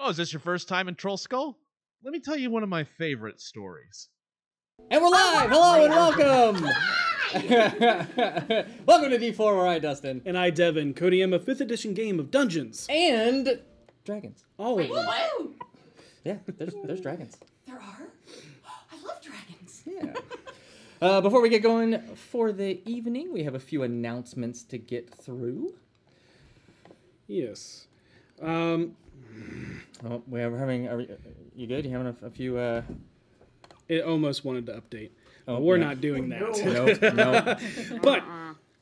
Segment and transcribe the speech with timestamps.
[0.00, 1.58] Oh, is this your first time in Troll Skull?
[2.04, 4.08] Let me tell you one of my favorite stories.
[4.92, 5.50] And we're live!
[5.50, 6.62] Hello and welcome!
[8.86, 10.22] welcome to D4 where I, Dustin.
[10.24, 12.86] And I, Devin, Cody M, a 5th edition game of Dungeons.
[12.88, 13.60] And
[14.04, 14.44] dragons.
[14.56, 15.04] All of them.
[15.04, 15.50] Whoa!
[16.22, 17.36] Yeah, there's, there's dragons.
[17.66, 18.08] There are?
[18.92, 19.82] I love dragons.
[19.84, 20.12] Yeah.
[21.02, 25.12] Uh, before we get going for the evening, we have a few announcements to get
[25.12, 25.74] through.
[27.26, 27.88] Yes.
[28.40, 28.94] Um,
[30.04, 30.88] Oh, we are having.
[30.88, 31.08] Are we,
[31.56, 31.84] you good?
[31.84, 32.56] You having a, a few?
[32.56, 32.82] Uh,
[33.88, 35.10] it almost wanted to update.
[35.46, 35.84] Oh, but we're yeah.
[35.86, 36.40] not doing that.
[37.02, 38.00] no, no.
[38.02, 38.22] But,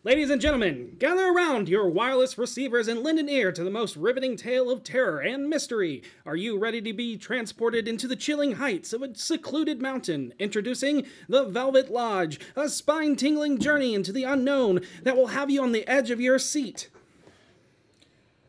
[0.02, 3.96] ladies and gentlemen, gather around your wireless receivers and lend an ear to the most
[3.96, 6.02] riveting tale of terror and mystery.
[6.26, 10.34] Are you ready to be transported into the chilling heights of a secluded mountain?
[10.40, 15.62] Introducing the Velvet Lodge, a spine tingling journey into the unknown that will have you
[15.62, 16.90] on the edge of your seat.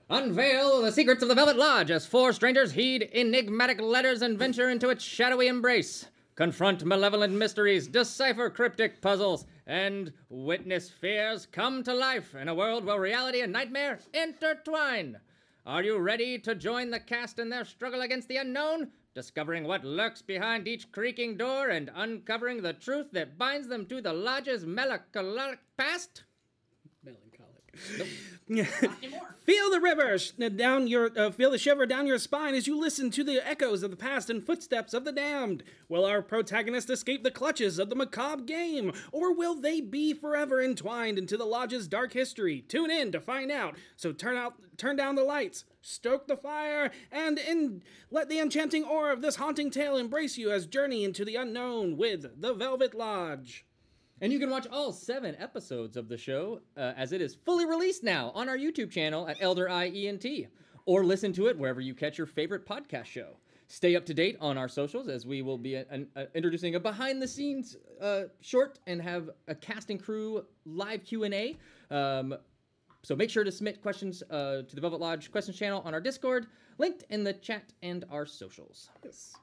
[0.10, 4.70] Unveil the secrets of the Velvet Lodge as four strangers heed enigmatic letters and venture
[4.70, 6.06] into its shadowy embrace.
[6.36, 12.86] Confront malevolent mysteries, decipher cryptic puzzles, and witness fears come to life in a world
[12.86, 15.20] where reality and nightmare intertwine.
[15.66, 18.92] Are you ready to join the cast in their struggle against the unknown?
[19.14, 24.00] Discovering what lurks behind each creaking door and uncovering the truth that binds them to
[24.00, 26.24] the lodge's melancholic past?
[28.50, 32.80] Feel the river sh- down your uh, feel the shiver down your spine as you
[32.80, 35.64] listen to the echoes of the past and footsteps of the damned.
[35.90, 40.62] Will our protagonists escape the clutches of the macabre game, or will they be forever
[40.62, 42.62] entwined into the lodge's dark history?
[42.62, 43.76] Tune in to find out.
[43.98, 48.86] So turn out, turn down the lights, stoke the fire, and in, let the enchanting
[48.86, 52.94] aura of this haunting tale embrace you as journey into the unknown with the Velvet
[52.94, 53.67] Lodge.
[54.20, 57.66] And you can watch all seven episodes of the show uh, as it is fully
[57.66, 60.48] released now on our YouTube channel at Elder IENT,
[60.86, 63.38] or listen to it wherever you catch your favorite podcast show.
[63.68, 65.84] Stay up to date on our socials as we will be uh,
[66.16, 71.34] uh, introducing a behind-the-scenes uh, short and have a cast and crew live Q and
[71.34, 71.58] A.
[71.92, 72.36] Um,
[73.04, 76.02] so make sure to submit questions uh, to the Velvet Lodge questions channel on our
[76.02, 76.48] Discord,
[76.80, 78.90] linked in the chat and our socials.
[79.04, 79.36] Yes.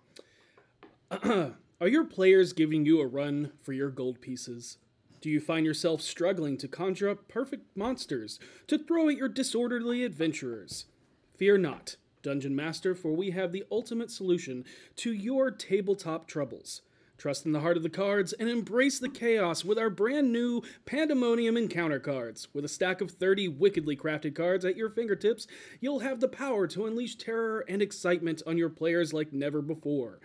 [1.81, 4.79] Are your players giving you a run for your gold pieces?
[5.21, 10.05] Do you find yourself struggling to conjure up perfect monsters to throw at your disorderly
[10.05, 10.87] adventurers?
[11.37, 14.65] Fear not, Dungeon Master, for we have the ultimate solution
[14.97, 16.83] to your tabletop troubles.
[17.19, 20.63] Trust in the heart of the cards and embrace the chaos with our brand new
[20.87, 22.47] Pandemonium Encounter cards.
[22.55, 25.49] With a stack of 30 wickedly crafted cards at your fingertips,
[25.81, 30.21] you'll have the power to unleash terror and excitement on your players like never before.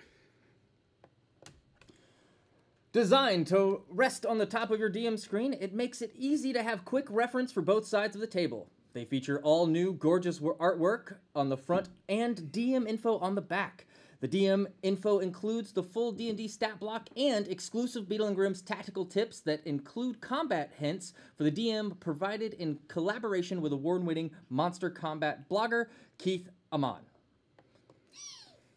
[2.91, 6.63] Designed to rest on the top of your DM screen, it makes it easy to
[6.63, 8.67] have quick reference for both sides of the table.
[8.93, 13.85] They feature all new gorgeous artwork on the front and DM info on the back.
[14.21, 19.05] The DM info includes the full D&D stat block and exclusive Beadle and Grimm's tactical
[19.05, 25.47] tips that include combat hints for the DM provided in collaboration with award-winning monster combat
[25.47, 25.85] blogger
[26.17, 27.01] Keith Ammann.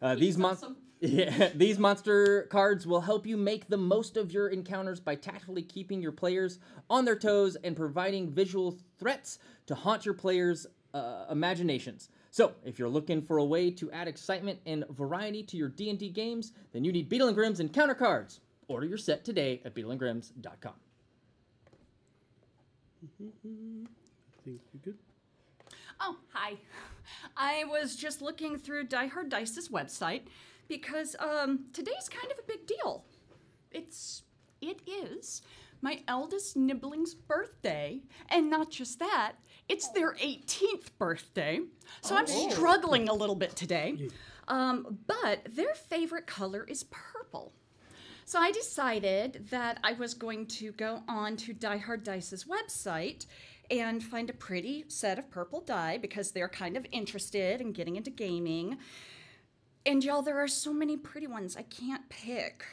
[0.01, 4.47] Uh, these mon- yeah, these monster cards will help you make the most of your
[4.47, 6.59] encounters by tactfully keeping your players
[6.89, 12.09] on their toes and providing visual threats to haunt your players' uh, imaginations.
[12.31, 16.09] So, if you're looking for a way to add excitement and variety to your D&D
[16.09, 18.39] games, then you need Beadle and Grimm's Encounter cards.
[18.67, 20.73] Order your set today at beadleandgrimms.com.
[23.17, 24.97] Think you good?
[25.99, 26.53] Oh, hi.
[27.35, 30.21] I was just looking through Die Hard Dice's website
[30.67, 33.05] because um, today's kind of a big deal.
[33.71, 34.23] It's
[34.61, 35.41] it is
[35.81, 39.33] my eldest nibbling's birthday, and not just that,
[39.67, 41.59] it's their 18th birthday.
[42.01, 44.09] So I'm struggling a little bit today.
[44.47, 47.53] Um, but their favorite color is purple.
[48.25, 53.25] So I decided that I was going to go on to Die Hard Dice's website
[53.69, 57.95] and find a pretty set of purple dye because they're kind of interested in getting
[57.95, 58.77] into gaming.
[59.85, 62.63] And y'all, there are so many pretty ones I can't pick.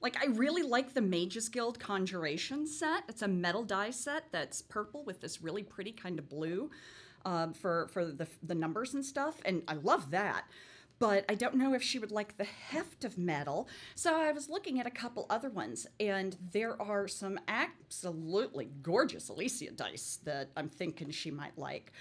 [0.00, 3.04] Like, I really like the Mages Guild Conjuration set.
[3.08, 6.70] It's a metal die set that's purple with this really pretty kind of blue
[7.24, 9.36] um, for, for the, the numbers and stuff.
[9.44, 10.44] And I love that
[10.98, 13.68] but I don't know if she would like the heft of metal.
[13.94, 19.28] So I was looking at a couple other ones, and there are some absolutely gorgeous
[19.28, 21.92] Alicia dice that I'm thinking she might like.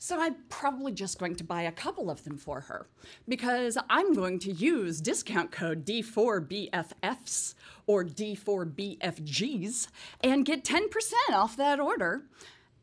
[0.00, 2.86] So I'm probably just going to buy a couple of them for her
[3.26, 7.54] because I'm going to use discount code D4BFFs
[7.86, 9.88] or D4BFGs
[10.22, 12.22] and get 10% off that order.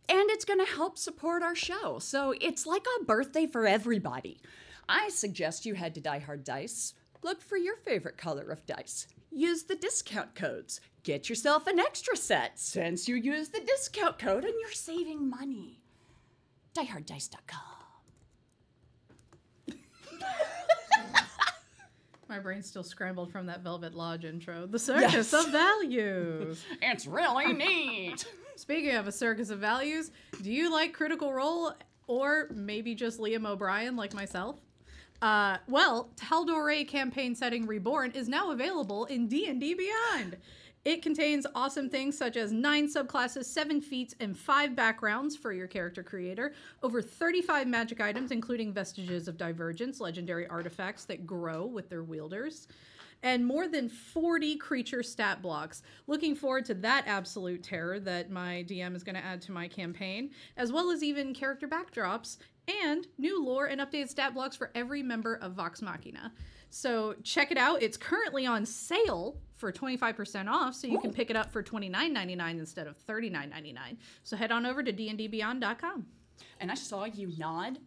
[0.07, 1.99] And it's going to help support our show.
[1.99, 4.39] So it's like a birthday for everybody.
[4.87, 6.93] I suggest you head to Die Hard Dice.
[7.23, 9.07] Look for your favorite color of dice.
[9.31, 10.79] Use the discount codes.
[11.03, 15.79] Get yourself an extra set since you use the discount code and you're saving money.
[16.75, 17.75] DieHardDice.com.
[22.27, 24.65] My brain's still scrambled from that Velvet Lodge intro.
[24.65, 26.63] The circus of values.
[26.81, 28.25] It's really neat.
[28.55, 30.11] Speaking of a circus of values,
[30.41, 31.73] do you like Critical Role
[32.07, 34.57] or maybe just Liam O'Brien like myself?
[35.21, 40.37] Uh, well, Tal'Dorei campaign setting Reborn is now available in D&D Beyond.
[40.85, 45.65] It contains awesome things such as nine subclasses, seven feats, and five backgrounds for your
[45.65, 46.53] character creator,
[46.83, 52.67] over 35 magic items, including vestiges of divergence, legendary artifacts that grow with their wielders,
[53.23, 55.81] and more than 40 creature stat blocks.
[56.05, 59.67] Looking forward to that absolute terror that my DM is going to add to my
[59.67, 62.37] campaign, as well as even character backdrops
[62.67, 66.31] and new lore and updated stat blocks for every member of Vox Machina.
[66.75, 67.81] So check it out.
[67.81, 72.59] It's currently on sale for 25% off, so you can pick it up for $29.99
[72.59, 73.95] instead of $39.99.
[74.23, 76.05] So head on over to dndbeyond.com.
[76.59, 77.79] and I saw you nod.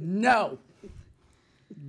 [0.00, 0.58] No.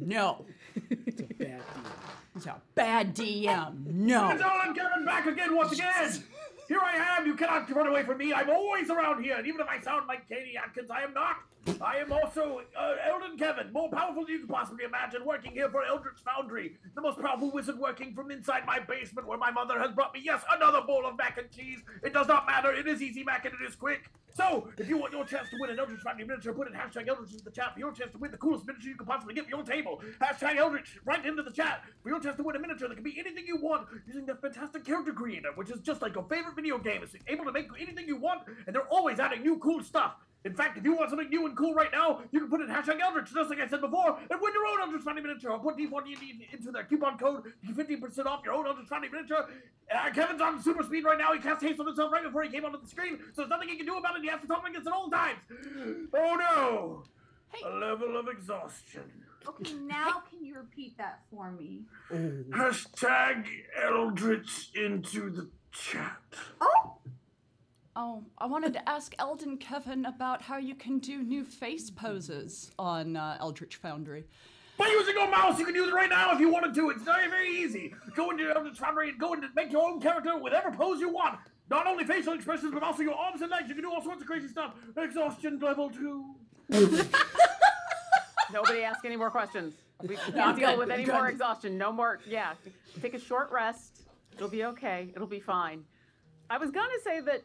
[0.02, 0.46] No.
[0.92, 1.92] It's a bad deal.
[2.36, 3.86] It's a bad DM.
[3.88, 4.30] No.
[4.30, 6.24] It's Alan Kevin back again once again.
[6.70, 7.26] Here I am.
[7.26, 8.32] You cannot run away from me.
[8.32, 9.36] I'm always around here.
[9.36, 11.38] And even if I sound like Katie Atkins, I am not.
[11.82, 15.70] I am also uh, Eldon Kevin, more powerful than you could possibly imagine, working here
[15.70, 19.80] for Eldritch Foundry, the most powerful wizard working from inside my basement where my mother
[19.80, 21.80] has brought me, yes, another bowl of mac and cheese.
[22.04, 22.72] It does not matter.
[22.72, 24.10] It is easy mac and it is quick.
[24.36, 27.08] So, if you want your chance to win an Eldritch Foundry miniature, put in hashtag
[27.08, 29.34] Eldritch into the chat for your chance to win the coolest miniature you could possibly
[29.34, 30.02] get for your table.
[30.22, 33.04] Hashtag Eldritch right into the chat for your chance to win a miniature that can
[33.04, 36.56] be anything you want using the fantastic character creator, which is just like your favorite
[36.60, 37.02] video game.
[37.04, 40.16] It's able to make anything you want, and they're always adding new cool stuff.
[40.46, 42.68] In fact, if you want something new and cool right now, you can put in
[42.68, 45.52] hashtag Eldritch, just like I said before, and win your own Eldritch Foundry miniature.
[45.52, 49.10] I'll put D4D into their coupon code, you get 15% off your own Eldritch Foundry
[49.10, 49.48] miniature.
[49.94, 51.34] Uh, Kevin's on super speed right now.
[51.34, 53.68] He cast haste on himself right before he came onto the screen, so there's nothing
[53.68, 54.22] he can do about it.
[54.22, 55.40] He has to talk against at all times.
[56.14, 57.04] Oh no!
[57.52, 57.68] Hey.
[57.68, 59.12] A level of exhaustion.
[59.48, 61.82] Okay, now can you repeat that for me?
[62.12, 63.46] Hashtag
[63.82, 66.18] Eldritch into the chat.
[66.62, 66.98] Oh,
[67.96, 72.72] Oh, I wanted to ask Eldon Kevin about how you can do new face poses
[72.80, 74.24] on uh, Eldritch Foundry.
[74.78, 76.92] By using your mouse, you can use it right now if you wanted to.
[76.92, 77.94] It's very, very easy.
[78.16, 81.40] Go into Eldritch Foundry and go and make your own character whatever pose you want.
[81.70, 83.68] Not only facial expressions, but also your arms and legs.
[83.68, 84.76] You can do all sorts of crazy stuff.
[84.96, 86.36] Exhaustion level two.
[88.54, 89.74] Nobody ask any more questions.
[90.02, 91.78] We can't deal with any more exhaustion.
[91.78, 92.20] No more.
[92.26, 92.54] Yeah.
[93.02, 93.99] Take a short rest.
[94.40, 95.12] It'll be okay.
[95.14, 95.84] It'll be fine.
[96.50, 97.44] I was going to say that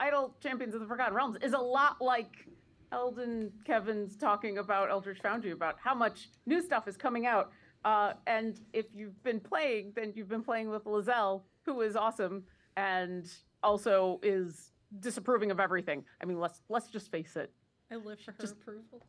[0.00, 2.48] Idle Champions of the Forgotten Realms is a lot like
[2.90, 7.52] Eldon Kevin's talking about Eldritch Foundry about how much new stuff is coming out.
[7.84, 12.44] Uh, and if you've been playing, then you've been playing with Lae'zel, who is awesome
[12.78, 13.30] and
[13.62, 14.70] also is
[15.00, 16.02] disapproving of everything.
[16.22, 17.52] I mean, let's let's just face it.
[17.90, 19.06] I live for her approval.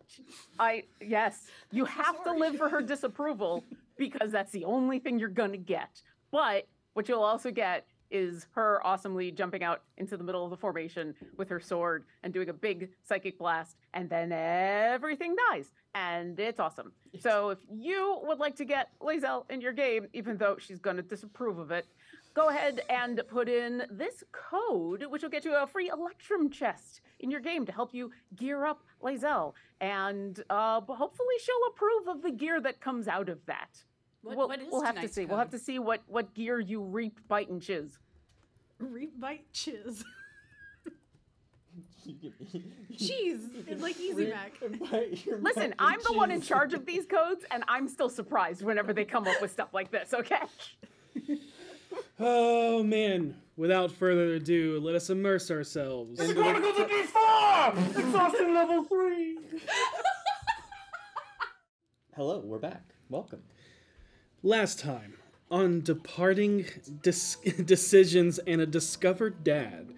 [0.60, 3.64] I yes, you have to live for her disapproval
[3.98, 6.02] because that's the only thing you're gonna get.
[6.32, 10.58] But what you'll also get is her awesomely jumping out into the middle of the
[10.58, 16.40] formation with her sword and doing a big psychic blast, and then everything dies, and
[16.40, 16.92] it's awesome.
[17.20, 21.02] So if you would like to get Lae'zel in your game, even though she's gonna
[21.02, 21.88] disapprove of it,
[22.36, 27.02] go ahead and put in this code, which will get you a free Electrum chest
[27.20, 29.54] in your game to help you gear up Lae'zel.
[29.82, 33.84] And uh, hopefully she'll approve of the gear that comes out of that.
[34.24, 35.26] What- we'll, what is we'll have to tonight's see.
[35.26, 38.00] We'll have to see what, what gear you reap, bite, and chiz.
[38.80, 40.04] Reap, Rebite chiz.
[42.98, 43.42] Cheese.
[43.68, 44.54] It's like Easy Mac.
[45.40, 49.06] Listen, I'm the one in charge of these codes, and I'm still surprised whenever they
[49.06, 50.36] come up with stuff like this, okay?
[52.20, 53.36] Oh man!
[53.56, 56.18] Without further ado, let us immerse ourselves.
[56.18, 58.00] The Chronicles of D4!
[58.00, 59.38] Exhaustion level three!
[62.16, 62.84] Hello, we're back.
[63.10, 63.42] Welcome.
[64.46, 65.14] Last time,
[65.50, 66.66] on departing
[67.02, 67.36] dis-
[67.66, 69.94] decisions and a discovered dad,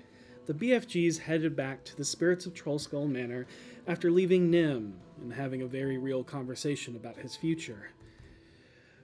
[0.45, 3.47] the BFGs headed back to the spirits of Trollskull Manor
[3.87, 7.89] after leaving Nim and having a very real conversation about his future.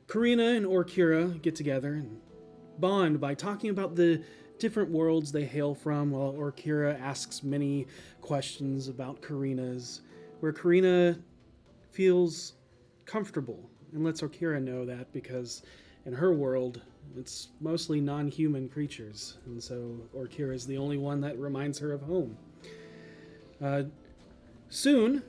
[0.08, 2.22] Karina and Orkira get together and
[2.78, 4.22] bond by talking about the
[4.60, 7.88] different worlds they hail from, while Orkira asks many
[8.22, 10.02] questions about Karina's,
[10.40, 11.18] where Karina
[11.90, 12.54] feels
[13.08, 15.64] comfortable and lets Orkira know that because
[16.06, 16.82] in her world,
[17.18, 21.92] it's mostly non human creatures, and so Orkira is the only one that reminds her
[21.94, 22.38] of home.
[23.62, 23.84] Uh,
[24.70, 25.24] soon,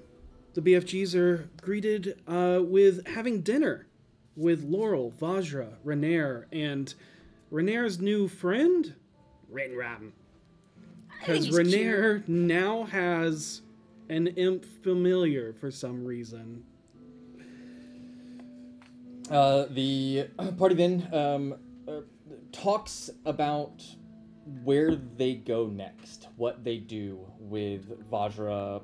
[0.54, 3.86] the BFGs are greeted uh, with having dinner
[4.36, 6.94] with Laurel, Vajra, Renaer, and
[7.52, 8.94] Renaer's new friend,
[9.52, 10.12] Renram.
[11.20, 11.66] Because he's cute.
[11.66, 13.62] Renaer now has
[14.08, 16.64] an imp familiar for some reason.
[19.32, 21.54] Uh, the party then um,
[21.88, 22.02] uh,
[22.52, 23.82] talks about
[24.62, 28.82] where they go next, what they do with Vajra,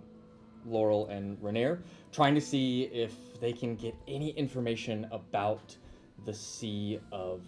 [0.64, 1.81] Laurel, and Renaer,
[2.12, 5.76] trying to see if they can get any information about
[6.25, 7.43] the Sea of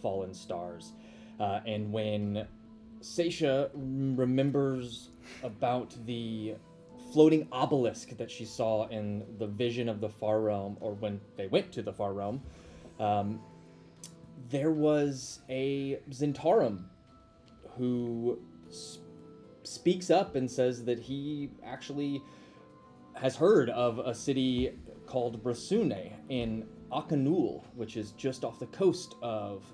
[0.00, 0.92] Fallen Stars.
[1.38, 2.46] Uh, and when
[3.02, 5.10] Seisha remembers
[5.42, 6.54] about the
[7.16, 11.46] floating obelisk that she saw in the vision of the far realm, or when they
[11.46, 12.42] went to the far realm,
[13.00, 13.40] um,
[14.50, 16.84] there was a Zhentarim
[17.78, 18.98] who s-
[19.62, 22.20] speaks up and says that he actually
[23.14, 24.72] has heard of a city
[25.06, 29.64] called Brassune in Akanul, which is just off the coast of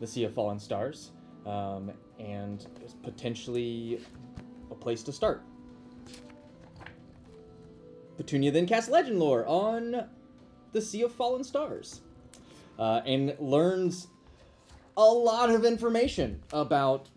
[0.00, 1.10] the Sea of Fallen Stars,
[1.44, 4.00] um, and is potentially
[4.70, 5.42] a place to start.
[8.16, 10.06] Petunia then casts legend lore on
[10.72, 12.00] the Sea of Fallen Stars,
[12.78, 14.08] uh, and learns
[14.96, 17.08] a lot of information about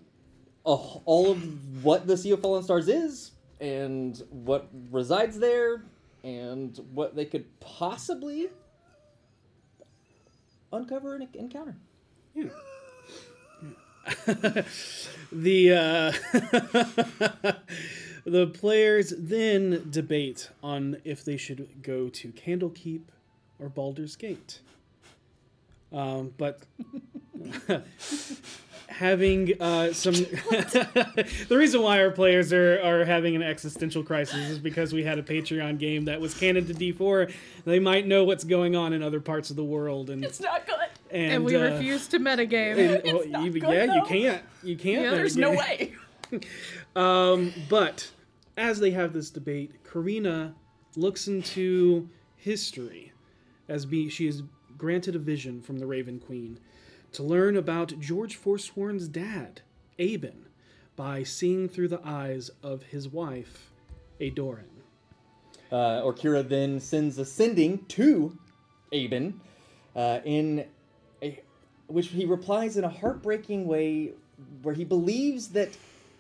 [0.65, 5.83] a, all of what the Sea of Fallen Stars is, and what resides there,
[6.23, 8.49] and what they could possibly
[10.71, 11.75] uncover and encounter.
[15.31, 16.11] the uh,
[18.31, 23.01] the players then debate on if they should go to Candlekeep
[23.59, 24.59] or Baldur's Gate.
[25.91, 26.59] Um, but
[28.87, 34.59] having uh, some the reason why our players are, are having an existential crisis is
[34.59, 37.31] because we had a Patreon game that was canon to D4.
[37.65, 40.67] They might know what's going on in other parts of the world, and It's not
[40.67, 40.75] good.
[41.11, 43.03] and, And, we uh, refuse to metagame.
[43.03, 44.41] and- well, not you- good, yeah, you can't.
[44.63, 45.01] You can't.
[45.03, 45.93] Yeah, There's no way.
[46.95, 48.11] Um, but
[48.59, 50.53] as they have this debate, Karina
[50.95, 53.13] looks into history
[53.69, 54.43] as be she is
[54.77, 56.59] granted a vision from the Raven Queen
[57.13, 59.61] to learn about George Forsworn's dad,
[59.97, 60.45] Aben,
[60.95, 63.71] by seeing through the eyes of his wife,
[64.19, 64.65] Adoran.
[65.71, 68.37] Uh, Orkira then sends a sending to
[68.91, 69.39] Aben,
[69.95, 70.65] uh, in
[71.21, 71.39] a,
[71.87, 74.11] which he replies in a heartbreaking way,
[74.61, 75.69] where he believes that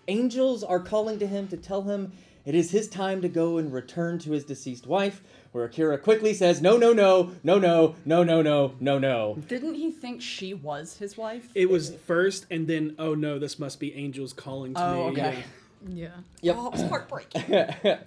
[0.07, 2.11] angels are calling to him to tell him
[2.45, 5.21] it is his time to go and return to his deceased wife.
[5.51, 9.73] Where Akira quickly says, "No, no, no, no, no, no, no, no, no, no." Didn't
[9.75, 11.49] he think she was his wife?
[11.55, 15.11] It was first, and then oh no, this must be angels calling to Oh, me.
[15.21, 15.43] okay.
[15.87, 16.09] yeah.
[16.41, 16.55] Yep.
[16.59, 17.55] Oh, it was heartbreaking.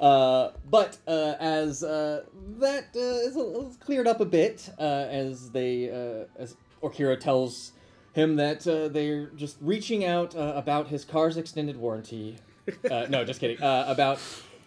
[0.00, 2.24] uh, but uh, as uh,
[2.60, 2.98] that uh,
[3.28, 7.72] is, a, is cleared up a bit, uh, as they uh, as Orkira tells
[8.12, 12.36] him that uh, they're just reaching out uh, about his car's extended warranty.
[12.90, 13.60] Uh, no, just kidding.
[13.62, 14.18] Uh, about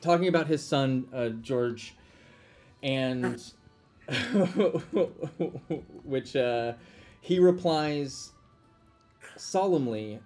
[0.01, 1.95] talking about his son uh, George,
[2.83, 3.41] and
[6.03, 6.73] which uh,
[7.21, 8.31] he replies
[9.37, 10.19] solemnly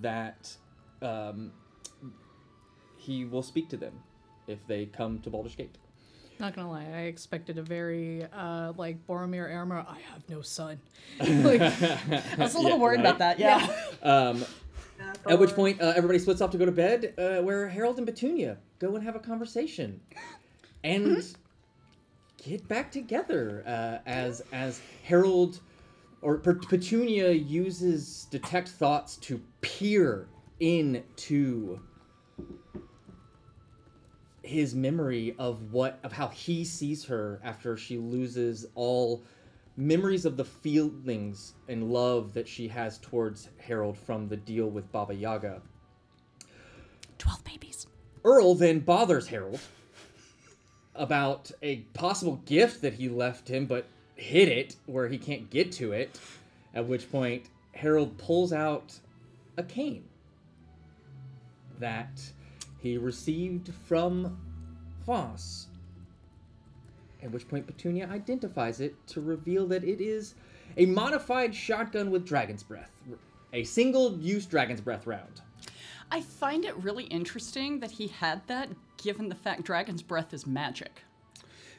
[0.00, 0.54] that
[1.00, 1.52] um,
[2.96, 3.94] he will speak to them
[4.46, 5.76] if they come to Baldur's Gate.
[6.40, 9.84] Not gonna lie, I expected a very uh like Boromir Armor.
[9.88, 10.80] I have no son.
[11.20, 13.06] like, I was a little Yeah, worried right?
[13.06, 13.38] about that.
[13.38, 13.74] Yeah.
[14.02, 14.44] Um,
[15.28, 18.06] at which point, uh, everybody splits off to go to bed, uh, where Harold and
[18.06, 20.00] Petunia go and have a conversation,
[20.84, 21.36] and
[22.44, 23.62] get back together.
[23.66, 25.60] Uh, as as Harold
[26.20, 30.28] or Petunia uses detect thoughts to peer
[30.60, 31.80] into
[34.42, 39.22] his memory of what of how he sees her after she loses all
[39.76, 44.90] memories of the feelings and love that she has towards Harold from the deal with
[44.92, 45.62] Baba Yaga.
[47.18, 47.86] Twelve babies.
[48.24, 49.60] Earl then bothers Harold
[50.94, 55.72] about a possible gift that he left him but hid it where he can't get
[55.72, 56.20] to it.
[56.74, 58.98] At which point Harold pulls out
[59.56, 60.04] a cane
[61.78, 62.20] that
[62.80, 64.38] he received from
[65.04, 65.66] Voss.
[67.22, 70.34] At which point Petunia identifies it to reveal that it is
[70.76, 72.90] a modified shotgun with dragon's breath.
[73.52, 75.40] A single use dragon's breath round.
[76.10, 80.46] I find it really interesting that he had that, given the fact Dragon's Breath is
[80.46, 81.04] magic.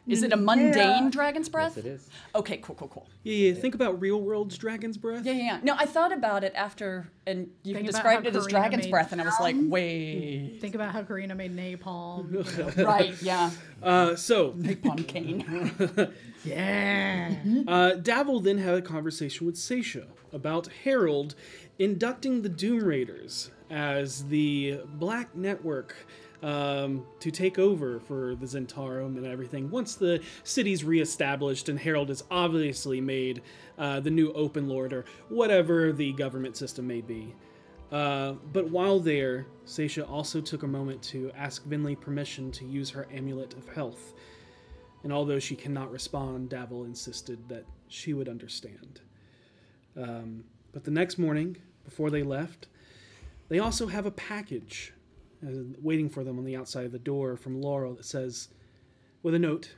[0.05, 1.74] Is it a mundane dragon's breath?
[1.77, 2.10] Yes, it is.
[2.36, 3.07] Okay, cool, cool, cool.
[3.24, 3.53] Yeah, yeah.
[3.53, 5.25] Think about real world's dragon's breath.
[5.25, 5.60] Yeah, yeah, yeah.
[5.63, 8.91] No, I thought about it after, and you Think described how it as dragon's made-
[8.91, 10.57] breath, and I was like, wait.
[10.60, 12.31] Think about how Karina made napalm.
[12.33, 12.86] you know.
[12.86, 13.51] right, yeah.
[13.81, 15.45] Uh, so Napalm cane.
[16.43, 17.36] yeah.
[17.67, 21.36] Uh, Davil then had a conversation with Seisha about Harold
[21.79, 25.95] inducting the Doom Raiders as the Black Network
[26.43, 29.69] um, to take over for the Zhentarim and everything.
[29.71, 33.41] Once the city's reestablished and Harold is obviously made
[33.77, 37.33] uh, the new Open Lord or whatever the government system may be.
[37.91, 42.89] Uh, but while there, Seisha also took a moment to ask Vinley permission to use
[42.91, 44.13] her amulet of health
[45.03, 49.01] and although she cannot respond, Davil insisted that she would understand.
[49.97, 52.67] Um, but the next morning, before they left,
[53.50, 54.93] they also have a package
[55.81, 58.50] waiting for them on the outside of the door from Laurel that says,
[59.21, 59.73] with a note,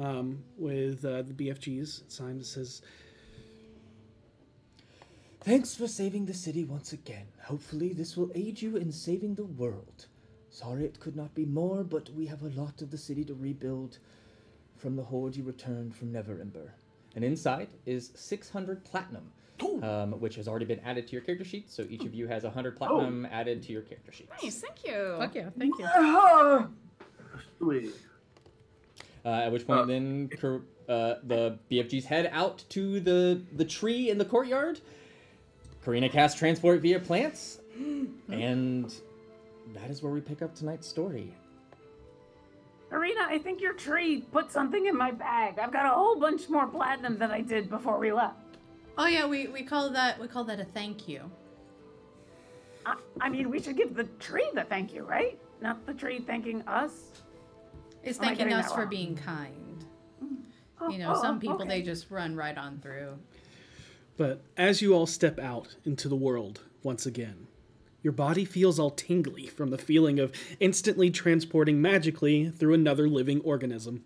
[0.00, 2.82] um, with uh, the BFGs signed, it says,
[5.40, 7.26] Thanks for saving the city once again.
[7.42, 10.06] Hopefully, this will aid you in saving the world.
[10.50, 13.34] Sorry it could not be more, but we have a lot of the city to
[13.34, 13.98] rebuild
[14.76, 16.70] from the horde you returned from Neverember.
[17.14, 19.32] And inside is 600 platinum,
[19.82, 21.70] um, which has already been added to your character sheet.
[21.70, 24.28] So each of you has 100 platinum added to your character sheet.
[24.42, 25.16] Nice, thank you.
[25.18, 25.84] Fuck yeah, thank you.
[25.84, 26.66] Uh.
[29.24, 30.30] Uh, at which point, then
[30.88, 34.80] uh, the BFGs head out to the the tree in the courtyard.
[35.84, 37.58] Karina casts transport via plants,
[38.30, 38.94] and
[39.74, 41.34] that is where we pick up tonight's story.
[42.90, 45.58] Arena, I think your tree put something in my bag.
[45.58, 48.47] I've got a whole bunch more platinum than I did before we left.
[48.98, 51.30] Oh yeah, we, we call that we call that a thank you.
[52.84, 55.38] I, I mean, we should give the tree the thank you, right?
[55.62, 57.12] Not the tree thanking us.
[58.02, 59.84] It's Am thanking us for being kind.
[60.22, 60.36] Mm.
[60.80, 61.68] Oh, You know, oh, some people okay.
[61.68, 63.18] they just run right on through.
[64.16, 67.46] But as you all step out into the world once again,
[68.02, 73.40] your body feels all tingly from the feeling of instantly transporting magically through another living
[73.42, 74.04] organism.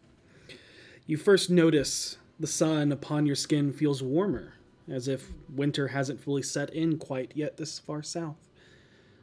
[1.07, 4.55] You first notice the sun upon your skin feels warmer,
[4.89, 8.49] as if winter hasn't fully set in quite yet this far south.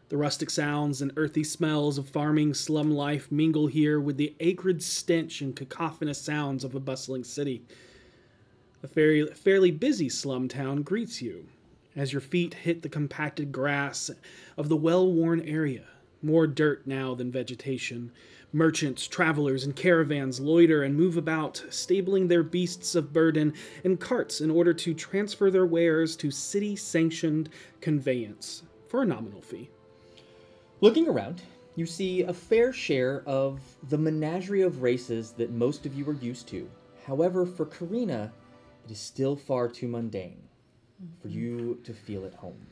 [0.10, 4.82] The rustic sounds and earthy smells of farming slum life mingle here with the acrid
[4.82, 7.62] stench and cacophonous sounds of a bustling city.
[8.82, 11.48] A fairly, fairly busy slum town greets you
[11.95, 14.10] as your feet hit the compacted grass
[14.58, 15.86] of the well worn area.
[16.22, 18.12] More dirt now than vegetation.
[18.52, 24.42] Merchants, travelers, and caravans loiter and move about, stabling their beasts of burden in carts
[24.42, 29.70] in order to transfer their wares to city sanctioned conveyance for a nominal fee.
[30.82, 31.44] Looking around,
[31.76, 36.14] you see a fair share of the menagerie of races that most of you are
[36.14, 36.70] used to.
[37.06, 38.34] However, for Karina,
[38.86, 40.42] it is still far too mundane
[41.22, 41.40] for mm-hmm.
[41.40, 42.66] you to feel at home.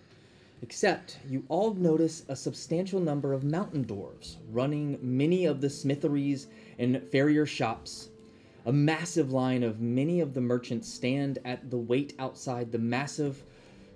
[0.61, 6.47] Except you all notice a substantial number of mountain dwarves running many of the smitheries
[6.79, 8.09] and farrier shops.
[8.65, 13.43] A massive line of many of the merchants stand at the wait outside the massive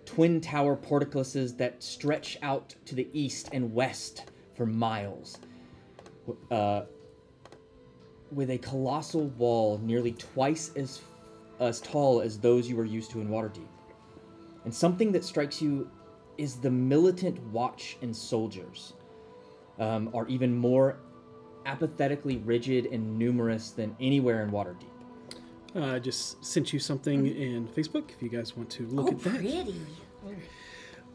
[0.06, 5.40] twin tower portcullises that stretch out to the east and west for miles.
[6.52, 6.84] Uh,
[8.32, 11.02] with a colossal wall nearly twice as
[11.60, 13.68] as tall as those you were used to in Waterdeep.
[14.64, 15.90] And something that strikes you
[16.42, 18.94] is the militant watch and soldiers
[19.80, 20.98] um, are even more
[21.66, 24.88] apathetically rigid and numerous than anywhere in Waterdeep.
[25.76, 29.12] Uh, I just sent you something in Facebook if you guys want to look Oh,
[29.12, 29.30] at that.
[29.36, 29.76] pretty.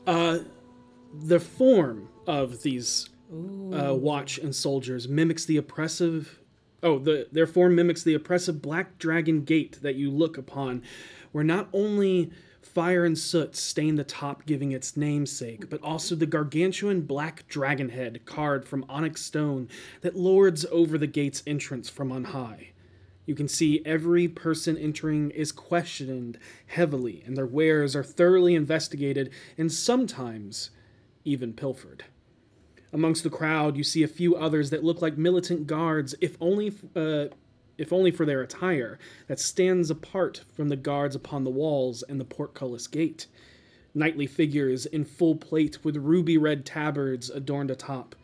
[0.07, 0.39] Uh,
[1.13, 6.39] the form of these uh, watch and soldiers mimics the oppressive.
[6.83, 10.83] Oh, the their form mimics the oppressive black dragon gate that you look upon,
[11.33, 12.31] where not only
[12.77, 17.89] fire and soot stain the top, giving its namesake, but also the gargantuan black dragon
[17.89, 19.67] head carved from onyx stone
[20.03, 22.73] that lords over the gate's entrance from on high.
[23.25, 29.31] You can see every person entering is questioned heavily, and their wares are thoroughly investigated
[29.57, 30.69] and sometimes
[31.25, 32.05] even pilfered.
[32.93, 36.75] Amongst the crowd, you see a few others that look like militant guards, if only,
[36.95, 37.29] uh,
[37.79, 42.21] if only for their attire, that stands apart from the guards upon the walls and
[42.21, 43.27] the portcullis gate.
[43.95, 48.15] Knightly figures in full plate with ruby red tabards adorned atop.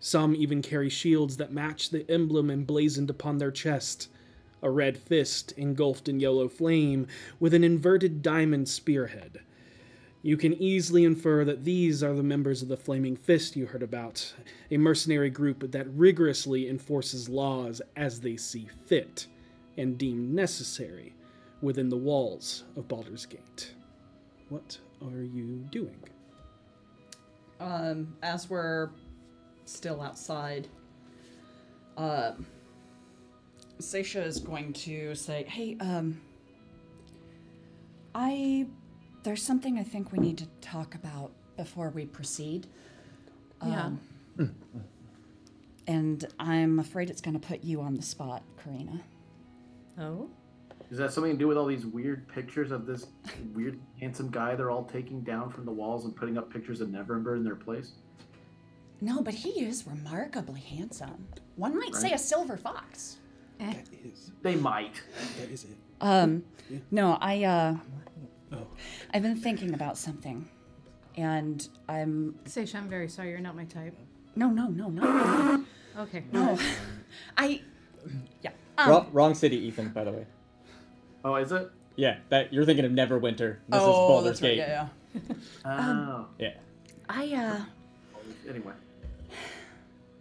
[0.00, 4.08] Some even carry shields that match the emblem emblazoned upon their chest
[4.64, 7.06] a red fist engulfed in yellow flame
[7.38, 9.40] with an inverted diamond spearhead.
[10.24, 13.82] You can easily infer that these are the members of the Flaming Fist you heard
[13.82, 14.32] about,
[14.70, 19.26] a mercenary group that rigorously enforces laws as they see fit.
[19.76, 21.12] and deem necessary
[21.60, 23.74] within the walls of Baldur's Gate.
[24.48, 25.98] What are you doing?
[27.58, 28.90] Um, as we're
[29.64, 30.68] still outside,
[31.96, 32.34] uh,
[33.80, 36.20] Seisha is going to say, "Hey, um,
[38.14, 38.68] I
[39.24, 42.68] there's something I think we need to talk about before we proceed."
[43.64, 43.86] Yeah.
[43.86, 44.00] Um,
[45.86, 49.00] and I'm afraid it's going to put you on the spot, Karina.
[49.98, 50.28] Oh?
[50.88, 53.06] Does that something to do with all these weird pictures of this
[53.54, 56.88] weird handsome guy they're all taking down from the walls and putting up pictures of
[56.88, 57.92] Neverember in their place?
[59.00, 61.26] No, but he is remarkably handsome.
[61.56, 63.18] One might say a silver fox.
[63.58, 64.32] That is.
[64.42, 65.00] They might.
[65.40, 65.76] That is it.
[66.00, 66.44] Um,
[66.90, 67.76] no, I uh,
[68.54, 68.66] Oh.
[69.12, 70.48] I've been thinking about something,
[71.16, 73.30] and I'm Seisha, I'm very sorry.
[73.30, 73.94] You're not my type.
[74.36, 75.64] no, no, no, no,
[75.98, 76.24] Okay.
[76.32, 76.58] no.
[77.36, 77.60] I
[78.42, 78.50] yeah.
[78.78, 79.88] Um, Wrong, wrong city, Ethan.
[79.90, 80.26] By the way.
[81.24, 81.70] Oh, is it?
[81.96, 83.58] Yeah, that you're thinking of Neverwinter.
[83.68, 84.56] This is oh, Baldur's that's right.
[84.56, 84.58] Gate.
[84.58, 84.88] Yeah,
[85.64, 86.26] Oh.
[86.38, 86.48] Yeah.
[86.48, 86.54] yeah.
[87.08, 87.60] I uh,
[88.48, 88.72] Anyway.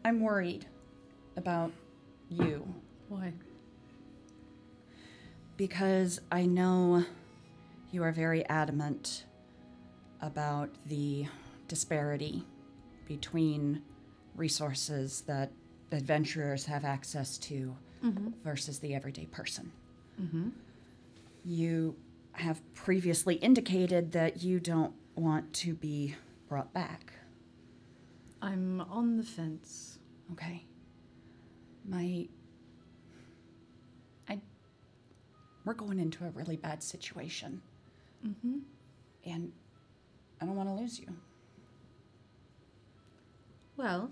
[0.06, 0.66] I'm worried
[1.38, 1.72] about
[2.30, 2.68] you
[3.10, 3.34] Why?
[5.58, 7.06] because I know
[7.94, 9.26] you are very adamant
[10.22, 11.28] about the
[11.68, 12.44] disparity
[13.08, 13.84] between
[14.36, 15.52] resources that
[15.92, 18.30] adventurers have access to mm-hmm.
[18.44, 19.72] versus the everyday person.
[20.20, 20.50] Mm-hmm.
[21.46, 21.96] You
[22.32, 26.16] have previously indicated that you don't want to be
[26.50, 27.14] brought back.
[28.42, 30.00] I'm on the fence.
[30.32, 30.66] Okay.
[31.88, 32.28] My.
[34.28, 34.40] I.
[35.64, 37.62] We're going into a really bad situation.
[38.26, 38.60] Mm-hmm.
[39.26, 39.52] And
[40.42, 41.08] I don't want to lose you.
[43.78, 44.12] Well,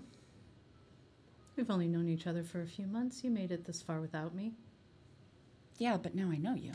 [1.56, 3.22] we've only known each other for a few months.
[3.22, 4.52] You made it this far without me.
[5.78, 6.72] Yeah, but now I know you.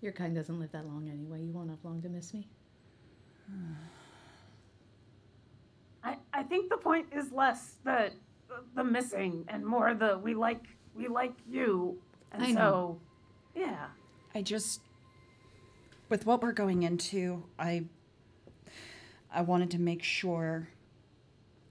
[0.00, 1.42] Your kind doesn't live that long anyway.
[1.42, 2.48] You won't have long to miss me.
[6.04, 8.10] I, I think the point is less the
[8.74, 10.64] the missing and more the we like
[10.94, 11.98] we like you.
[12.32, 13.00] And I so know.
[13.54, 13.86] yeah.
[14.34, 14.80] I just.
[16.08, 17.84] With what we're going into, I.
[19.32, 20.68] I wanted to make sure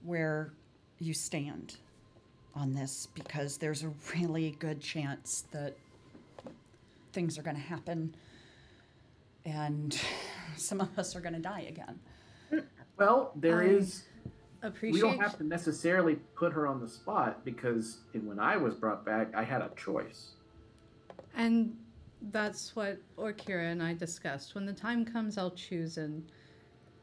[0.02, 0.52] where
[0.98, 1.76] you stand
[2.54, 5.76] on this because there's a really good chance that
[7.12, 8.14] things are going to happen
[9.44, 10.00] and
[10.56, 12.64] some of us are going to die again.
[12.96, 14.04] Well, there I is.
[14.62, 14.92] Appreciate.
[14.92, 19.06] We don't have to necessarily put her on the spot because when I was brought
[19.06, 20.32] back, I had a choice.
[21.34, 21.76] And
[22.30, 24.54] that's what Orkira and I discussed.
[24.54, 25.96] When the time comes, I'll choose.
[25.98, 26.30] And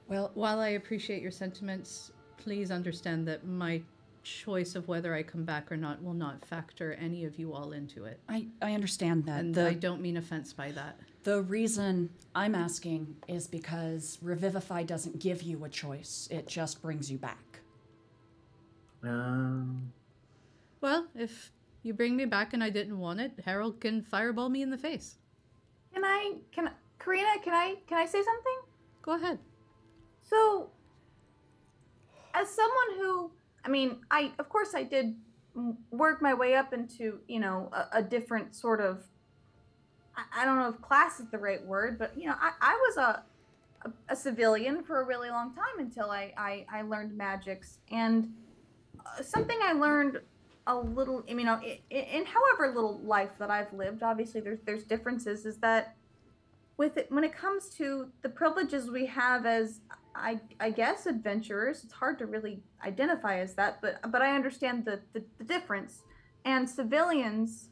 [0.08, 3.82] Well, while I appreciate your sentiments, please understand that my
[4.24, 7.72] choice of whether I come back or not will not factor any of you all
[7.72, 8.20] into it.
[8.28, 9.40] I, I understand that.
[9.40, 11.00] And the, I don't mean offense by that.
[11.24, 17.10] the reason I'm asking is because Revivify doesn't give you a choice, it just brings
[17.10, 17.60] you back.
[19.04, 19.94] Um,
[20.82, 21.52] Well, if
[21.88, 24.78] you bring me back and I didn't want it, Harold can fireball me in the
[24.78, 25.16] face.
[25.94, 26.34] Can I?
[26.52, 26.70] Can
[27.00, 27.40] Karina?
[27.44, 27.76] Can I?
[27.88, 28.60] Can I say something?
[29.02, 29.40] Go ahead.
[30.22, 30.70] So,
[32.34, 33.32] as someone who,
[33.66, 35.16] I mean, I of course I did
[35.90, 39.04] work my way up into you know a, a different sort of.
[40.16, 42.74] I, I don't know if class is the right word, but you know I, I
[42.74, 43.24] was a,
[43.86, 48.32] a a civilian for a really long time until I I, I learned magics and
[49.00, 50.20] uh, something I learned
[50.68, 51.24] a little.
[51.30, 55.46] I mean, in, in however little life that I've lived, obviously there's there's differences.
[55.46, 55.96] Is that
[56.78, 59.82] with it when it comes to the privileges we have as
[60.16, 64.86] I, I guess adventurers it's hard to really identify as that but but i understand
[64.86, 66.04] the, the, the difference
[66.46, 67.70] and civilians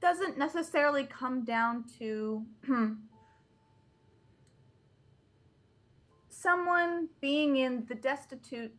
[0.00, 2.44] doesn't necessarily come down to
[6.28, 8.72] someone being in the destitute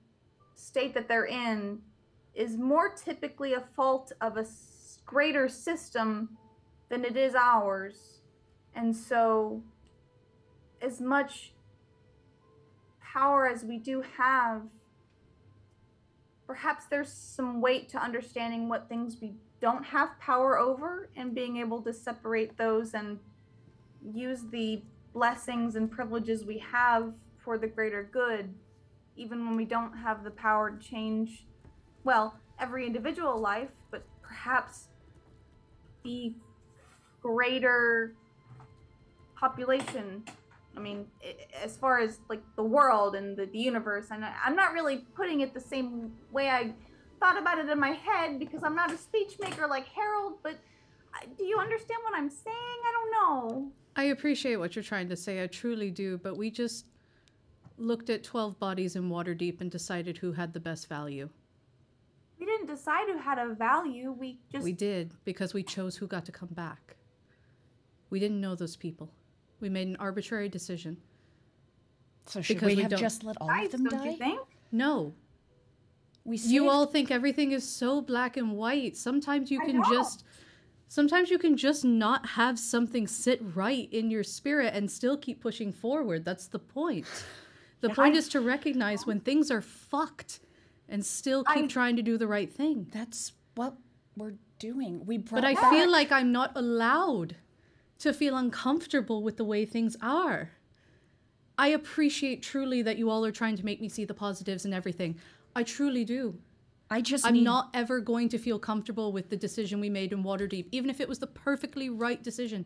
[0.56, 1.80] state that they're in
[2.40, 4.46] is more typically a fault of a
[5.06, 6.38] greater system
[6.88, 8.22] than it is ours.
[8.74, 9.62] And so
[10.82, 11.52] as much
[13.02, 14.62] power as we do have
[16.48, 21.58] perhaps there's some weight to understanding what things we don't have power over and being
[21.58, 23.20] able to separate those and
[24.14, 24.82] use the
[25.14, 28.54] blessings and privileges we have for the greater good
[29.16, 31.46] even when we don't have the power to change
[32.04, 34.90] well every individual life but perhaps
[36.04, 36.34] the
[37.22, 38.16] greater
[39.36, 40.24] population
[40.76, 41.06] i mean
[41.64, 45.42] as far as like the world and the, the universe and i'm not really putting
[45.42, 46.74] it the same way i
[47.20, 50.54] thought about it in my head because I'm not a speech maker like Harold, but
[50.54, 52.56] uh, do you understand what I'm saying?
[52.56, 53.72] I don't know.
[53.96, 55.44] I appreciate what you're trying to say.
[55.44, 56.18] I truly do.
[56.18, 56.86] But we just
[57.78, 61.30] looked at 12 bodies in Waterdeep and decided who had the best value.
[62.70, 64.12] We didn't decide who had a value.
[64.12, 64.64] We just.
[64.64, 66.96] We did because we chose who got to come back.
[68.10, 69.12] We didn't know those people.
[69.60, 70.98] We made an arbitrary decision.
[72.28, 74.10] So should Because we we have don't- just let all of them don't die?
[74.12, 74.40] you think?
[74.72, 75.14] No.
[76.26, 78.96] We You all think everything is so black and white.
[78.96, 80.24] Sometimes you can just
[80.88, 85.42] sometimes you can just not have something sit right in your spirit and still keep
[85.42, 86.24] pushing forward.
[86.26, 87.08] That's the point.
[87.82, 90.40] The point is to recognize when things are fucked
[90.90, 92.88] and still keep I- trying to do the right thing.
[92.92, 93.76] That's what
[94.16, 95.06] we're doing.
[95.06, 97.36] We brought But I back- feel like I'm not allowed
[98.00, 100.52] to feel uncomfortable with the way things are.
[101.58, 104.74] I appreciate truly that you all are trying to make me see the positives and
[104.74, 105.18] everything.
[105.56, 106.40] I truly do.
[106.90, 110.12] I just I'm need- not ever going to feel comfortable with the decision we made
[110.14, 112.66] in Waterdeep, even if it was the perfectly right decision,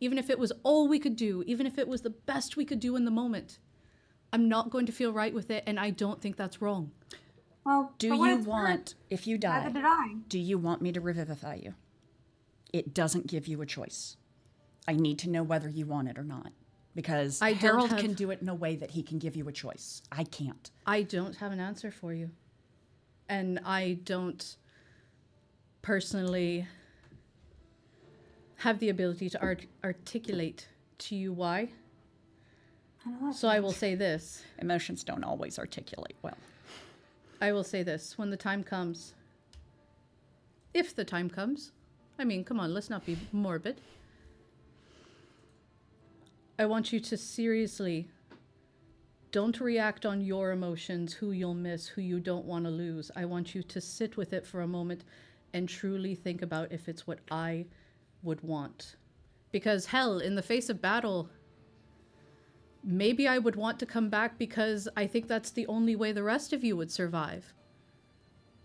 [0.00, 2.64] even if it was all we could do, even if it was the best we
[2.64, 3.58] could do in the moment.
[4.32, 6.90] I'm not going to feel right with it, and I don't think that's wrong.
[7.64, 10.16] Well, Do you it's worth, want, if you die, did I.
[10.28, 11.74] do you want me to revivify you?
[12.72, 14.16] It doesn't give you a choice.
[14.86, 16.52] I need to know whether you want it or not.
[16.94, 19.34] Because I don't Harold have- can do it in a way that he can give
[19.34, 20.02] you a choice.
[20.12, 20.70] I can't.
[20.86, 22.30] I don't have an answer for you.
[23.28, 24.56] And I don't
[25.82, 26.66] personally
[28.58, 31.70] have the ability to art- articulate to you why.
[33.32, 34.42] So I will say this.
[34.58, 36.36] Emotions don't always articulate well.
[37.44, 38.16] I will say this.
[38.16, 39.12] When the time comes,
[40.72, 41.72] if the time comes,
[42.18, 43.82] I mean, come on, let's not be morbid.
[46.58, 48.08] I want you to seriously
[49.30, 53.10] don't react on your emotions, who you'll miss, who you don't want to lose.
[53.14, 55.04] I want you to sit with it for a moment
[55.52, 57.66] and truly think about if it's what I
[58.22, 58.96] would want.
[59.52, 61.28] Because, hell, in the face of battle,
[62.84, 66.22] maybe I would want to come back because I think that's the only way the
[66.22, 67.54] rest of you would survive.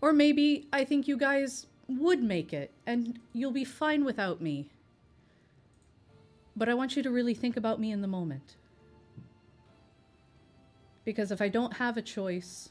[0.00, 4.70] Or maybe I think you guys would make it and you'll be fine without me.
[6.56, 8.56] But I want you to really think about me in the moment.
[11.04, 12.70] Because if I don't have a choice,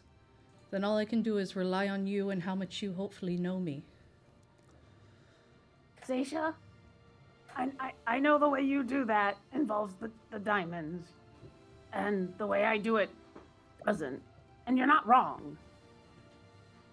[0.71, 3.59] then all I can do is rely on you and how much you hopefully know
[3.59, 3.83] me.
[6.07, 6.53] Zaisha,
[7.55, 11.07] I, I, I know the way you do that involves the, the diamonds,
[11.93, 13.09] and the way I do it
[13.85, 14.21] doesn't.
[14.67, 15.57] And you're not wrong.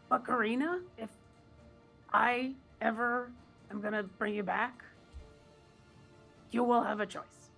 [0.09, 1.11] But Karina, if
[2.13, 3.31] I ever
[3.71, 4.85] am gonna bring you back,
[6.51, 7.51] you will have a choice.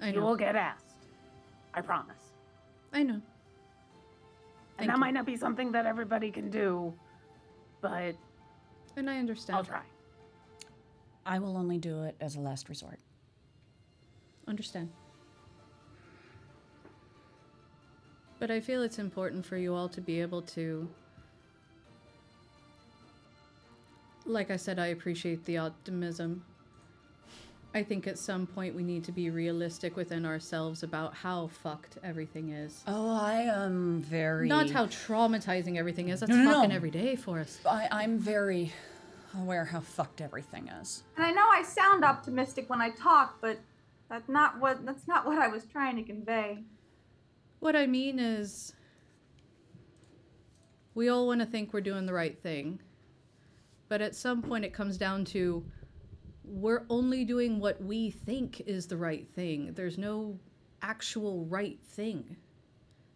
[0.00, 1.06] I You will get asked.
[1.74, 2.32] I promise.
[2.92, 3.20] I know.
[4.78, 5.00] And that you.
[5.00, 6.92] might not be something that everybody can do,
[7.80, 8.14] but
[8.96, 9.56] And I understand.
[9.56, 9.82] I'll try.
[11.24, 12.98] I will only do it as a last resort.
[14.48, 14.90] Understand.
[18.42, 20.88] But I feel it's important for you all to be able to.
[24.26, 26.44] Like I said, I appreciate the optimism.
[27.72, 31.98] I think at some point we need to be realistic within ourselves about how fucked
[32.02, 32.82] everything is.
[32.88, 34.48] Oh, I am very.
[34.48, 36.18] Not how traumatizing everything is.
[36.18, 36.74] That's No, no, fucking no.
[36.74, 37.60] every day for us.
[37.64, 38.72] I, I'm very
[39.38, 41.04] aware how fucked everything is.
[41.16, 43.60] And I know I sound optimistic when I talk, but
[44.08, 46.58] that's not what that's not what I was trying to convey.
[47.62, 48.72] What I mean is,
[50.94, 52.80] we all want to think we're doing the right thing.
[53.88, 55.64] But at some point, it comes down to
[56.42, 59.74] we're only doing what we think is the right thing.
[59.74, 60.40] There's no
[60.82, 62.36] actual right thing,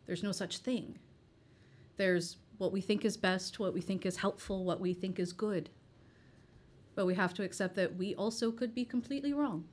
[0.07, 0.97] there's no such thing.
[1.97, 5.33] There's what we think is best, what we think is helpful, what we think is
[5.33, 5.71] good.
[6.95, 9.65] But we have to accept that we also could be completely wrong.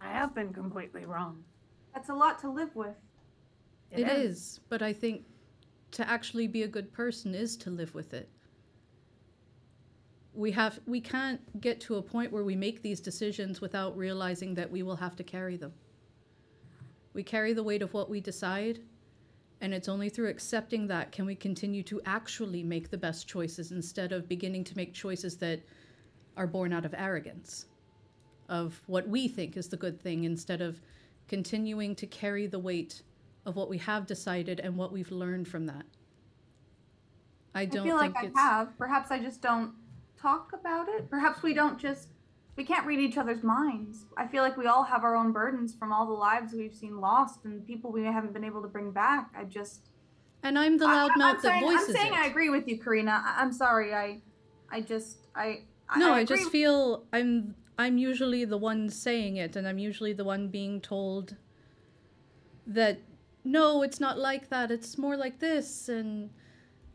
[0.00, 1.44] I have been completely wrong.
[1.96, 2.94] That's a lot to live with.
[3.90, 5.24] It is, but I think
[5.92, 8.28] to actually be a good person is to live with it.
[10.34, 14.52] We have we can't get to a point where we make these decisions without realizing
[14.56, 15.72] that we will have to carry them.
[17.14, 18.80] We carry the weight of what we decide,
[19.62, 23.72] and it's only through accepting that can we continue to actually make the best choices
[23.72, 25.62] instead of beginning to make choices that
[26.36, 27.64] are born out of arrogance
[28.50, 30.78] of what we think is the good thing instead of
[31.28, 33.02] continuing to carry the weight
[33.44, 35.84] of what we have decided and what we've learned from that.
[37.54, 38.78] I I don't feel think like I it's have.
[38.78, 39.72] Perhaps I just don't
[40.20, 41.08] talk about it.
[41.10, 42.08] Perhaps we don't just
[42.56, 44.06] we can't read each other's minds.
[44.16, 47.00] I feel like we all have our own burdens from all the lives we've seen
[47.00, 49.30] lost and people we haven't been able to bring back.
[49.36, 49.88] I just
[50.42, 52.18] And I'm the I- loudmouth that voices I'm saying it.
[52.18, 53.22] I agree with you, Karina.
[53.24, 53.94] I, I'm sorry.
[53.94, 54.22] I,
[54.70, 55.64] I just, I.
[55.98, 60.12] no, I, agree just feel I'm I'm usually the one saying it, and I'm usually
[60.12, 61.36] the one being told
[62.66, 63.00] that
[63.44, 64.70] no, it's not like that.
[64.70, 66.30] It's more like this, and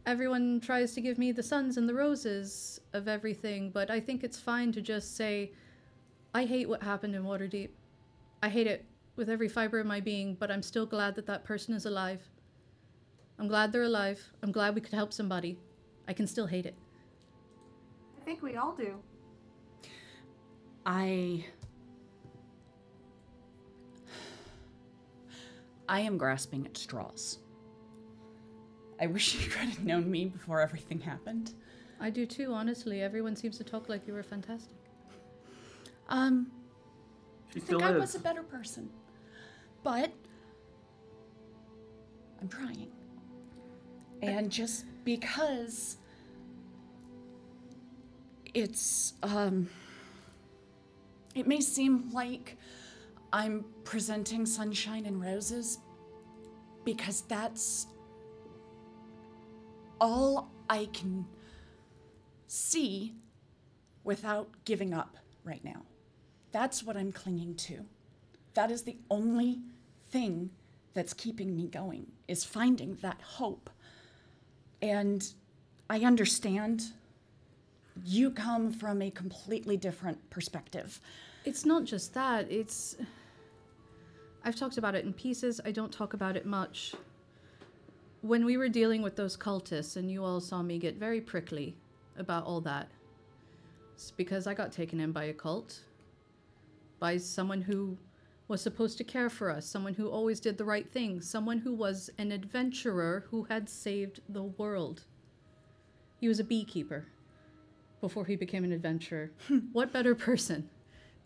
[0.06, 3.70] everyone tries to give me the suns and the roses of everything.
[3.72, 5.52] But I think it's fine to just say,
[6.34, 7.70] I hate what happened in Waterdeep.
[8.44, 10.36] I hate it with every fiber of my being.
[10.36, 12.22] But I'm still glad that that person is alive.
[13.39, 14.22] I'm glad they're alive.
[14.44, 15.58] I'm glad we could help somebody.
[16.08, 16.76] I can still hate it.
[18.20, 18.96] I think we all do.
[20.86, 21.46] I.
[25.89, 27.39] I am grasping at straws.
[29.00, 31.54] I wish you could have known me before everything happened.
[32.00, 33.02] I do too, honestly.
[33.02, 34.76] Everyone seems to talk like you were fantastic.
[36.10, 36.52] Um,
[37.54, 38.02] She I still think I is.
[38.02, 38.89] was a better person.
[39.84, 40.12] But
[42.41, 42.91] I'm trying.
[44.22, 45.98] And just because
[48.54, 49.70] it's um
[51.36, 52.58] it may seem like
[53.34, 55.80] I'm presenting sunshine and roses
[56.84, 57.88] because that's
[60.00, 61.26] all I can
[62.48, 63.13] see
[64.04, 65.84] without giving up right now.
[66.52, 67.86] That's what I'm clinging to.
[68.56, 69.60] That is the only
[70.10, 70.50] thing
[70.94, 73.70] that's keeping me going is finding that hope.
[74.82, 75.26] And
[75.89, 76.84] I understand
[78.06, 81.00] you come from a completely different perspective.
[81.46, 82.98] It's not just that, it's.
[84.44, 86.96] I've talked about it in pieces, I don't talk about it much.
[88.22, 91.76] When we were dealing with those cultists, and you all saw me get very prickly
[92.18, 92.90] about all that,
[93.94, 95.82] it's because I got taken in by a cult,
[97.00, 97.98] by someone who
[98.48, 101.74] was supposed to care for us, someone who always did the right thing, someone who
[101.74, 105.04] was an adventurer who had saved the world.
[106.20, 107.08] He was a beekeeper
[108.02, 109.32] before he became an adventurer.
[109.48, 109.60] Hmm.
[109.72, 110.70] what better person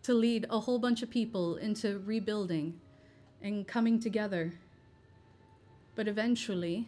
[0.02, 2.78] to lead a whole bunch of people into rebuilding
[3.42, 4.52] and coming together?
[5.96, 6.86] But eventually,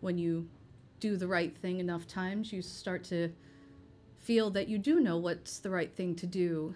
[0.00, 0.46] when you
[1.00, 3.32] do the right thing enough times, you start to
[4.18, 6.74] feel that you do know what's the right thing to do.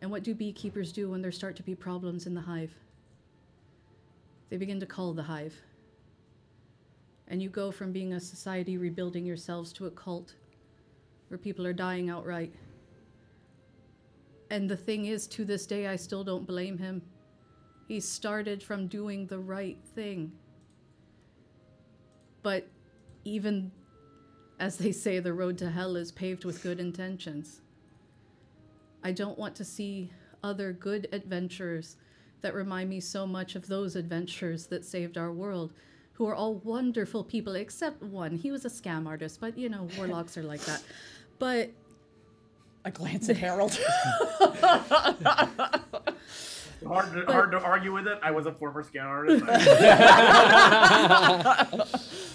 [0.00, 2.72] And what do beekeepers do when there start to be problems in the hive?
[4.50, 5.54] They begin to cull the hive.
[7.28, 10.34] And you go from being a society rebuilding yourselves to a cult
[11.34, 12.54] where people are dying outright.
[14.50, 17.02] And the thing is, to this day, I still don't blame him.
[17.88, 20.30] He started from doing the right thing.
[22.44, 22.68] But
[23.24, 23.72] even
[24.60, 27.62] as they say, the road to hell is paved with good intentions.
[29.02, 30.12] I don't want to see
[30.44, 31.96] other good adventurers
[32.42, 35.72] that remind me so much of those adventurers that saved our world,
[36.12, 38.36] who are all wonderful people, except one.
[38.36, 40.80] He was a scam artist, but you know, warlocks are like that.
[41.38, 41.70] But
[42.84, 43.78] I glance at Harold.
[46.86, 48.18] Hard to, hard to argue with it.
[48.22, 49.42] I was a former scout artist.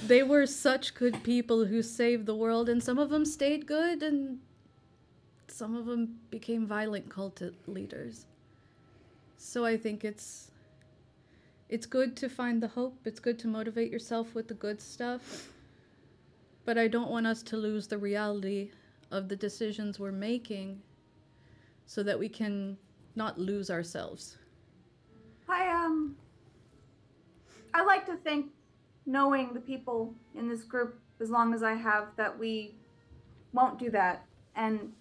[0.08, 4.02] they were such good people who saved the world, and some of them stayed good,
[4.02, 4.40] and
[5.48, 8.26] some of them became violent cult leaders.
[9.38, 10.50] So I think it's
[11.70, 12.98] it's good to find the hope.
[13.06, 15.50] It's good to motivate yourself with the good stuff.
[16.66, 18.72] But I don't want us to lose the reality
[19.12, 20.82] of the decisions we're making
[21.86, 22.78] so that we can
[23.16, 24.38] not lose ourselves.
[25.48, 26.16] I um
[27.74, 28.48] I like to think
[29.06, 32.76] knowing the people in this group as long as I have that we
[33.54, 34.92] won't do that and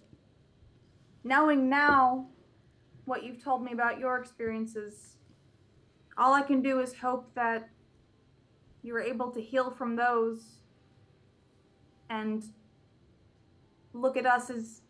[1.23, 2.25] knowing now
[3.05, 5.17] what you've told me about your experiences
[6.17, 7.69] all I can do is hope that
[8.81, 10.57] you're able to heal from those
[12.09, 12.43] and
[13.93, 14.81] look at us as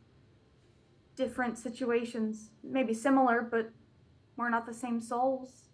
[1.16, 3.72] different situations maybe similar but
[4.40, 5.68] we're not the same souls.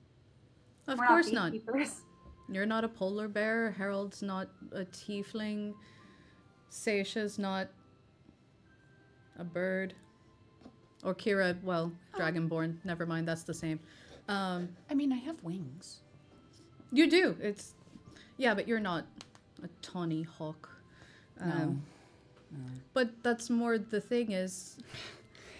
[0.87, 1.53] Of We're course not.
[1.53, 1.87] not.
[2.51, 3.71] You're not a polar bear.
[3.77, 5.75] Harold's not a tiefling.
[6.71, 7.67] Seisha's not
[9.37, 9.93] a bird.
[11.03, 12.77] Or Kira, well, dragonborn.
[12.83, 13.79] Never mind, that's the same.
[14.27, 15.99] Um, I mean, I have wings.
[16.91, 17.37] you do.
[17.39, 17.75] It's
[18.37, 19.05] yeah, but you're not
[19.63, 20.69] a tawny hawk.
[21.39, 21.77] No.
[22.93, 24.77] But that's more the thing is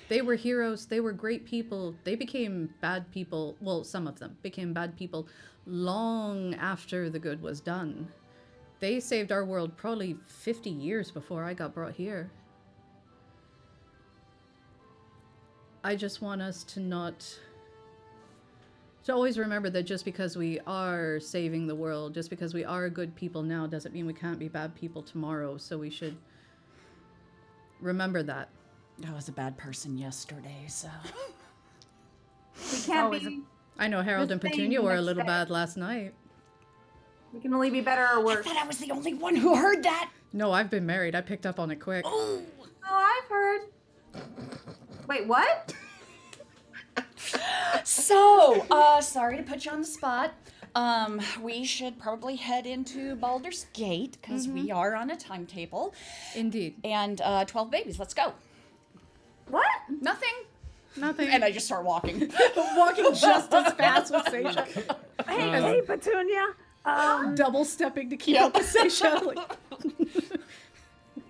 [0.08, 1.96] they were heroes, they were great people.
[2.04, 3.56] They became bad people.
[3.60, 5.28] Well, some of them became bad people
[5.66, 8.08] long after the good was done.
[8.80, 12.30] They saved our world probably 50 years before I got brought here.
[15.84, 17.38] I just want us to not
[19.06, 22.89] to always remember that just because we are saving the world, just because we are
[22.89, 25.58] good people now, doesn't mean we can't be bad people tomorrow.
[25.58, 26.18] So we should
[27.82, 28.49] remember that.
[29.05, 30.88] I was a bad person yesterday, so.
[32.71, 33.41] We can't Always be.
[33.78, 35.28] I know Harold and Petunia were a little day.
[35.28, 36.13] bad last night.
[37.34, 38.36] We can only be better or worse.
[38.36, 38.45] I worse.
[38.45, 40.09] thought I was the only one who heard that.
[40.32, 41.15] No, I've been married.
[41.15, 42.05] I picked up on it quick.
[42.07, 42.41] Oh,
[42.84, 43.61] I've heard.
[45.07, 45.73] Wait, what?
[47.84, 50.34] So, uh, sorry to put you on the spot.
[50.76, 55.93] Um, we should probably head into Baldur's Gate because we are on a timetable.
[56.36, 56.76] Indeed.
[56.84, 58.34] And uh, 12 babies, let's go.
[59.47, 59.65] What?
[60.01, 60.34] Nothing.
[60.97, 61.30] Nothing.
[61.30, 62.32] And I just start walking.
[62.76, 64.97] walking just as fast with Seisha.
[65.28, 66.53] Hey, hey, Petunia.
[66.84, 69.23] Um, Double stepping to keep up with Seisha.
[69.26, 69.39] Like,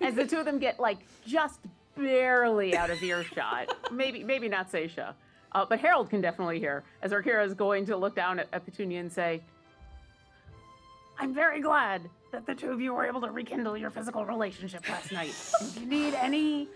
[0.02, 1.60] as the two of them get like just
[1.96, 5.14] barely out of earshot, maybe maybe not Seisha,
[5.56, 8.66] uh, but Harold can definitely hear as Arkira is going to look down at, at
[8.66, 9.42] Petunia and say,
[11.18, 14.86] "I'm very glad that the two of you were able to rekindle your physical relationship
[14.90, 15.34] last night.
[15.62, 16.68] if you need any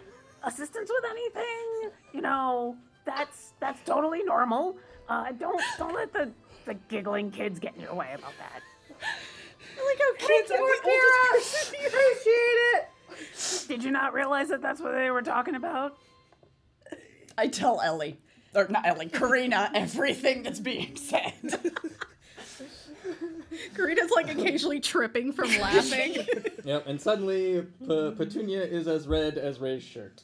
[0.45, 2.75] assistance with anything, you know
[3.05, 4.79] that's that's totally normal.
[5.11, 6.31] Uh, don't don't let the
[6.65, 8.63] the giggling kids get in your way about that."
[8.99, 11.89] I like how kids Thank are the oldest person here.
[11.89, 13.69] Appreciate it.
[13.69, 15.99] Did you not realize that that's what they were talking about?
[17.37, 18.19] I tell Ellie,
[18.55, 21.33] or not Ellie, Karina, everything that's being said.
[23.77, 26.17] Karina's like occasionally tripping from laughing.
[26.63, 30.23] Yep, and suddenly P- Petunia is as red as Ray's shirt.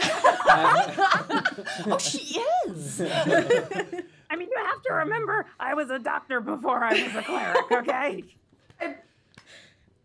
[0.00, 3.02] oh, she is.
[3.02, 7.70] I mean, you have to remember, I was a doctor before I was a cleric,
[7.70, 8.24] okay?
[8.80, 8.94] I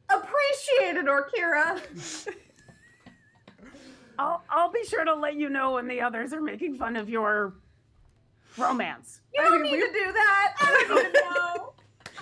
[0.09, 1.79] appreciate it, Orkira.
[4.19, 7.09] I'll, I'll be sure to let you know when the others are making fun of
[7.09, 7.53] your
[8.57, 9.21] romance.
[9.33, 10.53] You don't need to do that.
[10.59, 11.73] I don't need to know.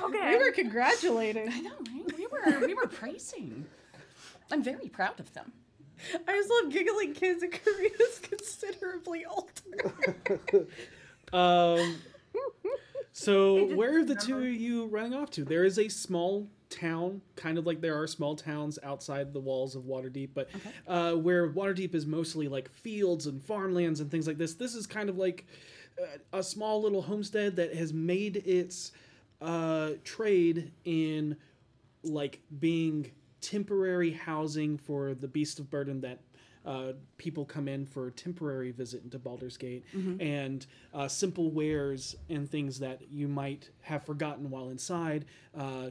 [0.08, 0.38] Okay.
[0.38, 1.50] we were congratulating.
[1.52, 2.18] I know, right?
[2.18, 3.66] We were we were praising.
[4.52, 5.52] I'm very proud of them.
[6.28, 10.68] I just love giggling kids, and Karina's considerably older.
[11.34, 11.98] Um,
[13.12, 15.44] so where are the two of you running off to?
[15.44, 19.76] There is a small town, kind of like there are small towns outside the walls
[19.76, 20.50] of Waterdeep, but
[20.88, 24.54] uh, where Waterdeep is mostly like fields and farmlands and things like this.
[24.54, 25.46] This is kind of like
[26.02, 28.92] uh, a small little homestead that has made its
[29.42, 31.38] uh, trade in
[32.04, 33.12] like being
[33.42, 36.20] temporary housing for the beast of burden that
[36.68, 39.86] uh, people come in for a temporary visit into Baldur's Gate
[40.20, 45.26] and uh, simple wares and things that you might have forgotten while inside
[45.58, 45.90] uh, uh,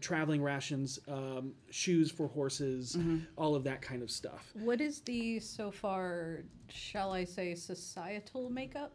[0.00, 2.98] traveling rations um, shoes for horses
[3.36, 8.50] all of that kind of stuff What is the so far, shall I say, societal
[8.50, 8.92] makeup?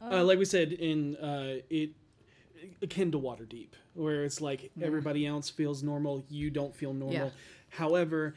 [0.00, 1.90] uh, like we said in uh, it
[2.82, 7.26] akin to Waterdeep, where it's like everybody else feels normal, you don't feel normal.
[7.26, 7.30] Yeah.
[7.68, 8.34] However,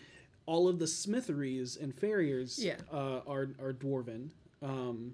[0.50, 2.78] all of the smitheries and farriers Yeah.
[2.91, 4.32] uh, are are dwarven.
[4.64, 5.14] Um,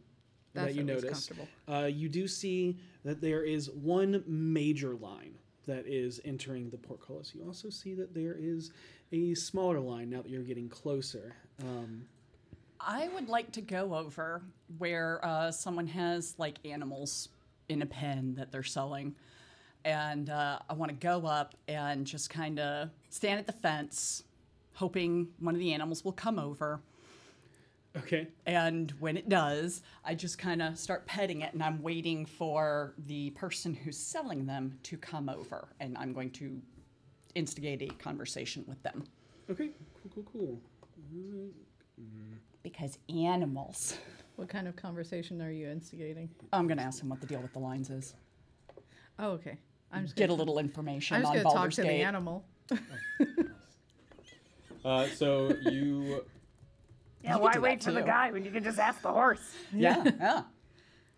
[0.53, 1.27] that you notice.
[1.27, 1.47] comfortable.
[1.67, 7.35] Uh, you do see that there is one major line that is entering the portcullis.
[7.35, 8.71] You also see that there is
[9.11, 11.35] a smaller line now that you're getting closer.
[11.61, 12.05] Um,
[12.79, 14.41] I would like to go over
[14.77, 17.27] where uh, someone has like animals
[17.67, 19.13] in a pen that they're selling.
[19.83, 24.23] And uh, I want to go up and just kind of stand at the fence,
[24.75, 26.81] hoping one of the animals will come over.
[27.97, 28.27] okay.
[28.45, 32.93] And when it does, I just kind of start petting it, and I'm waiting for
[33.07, 35.69] the person who's selling them to come over.
[35.79, 36.61] And I'm going to
[37.35, 39.03] instigate a conversation with them.
[39.49, 39.69] Okay.
[40.13, 40.23] Cool.
[40.31, 40.61] Cool.
[41.11, 41.49] Cool.
[42.01, 42.33] Mm-hmm.
[42.63, 43.97] Because animals.
[44.35, 46.29] What kind of conversation are you instigating?
[46.51, 48.15] I'm going to ask him what the deal with the lines is.
[49.17, 49.57] Oh, okay.
[49.93, 51.87] I'm just Get a gonna, little information I'm just on gonna talk to Gate.
[51.87, 52.43] the animal.
[52.71, 52.77] Oh.
[54.85, 56.23] Uh, so you
[57.23, 59.55] Yeah, You why wait that for the guy when you can just ask the horse?
[59.73, 60.43] Yeah, yeah.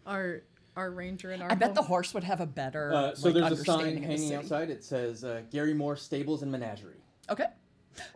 [0.06, 0.44] Our
[0.78, 2.94] our ranger and our I bet the horse would have a better.
[2.94, 4.70] Uh, so like, there's a sign understanding of the hanging outside.
[4.70, 7.02] It says uh, Gary Moore Stables and Menagerie.
[7.30, 7.48] Okay.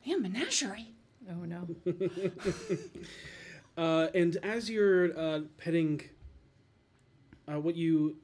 [0.04, 0.94] Yeah, menagerie.
[1.30, 1.68] Oh no.
[3.78, 6.02] Uh, and as you're uh, petting,
[7.48, 8.18] uh, what you,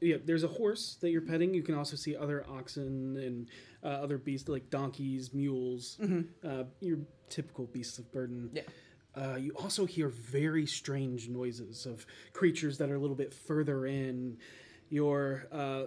[0.00, 1.54] yeah, there's a horse that you're petting.
[1.54, 3.48] You can also see other oxen and
[3.86, 5.98] uh, other beasts like donkeys, mules,
[6.44, 8.50] uh, your typical beasts of burden.
[8.52, 8.62] Yeah.
[9.14, 13.86] Uh, you also hear very strange noises of creatures that are a little bit further
[13.86, 14.36] in.
[14.90, 15.84] Your uh,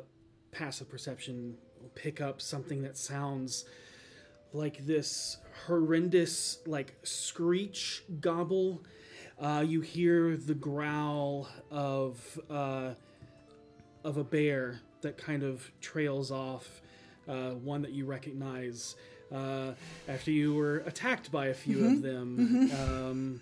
[0.52, 3.66] passive perception will pick up something that sounds
[4.52, 5.38] like this
[5.68, 8.82] horrendous like screech gobble
[9.39, 12.93] uh, you hear the growl of uh,
[14.04, 16.82] of a bear that kind of trails off,
[17.30, 18.95] uh, one that you recognize
[19.32, 19.71] uh,
[20.07, 22.71] after you were attacked by a few of them.
[22.80, 23.41] Um,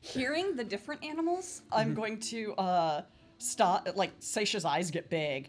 [0.00, 3.02] Hearing the different animals, I'm going to uh,
[3.38, 3.88] stop.
[3.94, 5.48] Like Seisha's eyes get big,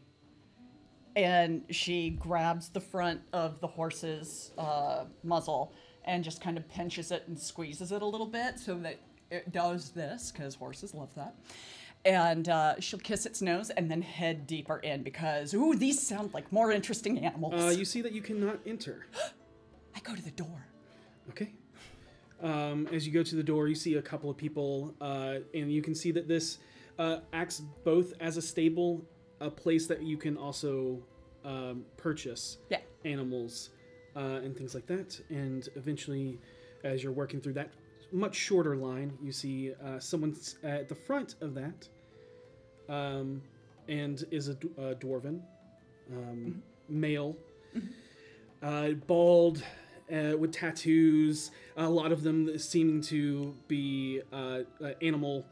[1.15, 5.73] and she grabs the front of the horse's uh, muzzle
[6.05, 8.99] and just kind of pinches it and squeezes it a little bit so that
[9.31, 11.35] it does this because horses love that.
[12.05, 16.33] And uh, she'll kiss its nose and then head deeper in because ooh, these sound
[16.33, 17.53] like more interesting animals.
[17.53, 19.07] uh, you see that you cannot enter.
[19.95, 20.67] I go to the door.
[21.29, 21.51] Okay.
[22.41, 25.71] Um, as you go to the door, you see a couple of people, uh, and
[25.71, 26.59] you can see that this
[26.99, 29.03] uh, acts both as a stable,
[29.41, 31.01] a place that you can also
[31.43, 32.79] um, purchase Yeah.
[33.05, 33.69] animals
[34.15, 35.19] uh, and things like that.
[35.29, 36.39] And eventually,
[36.83, 37.71] as you're working through that
[38.11, 41.87] much shorter line, you see uh, someone at the front of that,
[42.89, 43.41] um,
[43.87, 45.41] and is a, d- a dwarven,
[46.11, 47.35] um, male,
[48.63, 49.63] uh, bald,
[50.11, 51.51] uh, with tattoos.
[51.77, 55.45] A lot of them seeming to be uh, uh, animal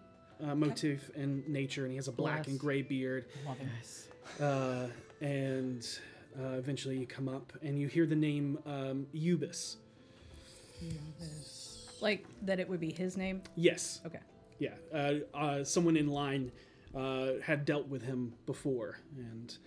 [0.44, 3.26] uh, motif in nature, and he has a black and gray beard.
[3.46, 3.70] Love him.
[4.42, 4.88] Uh,
[5.26, 5.88] and
[6.40, 9.78] uh, eventually you come up and you hear the name um, Eubis.
[12.02, 13.42] Like that it would be his name.
[13.56, 14.02] Yes.
[14.06, 14.20] Okay.
[14.60, 14.72] Yeah.
[14.94, 16.52] Uh, uh, someone in line
[16.96, 19.58] uh, had dealt with him before, and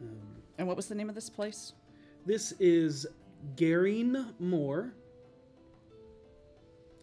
[0.00, 0.18] um,
[0.58, 1.72] And what was the name of this place?
[2.26, 3.06] this is
[3.56, 4.92] Garine Moore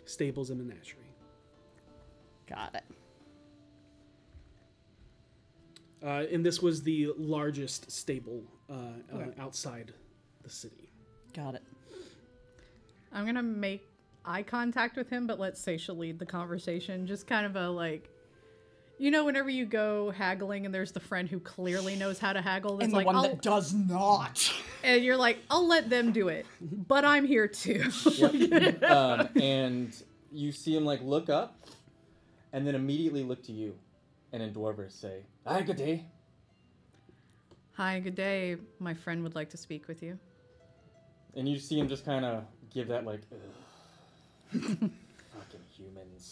[0.05, 1.01] Stables and Menagerie.
[2.47, 2.83] Got it.
[6.03, 9.31] Uh, and this was the largest stable uh, uh, Okay.
[9.39, 9.93] outside
[10.43, 10.91] the city.
[11.33, 11.63] Got it.
[13.11, 13.87] I'm gonna make
[14.23, 17.07] eye contact with him, but let Seisha lead the conversation.
[17.07, 18.09] Just kind of a like,
[18.97, 22.41] you know, whenever you go haggling and there's the friend who clearly knows how to
[22.41, 24.51] haggle, that's And the like, one I'll, that does not.
[24.83, 27.83] and you're like, I'll let them do it, but I'm here too.
[28.11, 28.83] Yep.
[28.89, 29.95] um, and
[30.31, 31.65] you see him like look up,
[32.53, 33.75] and then immediately look to you,
[34.31, 36.05] and in Dwarvish say, "Hi, good day."
[37.73, 38.55] Hi, good day.
[38.79, 40.17] My friend would like to speak with you.
[41.35, 43.19] And you see him just kind of give that like,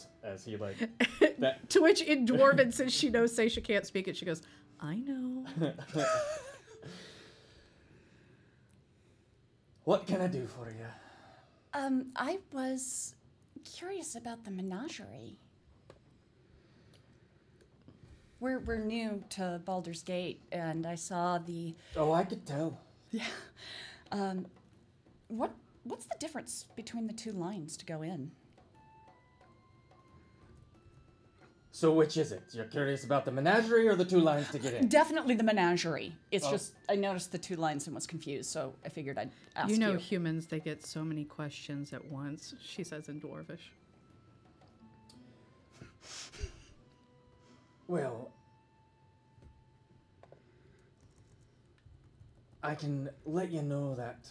[0.02, 0.78] "Ugh, as he like
[1.40, 1.70] that.
[1.72, 4.42] To which in Dwarven, since she knows Seisha can't speak it, she goes,
[4.80, 5.46] I know.
[9.84, 10.86] what can I do for you?
[11.74, 13.16] Um, I was
[13.64, 15.38] curious about the menagerie.
[18.40, 21.76] We're, we're new to Baldur's Gate, and I saw the.
[21.96, 22.78] Oh, I could tell.
[23.12, 23.24] Yeah.
[24.12, 24.48] Um,
[25.28, 28.32] what what's the difference between the two lines to go in?
[31.76, 32.44] So which is it?
[32.54, 34.88] You're curious about the menagerie or the two lines to get in?
[34.90, 36.14] Definitely the menagerie.
[36.30, 36.52] It's Oh.
[36.52, 39.74] just I noticed the two lines and was confused, so I figured I'd ask you
[39.74, 39.80] you.
[39.80, 43.72] know humans, they get so many questions at once, she says in Dwarvish.
[47.88, 48.32] Well,
[52.62, 54.28] I can let you know that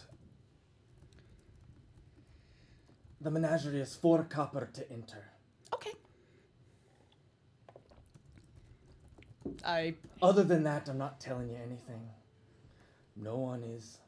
[3.19, 5.25] the menagerie is four copper to enter.
[5.73, 5.91] Okay.
[9.65, 12.09] I Other than that, I'm not telling you anything.
[13.15, 13.99] No one is.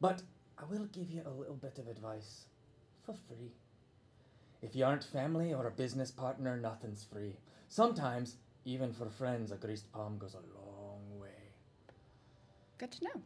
[0.00, 0.22] But
[0.58, 2.44] I will give you a little bit of advice
[3.04, 3.52] for free.
[4.62, 7.36] If you aren't family or a business partner, nothing's free.
[7.68, 11.28] Sometimes, even for friends, a greased palm goes a long way.
[12.78, 13.22] good to know.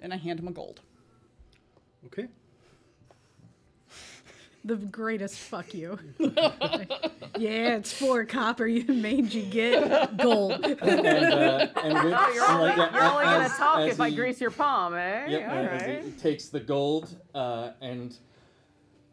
[0.00, 0.80] And I hand him a gold.
[2.06, 2.28] Okay.
[4.66, 5.96] The greatest fuck you.
[6.18, 10.16] yeah, it's four copper, you made mangy git.
[10.18, 10.52] Gold.
[10.64, 13.78] and, uh, and with, Oh, you're and only, like that, you're only as- gonna talk
[13.78, 15.26] as if I grease your palm, eh?
[15.28, 18.16] Yep, All and he takes the gold uh, and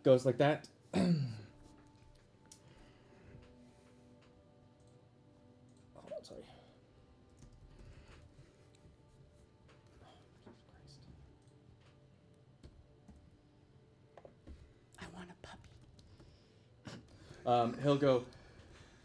[0.03, 0.67] goes like that.
[17.45, 18.23] Um, he'll go.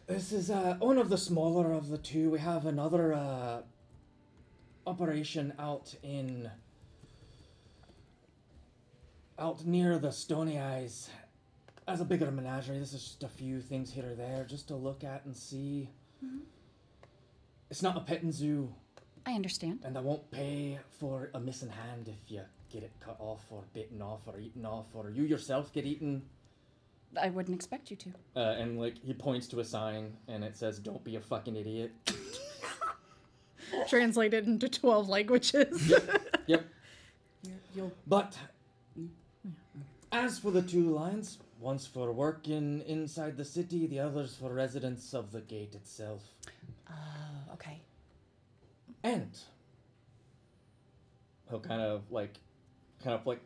[0.07, 2.30] This is uh, one of the smaller of the two.
[2.30, 3.62] We have another uh,
[4.86, 6.51] operation out in
[9.39, 11.11] out near the Stony Eyes.
[11.86, 14.76] As a bigger menagerie, this is just a few things here or there, just to
[14.76, 15.89] look at and see.
[16.24, 16.41] Mhm.
[17.70, 18.74] It's not a petting zoo,
[19.26, 19.80] I understand.
[19.84, 23.64] and I won't pay for a missing hand if you get it cut off or
[23.74, 26.22] bitten off or eaten off, or you yourself get eaten.
[27.21, 28.11] I wouldn't expect you to.
[28.37, 31.57] Uh, and like he points to a sign and it says, "Don't be a fucking
[31.57, 31.93] idiot."
[33.89, 35.93] translated into 12 languages.
[36.47, 36.65] Yep.
[37.75, 38.39] You'll But
[40.11, 45.15] as for the two lines, one's for working inside the city, the other's for residents
[45.15, 46.23] of the gate itself.
[46.91, 47.81] Oh, okay.
[49.03, 49.31] And
[51.49, 52.41] he'll kind of like,
[53.03, 53.41] kind of like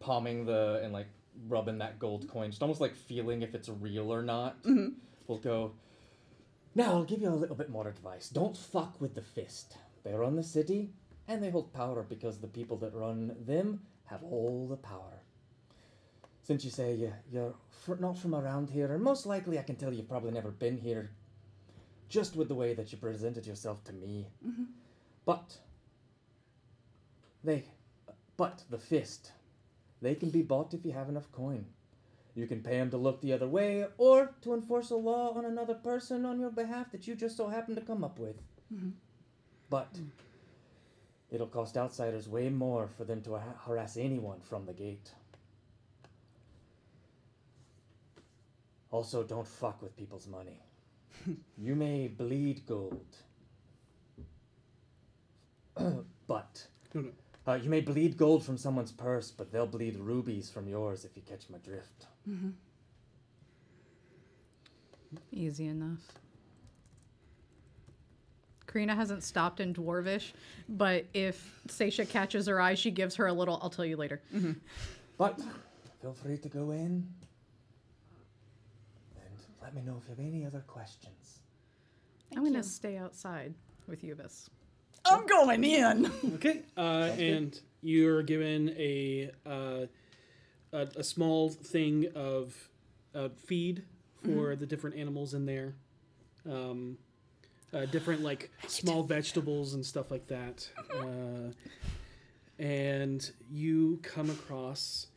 [0.00, 1.08] palming the and like
[1.48, 4.62] rubbing that gold coin, just almost like feeling if it's real or not.
[4.62, 4.94] Mhm.
[5.26, 5.72] We'll go.
[6.74, 8.28] Now I'll give you a little bit more advice.
[8.28, 9.76] Don't fuck with the fist.
[10.02, 10.92] They run the city,
[11.28, 15.22] and they hold power because the people that run them have all the power.
[16.42, 17.54] Since you say you, you're
[17.98, 21.10] not from around here, and most likely I can tell you've probably never been here,
[22.08, 24.28] just with the way that you presented yourself to me.
[24.44, 24.66] Mhm.
[25.24, 25.58] But
[27.42, 27.64] they,
[28.36, 29.32] but the fist,
[30.04, 31.64] they can be bought if you have enough coin.
[32.34, 35.44] You can pay them to look the other way, or to enforce a law on
[35.44, 38.36] another person on your behalf that you just so happen to come up with.
[38.72, 38.92] Mhm.
[39.70, 40.00] But
[41.30, 45.14] it'll cost outsiders way more for them to ha- harass anyone from the gate.
[48.90, 50.60] Also, don't fuck with people's money.
[51.56, 53.16] you may bleed gold.
[56.26, 57.10] but No, no.
[57.46, 61.16] Uh, you may bleed gold from someone's purse, but they'll bleed rubies from yours if
[61.16, 62.06] you catch my drift.
[62.28, 62.50] Mm-hmm.
[65.32, 66.00] Easy enough.
[68.66, 70.32] Karina hasn't stopped in Dwarvish,
[70.68, 74.20] but if Seisha catches her eye, she gives her a little, I'll tell you later.
[75.16, 75.40] But
[76.00, 77.06] feel free to go in
[79.16, 81.38] and let me know if you have any other questions.
[82.34, 83.54] I'm going to stay outside
[83.86, 84.48] with Ubis.
[85.06, 86.10] I'm going in.
[86.34, 89.86] Okay, uh, and you're given a, uh,
[90.72, 92.54] a a small thing of
[93.14, 93.84] uh, feed
[94.24, 95.74] for the different animals in there,
[96.50, 96.96] um,
[97.72, 101.52] uh, different like small vegetables and stuff like that, uh,
[102.58, 105.08] and you come across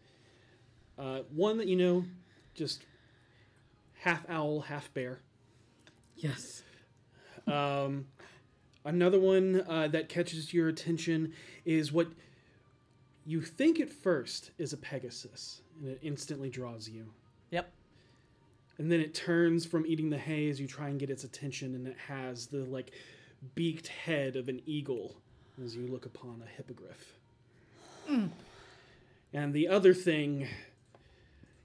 [0.97, 2.03] uh, one that you know,
[2.55, 2.83] just
[3.99, 5.19] half owl, half bear.
[6.15, 6.63] Yes.
[7.45, 8.07] Um,
[8.87, 11.33] another one uh, that catches your attention
[11.65, 12.07] is what
[13.25, 17.05] you think at first is a Pegasus, and it instantly draws you.
[17.51, 17.69] Yep.
[18.77, 21.75] And then it turns from eating the hay as you try and get its attention,
[21.75, 22.91] and it has the like
[23.55, 25.17] beaked head of an eagle
[25.63, 27.17] as you look upon a hippogriff.
[29.33, 30.47] And the other thing,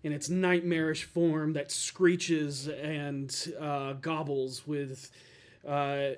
[0.02, 5.10] in its nightmarish form, that screeches and uh, gobbles with.
[5.66, 6.14] Uh,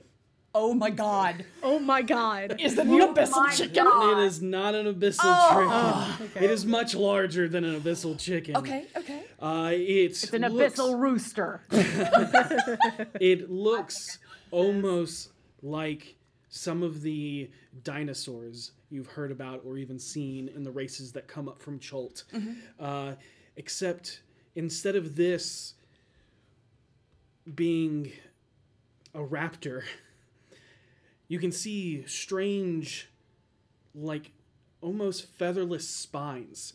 [0.54, 1.44] oh my god.
[1.62, 2.56] Oh my god.
[2.60, 3.86] Is it the abyssal chicken?
[3.86, 6.16] It is not an abyssal Oh.
[6.18, 6.42] chicken.
[6.42, 8.56] It is much larger than an abyssal chicken.
[8.56, 9.22] Okay, okay.
[9.40, 11.60] Uh, it's, It's an looks- abyssal rooster.
[13.20, 14.18] it looks
[14.50, 15.30] almost
[15.62, 16.16] like
[16.48, 17.50] some of the
[17.82, 22.24] dinosaurs you've heard about or even seen in the races that come up from Chult.
[22.78, 23.14] Uh,
[23.56, 24.20] except
[24.54, 25.74] instead of this
[27.54, 28.12] being
[29.14, 29.82] a raptor,
[31.28, 33.10] you can see strange,
[33.94, 34.32] like
[34.80, 36.74] almost featherless spines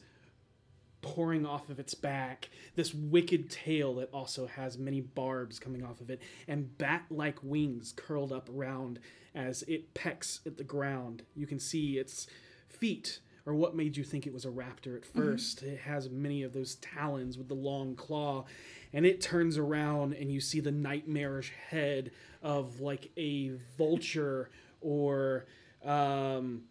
[1.01, 6.01] pouring off of its back, this wicked tail that also has many barbs coming off
[6.01, 8.99] of it, and bat like wings curled up around
[9.33, 11.23] as it pecks at the ground.
[11.35, 12.27] You can see its
[12.67, 15.21] feet or what made you think it was a raptor at mm-hmm.
[15.21, 18.45] 1st It has many of those talons with the long claw,
[18.93, 24.49] and it turns around and you see the nightmarish head of like a vulture
[24.81, 25.45] or
[25.85, 26.61] um,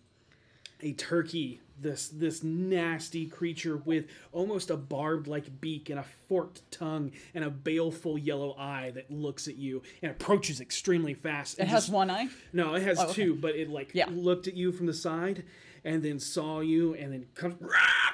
[0.80, 6.68] a turkey this this nasty creature with almost a barbed like beak and a forked
[6.72, 11.68] tongue and a baleful yellow eye that looks at you and approaches extremely fast It
[11.68, 12.28] has just- one eye?
[12.52, 13.12] no it has Oh, okay.
[13.12, 15.44] two but it like looked at you from the side
[15.88, 17.54] and then saw you and then comes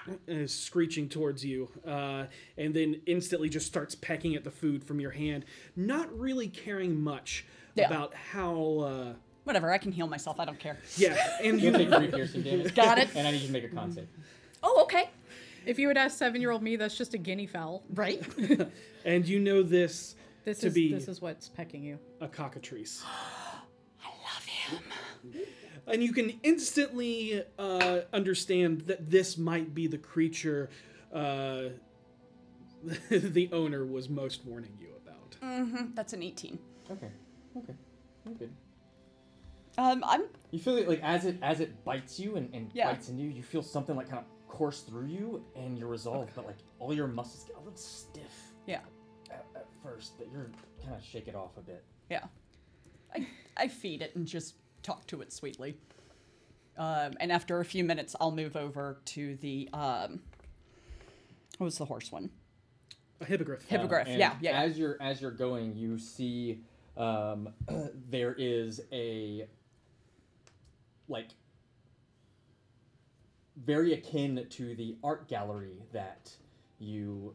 [0.06, 2.24] and is screeching towards you uh,
[2.56, 5.44] and then instantly just starts pecking at the food from your hand
[5.76, 7.44] not really caring much
[7.74, 7.86] Yeah.
[7.88, 9.12] about how uh,
[9.44, 10.38] Whatever, I can heal myself.
[10.40, 10.78] I don't care.
[10.96, 12.74] yeah and You you take three piercing damage.
[12.74, 13.08] Got it.
[13.14, 14.08] And I need you to make a con save.
[14.62, 15.10] Oh, okay.
[15.66, 17.82] If you would ask seven year old me, that's just a guinea fowl.
[17.94, 18.22] Right.
[19.04, 20.14] and you know this
[20.44, 21.98] This to is be this is what's pecking you.
[22.20, 23.02] a cockatrice
[24.02, 25.42] I love him.
[25.86, 30.70] And you can instantly uh, understand that this might be the creature
[31.12, 31.64] uh,
[33.10, 35.36] the owner was most warning you about.
[35.42, 35.94] Mm-hmm.
[35.94, 36.58] That's an 18.
[36.90, 37.08] Okay.
[37.56, 37.74] Okay.
[38.26, 38.52] You're good.
[39.78, 40.22] Um, I'm.
[40.50, 42.92] You feel it like as it as it bites you and, and Yeah.
[42.92, 46.30] bites into you, you feel something like kind of course through you and you're resolved,
[46.36, 48.80] but like all your muscles get a little stiff Yeah.
[49.30, 50.50] at, at first, but you're
[50.82, 51.84] kind of shake it off a bit.
[52.10, 52.24] Yeah.
[53.14, 53.26] I,
[53.56, 54.54] I feed it and just
[54.84, 55.76] talk to it sweetly.
[56.76, 60.20] Um, and after a few minutes, I'll move over to the um,
[61.58, 62.30] what was the horse one?
[63.20, 63.64] A hippogriff.
[63.68, 64.08] Hippogriff.
[64.08, 64.60] and yeah, yeah.
[64.60, 66.60] As you're as you're going, you see
[66.96, 67.48] um,
[68.10, 69.46] there is a
[71.08, 71.28] like
[73.64, 76.30] very akin to the art gallery that
[76.78, 77.34] you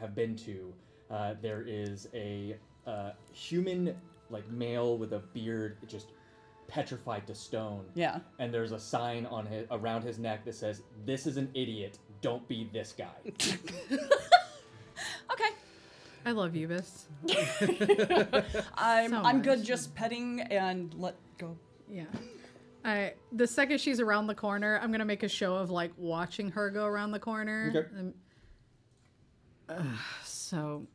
[0.00, 0.72] have been to.
[1.10, 2.56] Uh, there is a
[2.86, 3.94] uh, human
[4.30, 6.12] like male with a beard just
[6.68, 7.84] petrified to stone.
[7.94, 8.20] Yeah.
[8.38, 11.98] And there's a sign on his around his neck that says, "This is an idiot.
[12.20, 13.08] Don't be this guy."
[15.30, 15.50] Okay.
[16.26, 17.06] I love you, Bis.
[18.74, 19.66] I'm So I'm good much.
[19.68, 21.56] just petting and let go.
[21.88, 22.04] Yeah.
[22.84, 26.50] I the second she's around the corner, I'm gonna make a show of like watching
[26.52, 27.72] her go around the corner.
[27.74, 27.88] Okay.
[27.98, 28.14] Um,
[29.68, 30.86] ugh, so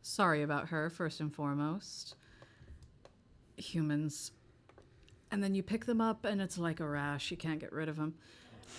[0.00, 2.16] sorry about her first and foremost.
[3.56, 4.32] Humans.
[5.32, 7.30] And then you pick them up and it's like a rash.
[7.30, 8.14] You can't get rid of them.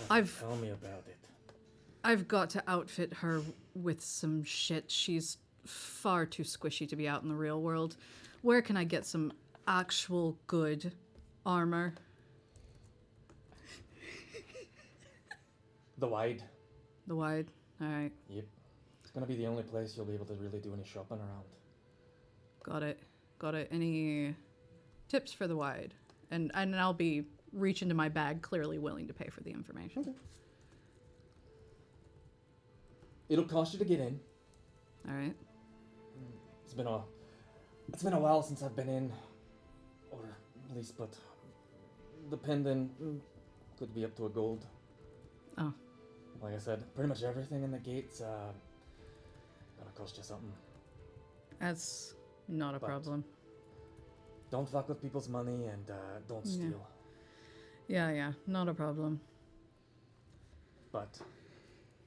[0.10, 1.18] I've Tell me about it.
[2.04, 3.42] I've got to outfit her
[3.74, 4.92] with some shit.
[4.92, 7.96] She's far too squishy to be out in the real world.
[8.42, 9.34] Where can I get some
[9.68, 10.94] actual good
[11.46, 11.96] armor?
[15.98, 16.44] The wide.
[17.08, 17.48] The wide.
[17.82, 18.46] All right, Yep.
[19.02, 21.46] It's gonna be the only place you'll be able to really do any shopping around.
[22.64, 23.00] got it.
[23.40, 23.70] Got it.
[23.72, 24.36] Any
[25.08, 25.94] tips for the wide?
[26.34, 30.02] And and I'll be reach into my bag, clearly willing to pay for the information.
[30.02, 30.18] Okay.
[33.30, 34.20] It'll cost you to get in.
[35.08, 35.36] All right.
[36.66, 37.02] It's been a
[37.90, 39.12] it's been a while since I've been in,
[40.10, 40.38] or
[40.72, 41.16] at least, but
[42.32, 43.20] depending, mm,
[43.78, 44.66] could be up to a gold.
[45.60, 45.72] Oh.
[46.42, 48.52] Like I said, pretty much everything in the gates uh,
[49.78, 50.52] gonna cost you something.
[51.60, 52.16] That's
[52.48, 53.24] not a But- problem.
[54.54, 55.96] Don't fuck with people's money and uh,
[56.28, 56.86] don't steal.
[57.88, 59.20] Yeah, yeah, not a problem.
[60.92, 61.20] But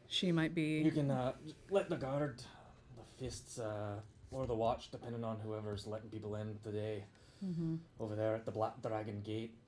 [0.06, 0.78] She might be.
[0.78, 1.32] you can uh,
[1.70, 2.40] let the guard,
[2.96, 3.96] the fists, uh,
[4.30, 7.06] or the watch, depending on whoever's letting people in today,
[7.44, 7.80] Mhm.
[7.98, 9.58] over there at the Black Dragon Gate.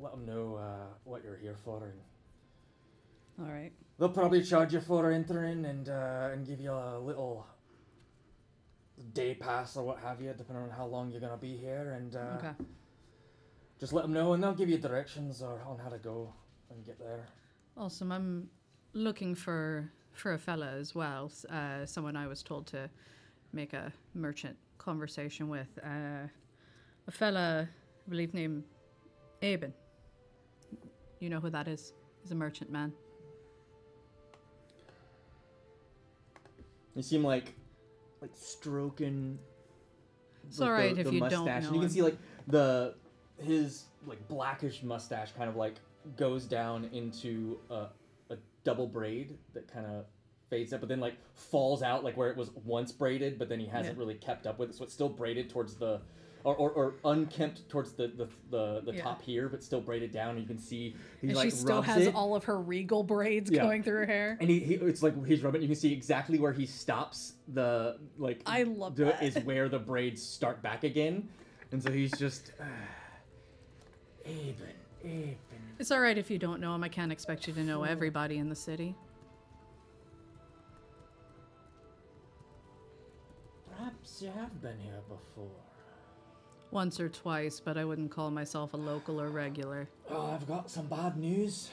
[0.00, 2.00] Let them know uh, what you're here for, and
[3.46, 3.72] All right.
[3.96, 7.46] they'll probably charge you for entering and uh, and give you a little
[9.12, 11.92] day pass or what have you, depending on how long you're gonna be here.
[11.98, 12.52] And uh, Okay.
[13.78, 16.32] just let them know, and they'll give you directions or on how to go
[16.70, 17.26] and get there.
[17.76, 18.10] Awesome.
[18.12, 18.48] I'm
[18.92, 21.30] looking for for a fella as well.
[21.50, 22.88] Uh, someone I was told to
[23.52, 25.68] make a merchant conversation with.
[25.84, 26.26] Uh,
[27.08, 27.68] a fella,
[28.06, 28.64] I believe, named
[29.42, 29.72] Aben.
[31.20, 31.92] You know who that is?
[32.22, 32.92] He's a merchant man.
[36.94, 37.54] You seem like
[38.20, 39.38] like stroking.
[40.48, 41.62] It's alright if you don't mustache.
[41.64, 41.88] know And you can him.
[41.88, 42.94] see like the
[43.42, 45.74] his like blackish mustache kind of like
[46.16, 47.86] goes down into a,
[48.30, 50.04] a double braid that kind of
[50.48, 53.58] fades up, but then like falls out like where it was once braided, but then
[53.58, 54.00] he hasn't Yeah.
[54.00, 56.00] really kept up with it, so it's still braided towards the.
[56.46, 59.02] Or, or, or unkempt towards the the, the, the Yeah.
[59.02, 60.30] top here, but still braided down.
[60.36, 62.14] And you can see he and like she still has it.
[62.14, 63.62] all of her regal braids Yeah.
[63.62, 64.38] going through her hair.
[64.40, 65.60] And he, he it's like he's rubbing.
[65.62, 67.32] You can see exactly where he stops.
[67.52, 69.22] The like I love it that.
[69.24, 71.28] is where the braids start back again,
[71.72, 72.52] and so he's just.
[72.60, 72.64] Uh,
[74.24, 74.56] Aben,
[75.04, 75.36] Aben.
[75.80, 76.84] It's all right if you don't know him.
[76.84, 78.94] I can't expect you to know everybody in the city.
[83.76, 85.65] Perhaps you have been here before.
[86.70, 89.88] Once or twice, but I wouldn't call myself a local or regular.
[90.10, 91.70] Oh, I've got some bad news.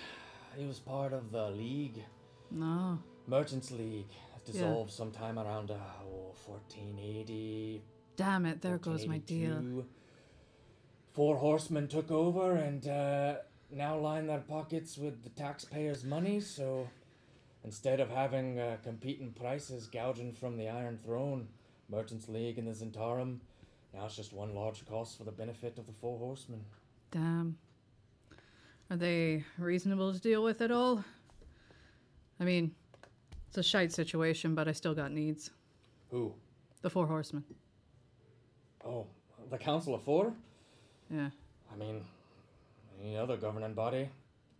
[0.56, 2.04] He was part of the League,
[2.52, 3.00] No.
[3.28, 4.12] Merchants League,
[4.46, 5.76] dissolved sometime around uh,
[6.06, 7.82] oh, 1480.
[8.16, 9.86] Damn it, there goes my deal.
[11.14, 13.36] Four horsemen took over and uh,
[13.72, 16.40] now line their pockets with the taxpayers' money.
[16.40, 16.88] So
[17.64, 21.48] instead of having uh, competing prices gouging from the Iron Throne,
[21.90, 23.40] Merchants League and the Zhentarim,
[23.94, 26.62] now it's just one large cost for the benefit of the four horsemen.
[27.12, 27.58] Damn.
[28.90, 31.04] Are they reasonable to deal with at all?
[32.40, 32.76] I mean,
[33.48, 35.52] it's a shite situation, but I still got needs.
[36.10, 36.34] Who?
[36.82, 37.44] The Four Horsemen.
[38.86, 39.08] Oh,
[39.50, 40.34] the Council of Four?
[41.10, 41.30] Yeah.
[41.72, 42.04] I mean,
[43.02, 44.10] any other governing body,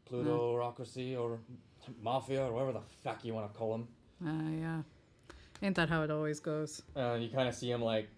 [0.06, 1.40] plutocracy or
[2.02, 3.88] mafia or whatever the fuck you want to call them.
[4.26, 4.82] Uh, yeah.
[5.62, 6.82] Ain't that how it always goes?
[6.96, 8.10] Uh, you kind of see them like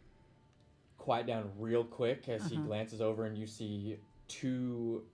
[1.06, 2.66] quiet down real quick as he Uh-huh.
[2.66, 3.98] glances over, and you see
[4.28, 5.06] two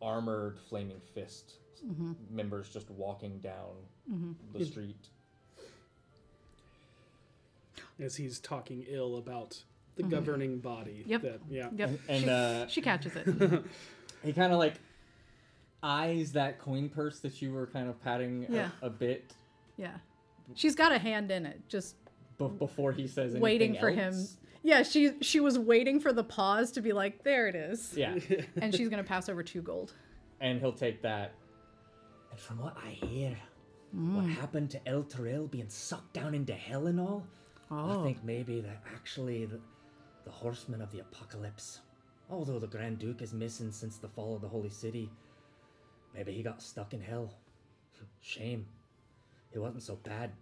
[0.00, 2.16] armored flaming fist Mhm.
[2.30, 3.76] members just walking down
[4.10, 4.34] Mhm.
[4.54, 5.10] the street.
[8.00, 9.64] as he's talking ill about
[9.96, 11.02] the governing body.
[11.04, 11.22] Yep.
[11.22, 11.68] That, yeah.
[11.74, 11.90] Yep.
[12.08, 13.26] And, she, uh, she catches it.
[14.22, 14.74] he kind of like
[15.82, 18.70] eyes that coin purse that you were kind of patting a- Yeah.
[18.82, 19.34] a, bit
[19.76, 19.98] yeah.
[20.54, 21.96] She's got a hand in it, just
[22.38, 24.14] be- before he says anything waiting for him.
[24.58, 24.64] Else.
[24.64, 27.94] Yeah, she she was waiting for the pause to be like, there it is.
[27.96, 28.18] Yeah,
[28.60, 29.92] And she's gonna pass over two gold.
[30.40, 31.34] and he'll take that.
[32.30, 33.36] And from what I hear,
[33.96, 34.14] mm.
[34.14, 37.26] what happened to Elturel being sucked down into hell and all,
[37.70, 38.04] I oh.
[38.04, 39.60] think maybe that actually the,
[40.24, 41.80] the horsemen of the apocalypse,
[42.30, 45.10] although the Grand Duke is missing since the fall of the Holy City,
[46.14, 47.32] maybe he got stuck in hell.
[48.20, 48.66] Shame.
[49.52, 50.32] He wasn't so bad,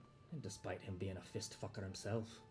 [0.42, 2.40] despite him being a fist fucker himself.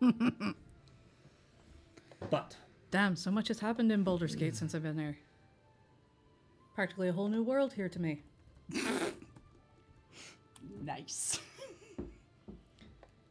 [2.30, 2.56] but
[2.90, 5.16] Damn, so much has happened in Baldur's Gate since I've been there.
[6.74, 8.22] Practically a whole new world here to me.
[10.82, 11.40] Nice.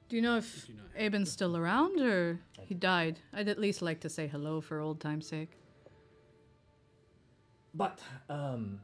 [0.09, 3.19] Do you know if Aben's still around or he died?
[3.33, 5.51] I'd at least like to say hello for old time's sake.
[7.73, 8.79] But, um,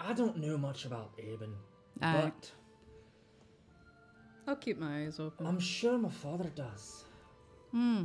[0.00, 1.54] I don't know much about Aben,
[2.00, 2.22] Aye.
[2.22, 2.50] but
[4.46, 5.46] I'll keep my eyes open.
[5.46, 7.04] I'm sure my father does.
[7.72, 8.04] Hmm.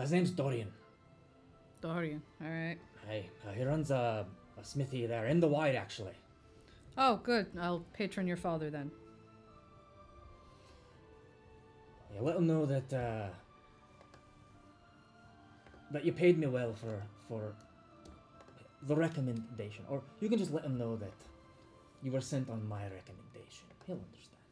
[0.00, 0.72] His name's Dorian.
[1.80, 2.22] Dorian.
[2.42, 2.78] All right.
[3.08, 4.26] Hey, uh, he runs a,
[4.58, 6.12] a smithy there in the wide, actually.
[6.96, 7.46] Oh, good.
[7.60, 8.90] I'll patron your father then.
[12.14, 13.28] Yeah, let him know that uh,
[15.92, 17.54] that you paid me well for for
[18.82, 21.12] the recommendation, or you can just let him know that
[22.02, 23.66] you were sent on my recommendation.
[23.86, 24.42] He'll understand.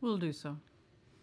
[0.00, 0.56] We'll do so.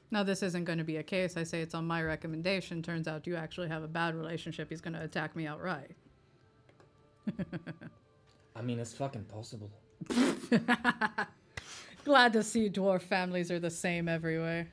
[0.10, 1.36] Now, this isn't going to be a case.
[1.36, 2.82] I say it's on my recommendation.
[2.82, 4.70] Turns out you actually have a bad relationship.
[4.70, 5.92] He's going to attack me outright.
[8.56, 9.70] I mean, it's fucking possible.
[12.06, 14.70] Glad to see dwarf families are the same everywhere.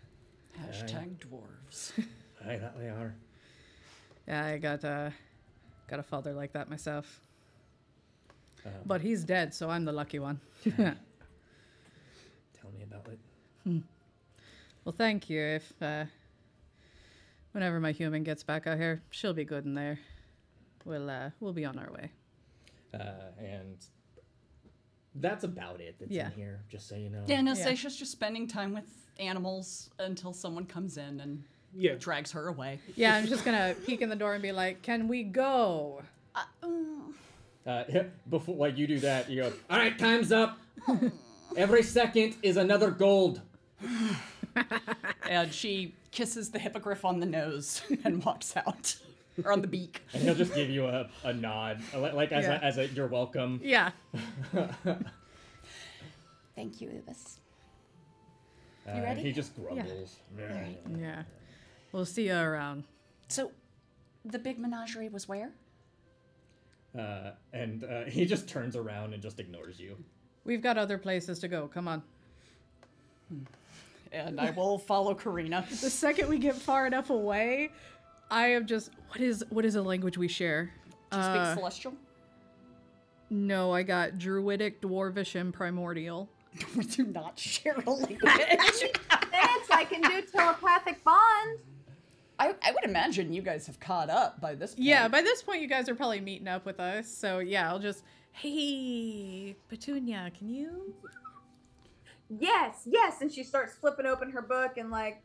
[0.61, 1.93] Hashtag dwarves.
[2.47, 3.14] Aye, that they are.
[4.28, 5.11] Yeah, I got uh,
[5.89, 7.20] got a father like that myself.
[8.64, 10.41] Um, But he's dead, so I'm the lucky one.
[10.64, 10.95] tell
[12.72, 13.18] me about it.
[14.85, 15.41] Well, thank you.
[15.41, 16.05] If uh,
[17.53, 19.99] whenever my human gets back out here, she'll be good in there.
[20.85, 22.11] We'll uh, we'll be on our way.
[22.93, 23.76] Uh, and
[25.16, 25.97] that's about it.
[25.99, 26.26] That's Yeah.
[26.26, 27.24] in here, just so you know.
[27.26, 28.85] Yeah, Anastasia's just spending time with
[29.18, 31.43] animals until someone comes in and
[31.74, 31.95] Yeah.
[31.95, 32.80] drags her away.
[32.97, 36.03] Yeah, I'm just gonna peek in the door and be like, "Can we go?"
[37.66, 37.85] Uh,
[38.28, 39.53] before like you do that, you go.
[39.70, 40.59] All right, time's up.
[41.57, 43.41] Every second is another gold.
[45.28, 48.96] and she kisses the hippogriff on the nose and walks out.
[49.44, 50.02] Or on the beak.
[50.12, 52.61] And he'll just give you a, a nod, like as Yeah.
[52.61, 53.61] a, as a you're welcome.
[53.64, 53.90] Yeah.
[56.55, 57.38] Thank you, Ubis.
[58.88, 59.22] Uh, ready?
[59.22, 60.16] He just grumbles.
[60.38, 60.66] Yeah.
[60.96, 61.22] yeah.
[61.90, 62.84] We'll see you around.
[63.28, 63.50] So,
[64.24, 65.50] the big menagerie was where?
[66.96, 69.96] Uh, and uh, he just turns around and just ignores you.
[70.44, 71.66] We've got other places to go.
[71.66, 72.02] Come on.
[74.14, 75.64] And I will follow Karina.
[75.70, 77.70] The second we get far enough away,
[78.30, 80.72] I am just what is what is a language we share?
[81.10, 81.94] Do you speak Uh, celestial?
[83.30, 86.28] No, I got Druidic, Dwarvish, and Primordial.
[86.76, 88.20] We do not share a language.
[88.22, 91.58] Thanks, I can do telepathic bond.
[92.38, 94.86] I, I would imagine you guys have caught up by this point.
[94.86, 97.08] Yeah, by this point you guys are probably meeting up with us.
[97.08, 100.94] So yeah, I'll just hey Petunia, can you?
[102.28, 103.20] Yes, yes.
[103.20, 105.22] And she starts flipping open her book and like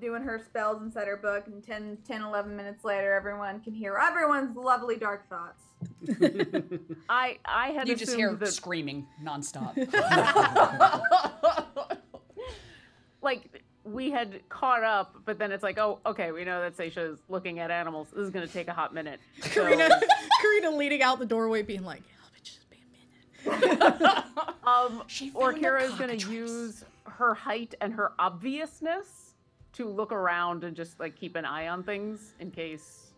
[0.00, 1.46] doing her spells inside her book.
[1.46, 5.62] And 10, 10 11 minutes later, everyone can hear everyone's lovely dark thoughts.
[7.08, 9.76] I I had You just hear that screaming nonstop.
[13.22, 17.20] like we had caught up, but then it's like, oh, okay, we know that Seisha's
[17.28, 18.08] looking at animals.
[18.14, 19.20] This is gonna take a hot minute.
[19.42, 19.88] So, Karina,
[20.40, 22.78] Karina leading out the doorway, being like, "Help it, just be
[23.46, 24.24] a minute."
[24.68, 29.34] Um, She found a is gonna use her height and her obviousness
[29.72, 33.12] to look around and just like keep an eye on things in case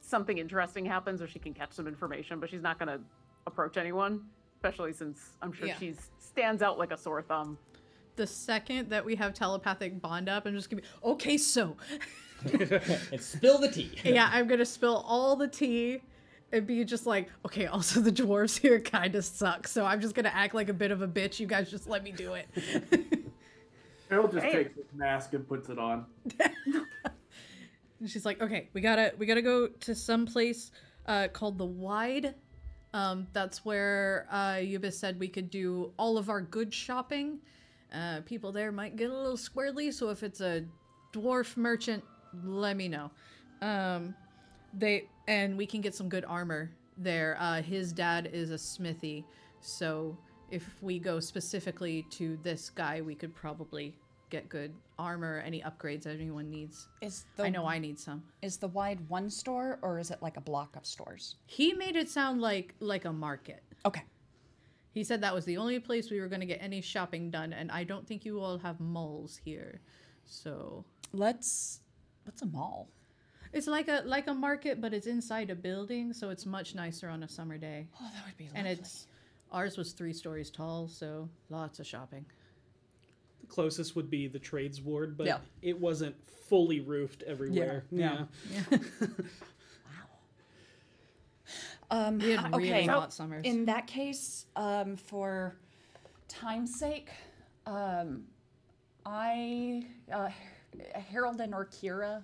[0.00, 2.40] something interesting happens or she can catch some information.
[2.40, 3.00] But she's not gonna
[3.46, 4.22] approach anyone,
[4.56, 5.78] especially since I'm sure Yeah.
[5.78, 7.58] she's stands out like a sore thumb.
[8.16, 11.38] The second that we have telepathic bond up, I'm just gonna be okay.
[11.38, 11.76] So
[12.44, 13.92] and spill the tea.
[14.04, 16.02] yeah, I'm gonna spill all the tea
[16.52, 17.66] and be just like, okay.
[17.66, 20.90] Also, the dwarves here kind of suck, so I'm just gonna act like a bit
[20.90, 21.40] of a bitch.
[21.40, 22.46] You guys just let me do it.
[24.10, 24.52] Harold just Hey.
[24.64, 26.04] takes his mask and puts it on.
[28.00, 30.72] And she's like, okay, we gotta we gotta go to some place
[31.06, 32.34] uh, called the Wide
[32.92, 37.38] Um, that's where uh, Yubis said we could do all of our good shopping.
[37.94, 40.64] Uh, people there might get a little squirrely, so if it's a
[41.12, 42.02] dwarf merchant,
[42.42, 43.10] let me know.
[43.60, 44.16] Um,
[44.74, 47.36] they and we can get some good armor there.
[47.38, 49.24] Uh, his dad is a smithy,
[49.60, 50.16] so
[50.50, 53.94] if we go specifically to this guy, we could probably
[54.28, 56.88] get good armor, any upgrades anyone needs.
[57.00, 58.22] Is the, I know I need some.
[58.40, 61.36] Is the wide one store or is it like a block of stores?
[61.46, 63.62] He made it sound like like a market.
[63.84, 64.02] Okay.
[64.92, 67.54] He said that was the only place we were going to get any shopping done,
[67.54, 69.80] and I don't think you all have malls here.
[70.24, 71.80] So Let's.
[72.24, 72.88] What's a mall?
[73.52, 77.08] It's like a like a market, but it's inside a building, so it's much nicer
[77.08, 77.86] on a summer day.
[78.00, 78.58] Oh, that would be lovely.
[78.58, 79.06] And it's
[79.50, 82.24] ours was three stories tall, so lots of shopping.
[83.40, 85.38] The closest would be the trades ward, but Yeah.
[85.60, 86.16] it wasn't
[86.48, 87.84] fully roofed everywhere.
[87.90, 88.24] yeah.
[88.70, 88.78] yeah.
[91.90, 92.86] Um, We had really okay.
[92.86, 93.44] hot summers.
[93.44, 95.56] In that case, um, for
[96.26, 97.10] time's sake,
[97.66, 98.24] um,
[99.04, 100.30] I, uh,
[100.94, 102.22] Harold and Orkira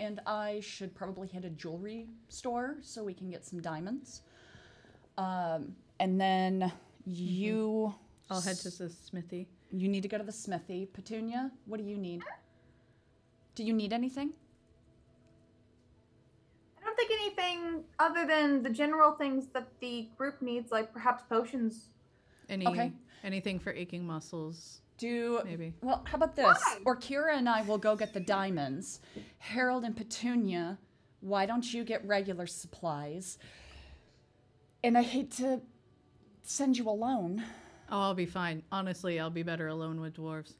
[0.00, 4.22] and I should probably hit a jewelry store so we can get some diamonds.
[5.18, 6.72] Um, and then
[7.04, 7.94] you.
[8.30, 9.46] I'll head to the smithy.
[9.70, 10.86] You need to go to the smithy.
[10.86, 12.22] Petunia, what do you need?
[13.54, 14.32] Do you need anything?
[16.80, 21.24] I don't think anything other than the general things that the group needs, like perhaps
[21.28, 21.88] potions.
[22.48, 22.92] Any Okay.
[23.22, 24.80] anything for aching muscles?
[25.00, 25.72] Do Maybe.
[25.80, 26.04] well.
[26.06, 26.58] How about this?
[26.84, 29.00] Orkira and I will go get the diamonds.
[29.38, 30.78] Harold and Petunia,
[31.20, 33.38] why don't you get regular supplies?
[34.84, 35.62] And I hate to
[36.42, 37.42] send you alone.
[37.90, 38.62] Oh, I'll be fine.
[38.70, 40.52] Honestly, I'll be better alone with dwarves.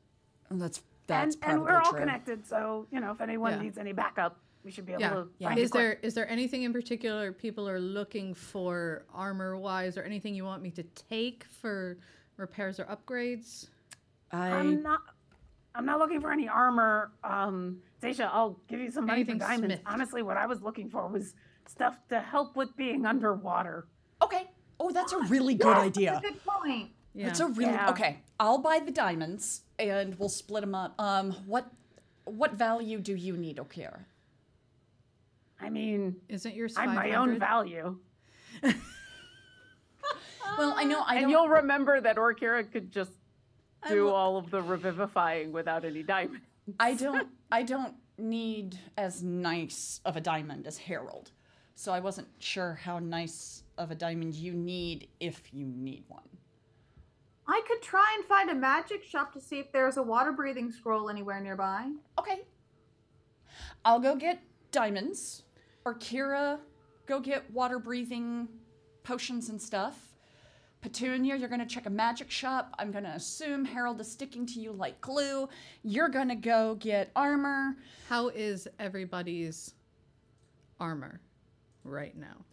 [0.50, 2.00] That's that's and, probably and we're all true.
[2.00, 3.62] connected, so you know if anyone Yeah.
[3.62, 5.10] needs any backup, we should be able Yeah.
[5.10, 5.48] to Yeah.
[5.48, 10.02] find Is there is there anything in particular people are looking for armor wise, or
[10.02, 11.98] anything you want me to take for
[12.38, 13.68] repairs or upgrades?
[14.32, 15.00] I I'm not.
[15.74, 17.12] I'm not looking for any armor.
[17.22, 19.74] Um, Zaisha, I'll give you some money Anything for diamonds.
[19.76, 19.80] smith.
[19.86, 21.34] Honestly, what I was looking for was
[21.66, 23.86] stuff to help with being underwater.
[24.22, 24.50] okay.
[24.82, 26.12] Oh, that's a really good idea.
[26.12, 26.90] That's a good point.
[27.14, 27.26] Yeah.
[27.26, 27.90] That's a really Yeah.
[27.90, 28.22] okay.
[28.40, 30.94] I'll buy the diamonds and we'll split them up.
[30.98, 31.70] Um, what
[32.24, 34.00] what value do you need, Orkira?
[35.60, 37.98] I mean, Isn't yours I'm my own value.
[40.58, 41.30] Well, I know I and don't.
[41.30, 43.12] you'll remember that Orkira could just
[43.88, 46.42] do all of the revivifying without any diamond.
[46.78, 51.32] I don't I don't need as nice of a diamond as Harold.
[51.74, 56.28] So I wasn't sure how nice of a diamond you need if you need one.
[57.48, 60.70] I could try and find a magic shop to see if there's a water breathing
[60.70, 61.90] scroll anywhere nearby.
[62.18, 62.42] Okay.
[63.84, 65.42] I'll go get diamonds.
[65.84, 66.60] Orkira,
[67.06, 68.46] go get water breathing
[69.02, 70.09] potions and stuff.
[70.82, 72.74] Petunia, you're gonna check a magic shop.
[72.78, 75.48] I'm gonna assume Harold is sticking to you like glue.
[75.82, 77.76] You're gonna go get armor.
[78.08, 79.74] How is everybody's
[80.78, 81.20] armor
[81.84, 82.44] right now?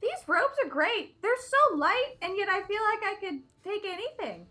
[0.00, 1.20] These robes are great.
[1.22, 1.30] They're
[1.70, 4.46] so light, and yet I feel like I could take anything.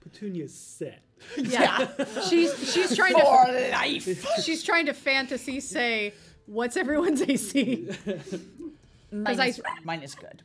[0.00, 1.02] Petunia's set.
[1.36, 1.88] Yeah,
[2.28, 4.42] she's she's trying For to life.
[4.44, 6.14] she's trying to fantasy say
[6.46, 7.88] what's everyone's AC.
[9.12, 9.52] Mine, I-
[9.84, 10.42] mine is good.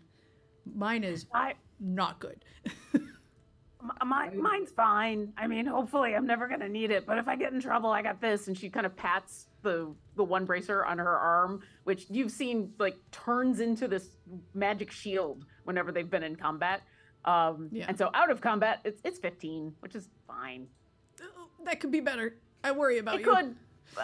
[0.77, 2.45] Mine is I, not good.
[4.05, 5.33] my, mine's fine.
[5.37, 7.05] I mean, hopefully, I'm never gonna need it.
[7.05, 8.47] But if I get in trouble, I got this.
[8.47, 12.71] And she kind of pats the the one bracer on her arm, which you've seen
[12.79, 14.09] like turns into this
[14.53, 16.81] magic shield whenever they've been in combat.
[17.25, 17.85] Um, Yeah.
[17.87, 20.67] And so out of combat, it's it's 15, which is fine.
[21.65, 22.35] that could be better.
[22.63, 23.33] I worry about It you.
[23.33, 23.55] could,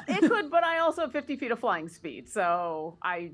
[0.07, 3.31] it could, but I also have 50 feet of flying speed, so I,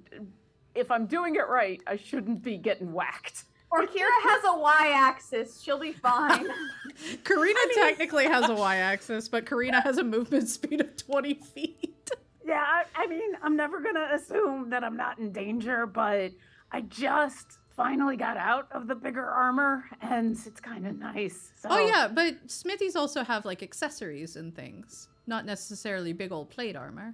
[0.80, 3.44] if I'm doing it right, I shouldn't be getting whacked.
[3.72, 5.62] Orkira has a y-axis.
[5.62, 6.48] She'll be fine.
[7.24, 12.10] Karina technically has a y-axis, but Karina has a movement speed of 20 feet.
[12.46, 16.32] Yeah, I, I mean, I'm never gonna assume that I'm not in danger, but
[16.72, 21.52] I just finally got out of the bigger armor, and it's kind of nice.
[21.62, 21.70] So.
[21.72, 26.76] Oh yeah, but smithies also have like accessories and things, not necessarily big old plate
[26.76, 27.14] armor.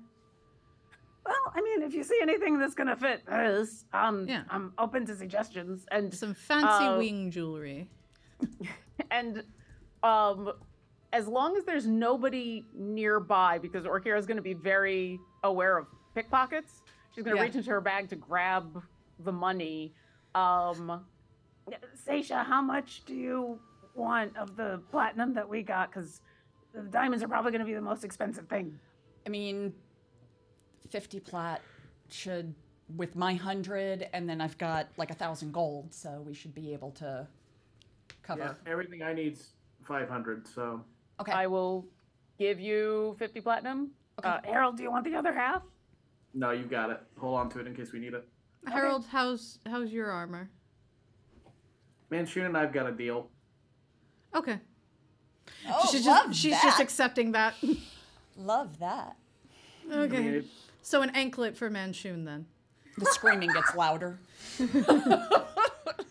[1.25, 4.43] Well, I mean, if you see anything that's gonna fit this, um, Yeah.
[4.49, 5.85] I'm open to suggestions.
[5.91, 7.89] And Some fancy Uh, wing jewelry.
[9.11, 9.43] And
[10.03, 10.53] um,
[11.13, 15.87] as long as there's nobody nearby, because Orkira is going to be very aware of
[16.13, 16.81] pickpockets,
[17.13, 17.45] she's going to Yeah.
[17.47, 18.81] reach into her bag to grab
[19.19, 19.93] the money.
[20.33, 21.05] Um,
[22.07, 23.59] Seisha, how much do you
[23.95, 25.89] want of the platinum that we got?
[25.89, 26.21] Because
[26.73, 28.77] the diamonds are probably gonna be the most expensive thing.
[29.25, 29.73] I mean,
[30.89, 31.61] 50 plat
[32.09, 32.53] should
[32.95, 36.73] with my hundred, and then I've got like a thousand gold, so we should be
[36.73, 37.27] able to
[38.21, 38.55] cover.
[38.65, 39.49] Yeah, everything I need's
[39.83, 40.83] 500, so.
[41.19, 41.31] Okay.
[41.31, 41.85] I will
[42.37, 43.91] give you 50 platinum.
[44.23, 45.63] Uh, Harold, do you want the other half?
[46.33, 47.01] No, you got it.
[47.19, 48.27] Hold on to it in case we need it.
[48.67, 50.49] Harold, how's how's your armor?
[52.11, 53.29] Manchun and I've got a deal.
[54.33, 54.59] Okay.
[55.69, 56.63] Oh, she's love just she's that.
[56.63, 57.55] just accepting that.
[58.37, 59.15] Love that.
[59.89, 60.19] okay.
[60.19, 60.45] mean,
[60.85, 62.45] So an anklet for Manchun then.
[62.99, 64.19] The screaming gets louder.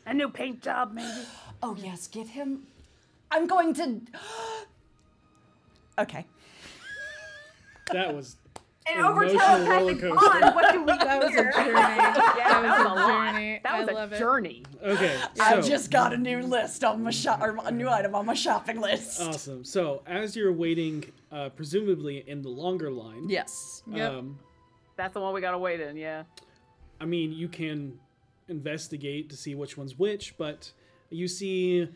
[0.05, 1.13] A new paint job, maybe?
[1.63, 2.65] Oh yes, get him.
[3.31, 4.01] I'm going to.
[6.01, 6.27] okay.
[7.93, 8.35] That was
[8.91, 10.41] An Emotional over roller telepathic coaster.
[10.41, 10.55] bond.
[10.57, 11.53] What do we That was a hear?
[11.53, 11.73] journey.
[11.75, 13.61] Yeah, that that was was a a journey.
[13.63, 14.19] That was I a love it.
[14.19, 14.63] journey.
[14.83, 15.21] okay.
[15.41, 18.27] I so- just got a new list on my shop, or a new item on
[18.27, 19.21] my shopping list.
[19.23, 19.63] Awesome.
[19.65, 23.85] So as you're waiting, uh, presumably in the longer line, yes.
[23.87, 24.13] Yep.
[24.13, 24.39] um,
[24.97, 26.25] That's the one we gotta wait in, yeah.
[27.01, 27.99] I mean, you can
[28.49, 30.71] investigate to see which one's which, but
[31.11, 31.89] you see.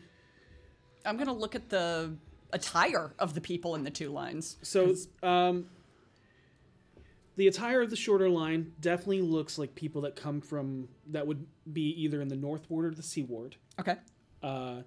[1.05, 2.13] I'm gonna look at the
[2.51, 4.57] attire of the people in the two lines.
[4.63, 5.67] So, um,
[7.35, 11.45] the attire of the shorter line definitely looks like people that come from that would
[11.71, 13.95] be either in the north ward or the sea ward, Okay.
[14.43, 14.81] uh,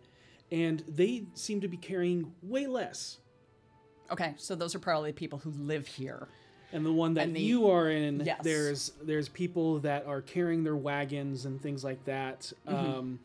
[0.50, 3.18] and they seem to be carrying way less.
[4.10, 6.28] Okay, so those are probably people who live here.
[6.73, 8.41] And the one that the- you are in, Yes.
[8.43, 12.75] there's there's people that are carrying their wagons and things like that, Mm-hmm.
[12.99, 13.20] um,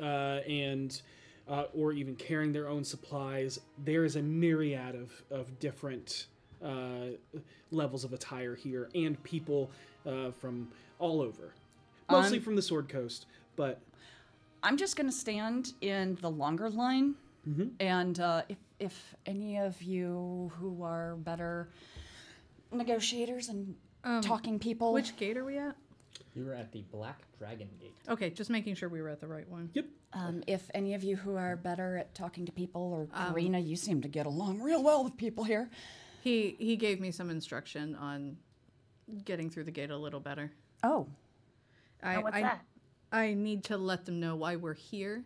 [0.00, 0.04] uh,
[0.46, 1.00] and
[1.48, 3.58] uh, or even carrying their own supplies.
[3.84, 6.26] There is a myriad of of different
[6.62, 7.16] uh,
[7.70, 9.70] levels of attire here, and people
[10.06, 10.68] uh, from
[10.98, 11.54] all over,
[12.10, 13.26] mostly Um, from the Sword Coast,
[13.56, 13.80] but
[14.62, 17.14] I'm just gonna stand in the longer line,
[17.48, 17.68] Mm-hmm.
[17.80, 21.68] and uh, if if any of you who are better
[22.72, 23.76] negotiators and
[24.22, 25.76] talking people, Which gate are we at?
[26.34, 27.92] You were at the Black Dragon Gate.
[28.08, 29.70] Okay, just making sure we were at the right one.
[29.74, 29.84] yep.
[30.14, 33.76] um, if any of you who are better at talking to people, or Karina, you
[33.76, 35.68] seem to get along real well with people here.
[36.22, 38.36] He he gave me some instruction on
[39.24, 40.50] getting through the gate a little better.
[40.82, 41.06] Oh,
[42.02, 42.64] I what's I, that?
[43.10, 45.24] I need to let them know why we're here.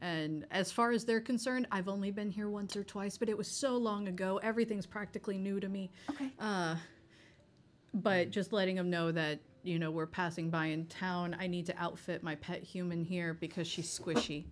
[0.00, 3.36] And as far as they're concerned, I've only been here once or twice, but it
[3.36, 4.38] was so long ago.
[4.42, 5.90] Everything's practically new to me.
[6.10, 6.30] okay.
[7.94, 11.36] But just letting them know that, you know, we're passing by in town.
[11.40, 14.44] I need to outfit my pet human here because she's squishy.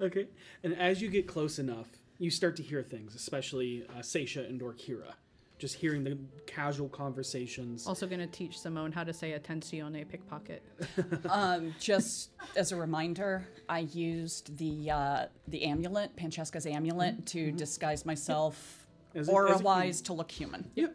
[0.00, 0.26] Okay.
[0.62, 1.88] And as you get close enough,
[2.18, 5.14] you start to hear things, especially uh, Seisha and Dorkira.
[5.58, 7.86] Just hearing the casual conversations.
[7.86, 10.62] Also going to teach Simone how to say attenzione pickpocket.
[11.30, 18.04] Um, just as a reminder, I used the uh, the amulet, Pancheska's amulet, to disguise
[18.04, 20.70] myself As a- as a aura-wise to look human.
[20.74, 20.94] Yep.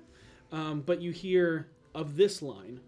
[0.51, 2.79] Um, but you hear of this line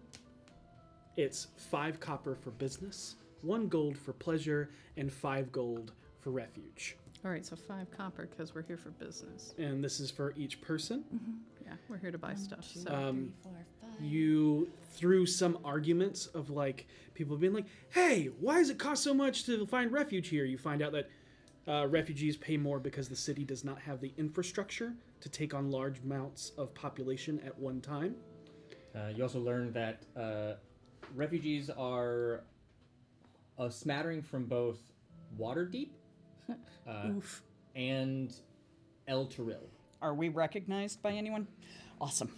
[1.16, 6.96] it's five copper for business, one gold for pleasure, and five gold for refuge.
[7.24, 9.54] All right, so five copper because we're here for business.
[9.56, 11.04] And this is for each person.
[11.64, 12.64] Yeah, we're here to buy stuff.
[12.64, 13.32] So Um,
[14.00, 19.14] you, through some arguments of like people being like, hey, why does it cost so
[19.14, 20.44] much to find refuge here?
[20.44, 21.10] You find out that
[21.68, 25.70] uh, refugees pay more because the city does not have the infrastructure to take on
[25.70, 28.16] large amounts of population at one time.
[28.96, 30.54] Uh, you also learned that uh,
[31.14, 32.42] refugees are
[33.60, 34.78] a smattering from both
[35.38, 35.90] Waterdeep
[36.88, 37.10] uh,
[37.74, 38.34] and
[39.08, 39.66] Elturel.
[40.00, 41.46] Are we recognized by anyone?
[42.00, 42.30] Awesome.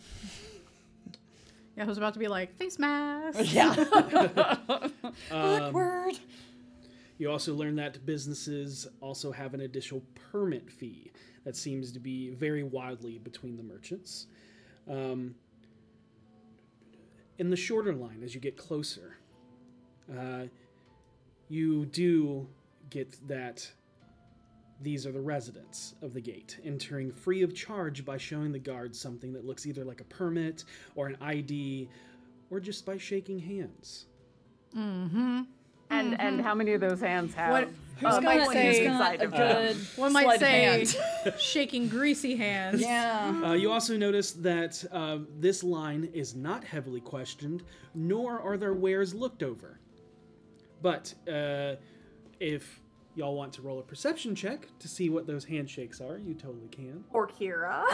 [1.77, 3.39] yeah, I was about to be like face mask.
[3.55, 3.75] Yeah.
[5.31, 6.19] Um, Awkward.
[7.19, 10.03] You also learn that businesses also have an additional
[10.33, 11.13] permit fee
[11.45, 14.27] that seems to be very wildly between the merchants.
[14.91, 15.37] Um,
[17.39, 19.17] in the shorter line, as you get closer,
[20.13, 20.45] uh,
[21.49, 22.49] you do
[22.91, 23.71] get that
[24.85, 29.01] these are the residents of the gate, entering free of charge by showing the guards
[29.01, 31.89] something that looks either like a permit or an ID,
[32.51, 34.07] or just by shaking hands.
[34.77, 35.41] Mm hmm.
[35.91, 37.69] And and how many of those hands have What-
[38.05, 39.67] uh, might points say- inside a of them?
[39.67, 40.97] good One might say hand.
[41.39, 42.81] shaking greasy hands.
[42.81, 43.43] Yeah.
[43.45, 47.63] Uh, you also notice that uh, this line is not heavily questioned,
[47.95, 49.79] nor are their wares looked over.
[50.83, 51.77] But uh,
[52.41, 52.81] if
[53.15, 56.69] y'all want to roll a perception check to see what those handshakes are, you totally
[56.69, 57.05] can.
[57.13, 57.85] Orkira.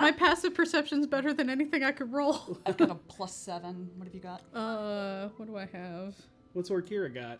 [0.00, 2.58] My passive perception's better than anything I could roll.
[2.66, 3.90] I've got a plus seven.
[3.96, 4.42] What have you got?
[4.54, 6.14] Uh, what do I have?
[6.52, 7.38] What's Orkira got?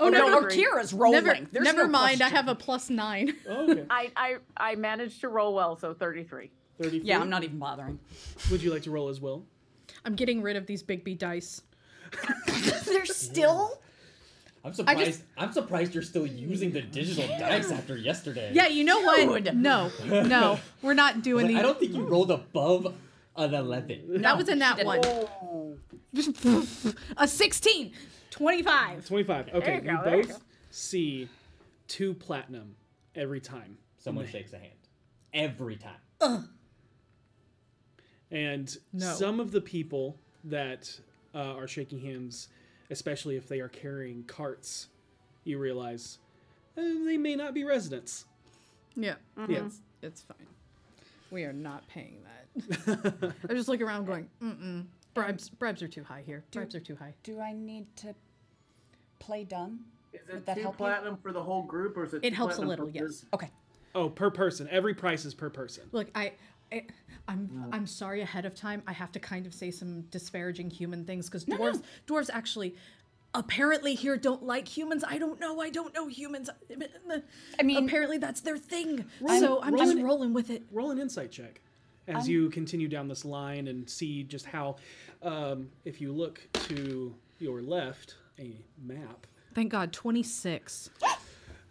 [0.00, 1.24] Oh, no, never, no, Kira's rolling.
[1.24, 2.20] never, There's never no mind.
[2.20, 3.34] I have a plus nine.
[3.48, 3.84] Oh, okay.
[3.90, 6.50] I, I I managed to roll well, so 33.
[6.80, 7.06] 33.
[7.08, 8.00] Yeah, I'm not even bothering.
[8.50, 9.44] Would you like to roll as well?
[10.04, 11.62] I'm getting rid of these big B dice.
[12.86, 13.80] They're still.
[14.64, 15.04] I'm surprised.
[15.06, 18.50] just- I'm surprised you're still using the digital dice after yesterday.
[18.54, 19.54] Yeah, you know what?
[19.54, 21.58] No, no, we're not doing like, the.
[21.58, 22.94] I don't think you rolled above
[23.36, 24.22] an eleven.
[24.22, 25.00] that was in that one.
[25.04, 25.76] Oh.
[27.16, 27.92] A 16.
[28.30, 29.06] 25.
[29.06, 29.48] 25.
[29.54, 31.28] Okay, you you, go, there you both see
[31.88, 32.76] two platinum
[33.14, 33.76] every time.
[33.98, 34.72] Someone shakes a hand.
[35.32, 36.48] Every time.
[38.30, 39.12] And No.
[39.12, 41.00] some of the people that
[41.34, 42.48] uh, are shaking hands,
[42.90, 44.88] especially if they are carrying carts,
[45.44, 46.18] you realize
[46.76, 48.24] uh, they may not be residents.
[48.96, 49.14] Yeah.
[49.48, 49.66] Yeah.
[49.66, 50.46] It's, it's fine.
[51.30, 53.32] We are not paying that.
[53.48, 54.84] I just look around going, mm-mm.
[55.14, 56.44] Bribes, bribes are too high here.
[56.50, 57.14] Bribes are too high.
[57.22, 58.14] Do I need to
[59.20, 59.80] play dumb?
[60.12, 60.78] Is Would it that two help you?
[60.78, 62.24] platinum for the whole group, or is it?
[62.24, 63.02] It two helps a little, yes.
[63.02, 63.28] person?
[63.32, 63.50] Okay.
[63.94, 64.68] Oh, per person.
[64.70, 65.84] Every price is per person.
[65.92, 66.32] Look, I,
[66.72, 66.84] I
[67.28, 68.82] I'm I'm sorry ahead of time.
[68.86, 72.74] I have to kind of say some disparaging human things because dwarves dwarves actually
[73.34, 75.04] apparently here don't like humans.
[75.06, 75.60] I don't know.
[75.60, 76.50] I don't know humans.
[77.58, 79.04] I mean- apparently that's their thing.
[79.20, 80.62] Roll- so I'm roll just it- rolling with it.
[80.70, 81.60] Roll an insight check
[82.06, 84.76] as you continue down this line and see just how,
[85.22, 90.90] um, if you look to your left, a map Thank God, 26.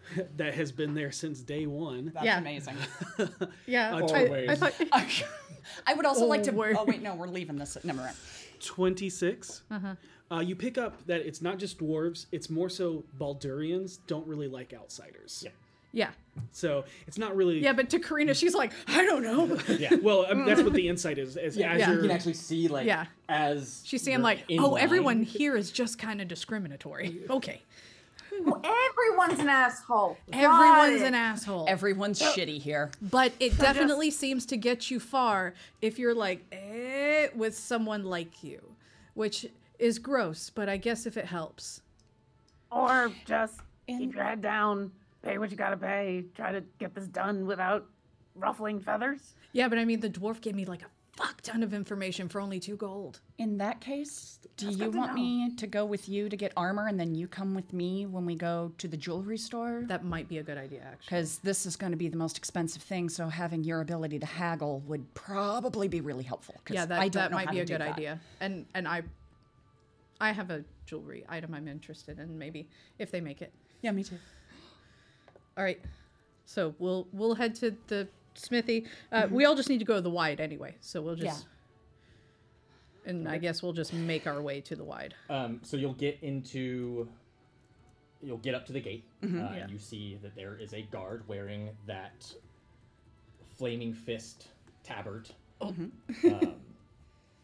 [0.38, 2.12] that has been there since day one.
[2.14, 2.38] That's Yeah.
[2.40, 2.76] amazing.
[3.66, 4.74] Yeah, Uh, I, I thought
[5.88, 6.52] I would also like Oh, to.
[6.52, 6.76] word.
[6.78, 7.78] Oh wait, no, we're leaving this.
[7.84, 8.16] Never mind.
[8.60, 9.62] 26.
[10.32, 14.48] Uh, you pick up that it's not just dwarves, it's more so Baldurians don't really
[14.48, 15.46] like outsiders.
[15.92, 16.10] yeah,
[16.52, 17.60] So it's not really.
[17.60, 17.74] yeah.
[17.74, 19.58] But to Karina, she's like, I don't know.
[19.68, 21.38] Yeah, well, I mean, that's what the insight is.
[21.38, 21.92] As, Yeah, as Yeah.
[21.94, 23.06] you can actually see like Yeah.
[23.30, 27.22] as She's saying like, oh, line- everyone here is just kind of discriminatory.
[27.30, 27.62] Okay,
[28.42, 30.18] Everyone's an asshole.
[30.32, 31.66] Everyone's an asshole.
[31.68, 32.92] Everyone's shitty here.
[33.02, 38.44] But it definitely seems to get you far if you're like, eh, with someone like
[38.44, 38.62] you,
[39.14, 39.46] which
[39.80, 41.82] is gross, but I guess if it helps.
[42.72, 44.92] Or just In- keep your head down,
[45.22, 47.86] pay what you gotta pay, try to get this done without
[48.36, 49.34] ruffling feathers.
[49.52, 52.42] Yeah, but I mean, the dwarf gave me like a fuck ton of information for
[52.42, 53.20] only two gold.
[53.38, 55.22] In that case, do That's you want know.
[55.22, 58.26] me to go with you to get armor, and then you come with me when
[58.26, 59.84] we go to the jewelry store?
[59.88, 61.06] That might be a good idea, actually.
[61.06, 64.26] Because this is going to be the most expensive thing, so having your ability to
[64.26, 66.56] haggle would probably be really helpful.
[66.70, 67.94] Yeah, that, that might be a good that.
[67.94, 68.20] idea.
[68.40, 69.04] And and I,
[70.20, 72.38] I have a jewelry item I'm interested in.
[72.38, 72.68] Maybe
[73.00, 73.52] if they make it.
[73.82, 74.18] Yeah, me too.
[75.58, 75.80] All right.
[76.46, 78.86] So we'll we'll head to the smithy.
[79.12, 80.76] Uh, We all just need to go to the wide anyway.
[80.82, 81.48] So we'll just.
[83.06, 85.14] And I guess we'll just make our way to the wide.
[85.30, 87.10] Um, so you'll get into,
[88.22, 89.54] you'll get up to the gate, uh, Yeah.
[89.56, 92.34] and you see that there is a guard wearing that
[93.58, 94.48] flaming fist
[94.84, 95.30] tabard,
[95.62, 95.92] um,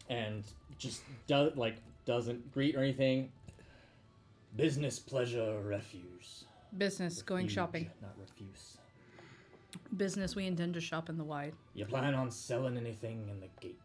[0.09, 0.43] and
[0.77, 1.75] just does like
[2.05, 3.29] doesn't greet or anything.
[4.55, 6.45] Business, pleasure, refuse.
[6.77, 7.89] Business, going shopping.
[8.01, 8.77] not refuse.
[9.95, 11.53] Business, we intend to shop in the wide.
[11.73, 13.79] You plan on selling anything in the gate?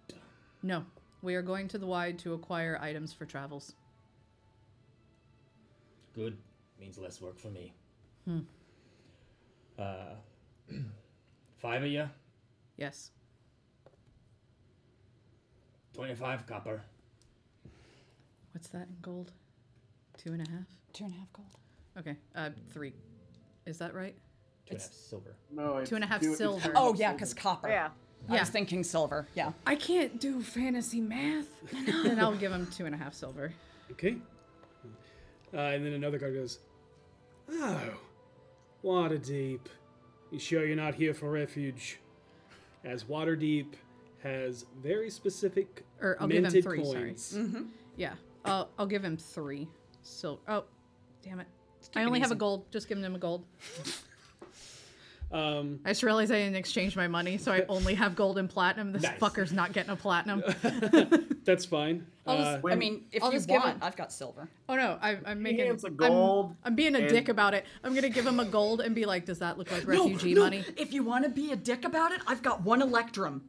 [0.63, 0.85] No,
[1.23, 3.75] we are going to the wide to acquire items for travels.
[6.15, 6.37] Good.
[6.81, 7.73] Means less work for me.
[8.25, 8.41] Hmm.
[9.79, 10.15] Uh,
[11.59, 12.09] five of you,
[12.77, 13.11] Yes.
[15.93, 16.83] twenty-five copper.
[18.53, 19.33] What's that in gold?
[20.17, 20.67] Two and a half?
[20.93, 21.49] Two and a half gold.
[21.99, 22.17] Okay.
[22.35, 22.93] Uh, three.
[23.67, 24.15] Is that right?
[24.67, 25.37] Two and a half silver.
[25.51, 26.61] No, it's Two and a half two- it's silver.
[26.69, 27.15] two Oh half yeah, silver.
[27.15, 27.69] because copper.
[27.69, 27.91] Yeah.
[28.29, 28.41] I Yeah.
[28.41, 29.29] was thinking silver.
[29.35, 29.53] Yeah.
[29.67, 31.47] I can't do fantasy math.
[31.87, 33.53] then I'll give him two and a half silver.
[33.93, 34.17] Okay.
[35.53, 36.59] Uh, and then another guard goes,
[37.51, 37.81] Oh,
[38.83, 39.61] Waterdeep.
[40.31, 42.01] You sure you're not here for refuge?
[42.85, 43.75] As Waterdeep
[44.23, 47.01] has very specific Or I'll give him minted three, sorry.
[47.11, 47.39] coins.
[47.97, 48.15] Yeah.
[48.45, 49.69] I'll, I'll give him three.
[50.03, 50.65] So, oh,
[51.23, 51.47] damn it.
[51.95, 52.65] I only have a gold.
[52.73, 53.45] Just giving him a gold.
[55.33, 58.49] Um, I just realized I didn't exchange my money, so I only have gold and
[58.49, 58.93] platinum.
[58.93, 59.19] This Nice.
[59.19, 60.43] fucker's not getting a platinum.
[61.45, 62.07] that's fine.
[62.27, 64.49] I'll Uh, just, I mean, if I'll you just give want, him- I've got silver.
[64.69, 65.67] Oh no, I, I'm making.
[65.67, 67.65] hands a I'm- gold I'm, being a and- dick about it.
[67.83, 70.65] I'm gonna give him a gold and be like, "Does that look like refugee money?"
[70.77, 73.43] If you want to be a dick about it, I've got one electrum.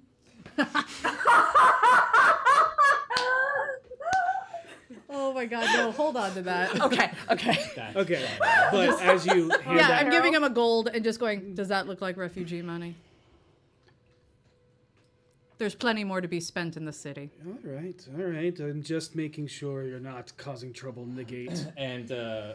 [5.18, 5.92] Oh my god, no!
[5.92, 6.76] Hold on to that.
[6.82, 7.58] Okay, okay.
[7.76, 8.28] That's okay.
[8.72, 11.56] But as you hand Yeah, that, I'm giving him a gold and just going.
[11.56, 12.96] Does that look like refugee money?
[15.58, 17.30] There's plenty more to be spent in the city.
[17.46, 18.60] all right, all right.
[18.60, 21.66] I'm just making sure you're not causing trouble in the gate.
[21.78, 22.54] and uh,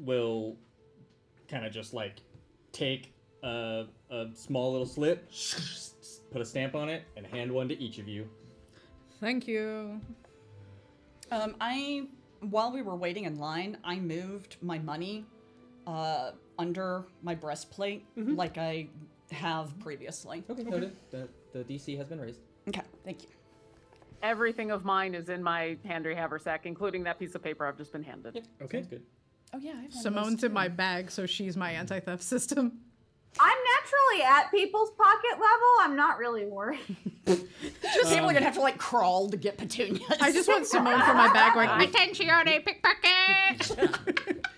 [0.00, 0.56] will
[1.48, 2.16] kind of just like
[2.72, 3.12] take
[3.44, 5.30] a, a small little slip,
[6.32, 8.28] put a stamp on it, and hand one to each of you.
[9.20, 10.00] Thank you.
[11.30, 12.08] Um, I
[12.40, 15.24] while we were waiting in line, I moved my money
[15.86, 18.88] uh, under my breastplate like I
[19.32, 20.44] have previously.
[20.48, 20.96] Okay, noted.
[21.10, 22.40] The, the DC has been raised.
[22.68, 23.28] Okay, thank you.
[24.22, 27.92] Everything of mine is in my Handy haversack, including that piece of paper I've just
[27.92, 28.48] been handed.
[28.62, 28.82] Okay.
[28.82, 29.02] good.
[29.52, 30.54] Oh yeah, I have one of those Simone's in too.
[30.54, 32.80] my bag, so she's my anti theft system.
[33.40, 35.68] I'm naturally at people's pocket level.
[35.80, 36.78] I'm not really worried.
[37.26, 40.02] Just people are gonna have to like crawl to get petunias.
[40.20, 44.46] I just want Simone for my bag going, Attenzione, pickpocket!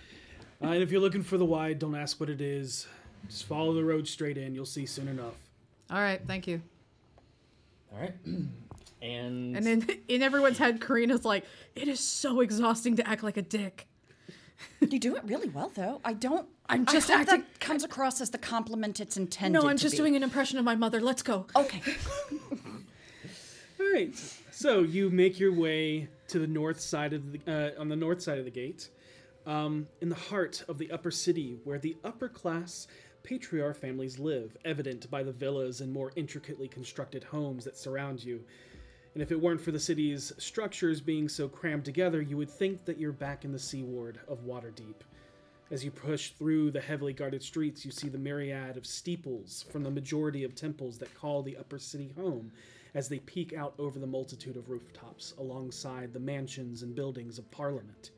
[0.61, 2.85] Uh, and if you're looking for the wide, don't ask what it is.
[3.29, 4.53] Just follow the road straight in.
[4.53, 5.35] You'll see soon enough.
[5.89, 6.61] All right, thank you.
[7.93, 8.13] All right.
[9.01, 11.45] and And then in everyone's head, Karina's like,
[11.75, 13.87] it is so exhausting to act like a dick.
[14.81, 16.01] You do it really well though.
[16.03, 16.47] I don't.
[16.67, 17.39] I'm I just hope acting.
[17.41, 19.61] that- That comes across as the compliment it's intended.
[19.61, 19.97] No, I'm to just be.
[19.97, 20.99] doing an impression of my mother.
[21.01, 21.45] Let's go.
[21.55, 21.81] Okay.
[23.79, 24.13] All right.
[24.51, 27.39] So you make your way to the north side of the
[27.77, 28.89] uh, on the north side of the gate,
[29.45, 32.87] um, in the heart of the upper city, where the upper class
[33.23, 38.43] patriarch families live, evident by the villas and more intricately constructed homes that surround you.
[39.19, 42.85] And if it weren't for the city's structures being so crammed together, you would think
[42.85, 44.95] that you're back in the sea ward of Waterdeep.
[45.71, 49.83] As you push through the heavily guarded streets, you see the myriad of steeples from
[49.83, 52.53] the majority of temples that call the upper city home
[52.95, 57.51] as they peek out over the multitude of rooftops alongside the mansions and buildings of
[57.51, 58.11] Parliament.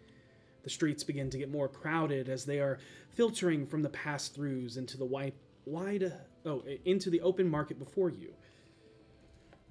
[0.61, 2.77] The streets begin to get more crowded as they are
[3.09, 5.33] filtering from the pass-throughs into the wide,
[5.65, 6.13] wide
[6.45, 8.35] oh, into the open market before you.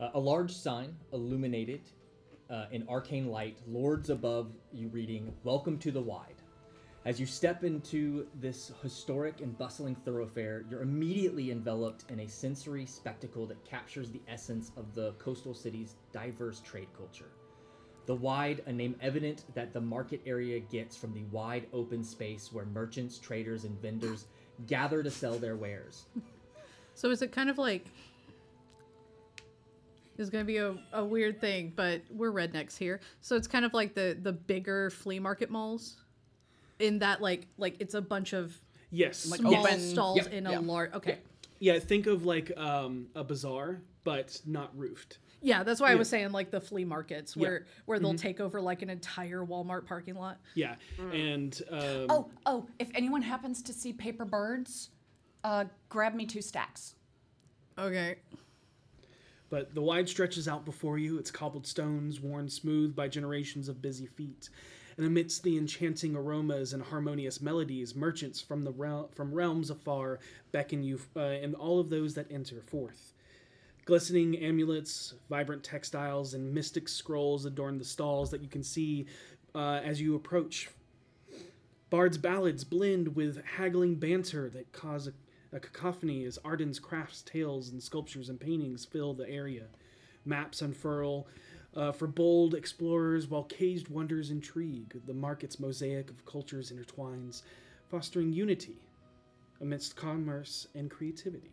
[0.00, 1.82] Uh, a large sign illuminated
[2.48, 6.40] uh, in arcane light, lords above you reading, Welcome to the Wide.
[7.04, 12.86] As you step into this historic and bustling thoroughfare, you're immediately enveloped in a sensory
[12.86, 17.32] spectacle that captures the essence of the coastal city's diverse trade culture.
[18.06, 22.50] The wide, a name evident that the market area gets from the wide open space
[22.50, 24.28] where merchants, traders, and vendors
[24.66, 26.06] gather to sell their wares.
[27.00, 27.86] So is it kind of like
[30.20, 33.00] this is gonna be a, a weird thing, but we're rednecks here.
[33.22, 35.96] So it's kind of like the the bigger flea market malls.
[36.78, 38.54] In that like like it's a bunch of
[38.90, 39.82] Yes, small yes.
[39.82, 40.58] stalls Yep, in a yeah.
[40.58, 41.20] large okay.
[41.58, 45.20] Yeah, think of like um, a bazaar, but not roofed.
[45.40, 47.40] Yeah, that's why I was saying like the flea markets Yeah.
[47.42, 48.18] where where they'll Mhm.
[48.20, 50.38] take over like an entire Walmart parking lot.
[50.54, 50.74] Yeah,
[51.14, 52.66] and um, Oh, oh!
[52.78, 54.90] If anyone happens to see paper birds,
[55.44, 56.94] uh, grab me two stacks.
[57.78, 58.16] Okay.
[59.50, 63.82] But the wide stretches out before you, its cobbled stones worn smooth by generations of
[63.82, 64.48] busy feet.
[64.96, 70.20] And amidst the enchanting aromas and harmonious melodies, merchants from the from realms afar
[70.52, 73.12] beckon you, uh, and all of those that enter forth.
[73.86, 79.06] Glistening amulets, vibrant textiles, and mystic scrolls adorn the stalls that you can see
[79.54, 80.68] uh, as you approach.
[81.88, 85.10] Bard's ballads blend with haggling banter that cause
[85.52, 89.66] a, cacophony as Arden's crafts, tales, and sculptures and paintings fill the area.
[90.24, 91.26] Maps unfurl
[91.74, 95.00] uh, for bold explorers, while caged wonders intrigue.
[95.06, 97.42] The market's mosaic of cultures intertwines,
[97.88, 98.76] fostering unity
[99.60, 101.52] amidst commerce and creativity.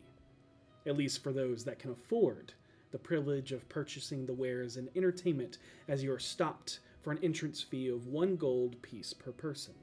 [0.85, 2.53] At least for those that can afford
[2.91, 5.57] the privilege of purchasing the wares and entertainment
[5.87, 9.73] as you are stopped for an entrance fee of one gold piece per person.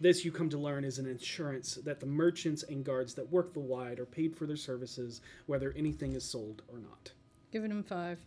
[0.00, 3.52] This, you come to learn, is an insurance that the merchants and guards that work
[3.52, 7.12] the wide are paid for their services, whether anything is sold or not.
[7.52, 8.18] Giving him five.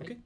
[0.00, 0.18] Okay.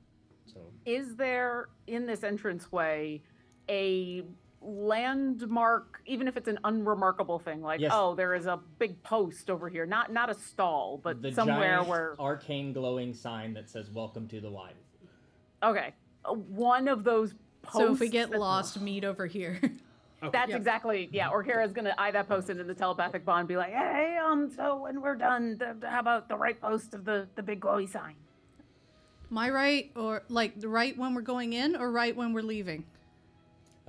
[0.44, 3.22] So Is there in this entranceway
[3.70, 4.22] a
[4.60, 7.92] landmark, even if it's an unremarkable thing, like Yes.
[7.94, 11.76] oh, there is a big post over here, not not a stall, but the somewhere
[11.76, 14.74] giant where arcane glowing sign that says "Welcome to the Wide."
[15.62, 15.94] okay,
[16.26, 17.32] uh, one of those
[17.62, 17.78] posts.
[17.78, 19.58] So if we get that- lost, meet over here.
[20.32, 20.58] That's Yep.
[20.58, 21.30] exactly yeah.
[21.30, 24.76] Orkira's gonna eye that post and in the telepathic bond be like, hey, um, so
[24.82, 28.14] when we're done, th- how about the right post of the the big glowy sign?
[29.30, 32.84] My right or like the right when we're going in or right when we're leaving?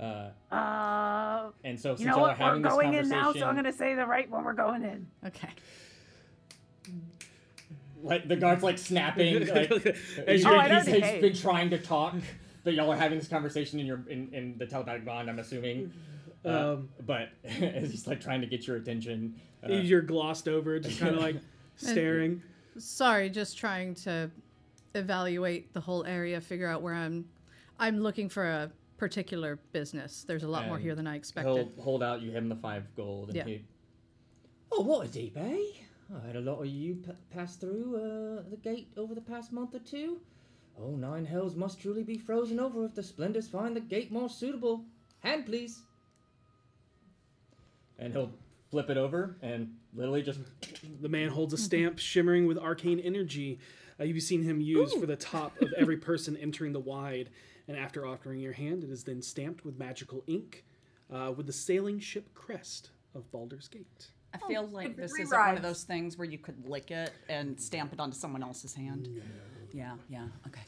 [0.00, 2.38] Uh, Uh, and so you since know y'all what?
[2.38, 4.82] We're having this going in now, so I'm gonna say the right when we're going
[4.84, 5.06] in.
[5.26, 5.50] Okay.
[8.02, 9.70] like the guards like snapping, like
[10.26, 11.20] As you you- Oh, he's, they he's hate.
[11.20, 12.14] been trying to talk,
[12.64, 15.28] but y'all are having this conversation in your in, in the telepathic bond.
[15.30, 15.92] I'm assuming.
[16.44, 20.78] Uh, Um, but it's he's like trying to get your attention, uh, You're glossed over,
[20.80, 21.36] just kind of like
[21.76, 22.42] staring.
[22.78, 24.30] Sorry, just trying to
[24.94, 27.26] evaluate the whole area, figure out where I'm
[27.78, 30.24] I'm looking for a particular business.
[30.26, 31.72] There's a lot more here than I he'll expected.
[31.80, 32.22] hold out.
[32.22, 33.28] You him the five gold.
[33.28, 33.44] And Yeah.
[33.44, 33.64] he,
[34.70, 35.80] oh, Waterdeep, eh?
[36.22, 39.50] I had a lot of you p- pass through uh, the gate over the past
[39.52, 40.20] month or two.
[40.78, 44.28] Oh, nine hells must truly be frozen over if the splendors find the gate more
[44.28, 44.84] suitable.
[45.20, 45.82] Hand, please.
[48.02, 48.32] And he'll
[48.70, 50.40] flip it over and literally just.
[51.00, 53.60] The man holds a stamp shimmering with arcane energy.
[54.00, 57.30] Uh, you've seen him use for the top of every person entering the wide,
[57.68, 60.64] and after offering your hand, it is then stamped with magical ink
[61.12, 64.08] uh, with the sailing ship crest of Baldur's Gate.
[64.34, 67.60] I feel like this isn't one of those things where you could lick it and
[67.60, 69.08] stamp it onto someone else's hand.
[69.72, 70.60] Yeah, yeah, okay.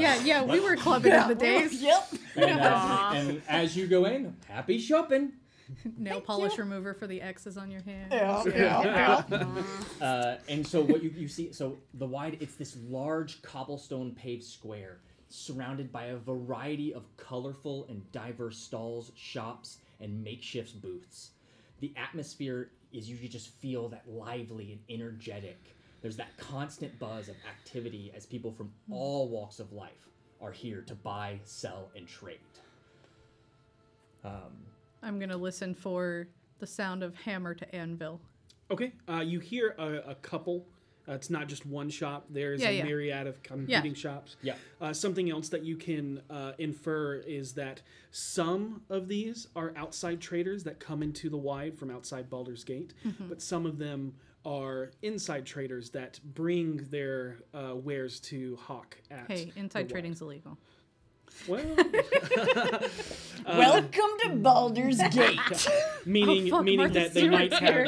[0.00, 1.80] yeah, yeah, we were clubbing in the days.
[1.82, 2.08] Yep.
[2.36, 5.32] And as, and as you go in, happy shopping.
[5.98, 8.12] Nail polish remover for the X's on your hand.
[8.12, 8.44] Yeah.
[8.46, 9.22] yeah,
[10.00, 14.44] Uh, and so what you, you see, so the wide, it's this large cobblestone paved
[14.44, 14.98] square
[15.28, 21.30] surrounded by a variety of colorful and diverse stalls, shops, and makeshift booths.
[21.80, 25.76] The atmosphere is you just feel that lively and energetic.
[26.02, 30.08] There's that constant buzz of activity as people from all walks of life
[30.40, 32.38] are here to buy, sell, and trade.
[34.24, 34.52] Um,
[35.02, 36.28] I'm gonna listen for
[36.58, 38.20] the sound of hammer to anvil.
[38.70, 40.66] Okay, uh, you hear a, a couple.
[41.08, 42.26] Uh, it's not just one shop.
[42.30, 42.84] There's Yeah, a yeah.
[42.84, 44.36] myriad of competing shops.
[44.42, 44.54] Yeah.
[44.80, 47.80] Uh, something else that you can uh, infer is that
[48.12, 52.92] some of these are outside traders that come into the wide from outside Baldur's Gate,
[53.04, 53.28] Mhm.
[53.30, 54.14] but some of them
[54.44, 59.26] are inside traders that bring their uh, wares to hawk at.
[59.26, 59.90] Hey, the inside Wide.
[59.90, 60.58] trading's illegal.
[61.48, 61.60] Well,
[63.46, 65.38] Welcome to Baldur's Gate.
[66.04, 67.86] meaning Oh, meaning Martha that they might here.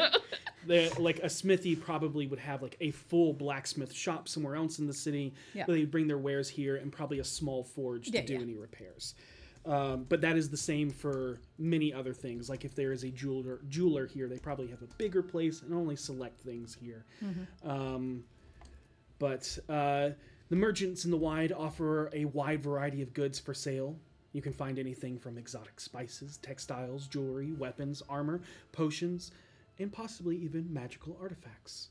[0.69, 4.87] have like a smithy probably would have like a full blacksmith shop somewhere else in
[4.87, 5.65] the city Yeah.
[5.65, 8.39] where they bring their wares here and probably a small forge to Yeah, do yeah.
[8.41, 9.15] any repairs
[9.65, 13.09] um, but that is the same for many other things like if there is a
[13.09, 17.69] jeweler jeweler here they probably have a bigger place and only select things here Mhm.
[17.69, 18.23] um,
[19.19, 20.09] but uh,
[20.49, 23.97] the merchants in the wide offer a wide variety of goods for sale.
[24.33, 28.41] You can find anything from exotic spices, textiles, jewelry, weapons, armor,
[28.71, 29.31] potions,
[29.79, 31.89] and possibly even magical artifacts.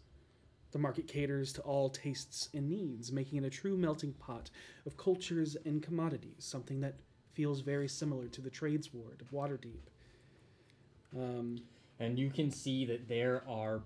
[0.72, 4.50] The market caters to all tastes and needs, making it a true melting pot
[4.86, 6.96] of cultures and commodities, something that
[7.34, 9.82] feels very similar to the trades ward of Waterdeep.
[11.14, 11.58] Um,
[11.98, 13.82] and you can see that there are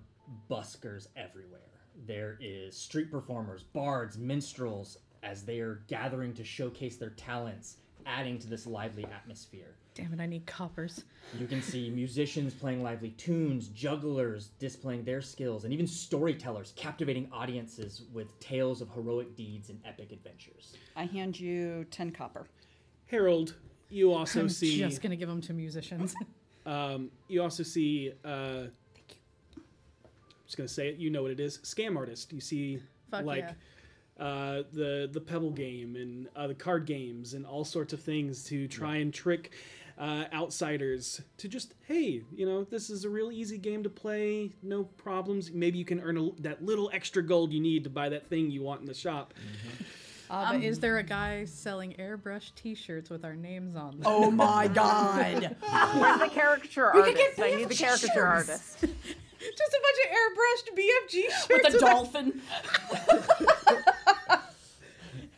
[0.49, 1.61] buskers everywhere.
[2.05, 8.37] There is street performers, bards, minstrels, as they are gathering to showcase their talents, adding
[8.39, 9.75] to this lively atmosphere.
[9.95, 11.03] Damn it, I need coppers.
[11.39, 17.27] You can see musicians playing lively tunes, jugglers displaying their skills, and even storytellers captivating
[17.31, 20.75] audiences with tales of heroic deeds and epic adventures.
[20.95, 22.47] I hand you 10 copper.
[23.07, 23.55] Harold,
[23.89, 24.77] you also I'm see.
[24.79, 26.13] just gonna give them to musicians.
[26.67, 28.11] Um, you also see.
[28.25, 28.67] Uh, Thank you.
[28.67, 28.71] I'm
[30.47, 30.97] just gonna say it.
[30.97, 31.59] You know what it is.
[31.59, 32.33] Scam artist.
[32.33, 32.79] You see,
[33.11, 33.49] Fuck like,
[34.19, 38.43] uh, the the Pebble game and uh, the card games and all sorts of things
[38.45, 39.51] to try and trick
[39.99, 44.51] uh, outsiders to just hey, you know, this is a real easy game to play.
[44.63, 45.51] No problems.
[45.51, 48.49] Maybe you can earn a, that little extra gold you need to buy that thing
[48.49, 49.33] you want in the shop.
[50.29, 54.01] Uh, but Um, is there a guy selling airbrush T-shirts with our names on them?
[54.05, 55.55] Oh my god.
[55.99, 57.41] Where's the caricature We could get artist?
[57.41, 58.85] I need the caricature artist.
[59.55, 61.13] Just a bunch of airbrushed BFG
[61.47, 62.41] shirts With a our- dolphin.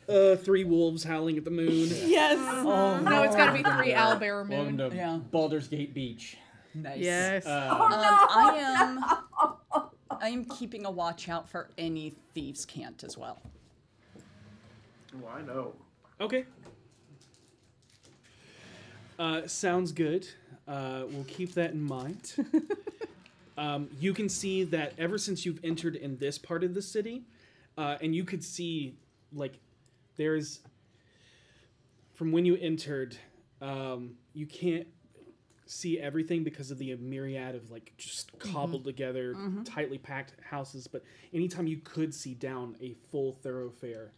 [0.08, 1.88] Uh, three wolves howling at the moon.
[1.88, 2.40] Yes.
[2.42, 4.90] Oh, no, it's gotta be three owlbear Welcome moon.
[4.90, 5.20] to Yeah.
[5.30, 6.36] Baldur's Gate Beach.
[6.74, 6.98] Nice.
[6.98, 7.46] Yes.
[7.46, 9.04] Uh, Um, I am
[10.20, 13.38] I am keeping a watch out for any thieves' cant as well.
[15.24, 15.74] Oh, I know.
[16.20, 16.46] Okay.
[19.20, 20.28] Uh, sounds good.
[20.68, 22.34] Uh, we'll keep that in mind.
[23.60, 27.24] um, you can see that ever since you've entered in this part of the city,
[27.78, 28.96] uh, and you could see,
[29.34, 29.60] like,
[30.16, 30.62] there's.
[32.14, 33.16] From when you entered,
[33.62, 34.88] um, you can't
[35.66, 39.64] see everything because of the myriad of, like, just cobbled together, Mhm.
[39.66, 40.88] tightly packed houses.
[40.88, 41.04] But
[41.34, 44.14] anytime you could see down a full thoroughfare,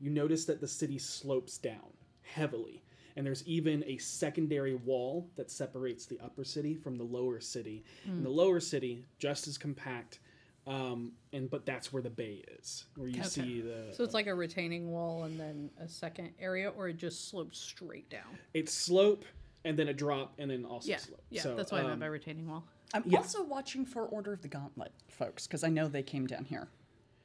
[0.00, 1.92] you notice that the city slopes down
[2.22, 2.82] heavily
[3.18, 7.84] and there's even a secondary wall that separates the upper city from the lower city
[8.06, 8.22] and Mm.
[8.22, 10.20] the lower city just as compact
[10.68, 13.28] um, and but that's where the bay is where you Okay.
[13.28, 16.98] see the So it's like a retaining wall and then a second area, or it
[16.98, 18.38] just slopes straight down.
[18.54, 19.24] it's slope
[19.64, 21.94] and then a drop and then also Yeah, slope yeah, So, that's what I meant
[21.94, 22.64] um, by retaining wall.
[22.94, 23.18] I'm Yeah.
[23.18, 26.68] also watching for Order of the Gauntlet, folks, because I know they came down here.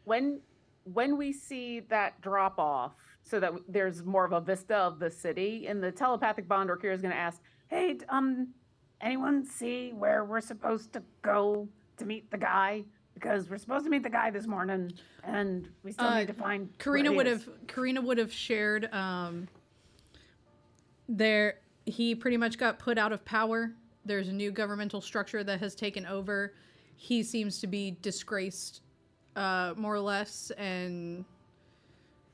[0.06, 0.42] When
[0.86, 5.10] when we see that drop off, so that there's more of a vista of the
[5.10, 8.50] city, And the telepathic bond, Orkira is going to ask, Hey, um,
[9.02, 11.68] anyone see where we're supposed to go
[11.98, 12.84] to meet the guy
[13.14, 14.92] because we're supposed to meet the guy this morning,
[15.24, 16.78] and we still Uh, need to find.
[16.80, 19.48] Karina would have Karina would have shared um
[21.08, 23.72] there he pretty much got put out of power.
[24.06, 26.54] There's a new governmental structure that has taken over.
[26.96, 28.82] He seems to be disgraced
[29.36, 31.26] uh more or less and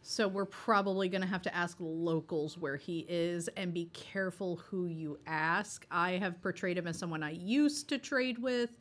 [0.10, 4.56] so we're probably going to have to ask locals where he is and be careful
[4.56, 5.86] who you ask.
[5.92, 8.72] I have portrayed him as someone I used to trade with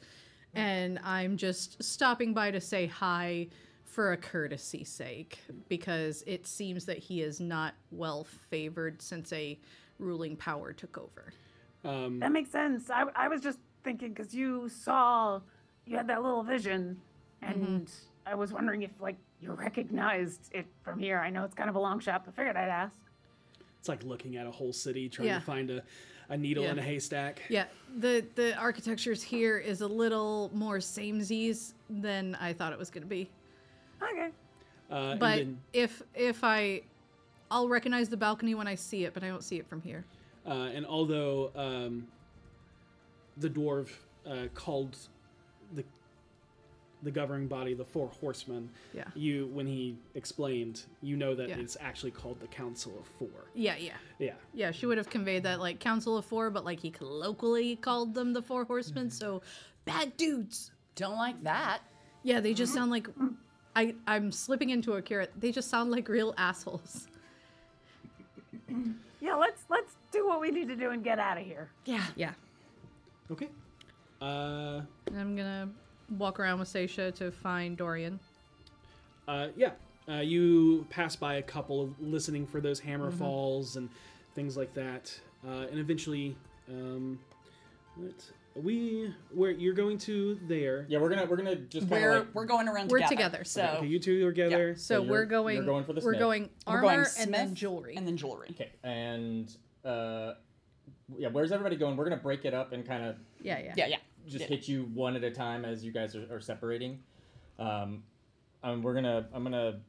[0.55, 3.49] and I'm just stopping by to say hi
[3.85, 5.39] for a courtesy sake
[5.69, 9.59] because it seems that he is not well favored since a
[9.99, 11.35] ruling power took over.
[11.85, 12.89] Um, That makes sense.
[12.89, 15.41] I, I was just thinking because you saw,
[15.85, 16.97] you had that little vision,
[17.45, 17.65] Mm-hmm.
[17.65, 17.91] and
[18.27, 21.19] I was wondering if like you recognized it from here.
[21.19, 22.97] I know it's kind of a long shot, but figured I'd ask.
[23.78, 25.39] it's like looking at a whole city trying Yeah.
[25.39, 25.82] to find a,
[26.28, 26.73] a needle Yeah.
[26.73, 27.43] in a haystack.
[27.48, 27.66] Yeah,
[27.98, 33.02] the the architectures here is a little more samesies than I thought it was going
[33.05, 33.31] to be.
[34.02, 34.31] Okay.
[34.90, 36.82] Uh, But then, if if I
[37.51, 40.05] I'll recognize the balcony when I see it, but I don't see it from here.
[40.47, 42.06] uh, and although um,
[43.36, 43.89] the dwarf
[44.27, 44.98] uh, called the
[47.03, 49.05] the governing body the Four Horsemen, Yeah.
[49.15, 51.59] you when he explained, you know that Yeah.
[51.59, 53.47] it's actually called the Council of Four.
[53.55, 53.97] Yeah, yeah.
[54.19, 54.35] Yeah.
[54.53, 58.15] Yeah, she would have conveyed that like Council of Four, but like he colloquially called
[58.15, 59.43] them the Four Horsemen, so
[59.85, 60.73] bad dudes.
[60.97, 61.81] Don't like that.
[62.25, 63.07] Yeah, they just sound like
[63.77, 65.33] I I'm slipping into a carrot.
[65.39, 67.07] They just sound like real assholes.
[69.20, 71.70] Yeah, let's let's do what we need to do and get out of here.
[71.85, 72.05] Yeah.
[72.16, 72.33] Yeah.
[73.31, 73.49] Okay.
[74.20, 75.69] Uh, And I'm gonna
[76.17, 78.19] walk around with Seisha to find Dorian.
[79.27, 79.73] Uh, yeah,
[80.09, 83.19] uh, you pass by a couple listening for those hammer Mhm.
[83.19, 83.89] falls and
[84.35, 86.37] things like that, uh, and eventually,
[86.69, 87.19] um,
[87.97, 88.15] what
[88.55, 90.87] we where you're going to there?
[90.89, 93.15] Yeah, we're gonna we're gonna just We're like- we're going around We're together.
[93.17, 93.45] together.
[93.45, 94.75] So Okay, you two are together.
[94.77, 96.19] So, you're- we're going, you're going for the we're Smith.
[96.21, 97.95] going We're armor going and then jewelry.
[97.97, 98.49] and then jewelry.
[98.53, 99.55] Okay, and
[99.85, 100.35] uh,
[101.17, 101.97] yeah, where's everybody going?
[101.97, 103.75] We're gonna break it up and kind of Yeah, yeah.
[103.77, 103.97] Yeah, yeah.
[104.27, 104.47] Just Yeah.
[104.49, 107.03] hit you one at a time as you guys are, are separating.
[107.59, 108.03] Um,
[108.62, 109.81] and we're gonna I'm gonna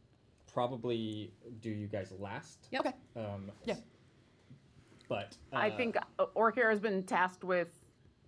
[0.51, 2.67] probably do you guys last.
[2.71, 2.81] Yep.
[2.85, 2.95] Okay.
[3.15, 3.75] Um, Yeah.
[5.07, 7.69] But I uh, think uh, Orkira has been tasked with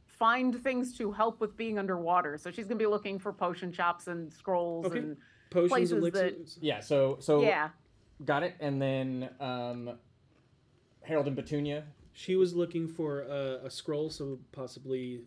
[0.08, 2.38] find things to help with being underwater.
[2.38, 5.00] So she's gonna be looking for potion shops and scrolls Okay.
[5.00, 5.18] and
[5.50, 6.60] Potions, places elixirs.
[6.62, 6.80] Yeah.
[6.80, 7.70] So so yeah.
[8.26, 8.56] got it.
[8.60, 9.98] And then um,
[11.02, 11.86] Harold and Petunia.
[12.14, 15.22] She was looking for a, a scroll, so possibly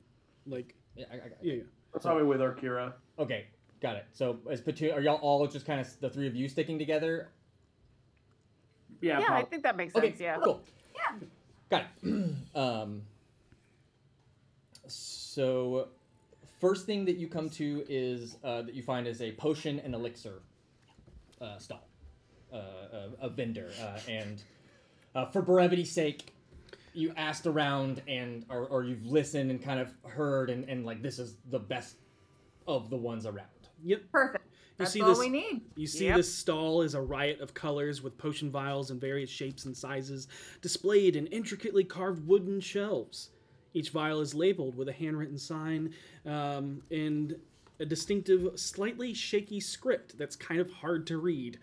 [0.46, 1.62] like Yeah, I, I got yeah, yeah.
[1.92, 2.92] We're probably with Orkira.
[3.18, 3.46] Okay,
[3.80, 4.06] got it.
[4.12, 4.94] So is Petunia?
[4.94, 7.28] Are y'all all just kind of the three of you sticking together?
[9.00, 9.20] Yeah.
[9.20, 10.20] Yeah, I think that makes Okay, sense.
[10.20, 10.38] Yeah.
[10.42, 10.60] cool.
[10.94, 11.18] Yeah.
[11.70, 12.34] Got it.
[12.54, 13.02] um,
[14.86, 15.88] so,
[16.60, 19.94] first thing that you come to is uh, that you find is a potion and
[19.94, 20.42] elixir
[21.40, 21.86] uh, stall,
[22.52, 24.42] uh, a, a vendor, uh, and
[25.14, 26.33] uh, for brevity's sake,
[26.94, 31.02] you asked around and or, or you've listened and kind of heard and, and like
[31.02, 31.96] this is the best
[32.66, 33.48] of the ones around.
[33.84, 34.02] Yep.
[34.10, 34.44] Perfect.
[34.46, 35.62] You That's see all this- we need.
[35.76, 36.16] You see Yep.
[36.16, 40.28] this stall is a riot of colors with potion vials in various shapes and sizes
[40.62, 43.30] displayed in intricately carved wooden shelves.
[43.72, 45.92] Each vial is labeled with a handwritten sign
[46.24, 47.36] um, and
[47.80, 51.58] a distinctive, slightly shaky script that's kind of hard to read.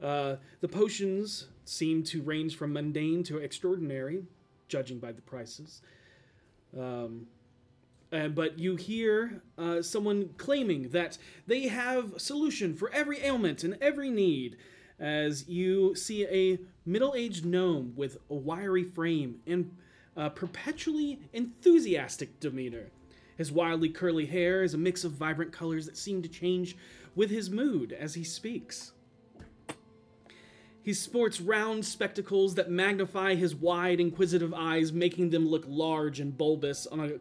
[0.00, 4.22] Uh, the potions seem to range from mundane to extraordinary,
[4.74, 5.82] judging by the prices.
[6.76, 7.28] Um,
[8.12, 13.62] uh, but you hear uh, someone claiming that they have a solution for every ailment
[13.62, 14.56] and every need
[14.98, 19.70] as you see a middle-aged gnome with a wiry frame and
[20.16, 22.90] uh, perpetually enthusiastic demeanor
[23.36, 26.76] his wildly curly hair is a mix of vibrant colors that seem to change
[27.14, 28.92] with his mood as he speaks
[30.84, 36.36] he sports round spectacles that magnify his wide, inquisitive eyes, making them look large and
[36.36, 37.12] bulbous a,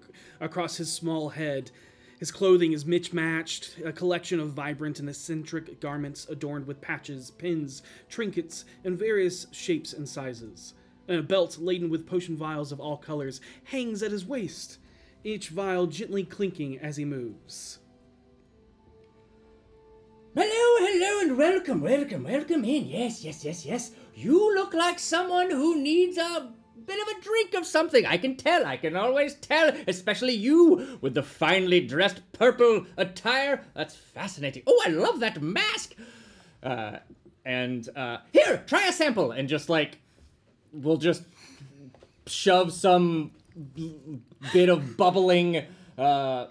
[0.41, 1.71] across his small head.
[2.19, 7.81] His clothing is mismatched, a collection of vibrant and eccentric garments adorned with patches, pins,
[8.09, 10.73] trinkets, and various shapes and sizes.
[11.07, 14.77] And a belt laden with potion vials of all colors hangs at his waist,
[15.23, 17.79] each vial gently clinking as he moves.
[20.35, 20.47] Hello,
[20.87, 22.87] hello, and welcome, welcome, welcome in.
[22.87, 23.91] Yes, yes, yes, yes.
[24.15, 26.51] You look like someone who needs a
[26.87, 28.03] bit of a drink of something.
[28.07, 33.63] I can tell, I can always tell, especially you with the finely dressed purple attire.
[33.75, 34.63] That's fascinating.
[34.65, 35.93] Oh, I love that mask.
[36.63, 36.97] Uh,
[37.45, 39.99] and uh, here, try a sample, and just like
[40.71, 41.25] we'll just
[42.25, 43.33] shove some
[44.51, 45.63] bit of bubbling,
[45.95, 46.47] uh,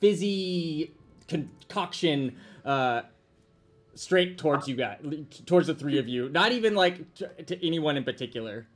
[0.00, 0.92] fizzy
[1.28, 2.36] concoction
[2.68, 3.02] uh,
[3.94, 4.98] straight towards you guys,
[5.46, 6.28] towards the three of you.
[6.28, 8.68] Not even like to, to anyone in particular.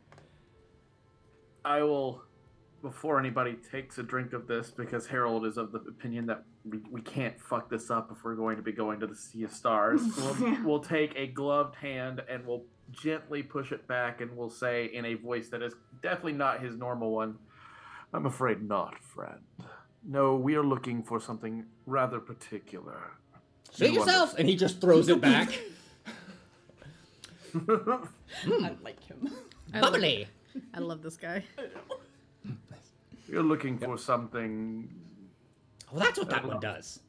[1.65, 2.23] I will,
[2.81, 6.81] before anybody takes a drink of this, because Harold is of the opinion that we,
[6.91, 9.53] we can't fuck this up if we're going to be going to the Sea of
[9.53, 10.01] Stars.
[10.17, 14.87] We'll, we'll take a gloved hand and we'll gently push it back and we'll say
[14.87, 17.37] in a voice that is definitely not his normal one,
[18.15, 19.41] I'm afraid not, friend.
[20.03, 23.13] No, we are looking for something rather particular.
[23.73, 25.49] Suit You yourself, and he just throws it back.
[27.69, 29.31] I like him.
[29.75, 30.27] I love- Bubbly.
[30.75, 31.45] I love this guy.
[33.29, 34.89] You're looking for something.
[35.91, 37.01] Well, that's what that one does.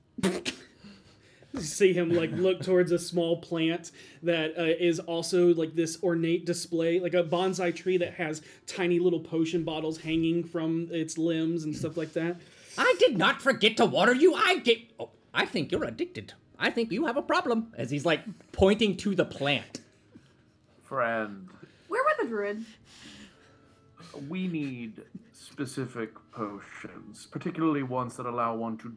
[1.60, 3.92] See him like look towards a small plant
[4.24, 8.98] that uh, is also like this ornate display, like a bonsai tree that has tiny
[9.00, 12.38] little potion bottles hanging from its limbs and stuff like that.
[12.78, 14.34] I did not forget to water you.
[14.34, 14.80] I get.
[15.00, 16.34] Oh, I think you're addicted.
[16.60, 17.74] I think you have a problem.
[17.78, 18.22] As he's like
[18.52, 19.82] pointing to the plant.
[20.84, 21.50] Friend,
[21.88, 22.66] Where were the druids?
[24.30, 25.02] we need
[25.32, 28.94] specific potions, particularly ones that allow one to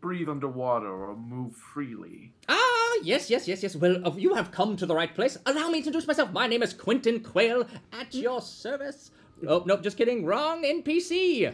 [0.00, 2.32] breathe underwater or move freely.
[2.48, 3.74] Ah, yes, yes, yes, yes.
[3.74, 5.36] Well, uh, you have come to the right place.
[5.44, 6.30] Allow me to introduce myself.
[6.32, 9.10] My name is Quentin Quayle, at your service.
[9.46, 10.24] Oh, nope, just kidding.
[10.24, 11.52] Wrong NPC.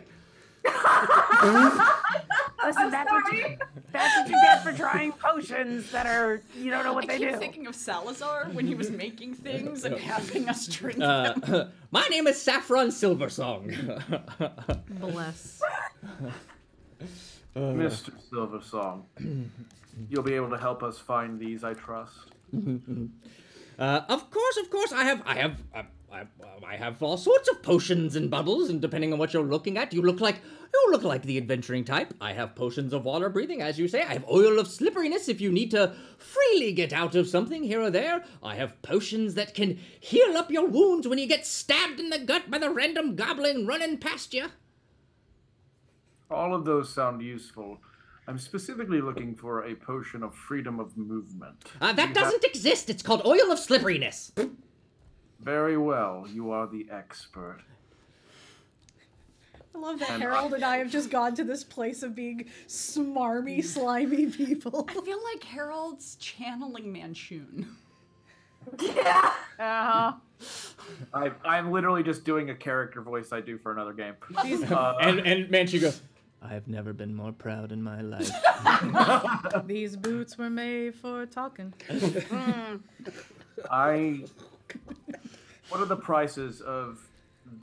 [2.63, 3.57] Listen, that's what, you,
[3.93, 7.19] that's what you get for trying potions that are you don't know what I they
[7.19, 7.37] keep do.
[7.39, 11.73] thinking of Salazar when he was making things and having us drink Uh, them.
[11.91, 13.75] my name is Saffron Silversong.
[15.01, 15.61] Bless.
[17.57, 18.11] Mr.
[18.33, 19.03] Silversong,
[20.11, 22.17] you'll be able to help us find these, I trust.
[23.79, 25.83] Uh, of course, of course, I have, I have, uh,
[26.15, 26.27] I,
[26.65, 29.93] I have all sorts of potions and bubbles, and depending on what you're looking at,
[29.93, 30.37] you look like,
[30.73, 32.15] you look like the adventuring type.
[32.21, 34.03] I have potions of water breathing, as you say.
[34.03, 37.81] I have oil of slipperiness if you need to freely get out of something here
[37.81, 38.25] or there.
[38.43, 42.19] I have potions that can heal up your wounds when you get stabbed in the
[42.21, 44.47] gut by the random goblin running past you.
[46.31, 47.79] All of those sound useful.
[48.27, 51.57] I'm specifically looking for a potion of freedom of movement.
[51.81, 52.89] Uh, that doesn't exist.
[52.89, 54.33] It's called oil of slipperiness.
[55.45, 57.59] Have- Very well, you are the expert.
[59.75, 62.49] I love that And- Harold and I have just gone to this place of being
[62.69, 64.87] smarmy, slimy people.
[64.89, 67.67] I feel like Harold's channeling Manchun.
[68.81, 69.33] Yeah.
[69.59, 70.13] Uh-huh.
[71.13, 74.15] I, I'm literally just doing a character voice I do for another game.
[74.71, 76.01] Uh, and and Manchu goes,
[76.41, 78.31] I have never been more proud in my life.
[79.67, 81.75] These boots were made for talking.
[83.71, 84.25] I.
[85.69, 87.01] What are the prices of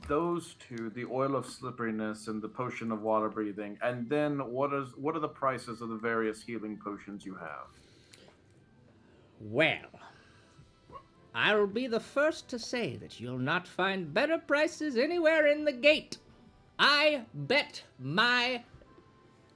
[0.08, 3.78] those two, the oil of slipperiness and the potion of water breathing?
[3.82, 7.68] And then what is what are the prices of the various healing potions you have?
[9.40, 10.00] Well,
[11.34, 15.72] I'll be the first to say that you'll not find better prices anywhere in the
[15.72, 16.18] gate.
[16.78, 18.62] I bet my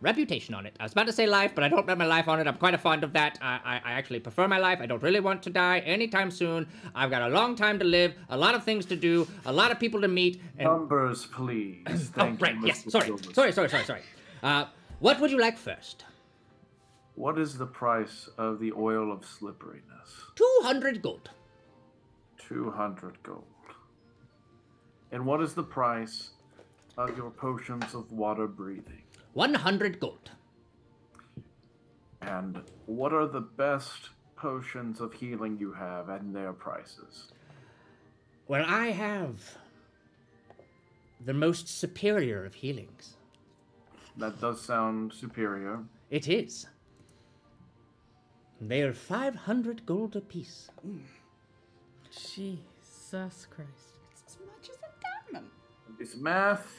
[0.07, 0.75] reputation on it.
[0.81, 2.47] I was about to say life, but I don't bet my life on it.
[2.47, 3.39] I'm quite a fond of that.
[3.43, 4.79] I, I, I actually prefer my life.
[4.81, 6.67] I don't really want to die anytime soon.
[6.95, 9.71] I've got a long time to live, a lot of things to do, a lot
[9.73, 10.41] of people to meet.
[10.59, 10.69] And...
[10.69, 11.83] Numbers, please.
[11.89, 12.55] oh, Thank right.
[12.55, 12.85] you, Yes.
[12.85, 12.91] Mr.
[12.93, 13.09] Sorry.
[13.35, 13.53] Sorry.
[13.53, 13.69] Sorry.
[13.69, 13.85] Sorry.
[13.85, 14.03] Sorry.
[14.43, 14.67] Uh,
[15.01, 16.05] what would you like first?
[17.17, 20.11] What is the price of the oil of slipperiness?
[20.35, 21.31] Two hundred gold.
[22.49, 23.43] 200 gold.
[25.11, 26.31] And what is the price
[26.97, 29.06] of your potions of water breathing?
[29.37, 30.31] One hundred gold.
[32.23, 37.33] And what are the best potions of healing you have and their prices?
[38.49, 39.59] Well, I have
[41.23, 43.17] the most superior of healings.
[44.17, 45.81] That does sound superior.
[46.09, 46.67] It is.
[48.59, 50.71] They are 500 gold apiece.
[50.89, 51.01] Mm.
[52.11, 53.99] Jesus Christ.
[54.13, 55.51] It's as much as a diamond.
[56.01, 56.76] It's math.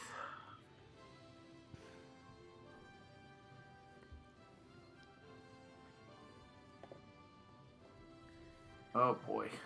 [8.98, 9.48] Oh boy.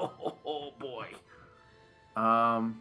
[0.00, 1.08] Oh, boy.
[2.16, 2.80] Um.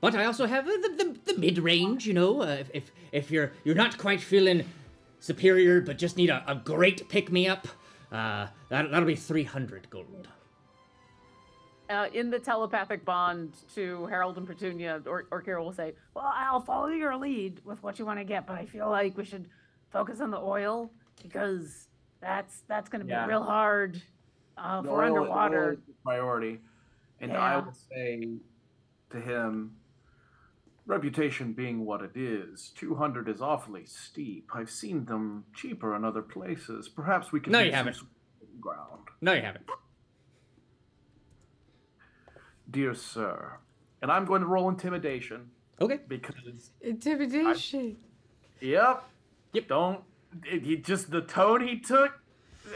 [0.00, 2.92] But I also have uh, the, the, the mid range, you know, uh, if, if,
[3.12, 4.64] if you're, you're not quite feeling
[5.20, 7.68] superior but just need a, a great pick me up,
[8.10, 10.28] uh, that, that'll be 300 gold.
[11.90, 16.32] Uh, in the telepathic bond to Harold and Petunia, or, or Kira will say, Well,
[16.34, 19.26] I'll follow your lead with what you want to get, but I feel like we
[19.26, 19.46] should
[19.90, 20.90] focus on the oil
[21.22, 21.88] because
[22.20, 23.26] that's that's going to be Yeah.
[23.26, 24.00] real hard
[24.56, 25.64] uh, The for oil- the underwater.
[25.66, 26.60] oil is the priority.
[27.20, 27.64] And I Yeah.
[27.64, 28.38] would say
[29.10, 29.76] to him,
[30.86, 34.50] reputation being what it is, 200 is awfully steep.
[34.54, 36.88] I've seen them cheaper in other places.
[36.88, 37.94] Perhaps we can No, make you some haven't.
[37.94, 38.10] sort
[38.42, 39.08] of ground.
[39.20, 39.66] No, you haven't.
[42.70, 43.58] Dear sir,
[44.02, 45.50] and I'm going to roll intimidation.
[45.80, 46.00] Okay.
[46.08, 47.96] Because Intimidation.
[48.60, 49.04] Yep.
[49.52, 49.68] Yep.
[49.68, 50.04] Don't.
[50.44, 52.12] He just the tone he took.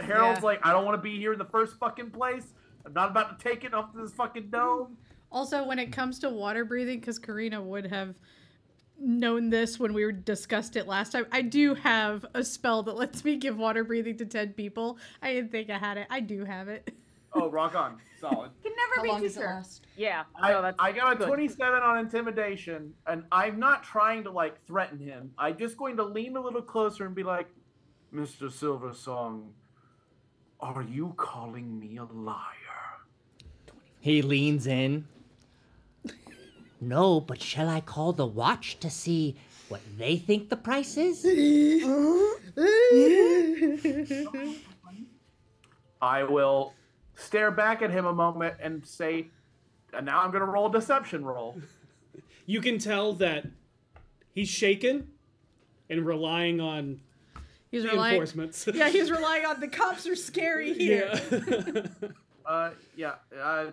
[0.02, 0.44] Harold's Yeah.
[0.44, 2.52] like, I don't want to be here in the first fucking place.
[2.84, 4.96] I'm not about to take it up to this fucking dome.
[5.32, 8.14] Also, when it comes to water breathing, because Karina would have
[9.00, 12.96] known this when we were discussed it last time, I do have a spell that
[12.96, 14.98] lets me give water breathing to 10 people.
[15.22, 16.06] I didn't think I had it.
[16.10, 16.92] I do have it.
[17.34, 18.50] Oh, rock on, solid.
[18.62, 19.48] Can never How be long too does it sure.
[19.48, 19.86] last?
[19.96, 20.24] Yeah.
[20.40, 21.26] I, no, that's I got a good.
[21.28, 25.30] 27 on intimidation, and I'm not trying to like threaten him.
[25.38, 27.48] I'm just going to lean a little closer and be like,
[28.14, 28.50] Mr.
[28.50, 29.48] Silversong,
[30.60, 32.44] are you calling me a liar?
[34.00, 35.06] He leans in.
[36.80, 39.36] No, but shall I call the watch to see
[39.68, 41.24] what they think the price is?
[46.00, 46.72] I will
[47.18, 49.28] stare back at him a moment and say,
[49.92, 51.60] and now I'm going to roll a deception roll.
[52.46, 53.44] You can tell that
[54.32, 55.08] he's shaken
[55.90, 56.98] and relying on
[57.70, 58.14] He's the relying.
[58.14, 58.66] enforcements.
[58.74, 61.10] Yeah, he's relying on the cops are scary here.
[61.30, 61.82] Yeah.
[62.46, 63.66] Uh, yeah, uh,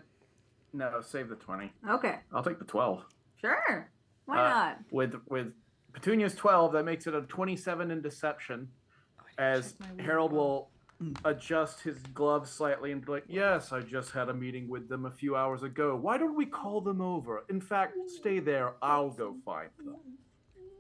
[0.73, 1.71] no, save the 20.
[1.89, 2.15] Okay.
[2.33, 3.05] I'll take the 12.
[3.39, 3.89] Sure.
[4.25, 4.79] Why Uh, not?
[4.91, 5.53] With with
[5.93, 8.67] Petunia's 12, that makes it a 27 in deception.
[9.37, 10.69] As Harold will
[11.23, 15.05] adjust his gloves slightly and be like, Yes, I just had a meeting with them
[15.05, 15.95] a few hours ago.
[15.95, 17.43] Why don't we call them over?
[17.49, 18.73] In fact, stay there.
[18.81, 19.95] I'll go find them.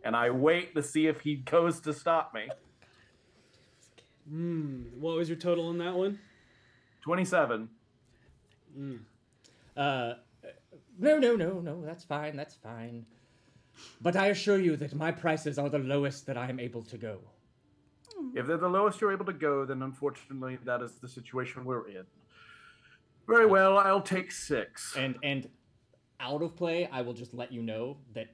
[0.03, 2.47] And I wait to see if he goes to stop me.
[4.29, 4.83] Hmm.
[4.99, 6.19] What was your total on that one?
[7.01, 7.69] 27.
[8.77, 8.99] Mm.
[9.75, 10.13] Uh,
[10.97, 11.83] no, no, no, no.
[11.85, 12.35] That's fine.
[12.35, 13.05] That's fine.
[14.01, 16.97] But I assure you that my prices are the lowest that I am able to
[16.97, 17.19] go.
[18.33, 21.87] If they're the lowest you're able to go, then unfortunately that is the situation we're
[21.87, 22.03] in.
[23.27, 24.95] Very well, I'll take six.
[24.97, 25.49] And and
[26.19, 28.27] out of play, I will just let you know that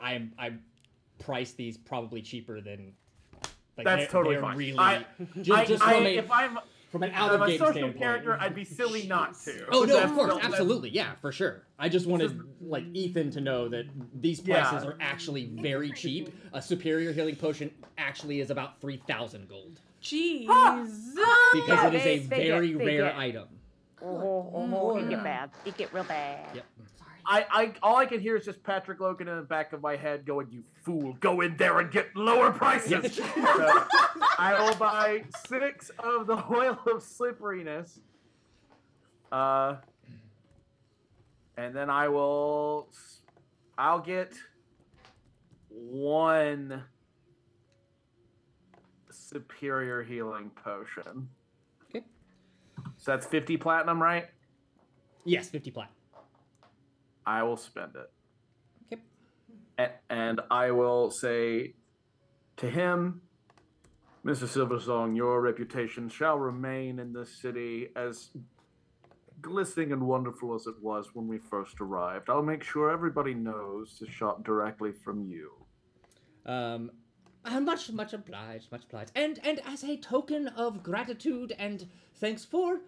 [0.00, 0.52] I'm I
[1.18, 2.92] price these probably cheaper than.
[3.76, 4.56] Like That's totally fine.
[4.56, 5.04] Really, I,
[5.40, 6.58] just, I, just I- if I'm
[6.90, 7.98] from an if out I'm of a game social standpoint.
[7.98, 9.66] character, I'd be silly not to.
[9.70, 11.62] Oh no, of course, absolutely, yeah, for sure.
[11.78, 13.86] I just wanted like Ethan to know that
[14.20, 14.90] these prices Yeah.
[14.90, 16.34] are actually very cheap.
[16.52, 20.48] A superior healing potion actually is about three thousand gold Jesus.
[21.52, 23.48] because it is they- a they get- very they rare get- item.
[24.00, 25.24] Oh, oh, oh, it get hmm.
[25.24, 25.50] bad.
[25.64, 26.54] It get real bad.
[26.54, 26.64] Yep.
[27.30, 29.96] I, I, all I can hear is just Patrick Logan in the back of my
[29.96, 31.14] head going, "You fool!
[31.20, 33.84] Go in there and get lower prices." So,
[34.38, 37.98] I will buy six of the oil of slipperiness.
[39.30, 39.76] Uh,
[41.56, 42.88] and then I will,
[43.76, 44.32] I'll get
[45.68, 46.82] one
[49.10, 51.28] superior healing potion.
[51.90, 52.04] Okay.
[52.96, 54.28] So that's fifty platinum, right?
[55.24, 55.90] Yes, fifty plat.
[57.28, 58.10] I will spend it.
[58.90, 59.02] Okay.
[59.78, 61.74] A- and I will say
[62.56, 63.20] to him,
[64.24, 64.46] Mr.
[64.46, 68.30] Silversong, your reputation shall remain in this city as
[69.42, 72.30] glistening and wonderful as it was when we first arrived.
[72.30, 75.52] I'll make sure everybody knows to shop directly from you.
[76.46, 76.90] Um,
[77.60, 79.12] much, much obliged, much obliged.
[79.14, 81.86] And and as a token of gratitude and
[82.16, 82.80] thanks for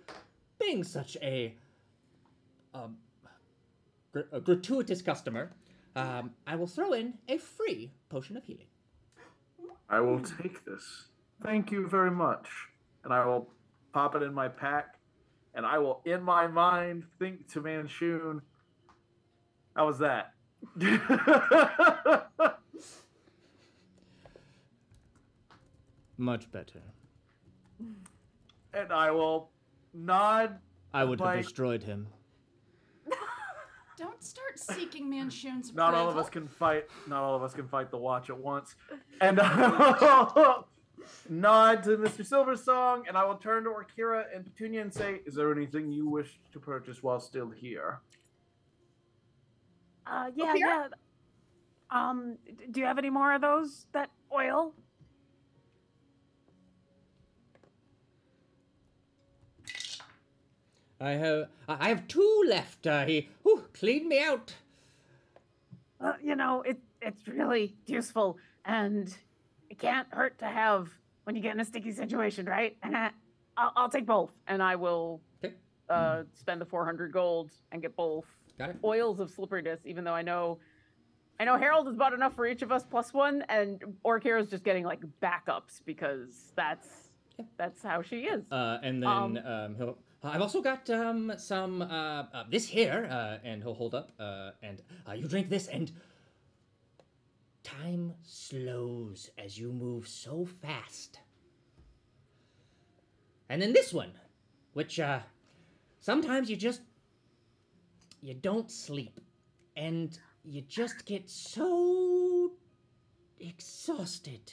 [0.58, 1.54] being such a
[2.74, 2.96] um,
[4.12, 5.52] gr- a gratuitous customer,
[5.96, 8.66] um, I will throw in a free potion of healing.
[9.88, 11.06] I will take this.
[11.42, 12.48] Thank you very much.
[13.04, 13.48] And I will
[13.92, 14.94] pop it in my pack.
[15.54, 18.40] And I will, in my mind, think to Manchun.
[19.74, 20.34] How was that?
[26.18, 26.82] Much better.
[28.74, 29.50] and I will
[29.94, 30.58] nod.
[30.92, 32.08] I would have destroyed him.
[34.00, 36.86] Don't start seeking Manchun's Not all of us can fight.
[37.06, 38.74] Not all of us can fight the watch at once.
[39.20, 39.36] And
[41.28, 42.26] nod to Mr.
[42.26, 46.08] Silversong, and I will turn to Orkira and Petunia and say, "Is there anything you
[46.08, 48.00] wish to purchase while still here?"
[50.06, 50.66] Uh, yeah, here?
[50.66, 50.88] yeah.
[51.90, 52.38] Um,
[52.70, 53.84] do you have any more of those?
[53.92, 54.72] That oil?
[61.00, 62.86] I have I have two left.
[62.86, 64.54] Uh, he whew, cleaned me out.
[66.00, 69.16] Uh, you know, it it's really useful, and
[69.70, 70.88] it can't hurt to have
[71.24, 72.76] when you get in a sticky situation, right?
[73.56, 75.54] I'll, I'll take both, and I will Okay.
[75.88, 78.24] uh, spend the 400 gold and get both
[78.84, 80.58] oils of slipperiness, even though I know
[81.38, 84.50] I know Harold has bought enough for each of us plus one, and Orkira is
[84.50, 87.10] just getting like backups because that's
[87.56, 88.44] that's how she is.
[88.52, 89.98] Uh, and then Um, um, he'll.
[90.22, 94.50] I've also got um, some uh, uh, this here, uh, and he'll hold up, uh,
[94.62, 95.90] and uh, you drink this, and
[97.62, 101.20] time slows as you move so fast.
[103.48, 104.12] And then this one,
[104.74, 105.20] which uh,
[106.00, 106.82] sometimes you just
[108.20, 109.20] you don't sleep,
[109.74, 112.52] and you just get so
[113.40, 114.52] exhausted.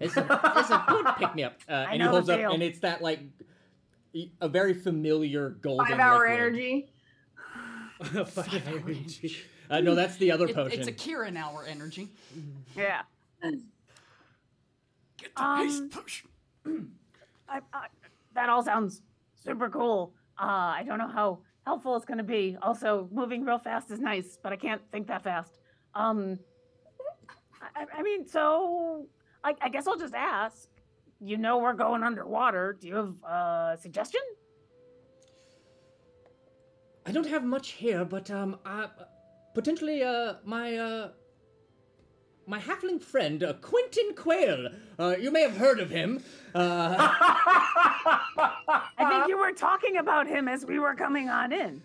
[0.00, 2.80] It's a, it's a good pick me up, uh, and he holds up, and it's
[2.80, 3.20] that like
[4.40, 6.38] a very familiar golden Five hour liquid.
[6.38, 6.92] energy.
[8.26, 9.36] Five hour energy.
[9.70, 10.78] Uh, no, that's the other It- potion.
[10.78, 12.08] it's a Kieran hour energy.
[12.76, 13.02] Yeah.
[13.42, 16.28] Get the Um, haste potion.
[17.48, 17.86] I, I,
[18.34, 19.02] that all sounds
[19.42, 20.12] super cool.
[20.38, 20.44] Uh,
[20.76, 22.56] I don't know how helpful it's going to be.
[22.62, 25.58] Also, moving real fast is nice, but I can't think that fast.
[25.94, 26.38] Um,
[27.76, 29.06] I, I mean, so
[29.44, 30.68] I, I guess I'll just ask.
[31.24, 32.76] You know we're going underwater.
[32.80, 34.20] Do you have a suggestion?
[37.06, 38.88] I don't have much here, but um, uh,
[39.54, 41.10] potentially uh, my uh,
[42.46, 44.70] my halfling friend uh, Quentin Quayle.
[44.98, 46.24] Uh, you may have heard of him.
[46.56, 46.96] Uh,
[48.98, 51.82] I think you were talking about him as we were coming on in.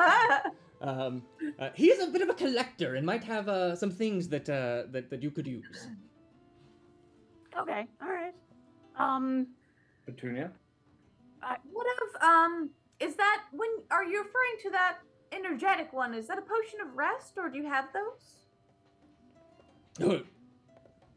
[0.80, 1.24] um,
[1.58, 4.48] uh, he is a bit of a collector and might have uh, some things that,
[4.48, 5.88] uh, that that you could use.
[7.58, 8.34] Okay, all right.
[8.96, 9.48] Um,
[10.06, 10.50] Petunia?
[11.42, 12.70] I, What of um?
[13.00, 14.98] Is that when are you referring to that
[15.32, 16.14] energetic one?
[16.14, 18.46] Is that a potion of rest, or do you have those?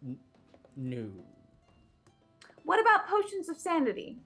[0.03, 0.17] N-
[0.75, 1.09] no.
[2.63, 4.17] What about potions of sanity?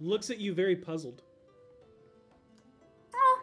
[0.00, 1.22] Looks at you very puzzled.
[3.14, 3.42] Oh,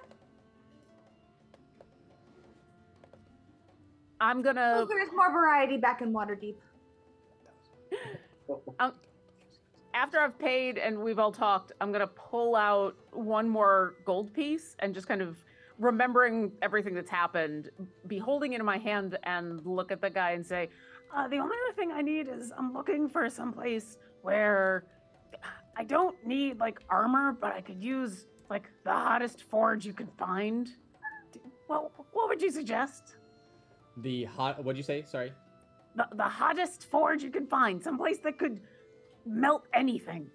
[4.20, 4.74] I'm gonna.
[4.76, 6.56] well, there's more variety back in Waterdeep.
[8.80, 8.94] Um,
[9.94, 14.76] after I've paid and we've all talked, I'm gonna pull out one more gold piece
[14.80, 15.44] and just kind of
[15.80, 17.70] remembering everything that's happened,
[18.08, 20.70] be holding it in my hand and look at the guy and say,
[21.16, 24.86] uh, "The only other thing I need is I'm looking for some place where
[25.78, 30.12] I don't need like armor, but I could use like the hottest forge you could
[30.18, 30.70] find.
[31.68, 33.16] Well, what would you suggest?
[33.98, 34.64] The hot.
[34.64, 35.04] What'd you say?
[35.04, 35.32] Sorry.
[35.96, 38.62] The, the hottest forge you could find, someplace that could
[39.26, 40.30] melt anything."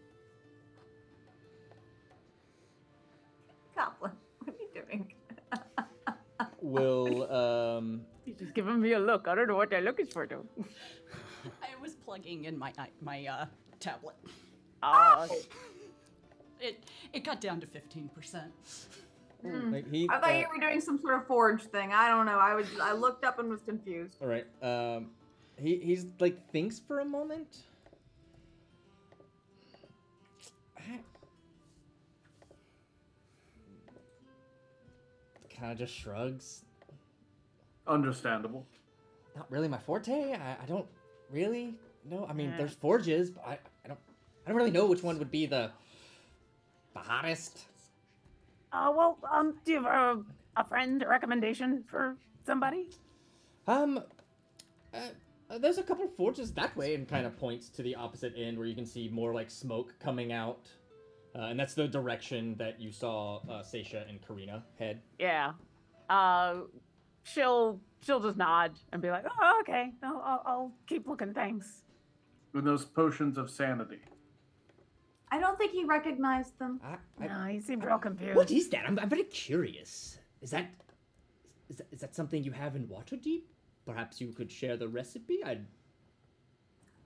[3.77, 4.13] Goblin,
[4.45, 5.13] what are you doing?
[6.61, 8.03] Will um.
[8.25, 9.29] He's just giving me a look.
[9.29, 10.45] I don't know what they're looking for, though.
[11.63, 13.47] I was plugging in my my uh,
[13.81, 14.17] tablet.
[14.83, 15.29] Oh,
[16.59, 18.51] It it got down to fifteen percent.
[19.45, 21.93] Like he, I thought uh, you were doing some sort of forge thing.
[21.93, 22.39] I don't know.
[22.39, 24.17] I was I looked up and was confused.
[24.23, 24.47] All right.
[24.63, 25.11] Um,
[25.59, 27.59] he he's like thinks for a moment.
[35.59, 36.65] Kind of just shrugs.
[37.87, 38.67] Understandable.
[39.35, 40.35] Not really my forte.
[40.35, 40.87] I, I don't
[41.31, 41.75] really
[42.05, 42.27] know.
[42.29, 42.59] I mean, Yeah.
[42.59, 43.99] there's forges, but I, I don't
[44.45, 45.71] I don't really know which one would be the
[46.93, 47.65] the hottest.
[48.73, 50.23] Uh, well, um, do you have a,
[50.61, 52.89] a friend, a recommendation for somebody?
[53.67, 54.03] Um,
[54.93, 54.99] uh,
[55.51, 58.33] uh, there's a couple of forges that way, and kind of points to the opposite
[58.37, 60.69] end where you can see more like smoke coming out,
[61.35, 65.01] uh, and that's the direction that you saw uh, Seisha and Karina head.
[65.19, 65.53] Yeah.
[66.09, 66.63] Uh,
[67.25, 69.93] she'll she'll just nod and be like, "Oh, okay.
[70.03, 71.33] No, I'll, I'll keep looking.
[71.35, 71.83] Thanks."
[72.53, 73.99] With those potions of sanity.
[75.31, 76.81] I don't think he recognized them.
[76.85, 78.37] I, I, No, he seemed real confused.
[78.37, 78.85] what is that?
[78.87, 80.19] I'm, I'm very curious.
[80.41, 80.71] Is that
[81.69, 83.43] is that, is that something you have in Waterdeep?
[83.87, 85.43] Perhaps you could share the recipe.
[85.45, 85.65] I'd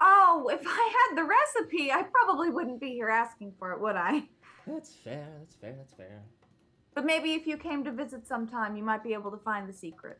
[0.00, 3.96] Oh, if I had the recipe, I probably wouldn't be here asking for it, would
[3.96, 4.22] I?
[4.66, 5.28] That's fair.
[5.38, 5.74] That's fair.
[5.76, 6.22] That's fair.
[6.94, 9.72] But maybe if you came to visit sometime, you might be able to find the
[9.72, 10.18] secret.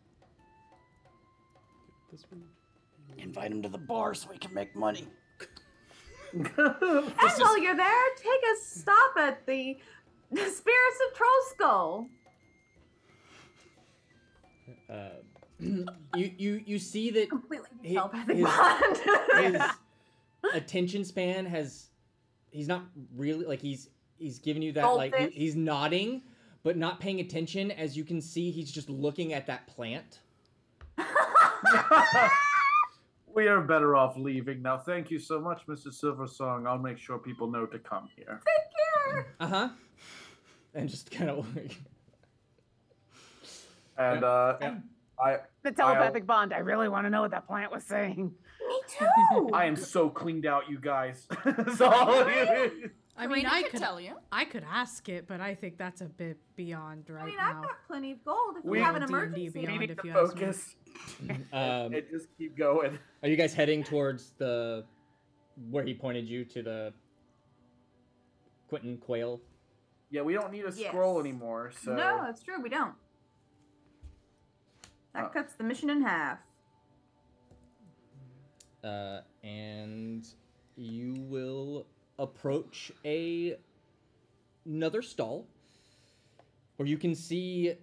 [2.13, 2.43] This one.
[3.19, 5.07] Invite him to the bar so we can make money.
[6.33, 6.47] And
[7.39, 9.77] while you're there, take a stop at the,
[10.31, 12.07] the Spirits of Trollskull.
[14.89, 15.09] Uh,
[15.61, 15.85] you
[16.15, 18.97] you you see that Completely he- his- bond.
[19.39, 19.63] his
[20.55, 21.91] attention span has
[22.51, 22.83] he's not
[23.17, 23.89] really like he's
[24.19, 26.23] he's giving you that like he- he's nodding
[26.63, 30.21] but not paying attention as you can see he's just looking at that plant
[33.35, 34.77] we are better off leaving now.
[34.77, 35.87] Thank you so much, Mr.
[35.89, 36.67] Silversong.
[36.67, 38.41] I'll make sure people know to come here.
[38.45, 39.69] Take care uh-huh
[40.75, 41.47] and just kind of
[43.99, 44.75] And uh, Yeah.
[45.23, 46.53] I The telepathic bond.
[46.53, 48.33] I really want to know what that plant was saying.
[48.69, 49.51] Me too.
[49.53, 51.27] I am so cleaned out, you guys.
[51.77, 51.89] so
[53.17, 54.15] I mean, Karina I could could tell you.
[54.33, 57.23] I could ask it, but I think that's a bit beyond right now.
[57.23, 57.49] I mean, now.
[57.59, 59.43] I've got plenty of gold if we, We- have an D&D emergency.
[59.51, 60.41] we beyond, need if to you ask me.
[60.41, 60.77] focus
[61.53, 62.99] Um, and just keep going.
[63.23, 64.85] are you guys heading towards the
[65.71, 66.93] where he pointed you to the
[68.69, 69.41] Quentin Quayle?
[70.11, 70.89] Yeah, we don't need a Yes.
[70.89, 71.73] scroll anymore.
[71.83, 72.61] So No, that's true.
[72.63, 72.95] We don't.
[75.15, 76.39] That Uh, cuts the mission in half.
[78.83, 80.27] uh, and
[80.77, 81.87] you will
[82.19, 83.59] approach a
[84.65, 85.47] another stall
[86.77, 87.75] where you can see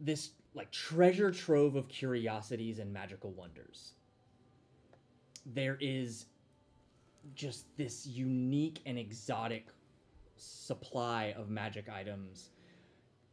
[0.00, 3.92] this like treasure trove of curiosities and magical wonders.
[5.46, 6.26] There is
[7.34, 9.68] just this unique and exotic
[10.36, 12.50] supply of magic items,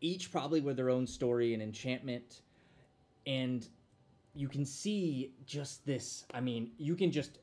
[0.04, 2.42] each probably with their own story and enchantment.
[3.26, 3.68] And
[4.36, 7.40] you can see just this i mean you can just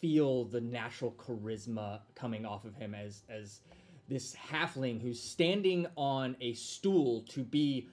[0.00, 3.60] feel the natural charisma coming off of him as as
[4.08, 7.88] this halfling who's standing on a stool to be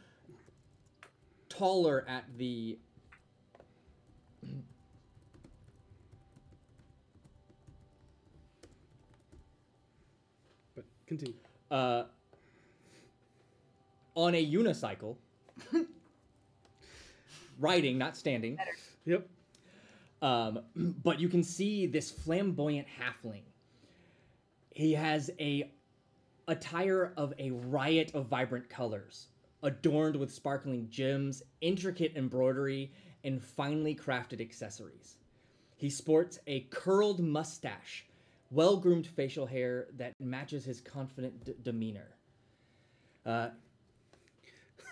[1.47, 2.77] taller at the
[10.75, 11.35] But continue.
[11.69, 12.03] uh
[14.15, 15.15] on a unicycle
[17.59, 18.57] riding not standing
[19.05, 19.27] Yep.
[20.21, 20.59] Um,
[21.03, 23.43] but you can see this flamboyant halfling.
[24.71, 25.71] He has a
[26.47, 29.27] attire of a riot of vibrant colors,
[29.63, 32.91] adorned with sparkling gems, intricate embroidery,
[33.23, 35.17] and finely crafted accessories.
[35.75, 38.05] He sports a curled mustache,
[38.49, 42.15] well-groomed facial hair that matches his confident d- demeanor.
[43.25, 43.49] Uh,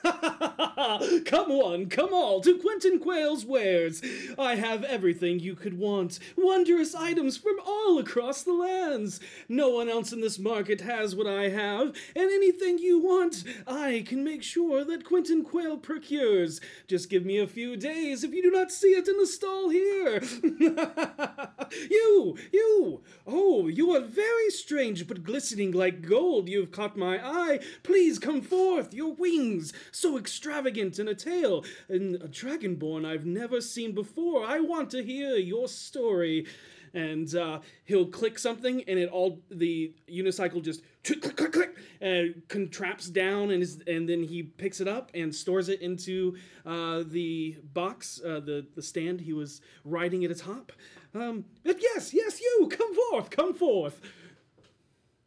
[1.26, 4.02] come one, come all to Quentin Quayle's wares.
[4.38, 6.20] I have everything you could want.
[6.38, 9.20] Wondrous items from all across the lands.
[9.50, 14.06] No one else in this market has what I have, and anything you want, I
[14.08, 16.62] can make sure that Quentin Quayle procures.
[16.88, 19.70] Just give me a few days if you do not see it in the stall
[19.70, 20.22] here.
[21.90, 26.48] you, you, oh, you are very strange but glistening like gold.
[26.48, 27.60] You've caught my eye.
[27.84, 28.94] Please come forth.
[28.94, 34.46] Your wings, so extravagant, in a tale, and a dragonborn I've never seen before.
[34.46, 36.46] I want to hear your story.
[36.92, 41.78] And uh, he'll click something, and it all the unicycle just click click click click
[42.02, 46.36] and contrapts down, and is, and then he picks it up and stores it into
[46.66, 50.72] uh, the box, uh, the the stand he was riding at atop.
[51.14, 54.02] Um, yes, yes, you come forth, come forth.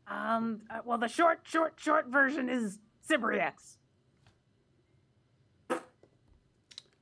[0.09, 0.62] Um.
[0.68, 3.76] uh, well, the short, short, short version is Cybriex.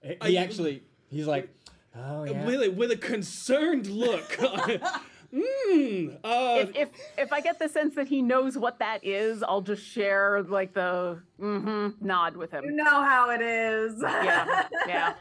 [0.02, 1.48] He actually, he's like,
[1.96, 2.44] oh yeah.
[2.44, 4.28] with a, with a concerned look.
[5.34, 9.42] mm, uh, if, if if I get the sense that he knows what that is,
[9.42, 12.64] I'll just share like the mm-hmm nod with him.
[12.64, 14.00] You know how it is.
[14.02, 15.14] Yeah, yeah.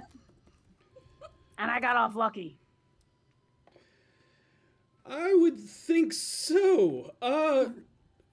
[1.58, 2.58] And I got off lucky.
[5.06, 7.14] I would think so.
[7.22, 7.66] Uh,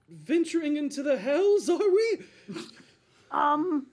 [0.09, 2.19] venturing into the hells, are we?
[3.31, 3.87] Um,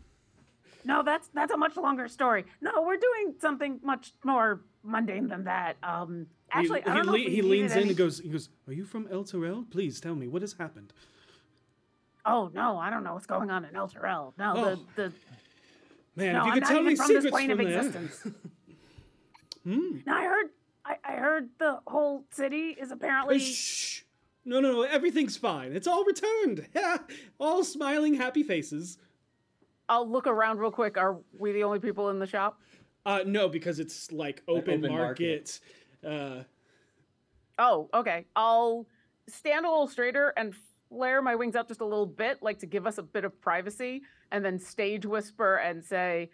[0.84, 2.44] no, that's that's a much longer story.
[2.60, 5.76] No, we're doing something much more mundane than that.
[5.82, 8.28] Um, actually, he, I don't know le- if he leans in any- and goes, he
[8.28, 9.70] goes, "Are you from Elturel?
[9.70, 10.92] Please tell me what has happened."
[12.26, 14.32] Oh no, I don't know what's going on in Elturel.
[14.38, 14.78] No, Oh.
[14.96, 15.12] the the
[16.16, 17.78] Man, no, if you I'm could tell me from this plane from of there.
[17.78, 18.26] existence.
[19.64, 19.98] Hmm.
[20.06, 20.46] Now I heard,
[20.84, 23.38] I, I heard the whole city is apparently.
[23.38, 24.02] Shh.
[24.44, 24.82] No, no, no.
[24.82, 25.72] Everything's fine.
[25.72, 26.66] It's all returned.
[26.74, 26.98] Yeah,
[27.40, 28.98] all smiling, happy faces.
[29.88, 30.96] I'll look around real quick.
[30.96, 32.60] Are we the only people in the shop?
[33.06, 35.60] Uh, no, because it's like open, open market.
[36.06, 36.42] Uh,
[37.58, 38.26] Oh, okay.
[38.34, 38.86] I'll
[39.28, 40.54] stand a little straighter and
[40.88, 43.40] flare my wings out just a little bit, like to give us a bit of
[43.40, 44.02] privacy,
[44.32, 46.30] and then stage whisper and say,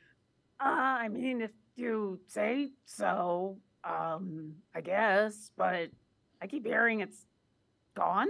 [0.60, 5.90] uh, I mean, if you say so, um, I guess, but
[6.40, 7.26] I keep hearing it's
[7.94, 8.28] gone.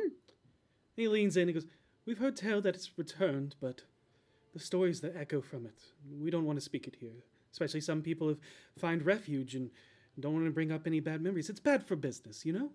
[0.97, 1.66] he leans in and goes,
[2.06, 3.82] "We've heard tell that it's returned, but
[4.52, 5.78] the stories that echo from it,
[6.20, 7.24] we don't want to speak it here.
[7.52, 8.39] Especially some people have
[8.78, 9.70] find refuge and
[10.18, 11.51] don't want to bring up any bad memories.
[11.51, 12.70] It's bad for business, you know."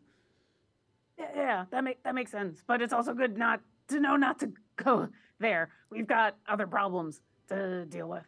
[1.18, 2.62] Yeah, that make that makes sense.
[2.66, 4.52] But it's also good not to know not to
[4.84, 5.08] go
[5.40, 5.70] there.
[5.90, 8.26] We've got other problems to deal with.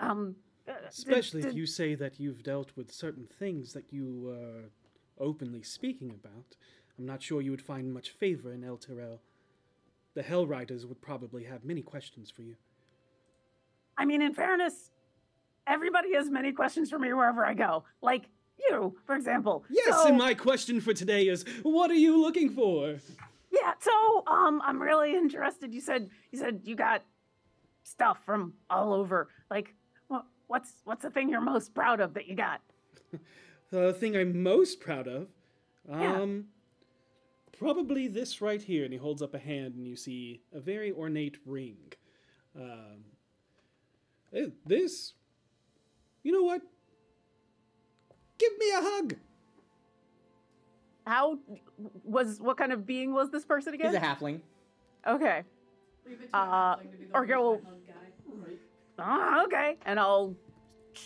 [0.00, 0.34] Um,
[0.68, 4.70] uh, Especially if did- you say that you've dealt with certain things that you are
[5.18, 6.56] openly speaking about.
[6.98, 9.18] I'm not sure you would find much favor in Elturel.
[10.14, 12.56] The Hellriders would probably have many questions for you.
[13.96, 14.90] I mean, in fairness,
[15.66, 17.84] everybody has many questions for me wherever I go.
[18.02, 18.24] Like
[18.58, 19.64] you, for example.
[19.70, 22.96] Yes, So- and my question for today is what are you looking for?
[23.50, 25.72] Yeah, so um I'm really interested.
[25.74, 27.02] You said you said you got
[27.82, 29.28] stuff from all over.
[29.50, 29.74] Like
[30.08, 32.60] what what's what's the thing you're most proud of that you got?
[33.70, 35.28] The thing I'm most proud of?
[35.88, 36.26] Yeah.
[37.62, 38.84] Probably this right here.
[38.84, 41.92] And he holds up a hand and you see a very ornate ring.
[42.56, 43.04] Um
[44.34, 45.14] eh, this
[46.22, 46.62] You know what?
[48.38, 49.14] Give me a hug.
[51.06, 51.38] How
[52.04, 53.92] was what kind of being was this person again?
[53.92, 54.40] He's a halfling.
[55.06, 55.42] Okay.
[56.32, 56.76] Uh,
[57.14, 57.60] or go.
[58.98, 59.76] Ah, okay.
[59.86, 60.34] And I'll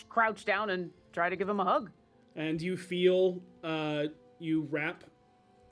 [0.08, 1.90] crouch down and try to give him a hug.
[2.34, 4.04] and you feel uh,
[4.38, 5.04] you wrap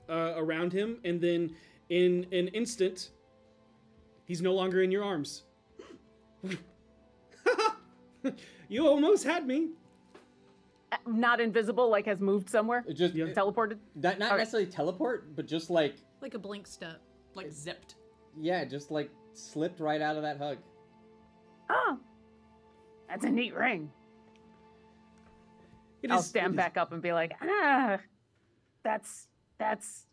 [0.09, 1.55] uh, around him, and then
[1.89, 3.09] in an instant,
[4.25, 5.43] he's no longer in your arms.
[8.69, 9.69] you almost had me.
[10.91, 12.83] Uh, Not invisible, like has moved somewhere.
[12.87, 13.77] It just teleported.
[13.95, 14.37] Not not Okay.
[14.39, 17.01] necessarily teleport, but just like Like a blink step.
[17.33, 17.95] Like zipped.
[18.39, 20.57] yeah, just like slipped right out of that hug.
[21.69, 21.97] Oh,
[23.09, 23.91] that's a neat ring.
[26.03, 27.97] It I'll is- stand it is- back up and be like, ah,
[28.83, 29.27] that's
[29.57, 30.05] that's.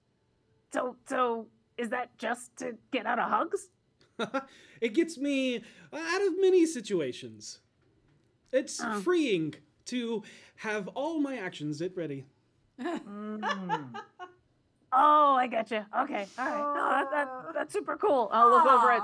[0.72, 1.46] So so
[1.76, 3.68] is that just to get out of hugs?
[4.80, 5.56] it gets me
[5.92, 7.60] out of many situations.
[8.52, 9.00] It's Oh.
[9.00, 9.54] freeing
[9.86, 10.22] to
[10.56, 12.26] have all my actions at ready.
[14.94, 15.84] Oh, I get you.
[16.02, 16.74] Okay, all right.
[16.74, 18.28] No, that, that, that's super cool.
[18.30, 19.02] I'll look over at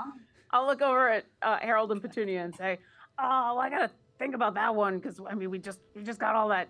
[0.51, 2.77] I'll look over at uh, Harold and Petunia and say,
[3.17, 3.89] "Oh, I gotta
[4.19, 6.67] think about that one because I mean, we just we just got all that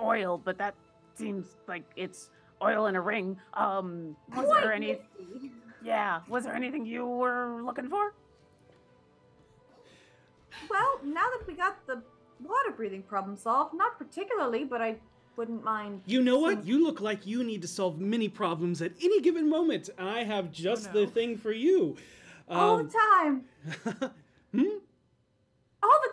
[0.00, 0.74] oil, but that
[1.14, 2.30] seems like it's
[2.62, 3.38] oil in a ring.
[3.54, 4.98] Um, was there any?
[5.82, 8.14] Yeah, was there anything you were looking for?
[10.70, 12.02] Well, now that we got the
[12.42, 14.96] water breathing problem solved, not particularly, but I
[15.36, 16.02] wouldn't mind.
[16.06, 16.64] You know what?
[16.64, 20.50] You look like you need to solve many problems at any given moment, I have
[20.50, 21.96] just the thing for you.
[22.48, 22.92] all Um, the
[23.92, 24.10] time.
[24.52, 24.78] hmm?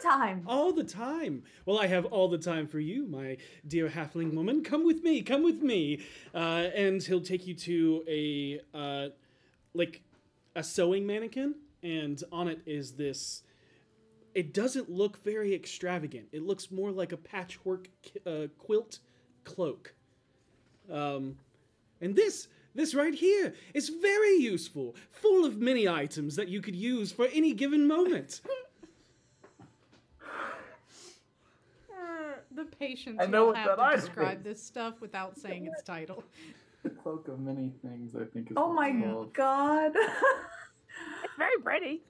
[0.05, 0.43] All the time.
[0.47, 1.43] All the time.
[1.65, 4.63] Well, I have all the time for you, my dear halfling woman.
[4.63, 5.21] Come with me.
[5.21, 6.03] Come with me.
[6.33, 9.09] Uh, and he'll take you to a uh,
[9.73, 10.01] like
[10.55, 13.43] a sewing mannequin, and on it is this.
[14.35, 16.27] It doesn't look very extravagant.
[16.31, 17.87] It looks more like a patchwork
[18.25, 18.99] uh, quilt
[19.43, 19.93] cloak.
[20.91, 21.37] Um,
[22.01, 26.75] and this, this right here, is very useful, full of many items that you could
[26.75, 28.41] use for any given moment.
[32.55, 34.43] The patience I know you'll what have that to describe is.
[34.43, 36.23] this stuff without saying its title.
[36.83, 38.51] The cloak of many things, I think.
[38.51, 39.33] Is Oh my called.
[39.33, 39.93] god.
[39.95, 42.03] It's very pretty.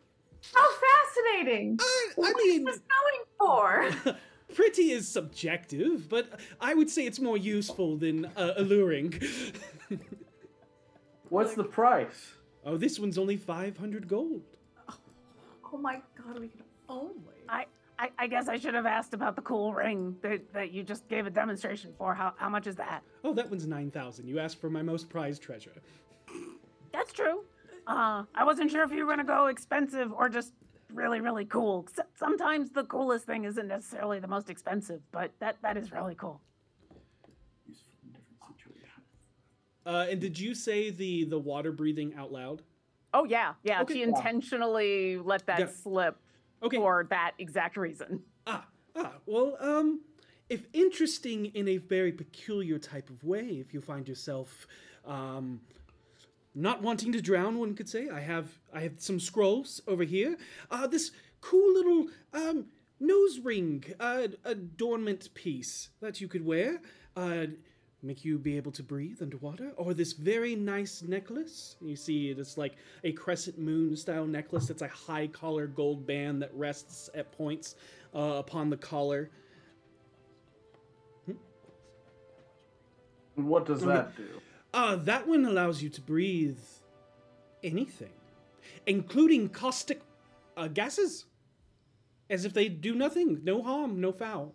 [0.54, 1.78] How fascinating.
[1.80, 4.16] I, I mean, What's going for?
[4.54, 9.22] pretty is subjective, but I would say it's more useful than uh, alluring.
[11.30, 12.34] What's the price?
[12.66, 14.44] Oh, this one's only 500 gold.
[15.74, 17.14] Oh my god, we can only.
[17.16, 17.33] I,
[18.04, 21.08] I I guess I should have asked about the cool ring that, that you just
[21.08, 22.14] gave a demonstration for.
[22.14, 23.02] How how much is that?
[23.24, 24.28] Oh, that one's 9,000.
[24.28, 25.72] You asked for my most prized treasure.
[26.92, 27.44] That's true.
[27.88, 30.54] Uh, I wasn't sure if you were gonna go expensive or just
[30.94, 31.88] really, really cool.
[31.98, 36.16] S- sometimes the coolest thing isn't necessarily the most expensive, but that that is really
[36.16, 36.42] cool.
[39.86, 42.62] Uh, and did you say the, the water breathing out loud?
[43.14, 43.82] Oh yeah, yeah.
[43.82, 43.96] Okay.
[43.96, 45.66] She intentionally let that Yeah.
[45.68, 46.18] slip
[46.72, 48.22] for that exact reason.
[48.48, 48.66] Ah,
[49.26, 50.02] well, um,
[50.50, 54.68] if interesting in a very peculiar type of way, if you find yourself,
[55.06, 55.62] um,
[56.54, 60.38] not wanting to drown, one could say, I have, I have some scrolls over here.
[60.70, 61.12] Uh, this
[61.42, 62.66] cool little, um,
[63.00, 66.80] nose ring, uh, adornment piece that you could wear,
[67.16, 67.48] uh,
[68.04, 71.78] make you be able to breathe underwater, or this very nice necklace.
[71.82, 74.70] You see, it's like a crescent moon style necklace.
[74.70, 77.76] It's a high collar gold band that rests at points
[78.14, 79.30] uh, upon the collar.
[83.36, 84.28] And what does that do?
[84.74, 86.60] Uh, that one allows you to breathe
[87.64, 88.14] anything,
[88.86, 90.02] including caustic
[90.58, 91.26] uh, gases,
[92.30, 94.54] as if they do nothing, no harm, no foul.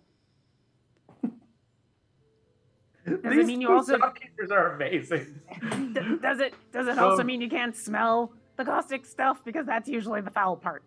[3.08, 5.40] Does These it mean you also shopkeepers are amazing.
[6.22, 9.88] Does it does it also Um, mean you can't smell the caustic stuff because that's
[9.88, 10.82] usually the foul part?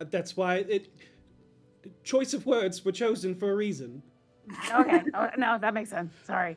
[0.00, 0.88] Uh, That's why it.
[2.04, 4.02] Choice of words were chosen for a reason.
[4.72, 6.12] Okay, oh, no, that makes sense.
[6.24, 6.56] Sorry.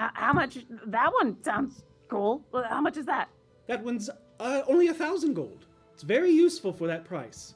[0.00, 0.58] H- how much?
[0.86, 2.44] That one sounds cool.
[2.68, 3.28] How much is that?
[3.66, 4.08] That one's
[4.38, 5.66] uh, only a thousand gold.
[5.92, 7.54] It's very useful for that price.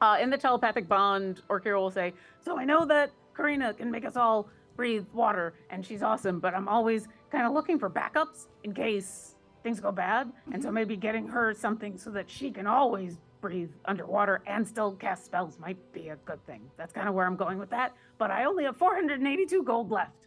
[0.00, 2.12] Uh, in the telepathic bond, Orkira will say,
[2.44, 6.54] So I know that Karina can make us all breathe water, and she's awesome, but
[6.54, 10.32] I'm always kind of looking for backups in case things go bad.
[10.52, 14.92] And so maybe getting her something so that she can always breathe underwater and still
[14.92, 16.62] cast spells might be a good thing.
[16.76, 17.94] That's kind of where I'm going with that.
[18.18, 20.26] But I only have 482 gold left.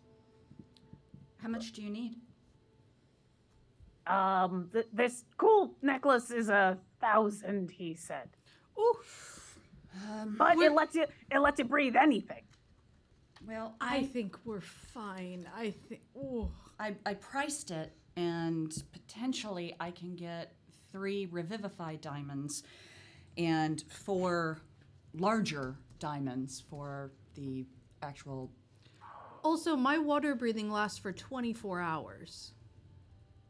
[1.41, 2.15] How much do you need?
[4.07, 8.29] Um, th- this cool necklace is a thousand, he said.
[8.77, 8.93] Ooh.
[10.11, 12.43] Um, But it lets you it lets you breathe anything.
[13.47, 15.47] Well, I I think we're fine.
[15.55, 16.01] I think.
[16.17, 16.49] Ooh.
[16.79, 20.53] I, I priced it, and potentially I can get
[20.91, 22.63] three Revivify diamonds
[23.37, 24.59] and four
[25.13, 27.65] larger diamonds for the
[28.01, 28.51] actual.
[29.43, 32.53] Also, my water breathing lasts for 24 hours.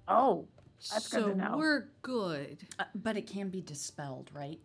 [0.08, 0.48] Oh,
[0.92, 1.58] that's so good to know.
[1.58, 2.68] we're good.
[2.78, 4.60] Uh, but it can be dispelled, right?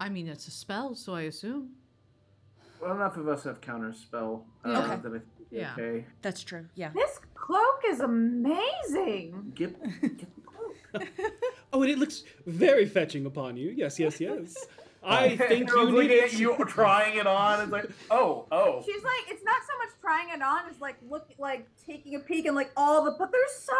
[0.00, 1.70] I mean, it's a spell, so I assume.
[2.80, 4.46] Well, enough of us have counter spell.
[4.64, 4.96] Uh, Yeah.
[4.96, 5.72] that I think Yeah.
[5.78, 6.06] Okay.
[6.22, 6.66] That's true.
[6.74, 6.90] Yeah.
[6.94, 9.52] This cloak is amazing.
[9.54, 9.76] Get,
[11.72, 13.70] Oh, and it looks very fetching upon you.
[13.70, 14.56] Yes, yes, yes.
[15.04, 16.24] I think you need looking it.
[16.24, 17.60] at you trying it on.
[17.62, 18.82] It's like, oh, oh.
[18.84, 22.18] She's like, it's not so much trying it on as like look, like taking a
[22.18, 23.72] peek and like all the, but there's so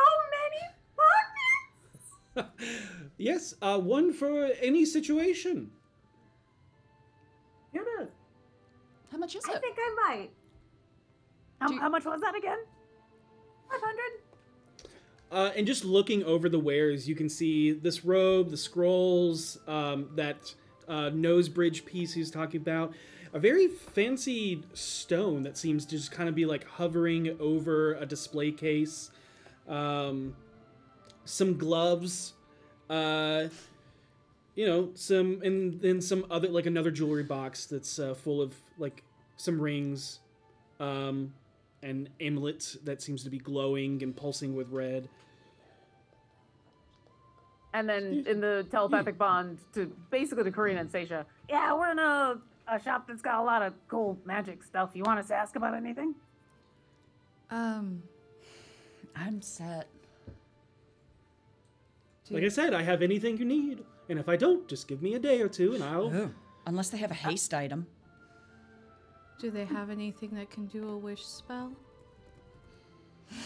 [2.35, 2.51] many pockets.
[3.19, 5.73] Yes, uh, one for any situation.
[9.21, 9.61] Much is I it?
[9.61, 10.31] think I might.
[11.61, 12.59] How, how much was that again?
[13.71, 14.21] Five hundred.
[15.31, 20.09] Uh, and just looking over the wares, you can see this robe, the scrolls, um,
[20.17, 20.53] that
[20.89, 22.93] uh, nose bridge piece he's talking about.
[23.33, 28.07] A very fancy stone that seems to just kind of be like hovering over a
[28.07, 29.13] display case.
[29.69, 30.35] Um,
[31.25, 32.33] some gloves.
[32.89, 33.49] Uh,
[34.57, 38.53] you know, some and then some other like another jewelry box that's uh, full of
[38.79, 39.05] like
[39.41, 40.21] some rings,
[40.81, 41.33] um,
[41.83, 45.09] an amulet that seems to be glowing and pulsing with red.
[47.73, 51.99] And then in the telepathic bond to basically to Karina and Seisha, yeah, we're in
[51.99, 52.39] a,
[52.69, 54.91] a shop that's got a lot of cool magic stuff.
[54.93, 56.15] You want us to ask about anything?
[57.51, 58.03] Um,
[59.17, 59.87] I'm set.
[62.29, 65.15] Like I said, I have anything you need, and if I don't, just give me
[65.15, 66.15] a day or two, and I'll.
[66.15, 66.31] Oh,
[66.67, 67.89] unless they have a haste item.
[69.41, 71.73] Do they have anything that can do a wish spell?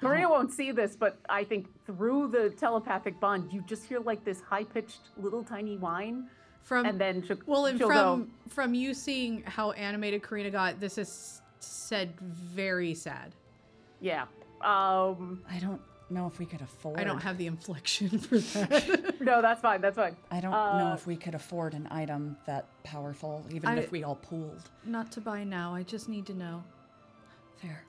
[0.00, 4.24] Karina won't see this, but I think through the telepathic bond, you just hear like
[4.24, 6.28] this high pitched little tiny whine.
[6.62, 10.50] From and then she'll, Well, and she'll from go, from you seeing how animated Karina
[10.50, 13.34] got, this is said very sad.
[14.00, 14.24] yeah.
[14.60, 15.80] Um, I don't
[16.14, 16.98] know if we could afford.
[16.98, 19.16] I don't have the inflection for that.
[19.20, 19.80] no, that's fine.
[19.80, 20.16] That's fine.
[20.30, 23.90] I don't know Uh, if we could afford an item that powerful, even I- if
[23.92, 24.62] we all pooled.
[24.84, 25.74] Not to buy now.
[25.74, 26.62] I just need to know.
[27.60, 27.84] Fair.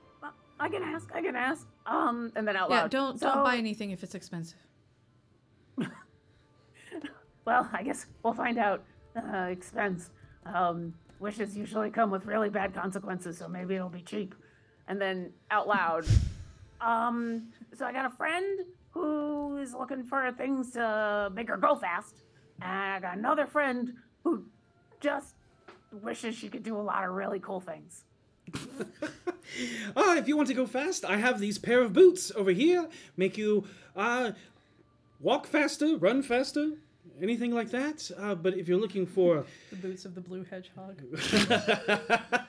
[0.60, 1.10] I can ask.
[1.14, 1.68] I can ask.
[1.85, 2.84] Um, and then out loud.
[2.84, 4.60] Yeah, don't So- don't buy anything if it's expensive.
[7.45, 8.84] Well, I guess we'll find out.
[9.15, 10.10] Uh, expense.
[10.47, 14.34] Um, wishes usually come with really bad consequences, so maybe it'll be cheap.
[14.88, 16.06] And then out loud.
[16.81, 17.47] Um,
[17.77, 18.61] so I got a friend
[18.91, 22.15] who is looking for things to make her go fast.
[22.61, 23.93] And I got another friend
[24.23, 24.45] who
[24.99, 25.35] just
[26.02, 28.03] wishes she could do a lot of really cool things.
[29.95, 32.89] Ah, if you want to go fast, I have these pair of boots over here.
[33.15, 33.65] Make you
[33.95, 34.31] uh,
[35.19, 36.72] walk faster, run faster,
[37.22, 38.10] anything like that.
[38.18, 41.02] Uh, but if you're looking for The boots of the blue hedgehog.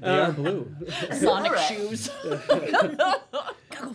[0.00, 0.74] They are blue.
[1.12, 1.68] Sonic Alright.
[1.68, 2.08] shoes.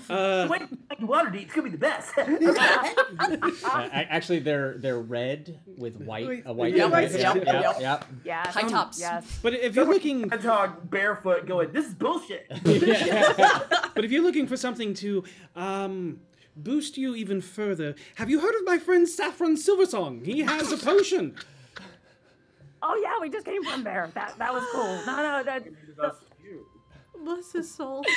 [0.09, 1.43] uh, Wait, like water deep.
[1.43, 2.11] It's gonna be the best.
[3.69, 6.73] Uh, actually, they're they're red with white a white.
[6.75, 7.11] Yep, stripe.
[7.13, 7.63] yep, Yep, yep.
[7.63, 8.05] yep, yep.
[8.25, 8.47] Yes.
[8.53, 8.99] High tops.
[8.99, 9.39] Yes.
[9.41, 12.47] but if you're looking, Hedgehog barefoot going, this is bullshit.
[12.49, 15.23] but if you're looking for something to
[15.55, 16.19] um,
[16.55, 20.25] boost you even further, have you heard of my friend Saffron Silversong?
[20.25, 21.35] He has a potion.
[22.81, 24.09] Oh yeah, we just came from there.
[24.13, 25.01] That that was cool.
[25.05, 25.65] No, no, that.
[27.23, 28.03] Bless his soul.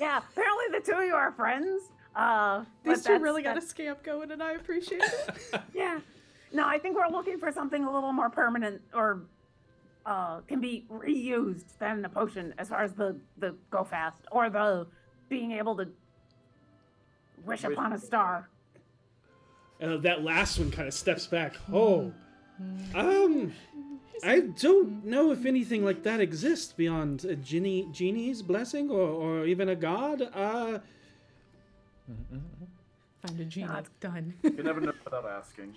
[0.00, 1.82] Yeah, apparently the two of you are friends.
[2.16, 5.60] Uh, These two really got a that's- scamp going, and I appreciate it.
[5.74, 6.00] Yeah.
[6.54, 9.24] No, I think we're looking for something a little more permanent or
[10.06, 14.48] uh, can be reused than the potion as far as the, the go fast or
[14.48, 14.86] the
[15.28, 15.86] being able to
[17.44, 18.48] wish upon a star.
[19.82, 21.56] Uh, that last one kind of steps back.
[21.70, 22.10] Oh,
[22.94, 23.52] um,
[24.22, 29.46] I don't know if anything like that exists beyond a genie, genie's blessing or, or
[29.46, 30.22] even a god.
[30.22, 30.78] Uh,
[33.22, 33.66] Find a genie.
[33.66, 33.86] God.
[34.00, 34.34] Done.
[34.42, 35.74] You never know without asking.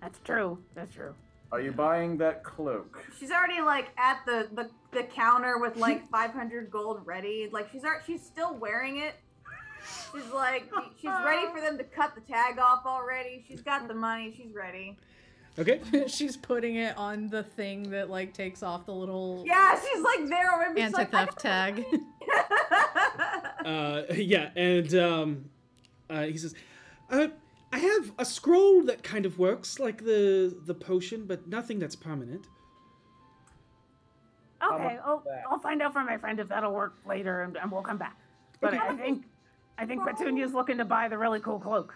[0.00, 0.58] That's true.
[0.74, 1.14] That's true.
[1.52, 3.04] Are you buying that cloak?
[3.20, 7.48] She's already like at the the, the counter with like 500 gold ready.
[7.52, 9.14] Like she's ar- she's still wearing it.
[10.12, 13.44] She's like she's ready for them to cut the tag off already.
[13.46, 14.32] She's got the money.
[14.36, 14.96] She's ready.
[15.58, 15.80] Okay.
[16.06, 20.26] She's putting it on the thing that like takes off the little Yeah, she's like
[20.28, 20.82] there already.
[20.82, 21.84] She's like, anti-theft tag.
[23.64, 25.44] Uh, yeah, and um,
[26.10, 26.52] uh, he says,
[27.10, 27.28] uh,
[27.72, 31.94] "I have a scroll that kind of works like the the potion, but nothing that's
[31.94, 32.48] permanent."
[34.64, 37.82] Okay, I'll, I'll find out from my friend if that'll work later, and, and we'll
[37.82, 38.16] come back.
[38.60, 39.26] But I think
[39.78, 41.94] I think Petunia's looking to buy the really cool cloak.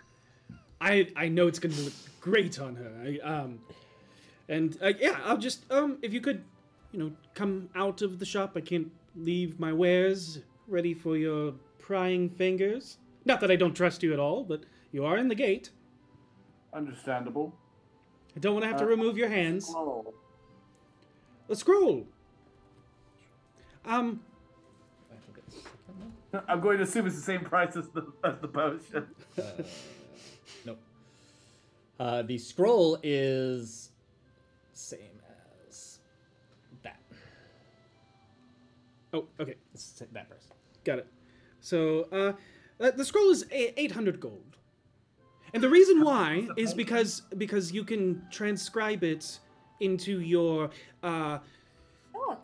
[0.81, 2.93] I I know it's gonna look great on her.
[3.05, 3.61] I, um,
[4.49, 6.45] and uh, yeah, I'll just um, if you could,
[6.93, 8.53] you know, come out of the shop.
[8.57, 12.99] I can't leave my wares ready for your prying fingers.
[13.25, 15.71] Not that I don't trust you at all, but you are in the gate.
[16.73, 17.55] Understandable.
[18.37, 19.67] I don't want to have to Uh, remove your hands.
[19.67, 20.15] Scroll.
[21.49, 22.07] A scroll.
[23.85, 24.21] Um,
[26.49, 29.07] I'm going to assume it's the same price as the as the potion.
[31.99, 32.09] Nope.
[32.09, 33.91] Uh, the scroll is
[34.73, 35.01] same
[35.69, 35.99] as
[36.83, 37.01] that.
[39.13, 39.55] Oh, okay.
[39.75, 40.49] It's that price.
[40.85, 41.07] Got it.
[41.61, 42.33] So, uh,
[42.83, 44.57] uh, the scroll is 800 gold.
[45.55, 49.39] And the reason why is because because you can transcribe it
[49.81, 50.71] into your
[51.03, 51.39] uh,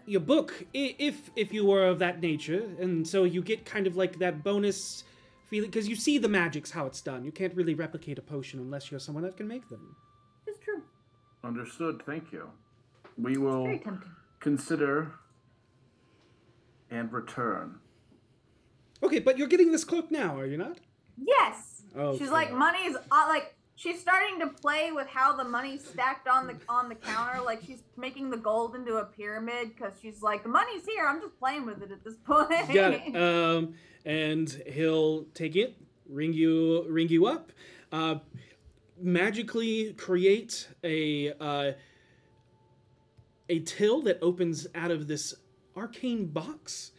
[0.06, 3.96] your book if if you were of that nature, and so you get kind of
[3.96, 5.04] like that bonus
[5.52, 7.26] feeling because you see the magics how it's done.
[7.26, 9.94] You can't really replicate a potion unless you're someone that can make them.
[10.46, 10.80] It's true.
[11.44, 12.02] Understood.
[12.06, 12.48] Thank you.
[13.18, 13.78] We will
[14.40, 15.12] consider
[16.90, 17.74] and return.
[19.02, 20.78] Okay, but you're getting this cloak now, are you not?
[21.22, 21.82] Yes.
[21.94, 22.18] Okay.
[22.18, 26.46] She's like money's uh, like she's starting to play with how the money's stacked on
[26.46, 27.40] the on the counter.
[27.42, 31.06] Like she's making the gold into a pyramid because she's like the money's here.
[31.06, 32.50] I'm just playing with it at this point.
[32.72, 33.16] Got it.
[33.16, 33.74] Um,
[34.04, 35.76] and he'll take it,
[36.08, 37.52] ring you, ring you up,
[37.92, 38.16] uh,
[39.00, 41.72] magically create a uh,
[43.48, 45.34] a till that opens out of this
[45.76, 46.92] arcane box.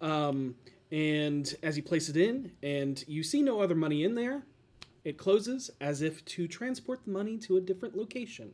[0.00, 0.54] Um,
[0.90, 4.42] and as you place it in, and you see no other money in there,
[5.04, 8.50] it closes as if to transport the money to a different location,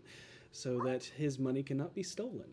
[0.53, 2.49] so that his money cannot be stolen.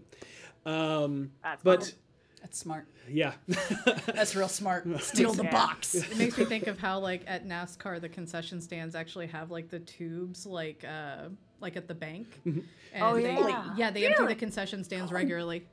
[0.65, 1.95] Um, That's but smart.
[2.41, 2.88] That's smart.
[3.07, 3.34] yeah.
[4.07, 4.88] That's real smart.
[5.03, 5.51] Steal the Yeah.
[5.51, 5.93] box.
[6.11, 9.69] It makes me think of how like at NASCAR the concession stands actually have like
[9.69, 12.27] the tubes like uh like at the bank.
[12.45, 12.63] Mhm.
[12.93, 13.73] And Oh, they, yeah.
[13.77, 15.68] yeah, they empty the concession stands regularly.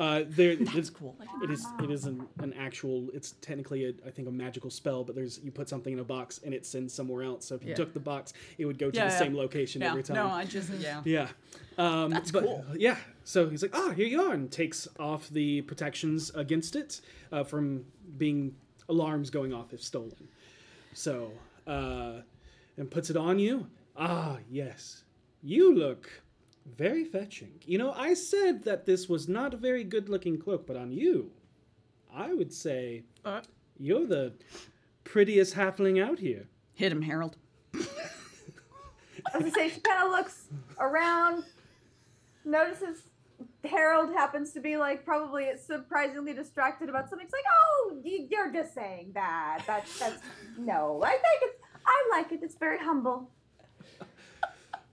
[0.00, 1.14] Uh, there, That's cool.
[1.42, 1.66] It is.
[1.82, 3.08] It is an, an actual.
[3.12, 5.04] It's technically, a, I think, a magical spell.
[5.04, 7.44] But there's you put something in a box and it sends somewhere else.
[7.44, 7.74] So if you Yeah.
[7.76, 9.18] took the box, it would go to Yeah, the yeah.
[9.18, 9.90] same location Yeah.
[9.90, 10.16] every time.
[10.16, 11.02] No, I just yeah.
[11.04, 11.28] Yeah.
[11.76, 12.64] Um, That's but, cool.
[12.78, 12.96] Yeah.
[13.24, 17.44] So he's like, ah, here you are, and takes off the protections against it uh,
[17.44, 17.84] from
[18.16, 18.54] being
[18.88, 20.28] alarms going off if stolen.
[20.94, 21.30] So,
[21.66, 22.22] uh,
[22.78, 23.66] and puts it on you.
[23.98, 25.04] Ah, yes.
[25.42, 26.08] You look
[26.76, 27.52] very fetching.
[27.64, 30.92] You know, I said that this was not a very good looking cloak, but on
[30.92, 31.30] you,
[32.14, 33.40] I would say uh.
[33.78, 34.32] you're the
[35.04, 36.46] prettiest halfling out here.
[36.74, 37.36] Hit him, Harold.
[37.74, 37.78] I
[39.38, 40.46] was gonna say she kind of looks
[40.78, 41.44] around,
[42.44, 43.02] notices
[43.64, 47.26] Harold happens to be like probably surprisingly distracted about something.
[47.26, 49.62] It's like, oh, you- you're just saying that.
[49.66, 50.22] That's that's
[50.58, 51.02] no.
[51.04, 51.56] I think it's.
[51.86, 52.40] I like it.
[52.42, 53.30] It's very humble.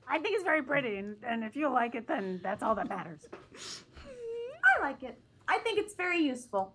[0.10, 2.90] I think it's very pretty, and, and if you like it, then that's all that
[2.90, 3.28] matters.
[3.56, 5.20] I like it.
[5.48, 6.74] I think it's very useful.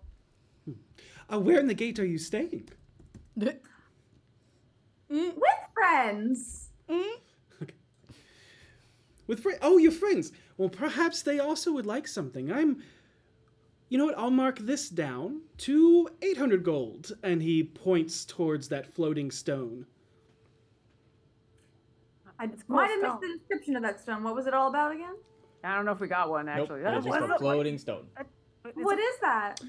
[1.31, 2.69] Uh, where in the gate are you staying?
[5.09, 5.27] With
[5.73, 6.69] friends.
[9.27, 9.59] With friends?
[9.61, 10.31] Oh, your friends.
[10.57, 12.51] Well, perhaps they also would like something.
[12.51, 12.83] I'm.
[13.89, 14.17] You know what?
[14.17, 17.11] I'll mark this down to 800 gold.
[17.23, 19.85] And he points towards that floating stone.
[22.43, 24.23] I cool might have missed the description of that stone.
[24.23, 25.15] What was it all about again?
[25.63, 26.81] I don't know if we got one actually.
[26.81, 28.07] Nope, it's just a floating stone.
[28.73, 29.61] What is that?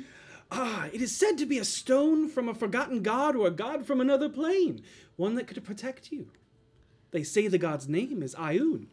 [0.50, 3.86] Ah, it is said to be a stone from a forgotten god or a god
[3.86, 4.82] from another plane.
[5.16, 6.30] One that could protect you.
[7.12, 8.86] They say the god's name is Ioun.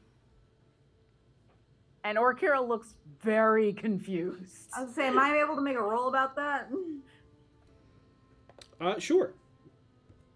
[2.04, 4.70] And Orkira looks very confused.
[4.76, 6.70] I was saying, am I able to make a roll about that?
[8.80, 9.34] Uh, sure.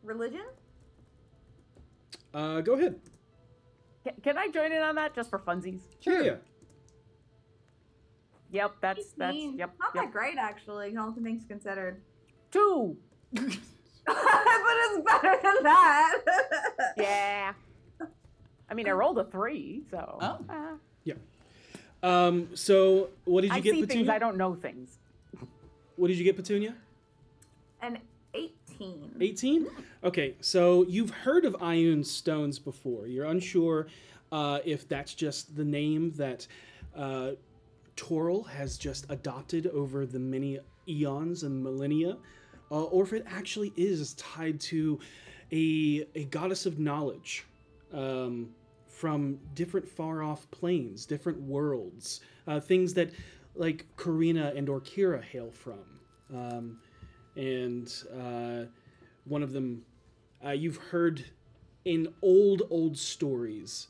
[0.04, 0.46] Religion?
[2.34, 3.00] Uh, go ahead.
[4.06, 5.82] Can, can I join in on that just for funsies?
[6.00, 6.24] Sure.
[6.24, 6.36] Yeah.
[8.52, 9.58] Yep, that's that's Fifteen.
[9.58, 9.74] yep.
[9.80, 10.04] Not yep.
[10.06, 10.96] that great, actually.
[10.96, 12.02] All things considered.
[12.52, 12.96] Two.
[13.34, 16.18] but it's better than that.
[16.98, 17.54] Yeah.
[18.70, 20.18] I mean, I rolled a three, so.
[20.22, 20.40] Oh.
[20.50, 24.06] uh, Um, so what did you I get, see Petunia?
[24.06, 24.10] things.
[24.10, 24.98] I don't know things.
[25.96, 26.76] What did you get, Petunia?
[27.82, 27.98] An
[28.76, 29.12] 18.
[29.20, 29.68] 18?
[30.04, 33.08] Okay, so you've heard of Ioun stones before.
[33.08, 33.88] You're unsure
[34.32, 36.48] uh, if that's just the name that
[36.96, 37.32] uh,
[37.96, 42.18] Toril has just adopted over the many eons and millennia,
[42.72, 45.00] uh, or if it actually is tied to
[45.52, 47.46] a, a goddess of knowledge
[47.94, 48.50] um,
[48.88, 53.12] from different far off planes, different worlds, uh, things that
[53.56, 55.80] like Karina and Orkira hail from.
[56.34, 56.80] Um,
[57.36, 58.66] and uh,
[59.26, 59.84] one of them
[60.46, 61.26] uh, you've heard
[61.84, 63.88] in old old stories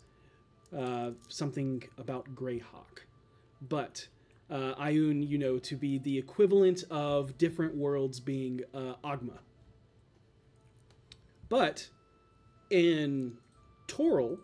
[0.78, 3.06] uh, something about Greyhawk,
[3.62, 4.08] but
[4.50, 9.40] uh, Ioun, you know, to be the equivalent of different worlds being uh, Oghma.
[11.50, 11.88] But
[12.70, 13.38] in
[13.88, 14.38] Toril,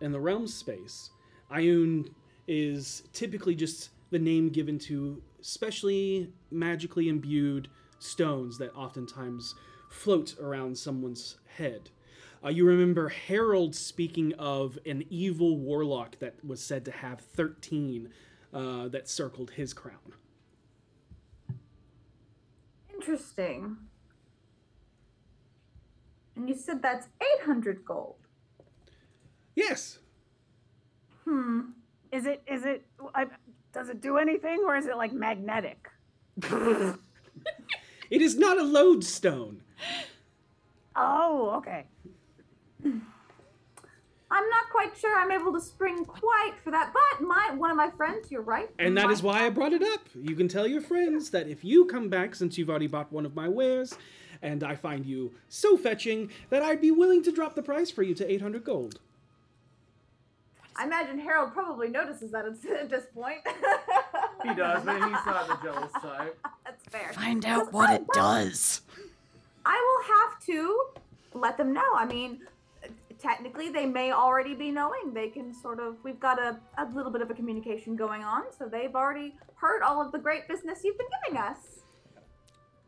[0.00, 1.10] in the realm space,
[1.50, 2.10] Ioun
[2.48, 7.68] is typically just the name given to specially magically imbued
[7.98, 9.54] stones that oftentimes
[9.88, 11.90] float around someone's head.
[12.44, 18.10] Uh, you remember Harold speaking of an evil warlock that was said to have 13
[18.52, 20.12] uh, that circled his crown.
[22.94, 23.76] Interesting.
[26.36, 27.08] And you said that's
[27.40, 28.16] 800 gold.
[29.54, 29.98] Yes.
[31.24, 31.60] Hmm.
[32.12, 32.42] Is it?
[32.46, 32.86] Is it?
[33.14, 33.26] I,
[33.76, 35.90] does it do anything, or is it like magnetic?
[38.08, 39.62] It is not a lodestone.
[40.94, 41.86] Oh, okay.
[42.84, 47.76] I'm not quite sure I'm able to spring quite for that, but my one of
[47.76, 48.68] my friends, you're right.
[48.78, 50.08] And that is why I brought it up.
[50.14, 53.26] You can tell your friends that if you come back, since you've already bought one
[53.26, 53.98] of my wares,
[54.40, 58.04] and I find you so fetching, that I'd be willing to drop the price for
[58.04, 59.00] you to 800 gold.
[60.78, 63.38] I imagine Harold probably notices that at, at this point.
[64.42, 66.38] He does, but he's not the jealous type.
[66.64, 67.12] That's fair.
[67.12, 68.82] Find out what it does.
[69.64, 70.84] I will have to
[71.34, 71.94] let them know.
[71.96, 72.40] I mean,
[73.18, 75.12] technically, they may already be knowing.
[75.14, 78.44] They can sort of, we've got a, a little bit of a communication going on,
[78.56, 81.58] so they've already heard all of the great business you've been giving us.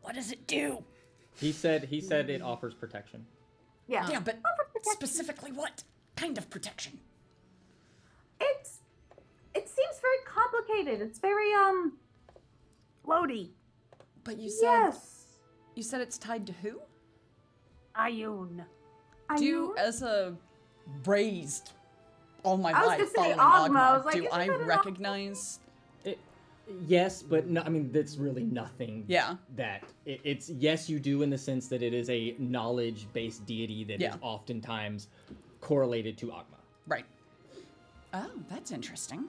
[0.01, 0.83] What does it do?
[1.35, 3.25] He said he said it offers protection.
[3.87, 4.09] Yeah.
[4.09, 4.39] Yeah, but
[4.83, 5.83] specifically what
[6.15, 6.99] kind of protection?
[8.39, 8.79] It's,
[9.53, 11.01] it seems very complicated.
[11.01, 11.93] It's very, um,
[13.05, 13.49] floaty.
[14.23, 15.25] But you said yes.
[15.75, 16.79] you said it's tied to who?
[17.97, 18.63] Ioun.
[19.37, 20.35] Do you, as a
[21.05, 21.71] raised
[22.43, 24.59] all my I was life gonna following Oghma, Oghma, I was like, do I that
[24.59, 25.59] an recognize?
[26.85, 29.03] Yes, but no, I mean that's really nothing.
[29.07, 29.35] Yeah.
[29.55, 33.83] That it, it's yes, you do in the sense that it is a knowledge-based deity
[33.85, 34.15] that is Yeah.
[34.21, 35.07] oftentimes
[35.61, 36.59] correlated to Oghma.
[36.87, 37.05] Right.
[38.13, 39.25] Oh, that's interesting.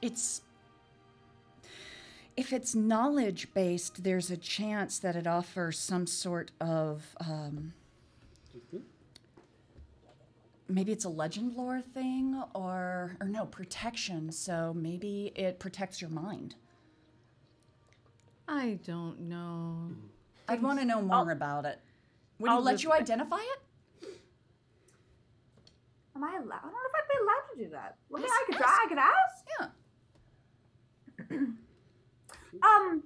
[0.00, 0.42] It's
[2.36, 7.74] if it's knowledge based, there's a chance that it offers some sort of um,
[10.68, 14.32] maybe it's a legend lore thing or or no protection.
[14.32, 16.54] So maybe it protects your mind.
[18.48, 19.90] I don't know.
[20.48, 21.80] I'd want to know more about it.
[22.38, 23.60] Would I'll let you identify it?
[26.14, 26.58] Am I allowed?
[26.58, 27.96] I don't know if I'd be allowed to do that.
[28.08, 28.78] Well, I mean, I could try.
[28.84, 29.46] I could ask.
[31.30, 31.36] Yeah.
[32.62, 33.02] um,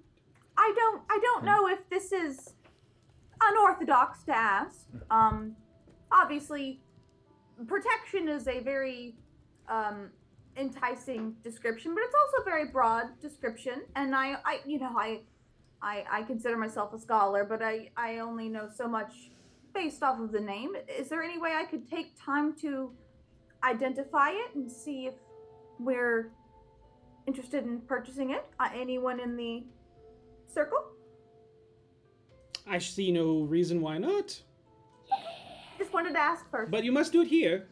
[0.56, 1.02] I don't.
[1.10, 2.54] I don't know if this is
[3.40, 4.86] unorthodox to ask.
[5.10, 5.56] Um,
[6.10, 6.80] obviously,
[7.66, 9.14] protection is a very
[9.68, 10.10] um
[10.56, 13.82] enticing description, but it's also a very broad description.
[13.94, 15.20] And I, I, you know, I,
[15.82, 19.30] I, I consider myself a scholar, but I, I only know so much
[19.76, 20.72] based off of the name.
[20.88, 22.90] Is there any way I could take time to
[23.62, 25.14] identify it and see if
[25.78, 26.32] we're
[27.26, 28.46] interested in purchasing it?
[28.58, 29.64] Uh, anyone in the
[30.46, 30.82] circle?
[32.66, 34.40] I see no reason why not.
[35.78, 36.70] Just wanted to ask first.
[36.70, 37.68] But you must do it here.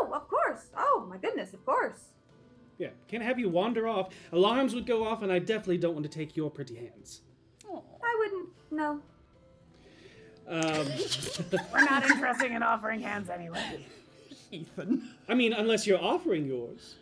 [0.00, 0.70] Oh, of course.
[0.76, 2.10] Oh my goodness, of course.
[2.78, 4.08] Yeah, can't have you wander off.
[4.32, 7.20] Alarms would go off, and I definitely don't want to take your pretty hands.
[7.72, 8.48] I wouldn't.
[8.72, 9.00] No.
[10.46, 10.86] Um,
[11.72, 13.84] We're not interested in offering hands anyway.
[14.50, 15.08] Ethan.
[15.28, 16.96] I mean, unless you're offering yours.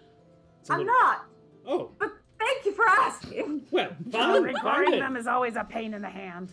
[0.60, 1.24] It's a I'm little- not.
[1.66, 3.66] Oh, But thank you for asking.
[3.70, 4.43] well, So fine.
[4.43, 5.01] requiring fine.
[5.01, 6.48] them is always a pain in the hand.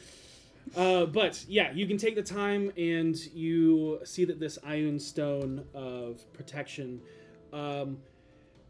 [0.76, 5.66] Uh, but yeah, you can take the time and you see that this Ioun stone
[5.74, 7.02] of protection
[7.54, 7.98] um,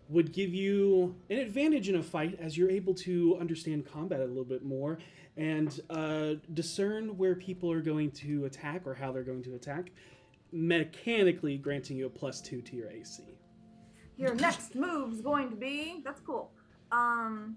[0.07, 4.25] would give you an advantage in a fight as you're able to understand combat a
[4.25, 4.97] little bit more
[5.39, 9.89] and uh, discern where people are going to attack or how they're going to attack.
[10.51, 13.23] mechanically granting you a plus two to your AC.
[14.17, 16.01] Your next move's going to be.
[16.03, 16.51] That's cool.
[16.91, 17.55] Um,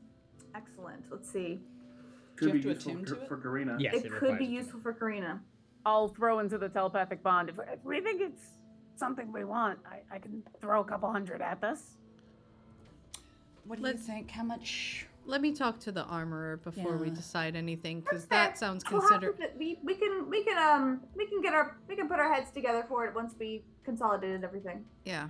[0.54, 1.02] excellent.
[1.10, 1.60] Let's see.
[2.36, 3.28] Could be have to useful attune for, to it?
[3.28, 3.36] for
[3.94, 5.40] it, could be useful for Karina.
[5.84, 7.48] I'll throw into the telepathic bond.
[7.48, 8.42] If, if we think it's
[8.94, 11.96] something we want, I, I can throw a couple hundred at this.
[13.64, 14.30] What do Let's- you think?
[14.30, 15.06] How much?
[15.24, 19.20] Let me talk to the armorer before we decide anything, because that sounds We'll have
[19.20, 19.36] considered.
[19.38, 22.32] to- we, we can we can um we can get our we can put our
[22.32, 24.84] heads together for it once we consolidated everything.
[25.04, 25.28] Yeah.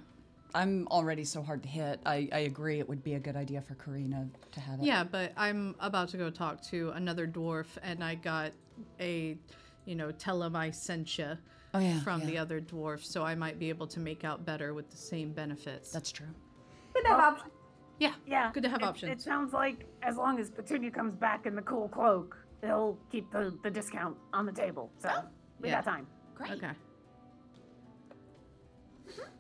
[0.55, 1.99] I'm already so hard to hit.
[2.05, 4.85] I, I agree it would be a good idea for Karina to have it.
[4.85, 8.53] Yeah, but I'm about to go talk to another dwarf, and I got
[9.01, 9.39] a,
[9.87, 11.37] you know, tell him I sent ya
[11.73, 12.27] Oh, yeah, from yeah.
[12.27, 15.33] the other dwarf, so I might be able to make out better with the same
[15.33, 15.91] benefits.
[15.91, 16.27] That's true.
[16.93, 17.51] Good to have options.
[18.03, 18.51] Yeah, Yeah.
[18.53, 19.13] good to have it, options.
[19.13, 23.31] It sounds like as long as Petunia comes back in the cool cloak, they'll keep
[23.31, 24.91] the, the discount on the table.
[24.99, 25.09] So
[25.61, 25.77] we Yeah.
[25.77, 26.07] got time.
[26.35, 26.51] Great.
[26.53, 26.73] Okay.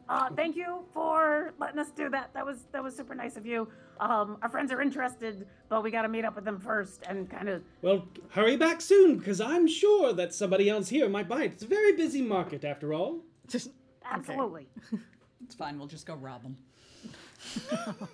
[0.09, 2.32] Uh, thank you for letting us do that.
[2.34, 3.66] That was that was super nice of you.
[3.98, 7.28] Um, our friends are interested, but we got to meet up with them first and
[7.30, 7.62] kind of.
[7.82, 11.52] Well, hurry back soon, because I'm sure that somebody else here might buy it.
[11.52, 13.20] It's a very busy market, after all.
[13.48, 13.70] Just
[14.05, 14.68] Absolutely.
[15.44, 15.76] It's fine.
[15.78, 16.56] We'll just go rob them.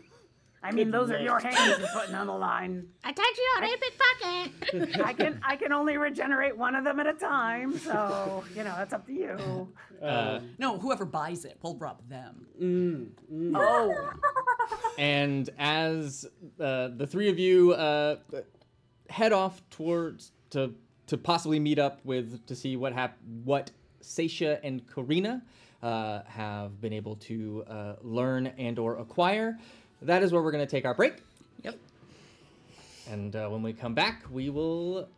[0.62, 2.88] I mean, those are your hands you're putting on the line.
[3.04, 5.04] I touch you on a pickpocket.
[5.06, 8.74] I can I can only regenerate one of them at a time, so you know
[8.76, 9.72] that's up to you.
[10.02, 12.46] Uh, No, whoever buys it, we'll rob them.
[12.60, 14.10] Mm, Oh,
[14.98, 16.26] and as
[16.60, 18.16] uh, the three of you uh,
[19.10, 20.74] head off towards to
[21.06, 23.70] to possibly meet up with to see what hap- what
[24.02, 25.42] Seisha and Karina
[25.82, 29.56] uh, have been able to uh, learn and or acquire,
[30.02, 31.22] that is where we're going to take our break.
[31.62, 31.78] Yep.
[33.10, 35.08] And uh, when we come back, we will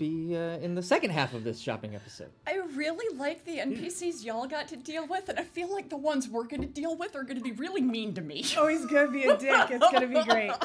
[0.00, 2.30] be uh, in the second half of this shopping episode.
[2.46, 5.98] I really like the NPCs y'all got to deal with, and I feel like the
[5.98, 8.44] ones we're going to deal with are going to be really mean to me.
[8.56, 9.70] Oh, he's gonna be a dick.
[9.70, 10.50] It's gonna be great.
[10.50, 10.56] Uh,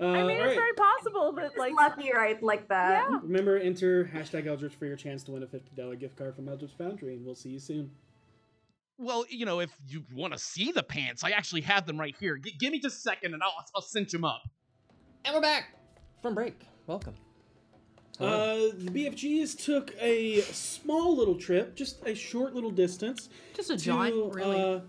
[0.00, 0.54] I mean, all it's right.
[0.56, 2.40] very possible that like lucky, right?
[2.42, 3.08] Like that.
[3.10, 3.18] Yeah.
[3.22, 6.72] Remember, enter hashtag Eldritch for your chance to win a $50 gift card from Eldritch
[6.78, 7.90] Foundry, and we'll see you soon.
[8.98, 12.14] Well, you know, if you want to see the pants, I actually have them right
[12.18, 12.36] here.
[12.38, 14.42] G- give me just a second, and I'll I'll cinch them up.
[15.24, 15.76] And we're back
[16.20, 16.54] from break.
[16.86, 17.14] Welcome.
[18.20, 23.28] Uh, the BFGs took a small little trip, just a short little distance.
[23.54, 24.60] Just a to, jaunt, really.
[24.60, 24.80] Uh,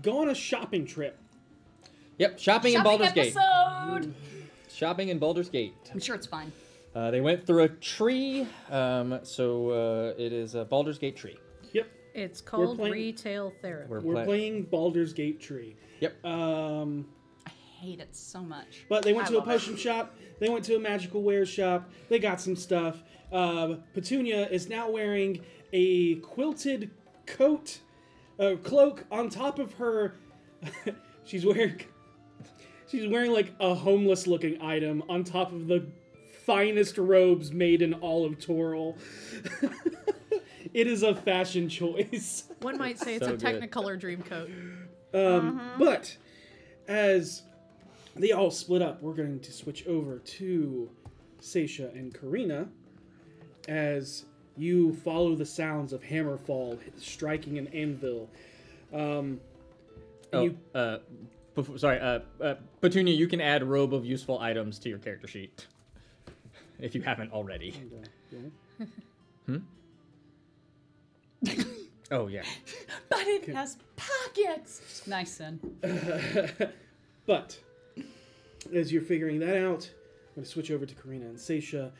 [0.00, 1.18] go on a shopping trip.
[2.18, 3.36] Yep, shopping, in Shopping Baldur's Gate.
[3.36, 4.14] episode!
[4.70, 5.74] Shopping in Baldur's Gate.
[5.92, 6.52] I'm sure it's fine.
[6.94, 11.36] Uh, they went through a tree, um, so uh, it is a Baldur's Gate tree.
[12.14, 12.24] Yep.
[12.30, 13.88] It's called playing- retail therapy.
[13.90, 15.76] We're, We're pla- playing Baldur's Gate Tree.
[16.00, 16.24] Yep.
[16.24, 17.06] Um,
[17.46, 18.84] I hate it so much.
[18.88, 19.50] but they went I to a love it.
[19.52, 20.14] potion shop.
[20.40, 21.90] They went to a magical wares shop.
[22.08, 23.02] They got some stuff.
[23.32, 25.40] Uh, Petunia is now wearing
[25.72, 26.90] a quilted
[27.26, 27.78] coat,
[28.38, 30.14] uh, cloak on top of her.
[31.24, 31.80] she's wearing.
[32.88, 35.86] She's wearing like a homeless-looking item on top of the
[36.44, 38.98] finest robes made in all of Toril.
[40.74, 42.44] it is a fashion choice.
[42.62, 43.70] One might say it's So a good.
[43.70, 44.50] Technicolor dream coat.
[45.14, 46.16] Um, But
[46.88, 47.42] as
[48.16, 50.90] they all split up, we're going to switch over to
[51.40, 52.68] Seisha and Karina
[53.68, 54.24] as
[54.56, 58.28] you follow the sounds of Hammerfall striking an anvil.
[58.92, 59.40] Um,
[60.34, 60.96] Oh, you, uh,
[61.54, 65.26] before, sorry, uh, uh, Petunia, you can add robe of useful items to your character
[65.28, 65.66] sheet
[66.80, 67.74] if you haven't already.
[69.46, 69.56] Hmm?
[72.10, 72.42] Oh yeah.
[73.08, 75.02] But it has pockets!
[75.06, 75.60] Nice, son.
[77.26, 77.58] but
[78.74, 79.90] as you're figuring that out,
[80.30, 81.90] I'm going to switch over to Karina and Seisha,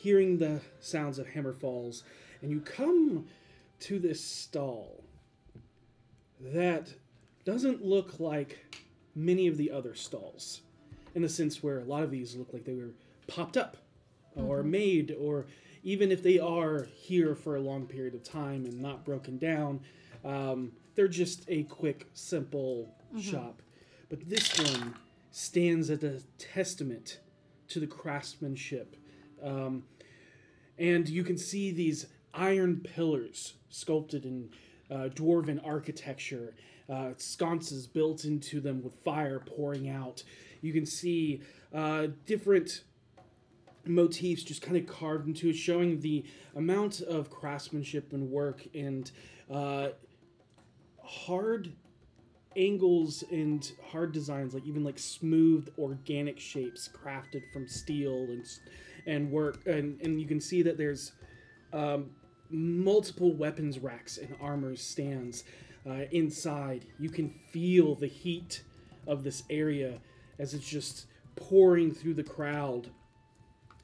[0.00, 2.04] hearing the sounds of hammer falls,
[2.42, 3.26] and you come
[3.80, 5.02] to this stall
[6.40, 6.94] that
[7.44, 8.84] doesn't look like
[9.14, 10.62] many of the other stalls,
[11.14, 12.90] in the sense where a lot of these look like they were
[13.26, 13.76] popped up
[14.36, 14.70] or mm-hmm.
[14.70, 15.46] made, or
[15.82, 19.80] even if they are here for a long period of time and not broken down,
[20.24, 23.62] um, they're just a quick, simple shop.
[24.08, 24.94] But this one
[25.30, 27.20] stands as a testament
[27.68, 28.96] to the craftsmanship.
[29.42, 29.84] Um,
[30.78, 34.50] and you can see these iron pillars sculpted in
[34.90, 36.54] uh, dwarven architecture,
[36.88, 40.22] uh, sconces built into them with fire pouring out.
[40.60, 41.42] You can see
[41.72, 42.82] uh, different
[43.86, 46.24] motifs just kind of carved into it, showing the
[46.54, 49.10] amount of craftsmanship and work and
[49.50, 49.88] uh,
[51.02, 51.72] hard
[52.56, 58.44] angles and hard designs, like even like smooth organic shapes crafted from steel and
[59.06, 61.12] and work, and and you can see that there's
[61.72, 62.10] um,
[62.50, 65.44] multiple weapons racks and armor stands
[65.88, 66.86] uh, inside.
[66.98, 68.62] You can feel the heat
[69.06, 69.98] of this area
[70.38, 72.90] as it's just pouring through the crowd.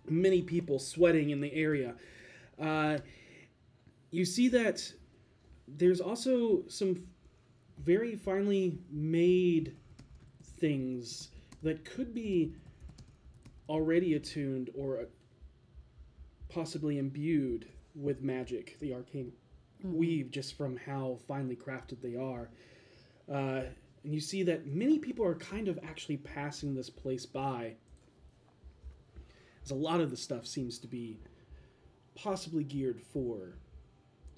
[0.08, 1.94] Many people sweating in the area.
[2.60, 2.98] Uh,
[4.10, 4.92] you see that
[5.68, 7.02] there's also some
[7.84, 9.76] very finely made
[10.58, 11.28] things
[11.62, 12.54] that could be
[13.68, 15.06] already attuned or
[16.48, 19.32] possibly imbued with magic, the arcane
[19.82, 22.48] weave, just from how finely crafted they are.
[23.30, 23.64] Uh,
[24.04, 27.74] and you see that many people are kind of actually passing this place by.
[29.66, 31.18] As a lot of the stuff seems to be
[32.14, 33.58] possibly geared for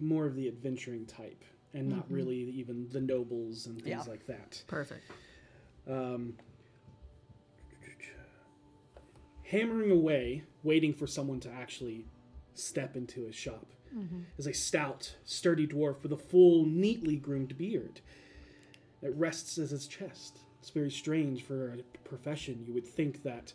[0.01, 1.45] more of the adventuring type
[1.75, 2.15] and not Mhm.
[2.17, 4.11] really even the nobles and things Yeah.
[4.11, 4.65] like that.
[4.67, 5.05] Perfect.
[5.87, 6.39] Um,
[9.43, 12.07] hammering away, waiting for someone to actually
[12.55, 14.25] step into his shop, Mhm.
[14.39, 18.01] is a stout, sturdy dwarf with a full, neatly groomed beard
[19.03, 20.39] that rests as his chest.
[20.61, 22.65] It's very strange for a profession.
[22.65, 23.53] You would think that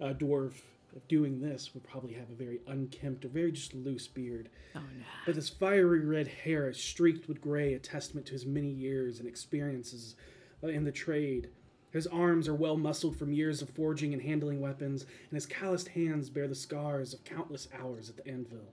[0.00, 0.62] a dwarf
[1.08, 4.48] doing this would probably have a very unkempt or very just loose beard.
[4.74, 5.04] Oh no.
[5.26, 9.18] But his fiery red hair is streaked with gray, a testament to his many years
[9.18, 10.16] and experiences
[10.62, 11.50] uh, in the trade.
[11.92, 15.88] His arms are well muscled from years of forging and handling weapons, and his calloused
[15.88, 18.72] hands bear the scars of countless hours at the anvil.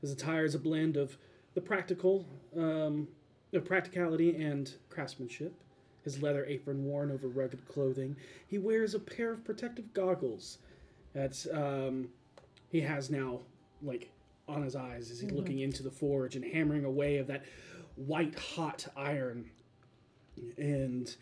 [0.00, 1.16] His attire is a blend of
[1.54, 2.26] the practical,
[2.56, 3.08] um,
[3.52, 5.54] of practicality and craftsmanship.
[6.04, 8.16] His leather apron worn over rugged clothing.
[8.46, 10.58] He wears a pair of protective goggles
[11.14, 12.08] that um,
[12.68, 13.40] he has now,
[13.82, 14.10] like,
[14.46, 15.36] on his eyes as he's Mhm.
[15.36, 17.44] looking into the forge and hammering away of that
[17.96, 19.50] white hot iron.
[20.58, 21.14] And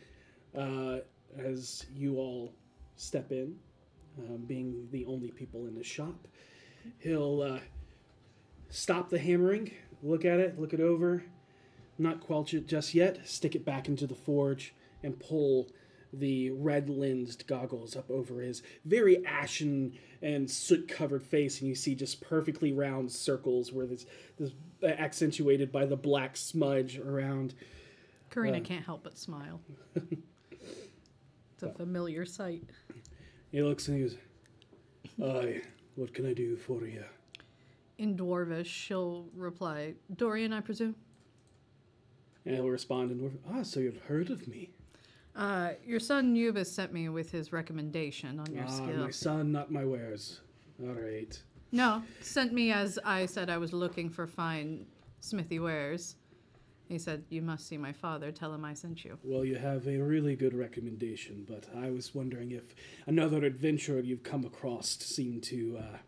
[0.55, 1.01] uh,
[1.39, 2.53] as you all
[2.97, 3.59] step in,
[4.19, 6.27] um, being the only people in the shop,
[6.99, 7.61] he'll uh,
[8.71, 9.71] stop the hammering,
[10.03, 11.25] look at it, look it over,
[11.99, 15.69] not quelch it just yet, stick it back into the forge, and pull
[16.13, 21.75] the red lensed goggles up over his very ashen and soot covered face, and you
[21.75, 24.07] see just perfectly round circles where this,
[24.39, 24.53] this
[24.83, 27.55] uh, accentuated by the black smudge around.
[28.31, 29.61] Karina Uh, can't help but smile.
[29.95, 32.63] it's a familiar sight.
[33.51, 34.17] He looks and he goes,
[35.23, 35.63] Aye,
[35.97, 37.05] what can I do for you?
[37.99, 40.95] In Dwarvish, she'll reply, Dorian, I presume?
[42.45, 44.71] And he'll respond in Dwarf, Ah, so you've heard of me.
[45.35, 49.05] Uh, your son Eubus sent me with his recommendation on your ah, skill.
[49.05, 50.41] my son, not my wares.
[50.83, 51.41] All right.
[51.71, 54.87] No, sent me as I said I was looking for fine
[55.21, 56.17] smithy wares.
[56.89, 58.31] He said, You must see my father.
[58.31, 59.19] Tell him I sent you.
[59.23, 62.75] Well, you have a really good recommendation, but I was wondering if
[63.07, 65.99] another adventurer you've come across seemed to uh,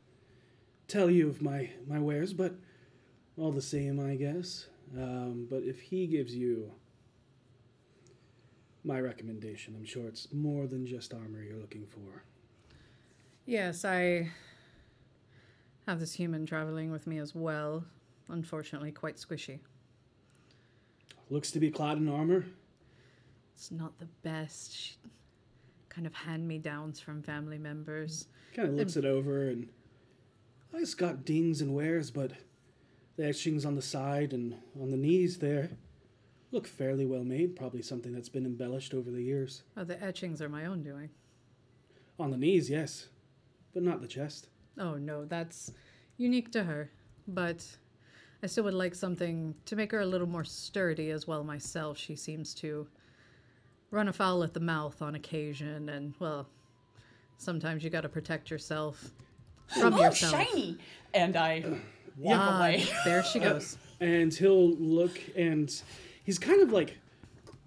[0.87, 2.57] tell you of my, my wares, but
[3.39, 4.67] all the same, I guess.
[4.95, 6.71] Um, but if he gives you
[8.85, 12.23] my recommendation, I'm sure it's more than just armor you're looking for.
[13.47, 14.31] Yes, I
[15.87, 17.85] have this human traveling with me as well.
[18.29, 19.59] Unfortunately, quite squishy.
[21.31, 22.45] Looks to be clad in armor.
[23.55, 24.75] It's not the best.
[24.75, 24.97] She,
[25.89, 28.27] kind of hand me downs from family members.
[28.55, 29.69] Kind of looks it over and
[30.73, 32.33] "Oh, it's got dings and wears, but
[33.17, 35.71] the etchings on the side and on the knees there
[36.55, 37.57] look fairly well made.
[37.57, 39.63] Probably something that's been embellished over the years.
[39.77, 41.11] Oh, the etchings are my own doing.
[42.19, 43.09] On the knees, yes,
[43.75, 44.47] but not the chest.
[44.79, 45.73] Oh no, that's
[46.17, 46.91] unique to her.
[47.27, 47.67] But
[48.43, 51.99] I still would like something to make her a little more sturdy as well myself.
[51.99, 52.87] She seems to
[53.91, 56.47] run afoul at the mouth on occasion, and well,
[57.39, 59.11] sometimes you gotta protect yourself
[59.81, 60.33] from oh, yourself.
[60.33, 60.79] shiny!
[61.15, 61.65] And I
[62.19, 62.87] walk Ah, away.
[63.05, 63.77] there she goes.
[64.01, 65.83] and he'll look and
[66.25, 66.99] he's kind of like,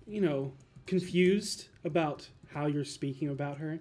[0.06, 0.52] you know,
[0.86, 3.80] confused about how you're speaking about her.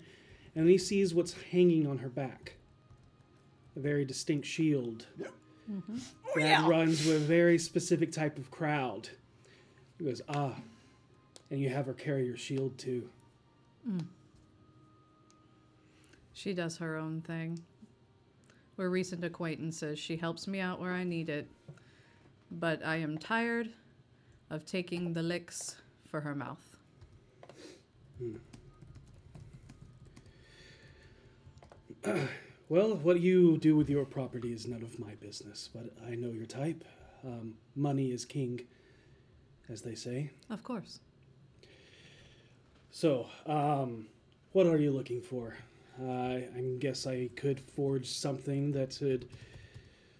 [0.55, 2.55] And he sees what's hanging on her back
[3.77, 5.07] a very distinct shield
[5.69, 5.83] Oh,
[6.37, 6.69] that yeah.
[6.69, 9.09] runs with a very specific type of crowd.
[9.99, 10.55] He goes, Ah,
[11.51, 13.09] and you have her carry your shield too.
[13.89, 14.07] Mm.
[16.33, 17.59] She does her own thing.
[18.77, 19.99] We're recent acquaintances.
[19.99, 21.49] She helps me out where I need it.
[22.51, 23.71] But I am tired
[24.51, 26.77] of taking the licks for her mouth.
[32.69, 36.31] Well, what you do with your property is none of my business, but I know
[36.33, 36.85] your type.
[37.25, 38.61] Um, money is king,
[39.69, 40.31] as they say.
[40.51, 40.99] Of course.
[42.91, 44.07] So, um,
[44.51, 45.57] what are you looking for?
[46.03, 49.29] Uh, I guess I could forge something that would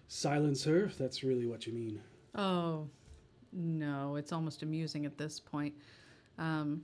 [0.09, 2.01] Silence her, if that's really what you mean.
[2.33, 2.87] Oh,
[3.51, 5.73] no, it's almost amusing at this point.
[6.37, 6.83] Um,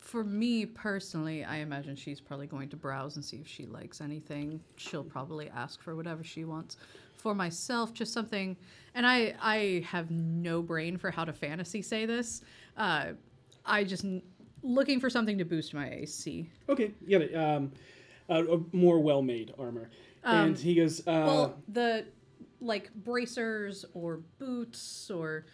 [0.00, 4.00] for me personally, I imagine she's probably going to browse and see if she likes
[4.00, 4.60] anything.
[4.76, 6.76] She'll probably ask for whatever she wants.
[7.16, 8.56] For myself, just something,
[8.94, 12.42] and I I have no brain for how to fantasy say this.
[12.76, 13.12] Uh,
[13.64, 14.22] I just n-
[14.64, 16.50] looking for something to boost my AC.
[16.68, 17.18] Okay, yeah,
[17.54, 17.70] um,
[18.28, 19.88] uh, a more well-made armor.
[20.24, 22.06] Um, and he goes, uh, well, the
[22.62, 25.46] like bracers or boots or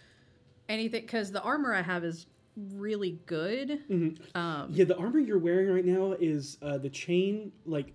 [0.69, 3.81] anything, because the armor I have is really good.
[3.89, 4.19] mhm.
[4.37, 7.93] Um, yeah, the armor you're wearing right now is uh, the chain, like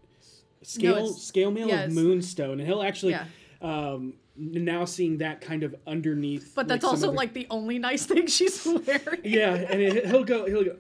[0.61, 3.11] scale it's- scale mail yeah, of Moonstone, and he'll actually.
[3.14, 3.25] Yeah.
[3.61, 7.77] Um, now seeing that kind of underneath, but that's like, also other- like the only
[7.77, 9.22] nice thing she's wearing.
[9.24, 10.75] yeah, and it, he'll go, he'll go.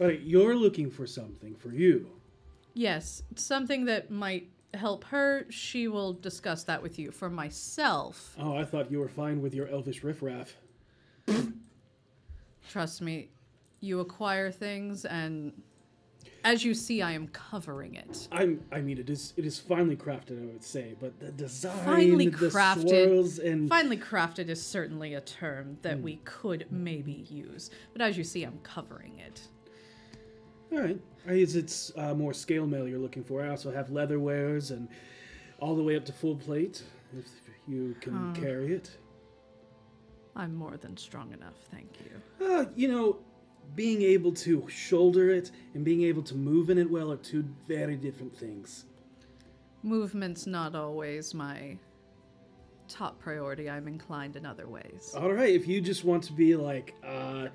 [0.00, 2.10] All right, you're looking for something for you.
[2.74, 5.46] Yes, something that might help her.
[5.50, 7.10] She will discuss that with you.
[7.10, 10.54] For myself, Oh, I thought you were fine with your elvish riffraff.
[12.68, 13.28] trust me,
[13.80, 15.52] you acquire things, and
[16.44, 18.28] as you see, I am covering it.
[18.32, 18.62] I'm.
[18.72, 19.34] I mean, it is.
[19.36, 22.88] It is finely crafted, I would say, but the design, Finely the crafted.
[22.88, 26.02] swirls, and Finely crafted is certainly a term that Hmm.
[26.02, 29.42] we could maybe use, but as you see, I'm covering it.
[30.72, 31.00] All right.
[31.26, 33.42] I guess it's uh, more scale mail you're looking for.
[33.42, 34.88] I also have leather wares and
[35.60, 36.82] all the way up to full plate,
[37.18, 37.26] if
[37.66, 38.96] you can carry it.
[40.36, 42.46] I'm more than strong enough, thank you.
[42.46, 43.18] Uh, you know,
[43.74, 47.44] being able to shoulder it and being able to move in it well are two
[47.66, 48.86] very different things.
[49.82, 51.76] Movement's not always my
[52.88, 53.68] top priority.
[53.68, 55.12] I'm inclined in other ways.
[55.16, 57.48] All right, if you just want to be like uh,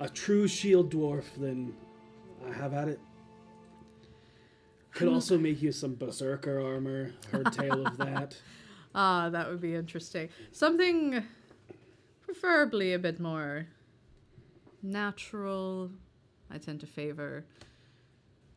[0.00, 1.74] a true shield dwarf, then
[2.50, 3.00] have at it.
[4.92, 7.12] Could also make you some berserker armor.
[7.30, 8.36] Heard tale of that.
[8.94, 10.28] Ah, that would be interesting.
[10.50, 11.24] Something
[12.20, 13.66] preferably a bit more
[14.82, 15.90] natural.
[16.50, 17.46] I tend to favor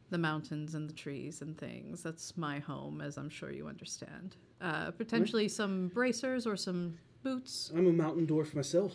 [0.10, 2.04] the mountains and the trees and things.
[2.04, 4.36] That's my home, as I'm sure you understand.
[4.60, 7.72] Uh, potentially some bracers or some boots.
[7.74, 8.94] I'm a mountain dwarf myself.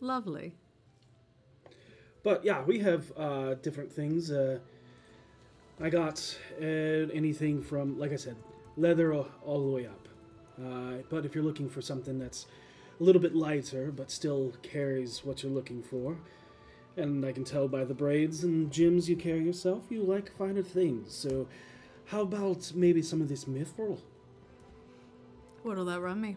[0.00, 0.54] Lovely.
[2.26, 4.32] But yeah, we have uh, different things.
[4.32, 4.58] Uh,
[5.80, 8.34] I got uh, anything from, like I said,
[8.76, 10.08] leather all, all the way up.
[10.60, 12.46] Uh, but if you're looking for something that's
[12.98, 16.16] a little bit lighter but still carries what you're looking for,
[16.96, 20.64] and I can tell by the braids and gems you carry yourself, you like finer
[20.64, 21.14] things.
[21.14, 21.46] So,
[22.06, 24.00] how about maybe some of this mithril?
[25.62, 26.36] What'll that run me?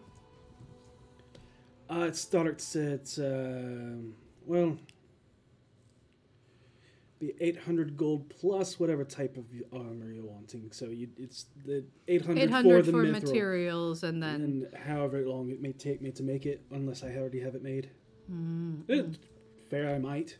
[1.90, 3.96] Uh, it starts at, uh,
[4.46, 4.78] well,
[7.20, 10.70] be 800 gold plus whatever type of armor you're wanting.
[10.72, 14.42] So you, it's the 800, 800 for for, the mithril, materials and then.
[14.42, 17.62] and however long it may take me to make it, unless I already have it
[17.62, 17.90] made.
[18.32, 19.02] Mm, Eh,
[19.68, 20.38] fair, I might.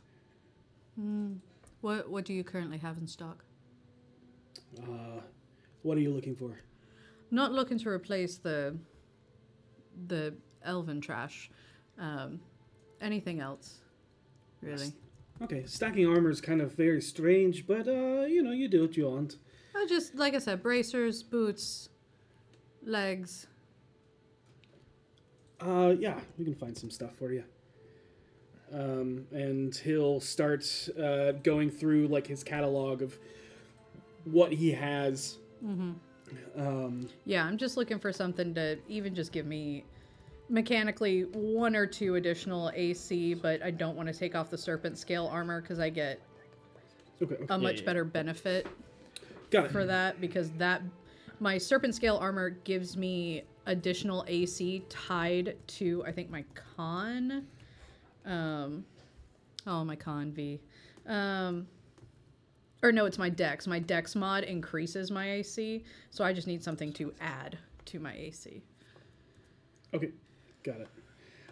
[0.99, 1.37] mm.
[1.83, 3.45] What, what do you currently have in stock?
[4.83, 5.21] Uh,
[5.83, 6.59] what are you looking for?
[7.31, 8.77] Not looking to replace the
[10.09, 10.35] the
[10.65, 11.51] elven trash.
[11.99, 12.41] Um,
[13.01, 13.79] anything else,
[14.63, 14.93] really?
[15.43, 18.97] Okay, stacking armor is kind of very strange, but uh, you know, you do what
[18.97, 19.37] you want.
[19.75, 21.89] I just like I said, bracers, boots,
[22.85, 23.47] legs.
[25.61, 27.45] Uh, yeah, we can find some stuff for you.
[28.73, 33.19] Um, and he'll start uh, going through like his catalog of
[34.25, 35.39] what he has.
[35.65, 35.93] Mm-hmm.
[36.57, 39.85] Um, Yeah, I'm just looking for something to even just give me
[40.51, 44.99] mechanically one or two additional AC, but I don't want to take off the serpent
[44.99, 46.21] scale armor because I get
[47.23, 47.45] Okay, okay.
[47.51, 47.87] a much yeah, yeah.
[47.87, 48.67] better benefit
[49.51, 50.83] Got for that because that
[51.39, 56.45] my serpent scale armor gives me additional AC tied to I think my
[56.77, 57.47] con.
[58.25, 58.85] Um,
[59.67, 60.61] oh my con V.
[61.07, 61.67] Um,
[62.83, 63.67] or no, it's my dex.
[63.67, 68.15] My dex mod increases my AC, so I just need something to add to my
[68.15, 68.63] AC.
[69.93, 70.11] Okay,
[70.63, 70.89] got it.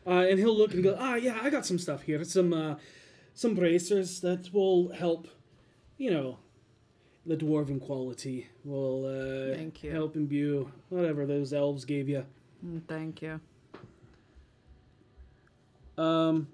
[0.06, 2.22] Uh, and he'll look and go, ah, yeah, I got some stuff here.
[2.24, 2.76] Some uh,
[3.34, 5.28] some bracers that will help,
[5.96, 6.38] you know,
[7.26, 8.48] the dwarven quality.
[8.64, 9.92] Will uh, Thank you.
[9.92, 12.24] help imbue whatever those elves gave you.
[12.64, 13.40] Mm, Thank you.
[15.96, 16.48] Um.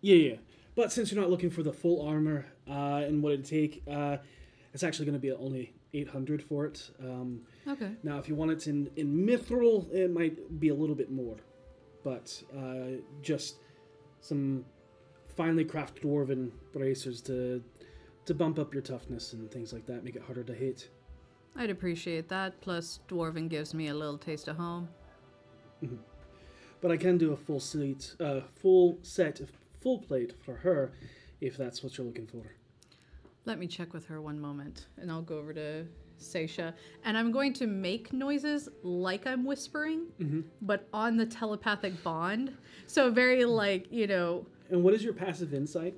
[0.00, 0.36] Yeah, yeah.
[0.76, 4.18] But since you're not looking for the full armor uh, and what it'd take, uh,
[4.72, 6.90] it's actually going to be only 800 for it.
[7.00, 7.92] Um, Okay.
[8.02, 11.36] Now, if you want it in, in mithril, it might be a little bit more.
[12.04, 13.56] But uh, just
[14.20, 14.64] some
[15.36, 17.62] finely crafted dwarven bracers to
[18.26, 20.90] to bump up your toughness and things like that, make it harder to hit.
[21.56, 22.60] I'd appreciate that.
[22.60, 24.88] Plus, Dwarven gives me a little taste of home.
[26.80, 29.50] But I can do a full seat, uh, full set of
[29.80, 30.92] full plate for her,
[31.40, 32.52] if that's what you're looking for.
[33.48, 35.86] Let me check with her one moment, and I'll go over to
[36.20, 36.74] Seisha,
[37.06, 40.44] and I'm going to make noises like I'm whispering, Mhm.
[40.60, 42.52] but on the telepathic bond.
[42.86, 44.44] So very like you know.
[44.68, 45.94] And what is your passive insight?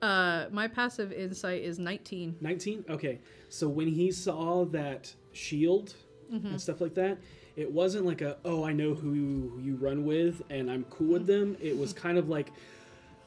[0.00, 2.36] Uh, my passive insight is 19.
[2.40, 2.84] 19?
[2.88, 3.18] Okay.
[3.48, 5.94] So when he saw that shield
[6.32, 6.44] Mhm.
[6.50, 7.18] and stuff like that,
[7.56, 11.08] it wasn't like a, oh, I know who you, you run with and I'm cool
[11.14, 11.56] with them.
[11.60, 12.52] It was kind of like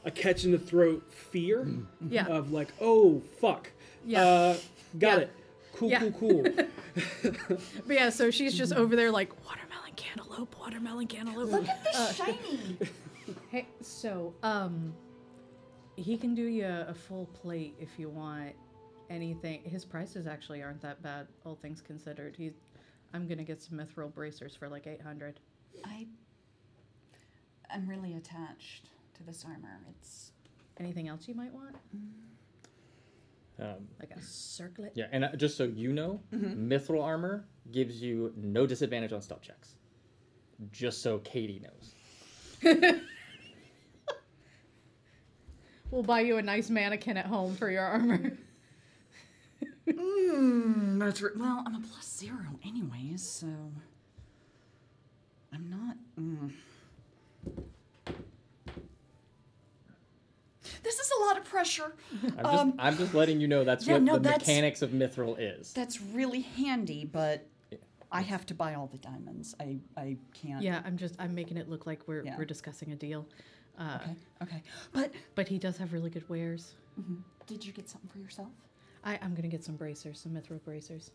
[0.06, 1.66] a catch in the throat fear
[2.08, 2.26] Yeah.
[2.28, 3.70] of like, oh, fuck.
[4.06, 4.22] Yeah.
[4.22, 4.56] Uh,
[4.98, 5.24] got Yeah.
[5.24, 5.30] it.
[5.74, 5.98] Cool, Yeah.
[6.00, 6.42] cool, cool.
[7.86, 11.50] But yeah, so she's just over there like watermelon cantaloupe, watermelon cantaloupe.
[11.50, 12.78] Look at this Uh, shiny.
[13.50, 14.94] Hey, so um,
[15.96, 18.52] he can do you a full plate if you want
[19.10, 19.62] anything.
[19.64, 22.36] His prices actually aren't that bad, all things considered.
[22.38, 22.52] He's,
[23.12, 25.40] I'm gonna get some mithril bracers for like eight hundred.
[25.84, 26.06] I
[27.68, 29.80] I'm really attached to this armor.
[30.00, 30.32] It's
[30.78, 31.76] anything else you might want?
[33.58, 34.92] Um, Like a circlet?
[34.94, 36.68] yeah, and uh, just so you know, Mhm.
[36.68, 39.76] mithril armor gives you no disadvantage on stealth checks.
[40.72, 41.94] Just so Katie knows.
[45.92, 48.32] We'll buy you a nice mannequin at home for your armor.
[49.86, 53.46] Mm, that's re- well, I'm a plus zero anyways, so
[55.52, 55.96] I'm not.
[56.18, 56.50] Mm.
[60.86, 61.96] This is a lot of pressure.
[62.22, 64.82] I'm just, Um, I'm just letting you know that's yeah, what no, the that's- mechanics
[64.82, 65.72] of mithril is.
[65.72, 67.44] That's really handy, but
[68.12, 69.54] I have to buy all the diamonds.
[69.58, 70.62] I I can't.
[70.62, 72.36] Yeah, I'm just I'm making it look like we're Yeah.
[72.38, 73.26] we're discussing a deal.
[73.76, 76.74] Uh, Okay, okay, but but he does have really good wares.
[77.00, 77.18] Mhm.
[77.48, 78.52] Did you get something for yourself?
[79.02, 81.10] I I'm gonna get some bracers, some mithril bracers.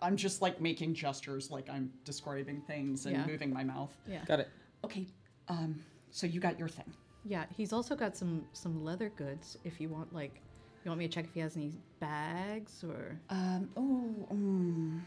[0.00, 3.26] I'm just like making gestures, like I'm describing things and Yeah.
[3.26, 3.94] moving my mouth.
[4.08, 4.24] Yeah.
[4.24, 4.48] Got it.
[4.82, 5.06] Okay.
[5.48, 5.84] Um.
[6.10, 6.90] So you got your thing.
[7.24, 9.58] Yeah, he's also got some some leather goods.
[9.64, 10.40] If you want, like,
[10.84, 13.18] you want me to check if he has any bags or.
[13.28, 13.68] Um.
[13.76, 14.26] Oh.
[14.30, 15.06] Um,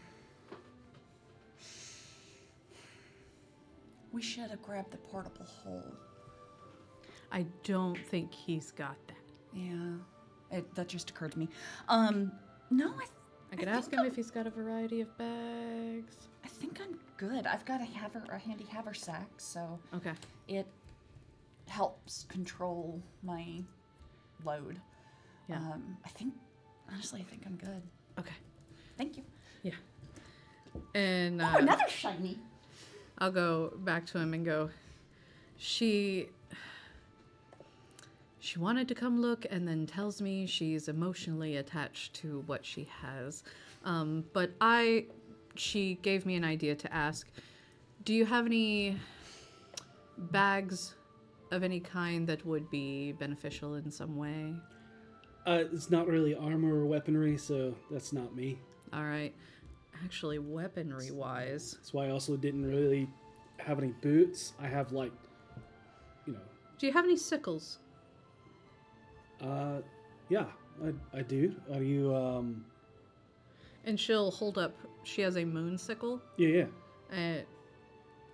[4.12, 5.92] we should have grabbed the portable hole.
[7.32, 9.16] I don't think he's got that.
[9.52, 9.96] Yeah.
[10.58, 11.48] It, that just occurred to me.
[11.88, 12.30] Um.
[12.70, 13.06] No, I.
[13.52, 16.16] I could ask think him if he's got a variety of bags.
[16.44, 17.46] I think I'm good.
[17.46, 20.12] I've got a haver, a handy haversack, so Okay.
[20.48, 20.66] it
[21.68, 23.62] helps control my
[24.44, 24.80] load.
[25.48, 25.56] Yeah.
[25.56, 26.34] Um, I think
[26.90, 27.82] honestly, I think I'm good.
[28.18, 28.34] Okay.
[28.96, 29.24] Thank you.
[29.62, 29.72] Yeah.
[30.94, 32.38] And uh, oh, another shiny.
[33.18, 34.70] I'll go back to him and go.
[35.56, 36.28] She.
[38.40, 42.88] She wanted to come look and then tells me she's emotionally attached to what she
[43.02, 43.42] has.
[43.84, 45.06] Um, but I.
[45.56, 47.28] She gave me an idea to ask
[48.04, 48.98] Do you have any
[50.18, 50.94] bags
[51.54, 54.54] of any kind that would be beneficial in some way?
[55.46, 58.58] Uh, it's not really armor or weaponry, so that's not me.
[58.92, 59.34] All right.
[60.04, 61.74] Actually, weaponry wise.
[61.78, 63.08] That's why I also didn't really
[63.58, 64.54] have any boots.
[64.60, 65.12] I have like,
[66.26, 66.40] you know,
[66.78, 67.78] Do you have any sickles?
[69.40, 69.80] uh,
[70.28, 70.46] yeah,
[70.84, 71.54] I, I do.
[71.72, 72.64] Are you, um,
[73.84, 74.74] And she'll hold up.
[75.04, 76.20] She has a moon sickle.
[76.38, 76.66] yeah, yeah.
[77.38, 77.42] Uh,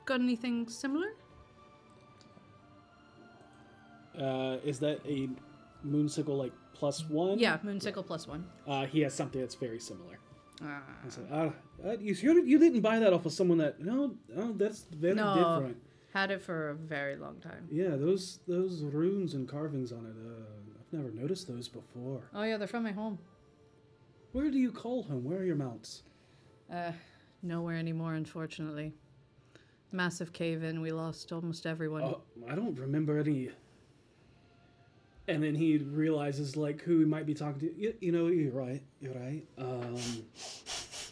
[0.07, 1.13] got anything similar?
[4.19, 5.29] Uh, is that a
[5.83, 7.39] moon sickle like plus one?
[7.39, 8.45] Yeah, moon sickle plus one.
[8.67, 10.19] Uh, he has something that's very similar.
[10.63, 10.83] Ah.
[11.33, 11.51] Uh,
[11.99, 15.35] you, you you didn't buy that off of someone that no, no, that's very no,
[15.35, 15.77] different.
[16.13, 17.67] had it for a very long time.
[17.71, 20.15] Yeah, those those runes and carvings on it.
[20.15, 22.23] Uh, I've never noticed those before.
[22.35, 23.19] Oh yeah, they're from my home.
[24.33, 25.25] Where do you call home?
[25.25, 26.03] Where are your mounts?
[26.73, 26.93] Uh,
[27.43, 28.93] nowhere anymore, unfortunately.
[29.93, 30.81] Massive cave in.
[30.81, 32.03] We lost almost everyone.
[32.03, 33.49] Oh, I don't remember any.
[35.31, 37.75] And then he realizes like who he might be talking to.
[37.81, 38.83] You, you know, you're right.
[39.01, 39.43] You're right.
[39.59, 39.97] Um,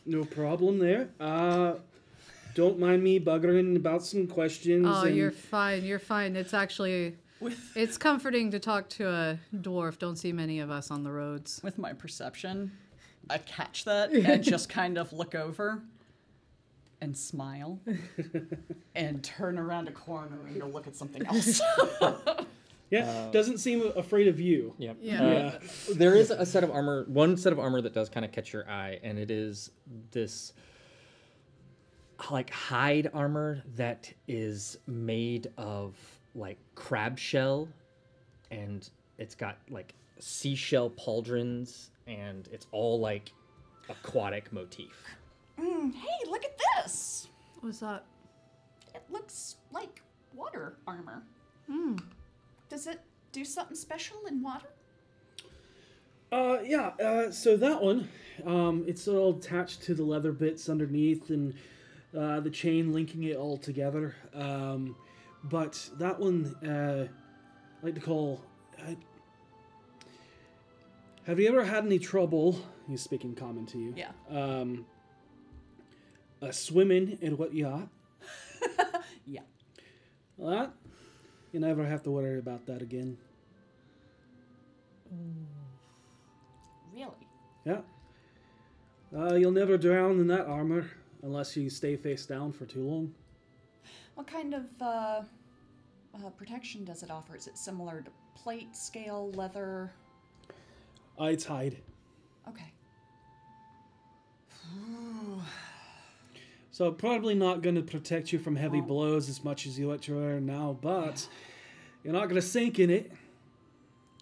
[0.05, 1.09] no problem there.
[1.21, 1.75] Uh,
[2.55, 4.87] don't mind me buggering about some questions.
[4.89, 5.85] Oh, and- you're fine.
[5.85, 6.35] You're fine.
[6.35, 7.15] It's actually,
[7.77, 9.99] it's comforting to talk to a dwarf.
[9.99, 11.61] Don't see many of us on the roads.
[11.63, 12.73] With my perception,
[13.31, 15.81] I catch that and just kind of look over
[17.01, 17.79] and smile
[18.97, 21.61] and turn around a corner and go look at something else.
[22.91, 24.75] Yeah, doesn't seem afraid of you.
[24.79, 24.97] Yep.
[25.01, 25.23] Yeah.
[25.23, 25.61] Uh,
[25.95, 28.53] there is a set of armor, one set of armor that does kind of catch
[28.53, 29.71] your eye, and it is
[30.11, 30.53] this
[32.31, 35.97] like hide armor that is made of
[36.35, 37.69] like crab shell,
[38.51, 43.33] and it's got like seashell pauldrons, and it's all like
[43.91, 44.93] aquatic motif.
[45.61, 47.29] Mm, hey, look at this.
[47.61, 48.05] What's that?
[48.95, 50.03] It looks like
[50.35, 51.23] water armor.
[51.71, 51.97] Hmm.
[52.69, 53.01] Does it
[53.33, 54.69] do something special in water?
[56.31, 56.89] Uh, yeah.
[57.03, 58.09] Uh, so that one,
[58.45, 61.55] um, it's all attached to the leather bits underneath and
[62.17, 64.15] uh, the chain linking it all together.
[64.35, 64.97] Um,
[65.45, 67.07] but that one, uh,
[67.83, 68.43] I like to call.
[68.79, 68.95] Uh,
[71.25, 72.61] have you ever had any trouble?
[72.89, 73.95] He's speaking common to you.
[73.97, 74.11] Yeah.
[74.31, 74.87] Um,
[76.41, 77.89] uh, swimming in what yacht?
[79.27, 79.43] Yeah.
[80.39, 80.73] Well, that
[81.53, 83.17] you never have to worry about that again.
[86.95, 87.27] Really?
[87.65, 87.81] Yeah.
[89.17, 90.91] Uh, you'll never drown in that armor
[91.23, 93.15] unless you stay face down for too long.
[94.15, 95.23] What kind of uh,
[96.15, 97.37] uh, protection does it offer?
[97.37, 99.93] Is it similar to plate, scale, leather?
[101.21, 101.79] Uh, it's hide.
[102.49, 102.73] Okay.
[106.79, 110.07] So probably not going to protect you from heavy blows as much as you what
[110.07, 111.27] you're now, but
[112.05, 113.11] you're not going to sink in it.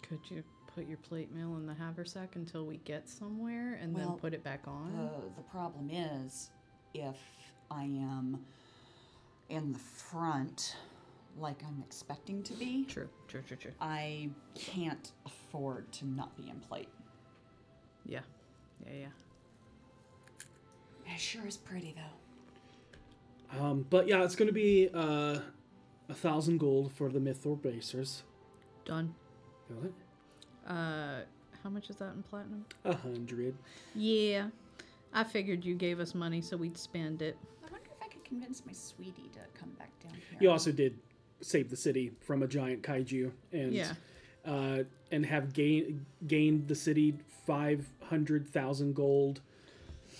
[0.09, 4.09] Could you put your plate mail in the haversack until we get somewhere and Well,
[4.09, 4.91] then put it back on?
[4.91, 6.49] The, the problem is,
[6.95, 7.17] if
[7.69, 8.39] I am
[9.49, 10.77] in the front,
[11.37, 13.71] like I'm expecting to be, true, true, true, true.
[13.79, 16.89] I can't afford to not be in plate.
[18.03, 18.21] Yeah,
[18.83, 21.13] yeah, yeah.
[21.13, 22.26] It sure is pretty though.
[23.59, 25.39] Um, but yeah, it's going to be uh,
[26.09, 28.23] a thousand gold for the mithril bracers.
[28.85, 29.13] Done.
[29.69, 29.93] Got it?
[30.67, 31.19] Uh,
[31.63, 32.65] how much is that in platinum?
[32.85, 33.55] A hundred.
[33.95, 34.47] Yeah,
[35.13, 37.37] I figured you gave us money so we'd spend it.
[37.65, 40.37] I wonder if I could convince my sweetie to come back down here.
[40.39, 40.97] You also did
[41.41, 43.93] save the city from a giant kaiju, and Yeah.
[44.45, 47.13] uh, and have gain, gained the city
[47.45, 49.41] five hundred thousand gold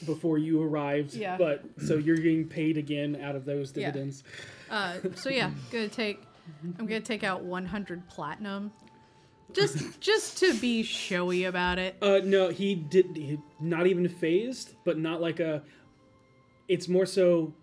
[0.06, 1.14] before you arrived.
[1.14, 1.38] Yeah.
[1.38, 3.88] But so you're getting paid again out of those Yeah.
[3.88, 4.24] dividends.
[4.70, 6.22] Uh, so yeah, gonna take.
[6.80, 8.72] I'm gonna take out 100 platinum,
[9.54, 11.96] just just to be showy about it.
[12.02, 13.16] Uh, no, he did.
[13.16, 15.64] He, not even phased, but not like a.
[16.68, 17.54] It's more so.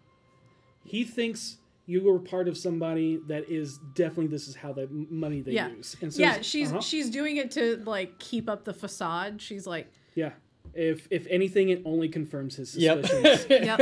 [0.85, 5.07] He thinks you were part of somebody that is definitely this is how the m-
[5.11, 5.97] money they yeah, use.
[6.01, 6.81] And so yeah, she's uh-huh.
[6.81, 9.41] she's doing it to like keep up the facade.
[9.41, 10.33] She's like, yeah.
[10.75, 13.47] If if anything, it only confirms his suspicions.
[13.51, 13.81] yep.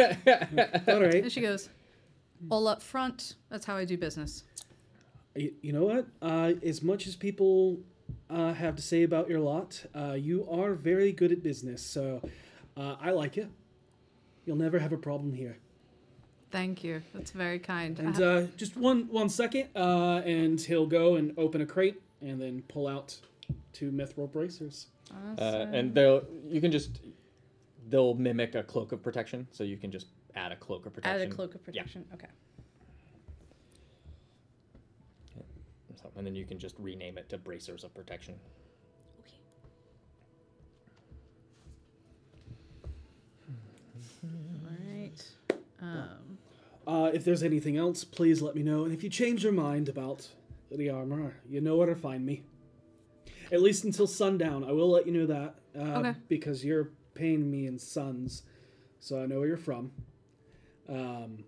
[0.89, 1.23] All right.
[1.23, 1.69] And she goes,
[2.51, 3.35] all up front.
[3.51, 4.45] That's how I do business.
[5.35, 6.07] You, you know what?
[6.21, 7.79] Uh, as much as people
[8.29, 11.83] uh, have to say about your lot, uh, you are very good at business.
[11.83, 12.21] So
[12.77, 13.49] uh, I like you.
[14.45, 15.57] You'll never have a problem here.
[16.51, 17.03] Thank you.
[17.15, 17.99] That's very kind.
[17.99, 22.41] And uh, just one one second, uh, and he'll go and open a crate and
[22.41, 23.17] then pull out
[23.73, 24.89] two mithril bracers.
[25.39, 27.01] Uh, and they'll you can just
[27.89, 31.21] they'll mimic a cloak of protection, so you can just add a cloak of protection.
[31.23, 32.05] add a cloak of protection.
[32.09, 32.15] Yeah.
[32.15, 32.27] Okay.
[36.03, 38.35] So, and then you can just rename it to bracers of protection.
[39.21, 39.35] Okay.
[44.25, 44.31] All
[44.71, 45.29] right.
[45.81, 46.39] Um,
[46.85, 48.85] Uh, if there's anything else, please let me know.
[48.85, 50.29] And if you change your mind about
[50.71, 52.43] the armor, you know where to find me.
[53.53, 55.55] At least until sundown, I will let you know that.
[55.79, 56.15] Uh, Okay.
[56.29, 58.43] Because you're paying me in suns,
[58.99, 59.93] so I know where you're from.
[60.89, 61.45] Um,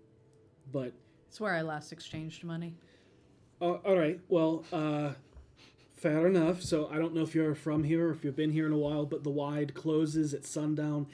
[0.71, 0.93] but
[1.27, 2.75] it's where I last exchanged money.
[3.59, 4.19] Uh, all right.
[4.29, 5.11] Well, uh,
[5.95, 6.61] fair enough.
[6.61, 8.77] So I don't know if you're from here or if you've been here in a
[8.77, 11.07] while, but the wide closes at sundown,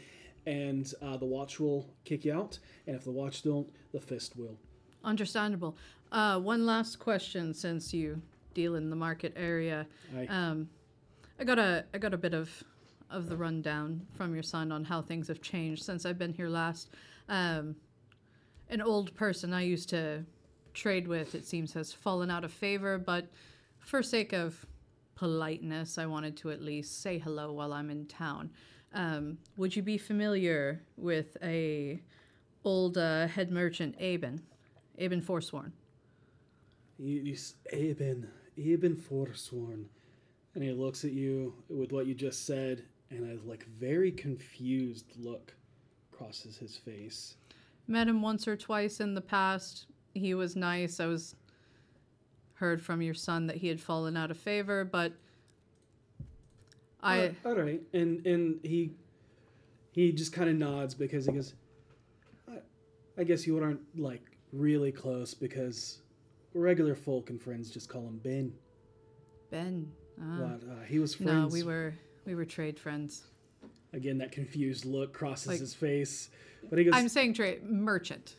[0.45, 2.59] and uh, the watch will kick you out.
[2.85, 4.57] And if the watch don't, the fist will.
[5.03, 5.77] Understandable.
[6.11, 8.21] Uh, one last question, since you
[8.53, 9.87] deal in the market area.
[10.27, 10.69] Um,
[11.41, 12.63] I got a I got a bit of
[13.09, 16.49] of the rundown from your son on how things have changed since I've been here
[16.49, 16.91] last.
[17.29, 17.75] Um,
[18.69, 20.23] an old person I used to
[20.75, 23.25] trade with, it seems, has fallen out of favor, but
[23.79, 24.65] for sake of
[25.15, 28.51] politeness, I wanted to at least say hello while I'm in town.
[28.93, 32.01] Um, would you be familiar with a
[32.63, 34.43] old uh, head merchant, Aben?
[34.99, 35.73] Aben Forsworn.
[36.99, 37.35] You,
[37.73, 39.89] Aben, Aben Forsworn.
[40.53, 45.05] And he looks at you with what you just said, and a like very confused
[45.17, 45.53] look
[46.11, 47.35] crosses his face.
[47.87, 49.85] Met him once or twice in the past.
[50.13, 50.99] He was nice.
[50.99, 51.35] I was
[52.55, 55.13] heard from your son that he had fallen out of favor, but
[57.01, 58.91] I Uh, all right, and and he
[59.91, 61.53] he just kind of nods because he goes,
[62.47, 62.57] I,
[63.17, 64.21] I guess you aren't like
[64.53, 66.01] really close because
[66.53, 68.53] regular folk and friends just call him Ben.
[69.49, 69.91] Ben.
[70.21, 70.39] Ah.
[70.39, 71.31] What, uh, he was friends.
[71.31, 71.93] No, we were
[72.25, 73.23] we were trade friends.
[73.93, 76.29] Again, that confused look crosses Like- his face.
[76.69, 78.35] But he goes, I'm saying trade merchant.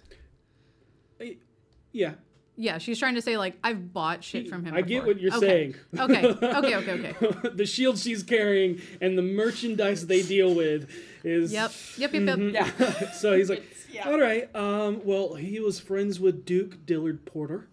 [1.93, 2.15] yeah.
[2.55, 4.75] Yeah, she's trying to say like I've bought shit from him.
[4.75, 5.47] I get what you're Okay.
[5.47, 5.75] saying.
[5.99, 7.49] Okay, okay, okay, okay.
[7.55, 10.91] the shield she's carrying and the merchandise they deal with
[11.25, 11.53] is.
[11.53, 12.39] Yep, yep, yep, yep.
[12.39, 12.53] Mhm.
[12.53, 13.11] Yeah.
[13.13, 14.09] so he's like, yeah.
[14.09, 14.55] all right.
[14.55, 17.65] Um, well, he was friends with Duke Dillard Portyr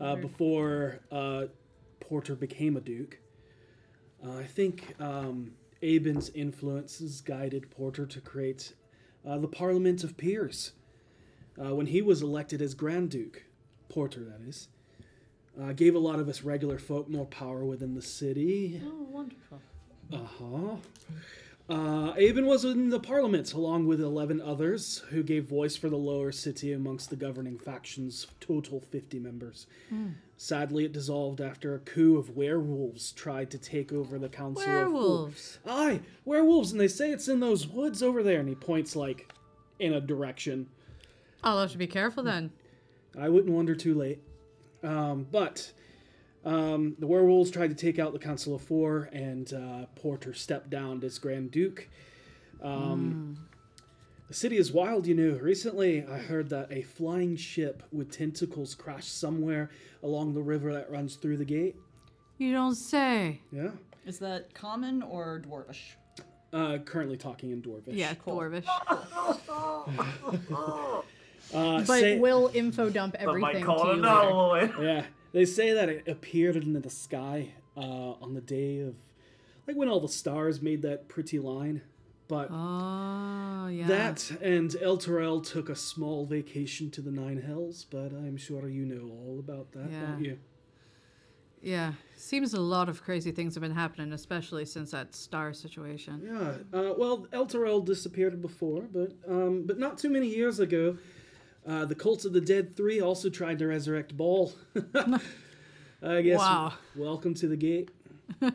[0.00, 1.44] uh, before uh,
[2.00, 3.18] Portyr became a duke.
[4.24, 8.74] Uh, I think um, Aben's influences guided Portyr to create
[9.26, 10.72] uh, the Parliament of Peers
[11.60, 13.44] uh, when he was elected as Grand Duke.
[13.88, 14.68] Portyr, that is.
[15.60, 18.80] Uh, gave a lot of us regular folk more power within the city.
[18.84, 19.60] Oh, wonderful.
[20.12, 20.76] Uh-huh.
[21.68, 25.96] Uh, Aben was in the parliament along with 11 others who gave voice for the
[25.96, 29.66] lower city amongst the governing factions, total 50 members.
[29.88, 30.08] Hmm.
[30.42, 35.58] Sadly, it dissolved after a coup of werewolves tried to take over the council Werewolves.
[35.66, 35.70] of...
[35.70, 39.30] Aye, werewolves, and they say it's in those woods over there, and he points, like,
[39.80, 40.66] in a direction.
[41.44, 42.52] I'll have to be careful then.
[43.18, 44.22] I wouldn't wonder too late.
[44.82, 45.70] Um, but
[46.46, 50.70] um, the werewolves tried to take out the Council of Four, and uh, Portyr stepped
[50.70, 51.86] down as Grand Duke.
[52.62, 53.36] Um,
[54.30, 55.36] The city is wild, you know.
[55.40, 59.70] Recently, I heard that a flying ship with tentacles crashed somewhere
[60.04, 61.74] along the river that runs through the gate.
[62.38, 63.40] You don't say.
[63.50, 63.70] Yeah.
[64.06, 65.94] Is that common or dwarvish?
[66.52, 67.86] Uh, currently talking in Dwarvish.
[67.88, 68.36] Yeah, cool.
[68.36, 68.64] dwarvish.
[71.52, 74.74] Uh, but say- will info dump everything to you later.
[74.80, 78.94] yeah, they say that it appeared in the sky uh, on the day of,
[79.66, 81.82] like when all the stars made that pretty line.
[82.30, 83.88] But Oh, yeah.
[83.88, 87.84] that and Elturel took a small vacation to the Nine Hells.
[87.90, 90.06] But I'm sure you know all about that, Yeah.
[90.06, 90.38] don't you?
[91.60, 96.22] Yeah, seems a lot of crazy things have been happening, especially since that star situation.
[96.24, 96.54] Yeah.
[96.72, 100.96] Uh, well, Elturel disappeared before, but um, but not too many years ago,
[101.66, 104.52] uh, the Cult of the Dead Three also tried to resurrect Bhaal.
[106.02, 106.38] I guess.
[106.38, 106.74] Wow.
[106.96, 107.90] Welcome to the gate.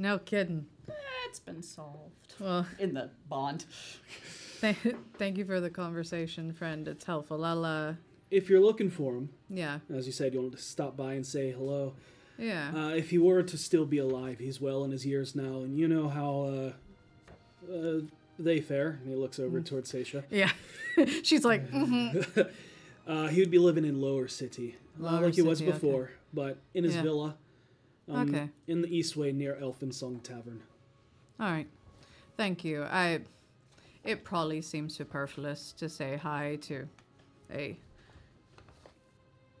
[0.00, 0.66] No kidding.
[1.28, 2.34] It's been solved.
[2.40, 3.64] Well, in the bond.
[4.60, 4.78] Thank,
[5.18, 6.88] thank you for the conversation, friend.
[6.88, 7.44] It's helpful.
[7.44, 7.94] I'll, uh,
[8.30, 11.26] If you're looking for him, yeah, as you said, you wanted to stop by and
[11.26, 11.94] say hello.
[12.38, 12.70] yeah.
[12.74, 15.78] Uh, if he were to still be alive, he's well in his years now, and
[15.78, 16.72] you know how
[17.70, 18.00] uh, uh,
[18.38, 18.98] they fare.
[19.02, 20.24] And he looks over towards Seisha.
[20.30, 20.50] yeah.
[21.22, 22.40] She's like, mm-hmm.
[23.06, 25.78] uh, he would be living in Lower City, uh, Lower like he was City, okay.
[25.78, 27.02] before, but in his Yeah.
[27.02, 27.36] villa.
[28.10, 28.48] um, Okay.
[28.66, 30.62] In the Eastway near Elfsong Tavern.
[31.40, 31.68] All right.
[32.36, 32.84] Thank you.
[32.84, 33.20] I.
[34.04, 36.88] It probably seems superfluous to say hi to
[37.52, 37.76] a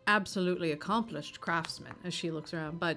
[0.06, 2.96] absolutely accomplished craftsman as she looks around, but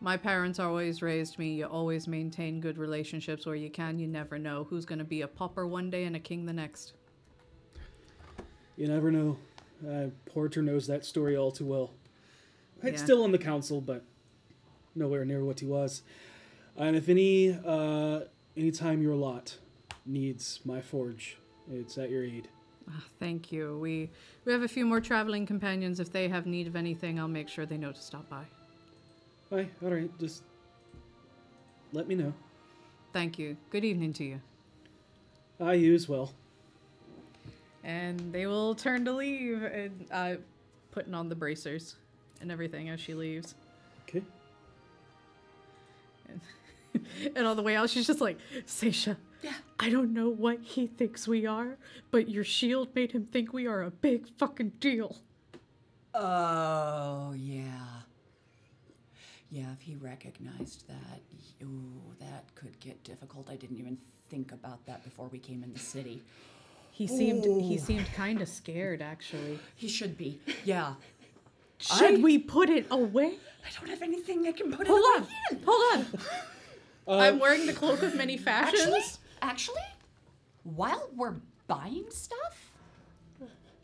[0.00, 1.54] my parents always raised me.
[1.54, 3.98] You always maintain good relationships where you can.
[3.98, 6.52] You never know who's going to be a pauper one day and a king the
[6.52, 6.94] next.
[8.76, 9.36] You never know.
[9.86, 11.90] Uh, Portyr knows that story all too well.
[12.82, 13.04] He's Yeah.
[13.04, 14.04] still on the council, but
[14.94, 16.02] nowhere near what he was.
[16.78, 18.20] And if any, uh,
[18.56, 19.58] anytime your lot
[20.06, 21.36] needs my forge,
[21.70, 22.48] it's at your aid.
[22.88, 23.78] Ah, thank you.
[23.78, 24.10] We
[24.44, 26.00] we have a few more traveling companions.
[26.00, 28.44] If they have need of anything, I'll make sure they know to stop by.
[29.52, 30.44] Aye, all right, just
[31.92, 32.32] let me know.
[33.12, 33.56] Thank you.
[33.70, 34.40] Good evening to you.
[35.60, 36.32] I you as well.
[37.82, 40.34] And they will turn to leave, and uh,
[40.92, 41.96] putting on the bracers
[42.40, 43.54] and everything as she leaves.
[44.08, 44.22] Okay.
[46.28, 46.40] And,
[47.36, 49.52] and on the way out, she's just like, Seisha, Yeah.
[49.78, 51.76] I don't know what he thinks we are,
[52.10, 55.16] but your shield made him think we are a big fucking deal.
[56.14, 57.62] Oh, yeah.
[59.50, 61.20] Yeah, if he recognized that,
[61.62, 63.48] ooh, that could get difficult.
[63.50, 63.96] I didn't even
[64.28, 66.22] think about that before we came in the city.
[66.90, 69.58] He seemed he seemed kind of scared, actually.
[69.76, 70.40] He should be.
[70.64, 70.94] Yeah.
[71.78, 73.38] Should I- we put it away?
[73.64, 75.58] I don't have anything I can put Hold it on, away in.
[75.64, 76.06] hold on.
[77.08, 79.18] Uh, I'm wearing the cloak of many fashions.
[79.40, 79.82] Actually, actually,
[80.64, 82.72] while we're buying stuff,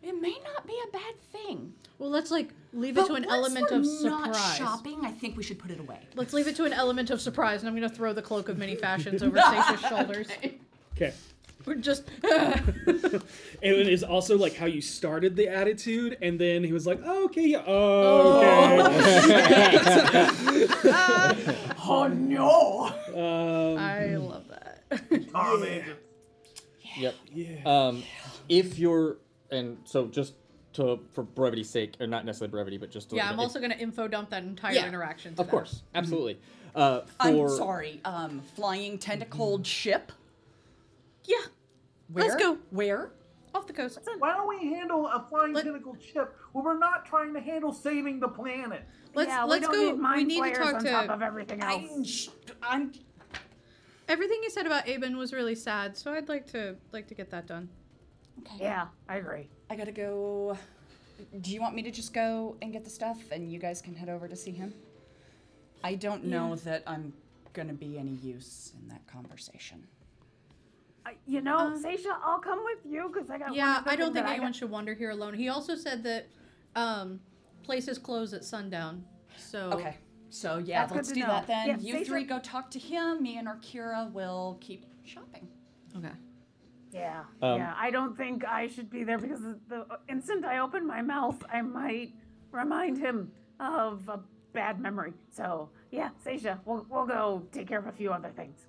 [0.03, 1.73] it may not be a bad thing.
[1.99, 5.13] Well, let's like leave But it to an once element we're of not shopping, I
[5.13, 6.01] think we should put it away.
[6.15, 8.59] Let's leave it to an element of surprise, and I'm gonna throw the cloak of
[8.59, 10.29] many fashions over Seisha's shoulders.
[10.97, 11.13] Okay.
[11.67, 13.23] We're just And
[13.63, 17.25] it is also like how you started the attitude, and then he was like, oh,
[17.27, 19.77] "Okay, yeah, oh, okay."
[21.87, 22.87] oh no!
[23.15, 24.83] Um, I love that.
[26.99, 27.15] Yep.
[27.67, 28.03] Um,
[28.49, 29.17] if you're,
[29.51, 30.35] and so just
[30.75, 33.71] to for brevity's sake, or not necessarily brevity, but just to Yeah, I'm also going
[33.71, 34.87] to info dump that entire Yeah.
[34.89, 35.35] interaction.
[35.35, 35.51] To Of them.
[35.51, 36.39] course, absolutely.
[36.75, 38.01] Uh, I'm sorry.
[38.05, 40.13] Um, flying tentacled ship.
[41.25, 41.37] Yeah.
[42.15, 42.25] Where?
[42.29, 42.59] Let's go.
[42.71, 43.11] Where?
[43.57, 43.99] Off the coast.
[44.19, 48.21] Why don't we handle a flying tentacle ship when we're not trying to handle saving
[48.21, 48.85] the planet?
[49.15, 50.09] Let's yeah, let's we don't go.
[50.15, 50.91] need we need to talk on to.
[50.91, 52.31] top of everything else.
[52.63, 52.93] I'm, I'm.
[54.09, 57.31] Everything you said about Aben was really sad, so I'd like to like to get
[57.31, 57.69] that done.
[58.41, 58.65] Okay.
[58.65, 59.49] Yeah, I agree.
[59.71, 60.57] I gotta go.
[61.41, 63.95] Do you want me to just go and get the stuff, and you guys can
[63.97, 64.73] head over to see him?
[65.83, 66.61] I don't know Yeah.
[66.65, 67.13] that I'm
[67.53, 69.87] gonna be any use in that conversation.
[71.07, 73.55] Uh, you know, Seisha, I'll come with you because I got.
[73.55, 75.35] Yeah, other I don't think anyone got- should wander here alone.
[75.35, 76.29] He also said that
[76.75, 77.21] um,
[77.63, 79.05] places close at sundown.
[79.37, 79.97] So Okay.
[80.31, 81.27] So yeah, That's let's do know.
[81.29, 81.69] that then.
[81.69, 83.23] Yeah, you Seisha- three go talk to him.
[83.23, 85.47] Me and Orkira will keep shopping.
[85.97, 86.11] Okay.
[86.91, 87.75] Yeah, Um, yeah.
[87.77, 91.43] I don't think I should be there because the- the instant I open my mouth,
[91.53, 92.15] I might
[92.53, 94.21] remind him of a
[94.53, 95.13] bad memory.
[95.31, 98.67] So yeah, Seisha, we'll we'll go take care of a few other things.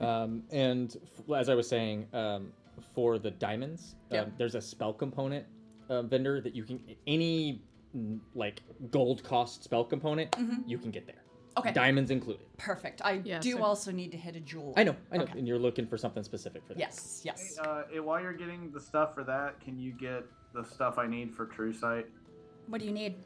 [0.00, 2.52] Um, and f- as I was saying, um,
[2.94, 4.26] for the diamonds, Yep.
[4.26, 5.44] um, there's a spell component
[5.88, 7.62] uh, vendor that you can any
[7.96, 8.60] mm, like
[8.90, 10.62] gold cost spell component Mhm.
[10.68, 11.22] you can get there.
[11.56, 11.72] Okay.
[11.72, 12.46] Diamonds included.
[12.58, 13.00] Perfect.
[13.02, 14.74] I Yeah, do so- also need to hit a jewel.
[14.76, 15.38] I know, I know, Okay.
[15.38, 16.78] and you're looking for something specific for that.
[16.78, 17.22] Yes.
[17.24, 17.56] Yes.
[17.56, 20.98] Hey, uh, hey, while you're getting the stuff for that, can you get the stuff
[20.98, 22.06] I need for True Sight?
[22.68, 23.16] What do you need?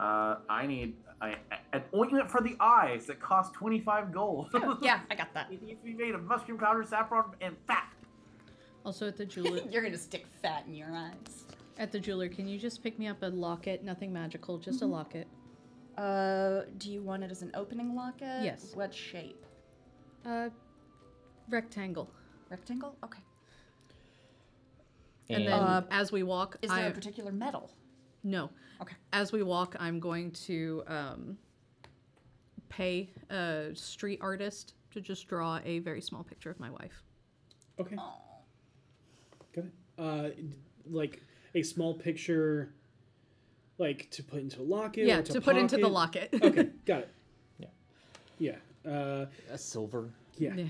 [0.00, 1.36] Uh, I need I,
[1.72, 4.48] an ointment for the eyes that costs 25 gold.
[4.82, 5.50] yeah, I got that.
[5.50, 7.90] It needs to be made of mushroom powder, saffron, and fat.
[8.84, 9.62] Also at the jeweler.
[9.70, 11.44] You're gonna stick fat in your eyes.
[11.78, 13.82] at the jeweler, can you just pick me up a locket?
[13.82, 15.26] Nothing magical, just a locket.
[15.96, 18.42] Uh, do you want it as an opening locket?
[18.44, 18.72] Yes.
[18.74, 19.42] What shape?
[20.26, 20.50] Uh,
[21.48, 22.10] rectangle.
[22.50, 22.94] Rectangle.
[23.02, 23.20] Okay.
[25.30, 27.70] And, then Uh, as we walk, Is there I a particular metal?
[28.26, 28.50] No.
[28.82, 28.94] Okay.
[29.12, 31.38] As we walk, I'm going to um,
[32.68, 37.02] pay a street artist to just draw a very small picture of my wife.
[37.80, 37.96] Okay.
[39.54, 39.72] Got it.
[39.98, 40.56] Uh, d-
[40.90, 41.22] like
[41.54, 42.74] a small picture,
[43.78, 45.06] like to put into a locket.
[45.06, 46.32] Yeah, or to, to put into the pocket?
[46.32, 46.58] locket.
[46.58, 47.08] okay, got it.
[47.58, 47.68] Yeah.
[48.84, 48.90] Yeah.
[48.90, 50.10] Uh, a silver.
[50.38, 50.54] Yeah.
[50.54, 50.64] Yeah.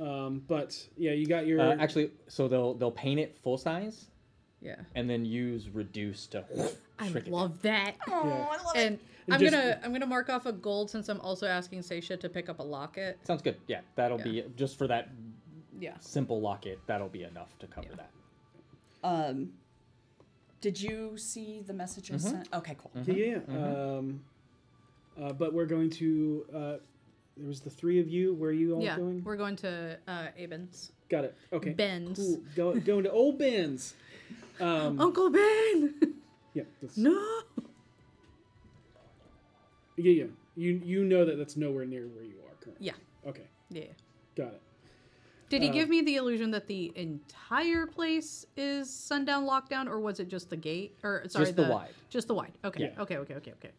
[0.00, 4.06] Um, but yeah, you got your Uh, actually, so they'll they'll paint it full size.
[4.60, 4.76] Yeah.
[4.94, 6.44] And then use reduce to
[6.98, 7.32] I shrink it.
[7.32, 7.94] love that.
[8.08, 8.14] Yeah.
[8.14, 11.20] I love and And I'm just- gonna I'm gonna mark off a gold since I'm
[11.20, 13.18] also asking Seisha to pick up a locket.
[13.24, 13.56] Sounds good.
[13.66, 14.24] Yeah, that'll Yeah.
[14.24, 15.10] be just for that
[15.78, 15.96] Yeah.
[16.00, 16.78] simple locket.
[16.86, 18.10] That'll be enough to cover that.
[19.04, 19.52] Um,
[20.60, 22.20] did you see the message I Mhm.
[22.20, 22.48] sent?
[22.54, 22.90] Okay, cool.
[23.06, 23.40] Yeah, yeah.
[23.48, 23.96] yeah.
[23.96, 24.24] Um,
[25.20, 26.46] uh, but we're going to.
[26.52, 26.76] Uh,
[27.38, 28.34] there was the three of you.
[28.34, 29.22] Where are you all yeah, going?
[29.24, 30.92] we're going to uh, Aben's.
[31.08, 31.36] Got it.
[31.52, 31.70] Okay.
[31.70, 32.18] Ben's.
[32.18, 32.40] Cool.
[32.56, 33.94] Go, going to old Ben's.
[34.60, 35.94] Um, Uncle Ben.
[36.54, 36.64] Yeah.
[36.82, 37.12] that's- no.
[39.96, 40.24] Yeah, yeah.
[40.56, 42.86] You you know that that's nowhere near where you are currently.
[42.86, 42.94] Yeah.
[43.28, 43.46] Okay.
[43.70, 43.84] Yeah.
[44.36, 44.62] Got it.
[45.50, 50.00] Did he Uh, give me the illusion that the entire place is sundown lockdown, or
[50.00, 50.96] was it just the gate?
[51.04, 51.90] Or sorry, Just the wide.
[52.10, 52.52] Just the wide.
[52.64, 52.84] Okay.
[52.84, 53.02] Yeah.
[53.02, 53.18] Okay.
[53.18, 53.34] Okay.
[53.34, 53.52] Okay.
[53.52, 53.70] Okay.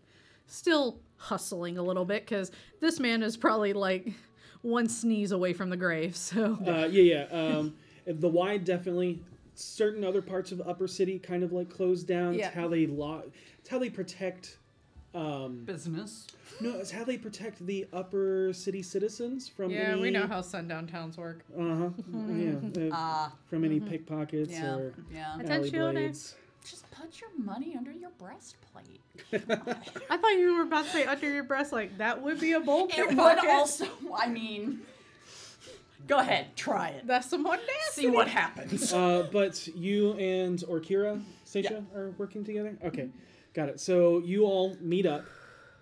[0.49, 4.13] Still hustling a little bit because this man is probably like
[4.61, 6.15] one sneeze away from the grave.
[6.17, 7.57] So Uh, yeah, yeah.
[7.57, 9.21] Um, the wide definitely.
[9.55, 12.33] Certain other parts of Upper City kind of like closed down.
[12.33, 12.47] Yeah.
[12.47, 13.25] It's how they lock.
[13.59, 14.57] It's how they protect.
[15.13, 16.27] Um, Business.
[16.61, 19.71] no, it's how they protect the Upper City citizens from.
[19.71, 21.43] yeah, we know how sundown towns work.
[21.59, 21.89] Uh huh.
[22.27, 22.53] yeah.
[22.87, 23.33] uh, Ah.
[23.49, 23.89] from any Mhm.
[23.89, 25.31] pickpockets Yeah, or yeah.
[25.33, 25.91] alley Attention.
[25.93, 26.35] blades.
[26.69, 29.01] Just put your money under your breastplate.
[30.09, 32.59] I thought you were about to say under your breast, like that would be a
[32.59, 33.49] bold It would pickpocket.
[33.49, 33.88] also.
[34.15, 34.81] I mean,
[36.07, 37.07] go ahead, try it.
[37.07, 37.72] That's some audacity.
[37.91, 38.93] See what happens.
[38.93, 42.77] uh, but you and Orkira, Seisha, are working together?
[42.83, 43.09] Okay,
[43.53, 43.80] got it.
[43.80, 45.25] So you all meet up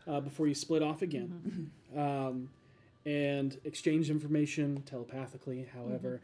[0.08, 2.50] uh, before you split off again um,
[3.06, 6.22] and exchange information telepathically, however.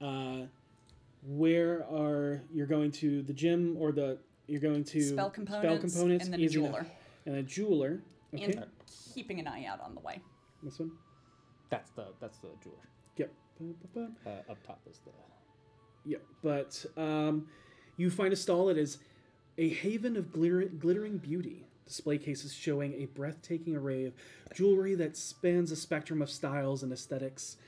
[0.00, 0.46] Uh,
[1.22, 5.78] where are you're going to the gym or the you're going to Spell components spell
[5.78, 6.70] components and then a easy enough.
[6.72, 6.86] jeweler.
[7.26, 8.02] and a jeweler
[8.34, 8.64] okay And
[9.14, 10.20] keeping an eye out on the way.
[10.62, 10.92] this one
[11.68, 12.88] That's the that's the jeweler.
[13.16, 13.30] yep
[14.26, 15.10] Uh, up top is the.
[16.06, 16.22] Yep.
[16.42, 17.46] But um,
[17.98, 18.96] you find a stall that is
[19.58, 21.66] a haven of glitter- glittering beauty.
[21.86, 24.14] Display cases showing a breathtaking array of
[24.54, 27.58] jewelry that spans a spectrum of styles and aesthetics.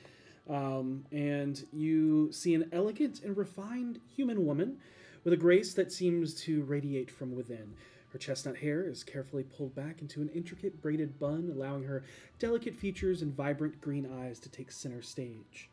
[0.49, 4.79] Um, and you see an elegant and refined human woman
[5.25, 7.75] with a grace that seems to radiate from within.
[8.13, 12.05] Her chestnut hair is carefully pulled back into an intricate braided bun, allowing her
[12.39, 15.71] delicate features and vibrant green eyes to take center stage.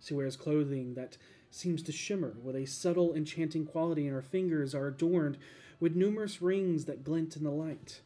[0.00, 1.18] She wears clothing that
[1.50, 5.36] seems to shimmer with a subtle enchanting quality, and her fingers are adorned
[5.78, 8.00] with numerous rings that glint in the light.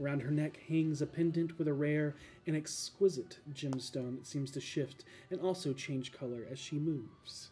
[0.00, 2.16] Around her neck hangs a pendant with a rare
[2.46, 7.50] and exquisite gemstone that seems to shift and also change color as she moves.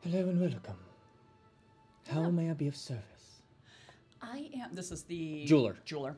[0.00, 0.78] Hello and welcome.
[2.08, 3.42] How may I be of service?
[4.22, 4.72] I am.
[4.72, 5.76] This is the Jeweler.
[5.84, 6.16] Jeweler.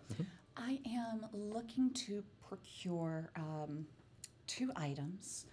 [0.57, 3.87] I am looking to procure um,
[4.47, 5.47] two items.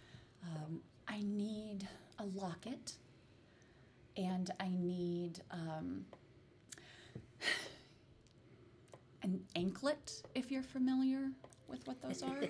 [0.44, 1.88] Um, I need
[2.20, 2.94] a locket,
[4.18, 6.06] and I need um,
[9.24, 10.24] an anklet.
[10.36, 11.30] If you're familiar
[11.68, 12.38] with what those are,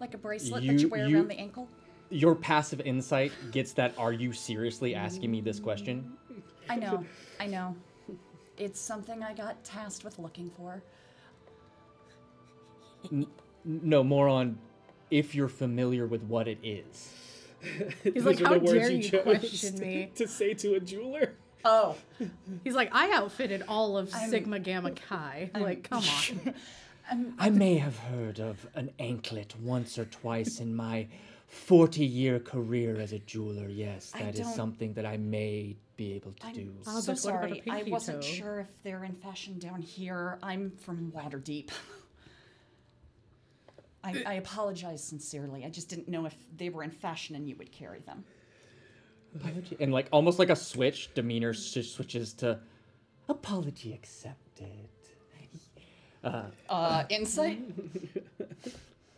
[0.00, 1.68] like a bracelet that you wear around the ankle.
[2.10, 3.92] Your passive insight gets that.
[3.98, 6.12] Are you seriously asking me this question?
[6.68, 7.04] I know.
[7.40, 7.74] I know.
[8.56, 10.82] It's something I got tasked with looking for.
[13.12, 13.26] N-
[13.64, 14.58] no, more on
[15.10, 17.12] if you're familiar with what it is.
[18.04, 20.54] He's Those like, are the "How words dare you you chose question me?" To say
[20.54, 21.34] to a jeweler.
[21.66, 21.96] Oh.
[22.64, 25.50] He's like, I outfitted all of I'm- Sigma Gamma Chi.
[25.54, 26.54] I'm, like, come on.
[27.38, 31.06] I may have heard of an anklet once or twice in my
[31.48, 33.68] 40 year career as a jeweler.
[33.68, 36.72] Yes, that is something that I may be able to I'm do.
[36.86, 37.70] Oh, so but what about a sorry.
[37.70, 38.28] I wasn't toe?
[38.28, 40.38] sure if they're in fashion down here.
[40.42, 41.70] I'm from Waterdeep.
[44.04, 45.64] I, I apologize sincerely.
[45.64, 48.24] I just didn't know if they were in fashion and you would carry them.
[49.34, 52.58] Apology- And like almost like a switch, demeanor s- switches to
[53.28, 54.88] apology accepted.
[56.24, 57.62] Uh, Uh, insight?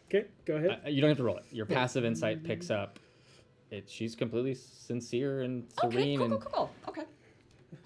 [0.08, 0.80] Okay, go ahead.
[0.84, 1.44] uh, you don't have to roll it.
[1.52, 2.98] Your passive insight picks up.
[3.70, 3.88] It.
[3.88, 6.70] She's completely sincere and Okay, serene, cool, cool, and cool.
[6.88, 7.02] Okay.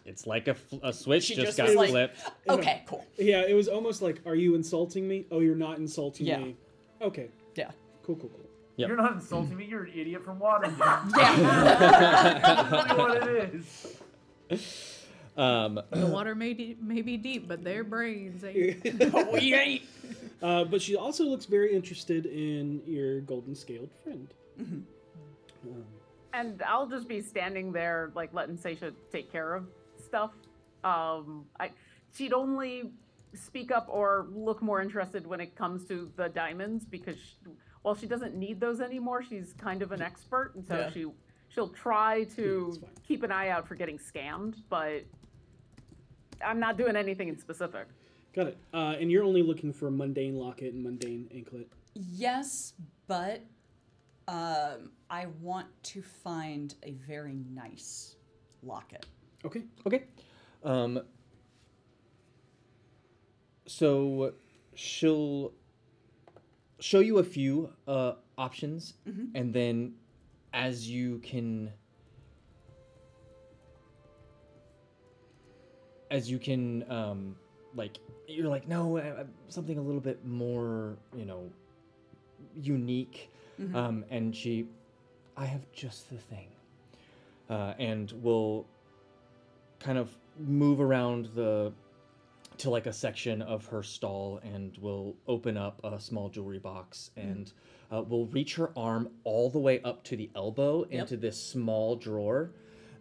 [0.05, 2.19] it's like a, fl- a switch just, just got was like, flipped.
[2.49, 3.05] Okay, cool.
[3.19, 5.27] Yeah, it was almost like, "Are you insulting me?
[5.33, 6.39] Oh, you're not insulting Yeah.
[6.39, 6.57] me."
[7.01, 7.29] Okay.
[7.57, 7.71] Yeah.
[8.05, 8.47] Cool, cool, cool.
[8.77, 8.89] Yep.
[8.89, 9.67] You're not insulting me.
[9.67, 10.79] You're an idiot from Waterdeep.
[11.17, 12.69] Yeah.
[12.71, 13.99] That's what it is.
[15.35, 18.85] Um, The water may, de- may be deep, but their brains ain't.
[19.33, 19.83] we ain't.
[20.43, 24.29] Uh, but she also looks very interested in your golden scaled friend.
[24.61, 24.87] Um,
[26.35, 29.65] And I'll just be standing there, like letting Seisha take care of
[30.05, 30.33] stuff.
[30.85, 31.71] Um, I,
[32.15, 32.93] she'd only
[33.33, 37.37] speak up or look more interested when it comes to the diamonds because, she,
[37.83, 40.91] while she doesn't need those anymore, she's kind of an expert, and so Yeah.
[40.91, 41.07] she
[41.49, 42.73] she'll try to
[43.07, 44.55] keep an eye out for getting scammed.
[44.71, 45.05] But
[46.45, 47.87] I'm not doing anything in specific.
[48.33, 48.57] got it.
[48.73, 51.69] Uh, and you're only looking for a mundane locket and mundane anklet.
[51.95, 52.73] Yes,
[53.07, 53.43] but
[54.27, 58.17] um, I want to find a very nice
[58.63, 59.05] locket.
[59.45, 59.65] Okay.
[59.87, 60.05] Okay.
[60.65, 61.03] Um,
[63.67, 64.33] so
[64.75, 65.53] she'll
[66.83, 69.31] show you a few uh, options, Mhm.
[69.35, 69.95] and then
[70.53, 71.73] as you can,
[76.11, 77.37] as you can, um,
[77.75, 77.97] like
[78.27, 81.51] you're like, no, I, I- something a little bit more, you know,
[82.61, 83.31] unique.
[83.61, 83.75] Mhm.
[83.75, 84.67] Um, and she,
[85.37, 86.49] I have just the thing,
[87.49, 88.67] uh, and will
[89.79, 91.73] kind of move around the
[92.63, 97.11] to like a section of her stall and will open up a small jewelry box
[97.17, 97.53] and
[97.91, 101.01] uh, will reach her arm all the way up to the elbow Yep.
[101.01, 102.53] into this small drawer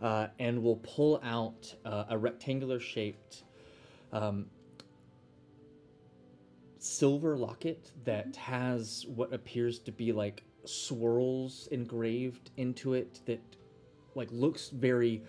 [0.02, 3.44] uh, and will pull out uh, a rectangular shaped
[4.12, 4.48] um,
[6.80, 13.40] silver locket that has what appears to be like swirls engraved into it that
[14.16, 15.22] like looks very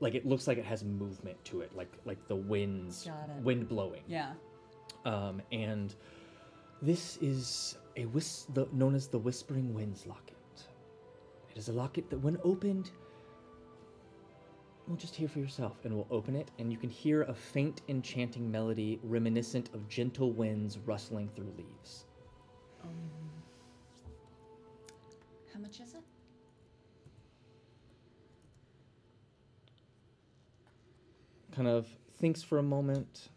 [0.00, 3.04] like it looks like it has movement to it like like the winds
[3.42, 4.32] wind blowing Yeah.
[5.04, 5.94] um, and
[6.82, 10.36] this is a whis- the, known as the Whispering Winds locket.
[11.50, 12.92] It is a locket that, when opened,
[14.86, 17.82] well, just hear for yourself, and we'll open it, and you can hear a faint,
[17.88, 22.04] enchanting melody reminiscent of gentle winds rustling through leaves.
[25.52, 26.04] How much is it?
[31.58, 31.88] Kind of
[32.20, 33.30] thinks for a moment.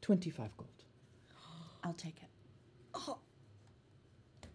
[0.00, 0.82] Twenty-five gold.
[1.84, 2.28] I'll take it.
[2.96, 3.18] Oh,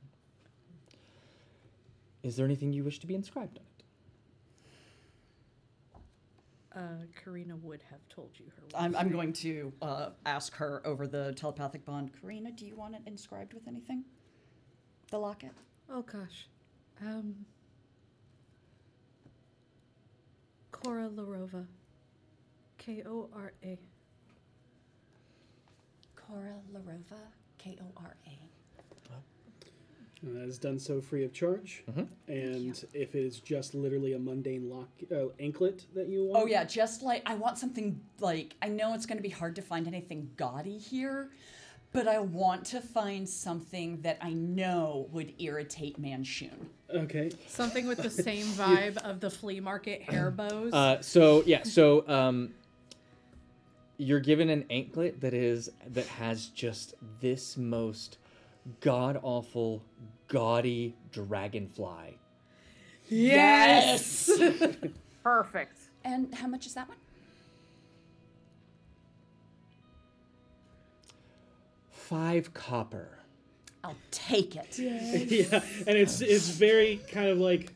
[2.24, 3.64] Is there anything you wish to be inscribed on
[5.96, 6.78] it?
[6.78, 8.64] Uh, Karina would have told you her.
[8.78, 12.12] I'm, I'm going to uh, ask her over the telepathic bond.
[12.20, 14.04] Karina, do you want it inscribed with anything?
[15.10, 15.54] The locket?
[15.90, 16.50] Oh gosh.
[17.02, 17.46] Um.
[20.83, 21.66] Cora Larova.
[22.77, 23.77] K O R A.
[26.16, 27.19] Cora Larova,
[27.58, 28.40] K O R A.
[29.11, 31.83] Uh, that is done so free of charge.
[32.27, 36.45] And if it is just literally a mundane lock uh, anklet that you want, Oh
[36.45, 39.61] yeah, just like I want something like I know it's going to be hard to
[39.61, 41.30] find anything gaudy here,
[41.92, 46.68] but I want to find something that I know would irritate Manchun.
[46.93, 47.32] Okay.
[47.48, 50.74] Something with the same vibe of the flea market hair bows.
[50.74, 52.53] Uh, so yeah, so um,
[53.98, 58.18] you're given an anklet that is that has just this most
[58.82, 59.84] god awful,
[60.27, 62.18] gaudy dragonfly.
[63.08, 64.30] Yes!
[65.24, 65.80] Perfect.
[66.06, 66.98] And how much is that one?
[72.14, 73.20] Five copper.
[73.84, 74.80] I'll take it.
[74.80, 77.72] yeah, and it's it's very kind of like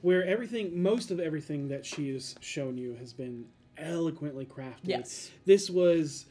[0.00, 3.44] where everything, most of everything that she has shown you has been
[3.76, 4.78] eloquently crafted.
[4.84, 5.30] Yes.
[5.44, 6.24] This was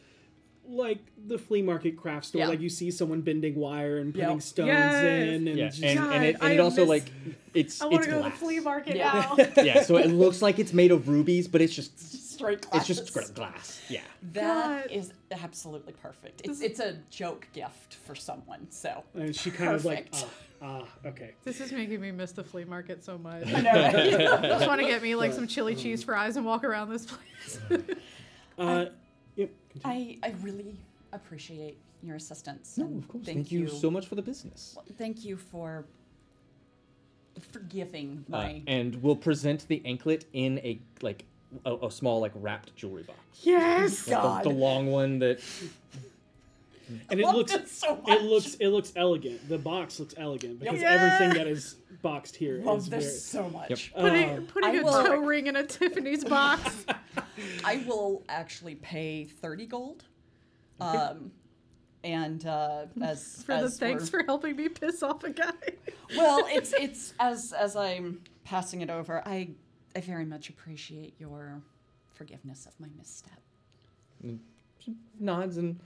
[0.68, 2.48] like the flea market craft store, Yeah.
[2.48, 4.42] like you see someone bending wire and putting Yep.
[4.42, 5.04] stones Yes.
[5.04, 7.04] in, and Yeah, just- and, and it, and it also miss- like
[7.54, 9.36] it's I want to go to the flea market Yeah.
[9.38, 9.64] now.
[9.64, 13.14] yeah, so it looks like it's made of rubies, but it's just Straight it's just
[13.14, 13.32] glasses.
[13.32, 13.82] glass.
[13.90, 14.02] Yeah.
[14.34, 14.92] That God.
[14.92, 16.42] is absolutely perfect.
[16.44, 19.04] It's, it's a joke gift for someone, so.
[19.16, 20.32] and she kind of like, Perfect.
[20.62, 21.32] ah, ah, okay.
[21.44, 23.48] This is making me miss the flea market so much.
[23.48, 23.96] I know, right?
[23.96, 27.06] I just want to get me like some chili cheese fries and walk around this
[27.06, 27.60] place.
[28.58, 28.86] Uh,
[29.36, 29.50] yep.
[29.86, 30.76] I, I really
[31.14, 32.78] appreciate your assistance.
[32.78, 33.26] No, and of course.
[33.26, 34.74] Thank, Thank, you so much for the business.
[34.76, 35.86] Well, Thank you for
[37.52, 38.62] forgiving Uh, my.
[38.68, 41.26] and we'll present the anklet in a like
[41.66, 43.20] a, a small like wrapped jewelry box.
[43.42, 44.08] yes.
[44.08, 45.40] Like the, the long one that
[47.10, 48.22] And it love looks this so it much.
[48.24, 49.48] looks it looks elegant.
[49.48, 50.92] The box looks elegant because Yeah.
[50.92, 53.02] everything that is boxed here is love very.
[53.04, 53.94] this so much.
[53.94, 56.86] Putting, Um, putting I a will- toe ring in a Tiffany's box.
[57.64, 60.04] I will actually pay thirty gold.
[60.80, 61.32] Um,
[62.04, 65.52] and uh, as for the as thanks we're- for helping me piss off a guy.
[66.18, 69.50] well, it's it's as as I'm passing it over, I
[69.96, 71.62] I very much appreciate your
[72.14, 73.40] forgiveness of my misstep.
[75.20, 75.80] nods and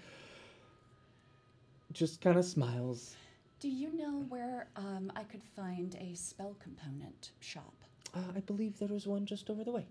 [1.91, 3.15] just kind of smiles.
[3.59, 7.73] Do you know where um, I could find a spell component shop?
[8.13, 9.85] Uh, I believe there was one just over the way.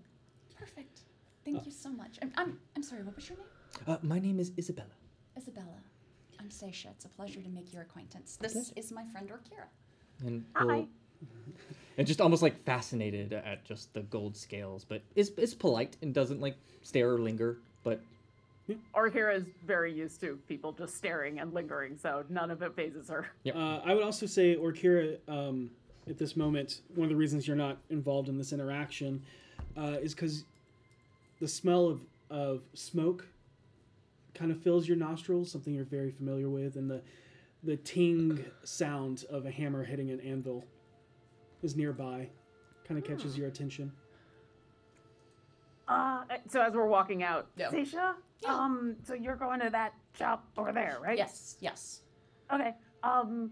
[0.57, 1.01] Perfect.
[1.43, 2.17] Thank you so much.
[2.21, 3.03] I'm, I'm I'm sorry.
[3.03, 3.47] What was your name?
[3.87, 4.87] Uh, my name is Isabella.
[5.37, 5.77] Isabella.
[6.39, 6.87] I'm Seisha.
[6.91, 8.37] It's a pleasure to make your acquaintance.
[8.39, 9.67] This is my friend Orkira.
[10.25, 10.65] and Hi.
[10.65, 10.87] will-
[11.97, 16.13] and just almost like fascinated at just the gold scales, but is is polite and
[16.13, 17.57] doesn't like stare or linger.
[17.83, 17.99] But
[18.95, 23.09] Orkira is very used to people just staring and lingering, so none of it phases
[23.09, 23.27] her.
[23.47, 25.69] Uh, I would also say, Orkira, um,
[26.09, 29.21] at this moment, one of the reasons you're not involved in this interaction
[29.77, 30.45] uh, is because
[31.39, 33.27] the smell of, of smoke
[34.33, 37.01] kind of fills your nostrils, something you're very familiar with, and the
[37.63, 40.63] the ting sound of a hammer hitting an anvil
[41.65, 42.29] is nearby,
[42.87, 43.91] kind of catches your attention.
[45.87, 47.69] Uh, so as we're walking out, Yeah.
[47.69, 48.13] Seisha,
[48.47, 51.17] um, so you're going to that shop over there, right?
[51.17, 52.01] Yes, yes.
[52.53, 52.73] Okay.
[53.03, 53.51] Um,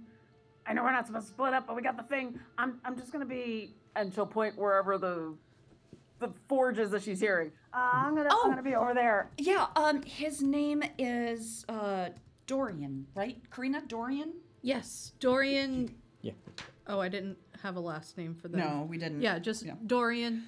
[0.66, 2.40] I know we're not supposed to split up, but we got the thing.
[2.58, 5.34] I'm, I'm just gonna be, and she'll point wherever the,
[6.20, 7.52] the forge is that she's hearing.
[7.74, 8.42] Uh, I'm gonna, Oh.
[8.46, 9.30] I'm gonna be over there.
[9.38, 9.68] Yeah.
[9.76, 10.02] Um.
[10.04, 12.10] His name is uh
[12.48, 13.38] Dorian, right?
[13.52, 14.34] Karina Dorian.
[14.62, 15.94] yes, Dorian.
[16.22, 16.32] Yeah.
[16.88, 18.60] Oh, I didn't have a last name for them.
[18.60, 19.22] No, we didn't.
[19.22, 19.74] Yeah, just Yeah.
[19.88, 20.44] Dorian.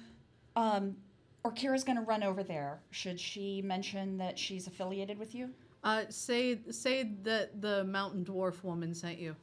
[0.54, 0.96] Um.
[1.44, 2.80] Orkira's gonna run over there.
[2.90, 5.50] Should she mention that she's affiliated with you?
[5.84, 9.34] Uh, say say that the mountain dwarf woman sent you.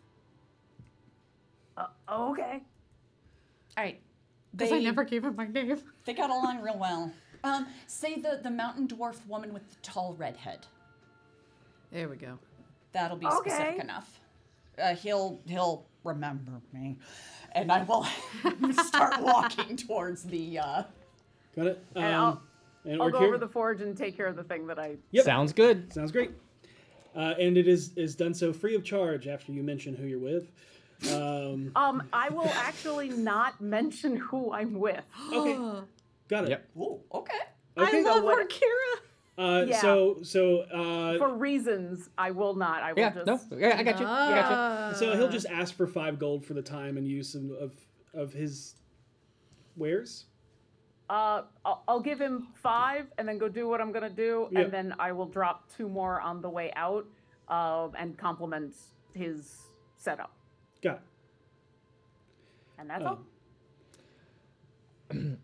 [1.77, 2.61] Uh, okay.
[3.77, 4.02] All right.
[4.52, 5.80] Because I never gave him my name.
[6.06, 7.11] They got along real well.
[7.43, 7.68] Um.
[7.88, 10.68] Say the the mountain dwarf woman with the tall red head.
[11.92, 12.38] There we go.
[12.92, 13.50] That'll be Okay.
[13.50, 14.19] specific enough.
[14.77, 16.98] Uh, he'll he'll remember me,
[17.56, 18.06] and I will
[18.86, 20.60] start walking towards the.
[20.60, 20.84] Uh,
[21.56, 21.86] Got it?
[21.96, 22.40] And I'll, Um,
[22.86, 24.96] and I'll go Orkira- over the forge and take care of the thing that I.
[25.12, 25.26] Yep.
[25.26, 25.92] sounds good.
[25.94, 26.32] Sounds great.
[27.16, 30.20] Uh, and it is is done so free of charge after you mention who you're
[30.20, 30.52] with.
[31.14, 35.04] Um, Um, I will actually not mention who I'm with.
[35.32, 35.56] okay,
[36.28, 36.50] got it.
[36.50, 36.70] Yep.
[36.80, 37.34] oh, okay.
[37.78, 38.00] Okay.
[38.00, 39.02] I love what- Orkira.
[39.38, 39.82] Uh, Yeah.
[39.82, 42.84] So so uh, For reasons I will not.
[42.84, 43.14] I will Yeah.
[43.14, 43.52] just.
[43.52, 43.58] No.
[43.58, 43.76] Yeah.
[43.78, 44.06] I got you.
[44.06, 44.95] I got you.
[44.98, 47.74] so he'll just ask for five gold for the time and use of of,
[48.14, 48.76] of his
[49.76, 50.26] wares.
[51.10, 54.62] Uh, I'll, I'll give him five and then go do what I'm gonna do, Yeah.
[54.62, 57.06] and then I will drop two more on the way out,
[57.50, 58.74] uh, and compliment
[59.14, 59.58] his
[59.98, 60.32] setup.
[60.82, 61.02] Got it.
[62.80, 63.26] And that's Um,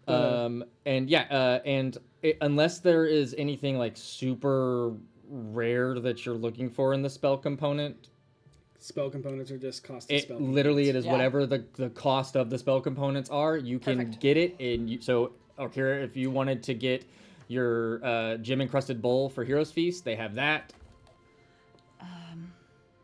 [0.08, 4.93] Um, and yeah, uh, and it, unless there is anything like super
[5.30, 8.09] rare that you're looking for in the spell component.
[8.80, 10.39] Spell components are just cost of It spell.
[10.39, 11.11] literally it is Yeah.
[11.11, 13.57] whatever the the cost of the spell components are.
[13.57, 14.19] You can Perfect.
[14.22, 17.06] get it, and you, so okay, if you wanted to get
[17.49, 20.73] your uh, gem encrusted bowl for Heroes Feast, they have that.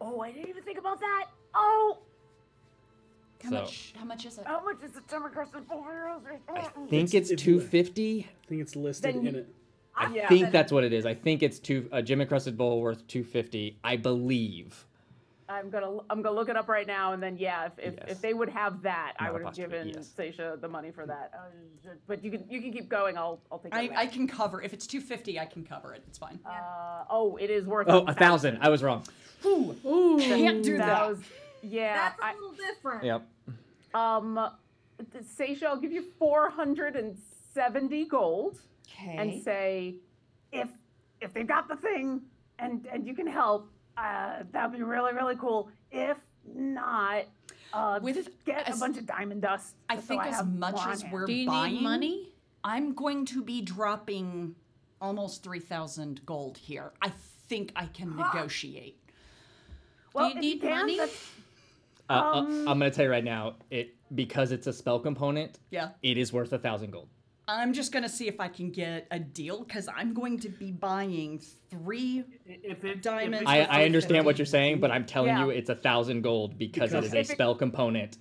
[0.01, 1.27] Oh, I didn't even think about that.
[1.55, 1.97] Oh,
[3.45, 3.93] How So- much?
[3.97, 4.45] How much is it?
[4.47, 6.21] how much is the Summer Crescent Bowl Heroes?
[6.49, 8.27] I think it's, two fifty.
[8.43, 9.55] I think it's listed Then- in it.
[9.95, 10.27] I Yeah.
[10.27, 11.05] think that's what it is.
[11.05, 13.77] I think it's two a gem encrusted bowl worth two fifty.
[13.83, 14.85] I believe.
[15.47, 18.05] I'm gonna I'm gonna look it up right now, and then yeah, if if, Yes.
[18.09, 20.11] if they would have that, I would have apostrophe, given yes.
[20.17, 21.31] Seisha the money for that.
[21.33, 23.15] Uh, but you can you can keep going.
[23.17, 23.73] I'll I'll take.
[23.73, 24.61] I, I can cover.
[24.61, 26.03] If it's 250, I can cover it.
[26.07, 26.39] It's fine.
[26.45, 27.87] Uh, oh, it is worth.
[27.89, 28.57] Oh, a thousand.
[28.61, 29.03] I was wrong.
[29.45, 31.09] Ooh, Ooh, can't do that.
[31.09, 31.21] was-
[31.61, 33.03] yeah, That's a little different.
[33.05, 33.27] Yep.
[33.95, 34.49] Um,
[35.37, 38.59] Seisha, I'll give you 470 gold.
[38.87, 39.15] Okay.
[39.17, 39.95] And say,
[40.51, 40.69] if
[41.21, 42.21] if they've got the thing
[42.59, 45.69] and and you can help, uh, that'd be really really cool.
[45.91, 46.17] If
[46.53, 47.25] not,
[47.73, 49.75] uh, just get a bunch of diamond dust.
[49.89, 51.13] I just so think as have much as hand.
[51.13, 52.29] we're Do you buying need money?
[52.63, 54.55] I'm going to be dropping
[54.99, 56.93] almost 3,000 gold here.
[57.01, 57.11] I
[57.47, 58.97] think I can negotiate.
[60.13, 60.99] Well, Do you if need can, money?
[62.07, 63.55] That's- Uh, uh, Um, I'm gonna tell you right now.
[63.69, 65.59] It because it's a spell component.
[65.71, 65.89] Yeah.
[66.03, 67.09] It is worth a thousand gold.
[67.47, 70.49] I'm just going to see if I can get a deal because I'm going to
[70.49, 73.43] be buying three if it, diamonds.
[73.47, 75.43] I, for I understand what you're saying, but I'm telling Yeah.
[75.45, 78.17] you, it's a thousand gold because, Because it is a if it- spell component.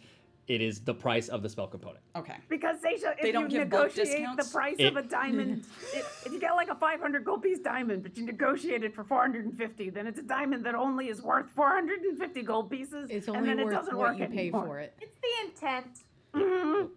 [0.46, 2.00] It is the price of the spell component.
[2.14, 2.36] Okay.
[2.50, 5.64] Because Seisha, They if don't you give negotiate the price It- of a diamond,
[5.94, 9.04] if, if you get like a 500 gold piece diamond, but you negotiate it for
[9.04, 13.08] 450, then it's a diamond that only is worth 450 gold pieces.
[13.10, 14.66] It's and only then it worth doesn't what work you pay anymore.
[14.66, 14.94] for it.
[15.00, 16.00] It's the intent.
[16.34, 16.90] Mhm.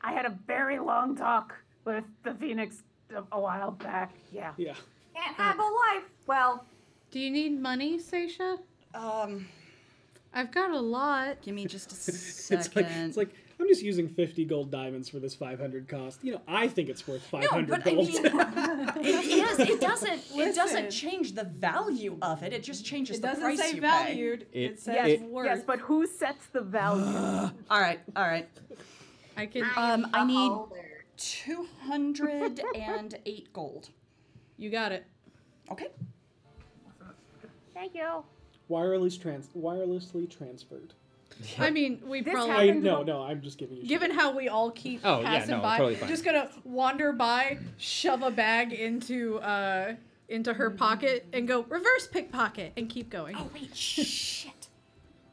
[0.00, 2.82] I had a very long talk with the Phoenix
[3.14, 4.14] a, a while back.
[4.32, 4.52] Yeah.
[4.56, 4.74] Yeah.
[5.14, 6.04] Can't have a life.
[6.26, 6.64] Well,
[7.10, 8.58] Do you need money, Seisha?
[8.94, 9.46] Um,
[10.32, 11.42] I've got a lot.
[11.42, 15.18] Give me just a It's like it's like I'm just using 50 gold diamonds for
[15.18, 16.24] this 500 cost.
[16.24, 18.08] You know, I think it's worth 500 no, but I gold.
[18.08, 18.16] mean,
[19.04, 19.58] it is.
[19.58, 20.22] It doesn't.
[20.34, 22.52] It doesn't change the value of it.
[22.54, 24.46] It just changes It the doesn't say valued.
[24.52, 25.46] It- It, says Yes, worth.
[25.46, 27.04] yes, but who sets the value?
[27.70, 28.00] All right.
[28.16, 28.48] All right.
[29.36, 29.64] I can.
[29.76, 30.52] Um, I need
[31.18, 33.90] two hundred and eight gold.
[34.56, 35.04] You got it.
[35.70, 35.88] Okay.
[37.74, 38.24] Thank you.
[38.74, 40.94] Wireless trans wirelessly transferred.
[41.58, 42.54] I mean, we This probably.
[42.54, 43.22] I happened no no.
[43.22, 43.82] I'm just giving you.
[43.82, 43.88] shit.
[43.88, 46.08] Given how we all keep Oh, yeah, passing no, by, totally fine.
[46.08, 49.94] just gonna wander by, shove a bag into uh
[50.28, 53.36] into her pocket, and go reverse pickpocket, and keep going.
[53.36, 53.74] Oh wait.
[53.76, 54.68] Shit.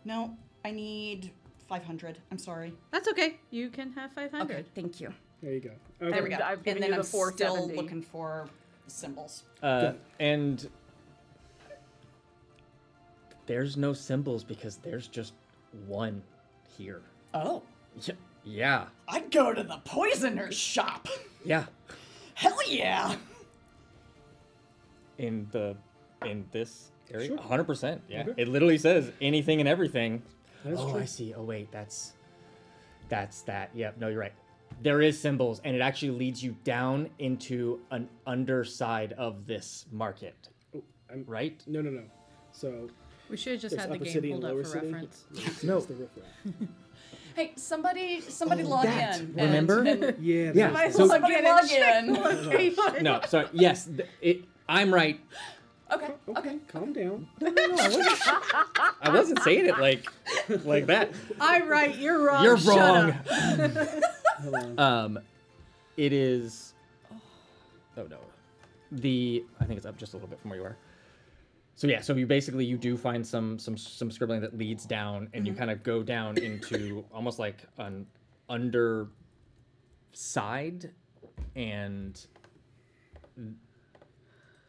[0.06, 0.36] No,
[0.66, 1.32] I need
[1.68, 2.18] five hundred.
[2.32, 2.74] I'm sorry.
[2.92, 3.38] That's okay.
[3.52, 4.56] You can have five hundred.
[4.58, 4.66] Okay.
[4.76, 5.14] Thank you.
[5.44, 5.72] There you go.
[6.00, 6.38] There we go.
[6.44, 8.48] I've given and then you the I'm still looking for
[8.88, 9.44] symbols.
[9.62, 10.68] Uh, and
[13.48, 15.34] there's no symbols because there's just
[15.88, 16.22] one
[16.78, 17.02] here.
[17.34, 17.64] Oh.
[18.02, 18.14] Yeah.
[18.44, 18.86] Yeah.
[19.08, 21.08] I'd go to the poisoner's shop.
[21.44, 21.66] Yeah.
[22.36, 23.16] Hell yeah.
[25.18, 25.76] In the
[26.24, 27.38] in this area, Sure.
[27.42, 28.02] hundred percent.
[28.08, 28.22] Yeah.
[28.22, 28.42] Okay.
[28.44, 30.22] It literally says anything and everything.
[30.64, 31.00] That's oh, true.
[31.00, 31.34] I see.
[31.34, 32.14] Oh wait, that's
[33.10, 33.72] that's that.
[33.74, 33.98] Yep.
[34.00, 34.34] No, you're right.
[34.82, 40.50] There is symbols, and it actually leads you down into an underside of this market.
[40.76, 41.64] Oh, I'm, Right?
[41.66, 42.04] No no no.
[42.52, 42.90] So
[43.30, 44.88] We should have just there's had the game city pulled up for city.
[44.88, 45.26] reference.
[45.64, 45.78] No.
[45.78, 46.70] it's the riffraff.
[47.36, 49.20] Hey, somebody, somebody Oh, log that.
[49.20, 49.26] in.
[49.26, 49.84] and- Remember?
[49.84, 50.52] and- Yeah.
[50.56, 50.72] Yeah.
[50.72, 53.04] that's- So- somebody log in.
[53.04, 53.48] no, sorry.
[53.54, 54.44] Yes, th- it.
[54.70, 55.20] I'm right.
[55.92, 56.12] Okay.
[56.36, 56.58] Okay.
[56.68, 57.28] Calm down.
[57.42, 57.76] No, no, no.
[57.78, 58.08] I wasn't,
[59.04, 60.06] I wasn't saying it like
[60.66, 61.12] like that.
[61.40, 61.96] I'm right.
[61.98, 62.44] You're wrong.
[62.44, 63.12] You're shut wrong.
[64.76, 64.80] up.
[64.80, 65.20] Um,
[65.96, 66.74] it is.
[67.98, 68.18] Oh no,
[68.92, 70.78] the I think it's up just a little bit from where you are.
[71.78, 75.30] So yeah, so you basically you do find some some some scribbling that leads down,
[75.36, 78.08] and you kind of go down into almost like an
[78.50, 79.10] under
[80.12, 80.92] side
[81.56, 82.20] and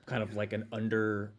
[0.05, 1.33] kind of like an under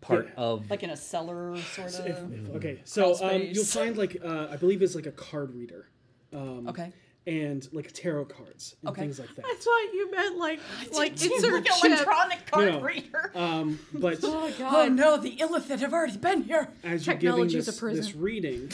[0.00, 0.32] part Yeah.
[0.36, 2.06] of Like in a cellar, sort of.
[2.32, 5.54] if- if- okay, so um, you'll find like uh, I believe it's like a card
[5.54, 5.86] reader.
[6.32, 6.92] Um, Okay.
[7.24, 9.02] And like tarot cards and Okay.
[9.02, 9.44] things like that.
[9.44, 10.58] I thought you meant like
[10.92, 12.84] like Did you insert like electronic card No, no.
[12.84, 13.32] reader.
[13.36, 14.92] Um, but Oh Oh god.
[14.92, 16.68] no, the illithid have already been here.
[16.82, 18.04] as you're giving Technology's a this, prison.
[18.04, 18.70] this reading,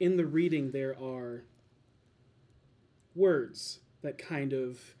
[0.00, 1.44] in the reading there are
[3.14, 4.94] words that kind of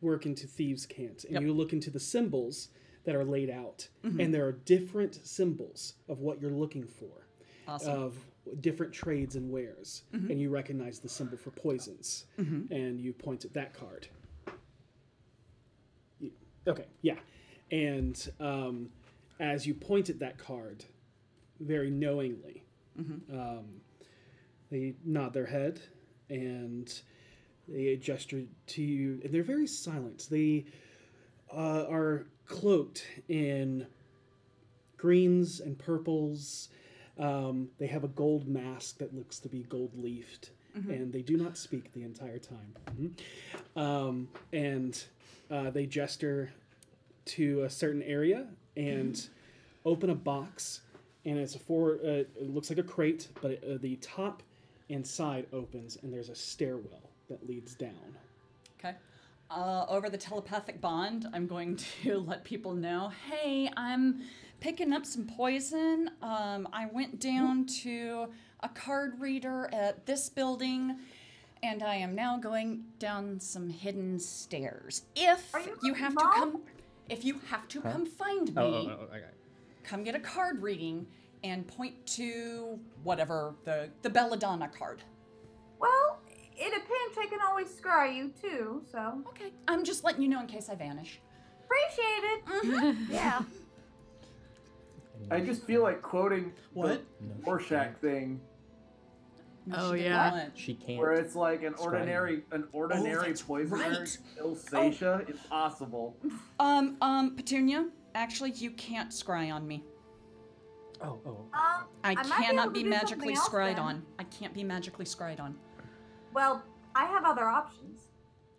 [0.00, 1.42] work into thieves' cant, and Yep.
[1.42, 2.68] you look into the symbols
[3.04, 4.20] that are laid out, Mm-hmm.
[4.20, 7.26] and there are different symbols of what you're looking for,
[7.66, 7.90] Awesome.
[7.92, 8.18] of
[8.60, 10.30] different trades and wares, Mm-hmm.
[10.30, 14.08] and you recognize the symbol for poisons, and you point at that card.
[16.66, 17.16] Okay, yeah,
[17.70, 18.88] And um,
[19.38, 20.84] as you point at that card,
[21.60, 22.62] very knowingly,
[22.98, 23.64] um,
[24.70, 25.80] they nod their head
[26.30, 27.00] and
[27.68, 30.26] they gesture to you, and they're very silent.
[30.30, 30.64] They
[31.54, 33.86] uh, are cloaked in
[34.96, 36.68] greens and purples.
[37.18, 40.88] Um, they have a gold mask that looks to be gold leafed, Mhm.
[40.90, 42.74] and they do not speak the entire time.
[42.96, 43.80] Mhm.
[43.80, 45.04] Um, and
[45.50, 46.50] uh, they gesture
[47.26, 49.28] to a certain area and
[49.84, 50.80] open a box,
[51.24, 51.96] and it's a four.
[52.02, 54.42] Uh, it looks like a crate, but uh, the top
[54.90, 58.18] and side opens, and there's a stairwell that leads down.
[58.78, 58.94] Okay.
[59.50, 64.22] Uh, over the telepathic bond, I'm going to let people know hey, I'm
[64.60, 66.10] picking up some poison.
[66.22, 68.28] Um, I went down to
[68.60, 70.96] a card reader at this building.
[71.62, 75.02] And I am now going down some hidden stairs.
[75.16, 75.50] If
[75.82, 76.60] you, have to come,
[77.08, 77.92] if you have to Huh?
[77.92, 79.24] come find me, Oh, oh, oh, okay.
[79.82, 81.06] come get a card reading
[81.42, 85.02] and point to whatever the the Belladonna card.
[85.78, 86.20] Well,
[86.58, 88.82] in a pinch, I can always scry you too.
[88.92, 91.18] So okay, I'm just letting you know in case I vanish.
[91.64, 92.44] Appreciate it.
[92.46, 93.04] Mm-hmm.
[93.14, 93.40] yeah.
[95.30, 97.02] I just feel like quoting What?
[97.20, 98.40] the Rorschach thing.
[99.72, 100.48] Oh, yeah.
[100.54, 100.98] She can't.
[100.98, 104.18] Where it's like an ordinary, an ordinary that's poisoner right.
[104.36, 105.28] kills Seisha.
[105.28, 106.16] Impossible.
[106.60, 109.84] Um, um, Petunia, actually, you can't scry on me.
[111.02, 111.30] Oh, oh.
[111.54, 113.84] Um, I, I might be cannot be, magically scryed then.
[113.84, 114.02] on.
[114.18, 115.54] I can't be magically scryed on.
[116.32, 116.62] Well,
[116.94, 118.08] I have other options.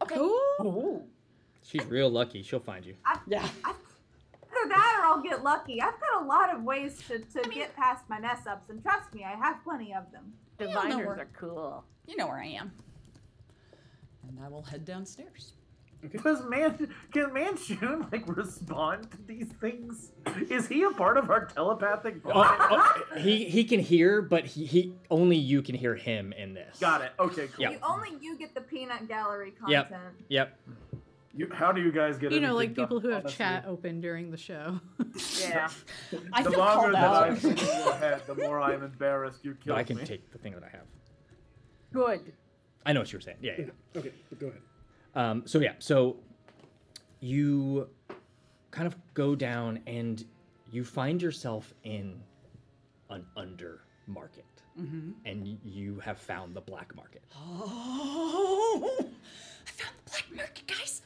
[0.01, 0.19] Okay.
[1.63, 2.41] She's real lucky.
[2.43, 2.95] She'll find you.
[3.27, 3.47] yeah.
[4.65, 5.81] Either that or I'll get lucky.
[5.81, 9.13] I've got a lot of ways to, to get past my mess ups, and trust
[9.13, 10.33] me, I have plenty of them.
[10.59, 11.83] You know Diviners where- are cool.
[12.07, 12.71] You know where I am.
[14.27, 15.53] And I will head downstairs.
[16.23, 20.11] Does man can Manchun like respond to these things?
[20.49, 22.57] Is he a part of our telepathic oh, oh, bond?
[22.71, 26.77] oh, he he can hear, but he, he only you can hear him in this.
[26.79, 27.11] Got it.
[27.19, 27.63] Okay, cool.
[27.63, 27.71] Yeah.
[27.71, 29.71] You, only you get the peanut gallery content.
[29.71, 29.89] Yep.
[29.89, 30.15] content.
[30.29, 30.59] Yep.
[31.37, 32.31] You, how do you guys get?
[32.31, 33.37] It You know, like people done, who have honestly?
[33.37, 34.79] chat open during the show.
[35.39, 35.69] Yeah.
[36.33, 37.23] I the feel longer that out.
[37.29, 40.03] I'm in your head, the more I'm embarrassed you But killed I can me.
[40.05, 40.85] take the thing that I have.
[41.93, 42.33] Good.
[42.85, 43.37] I know what you were saying.
[43.41, 43.53] Yeah.
[43.57, 43.65] yeah.
[43.95, 44.61] Okay, but go ahead.
[45.15, 46.17] Um, so yeah, so
[47.21, 47.87] you
[48.71, 50.25] kind of go down and
[50.71, 52.19] you find yourself in
[53.09, 54.45] an under market,
[54.79, 55.13] Mhm.
[55.25, 57.21] and you have found the black market.
[57.37, 61.01] Oh, I found the black market, guys.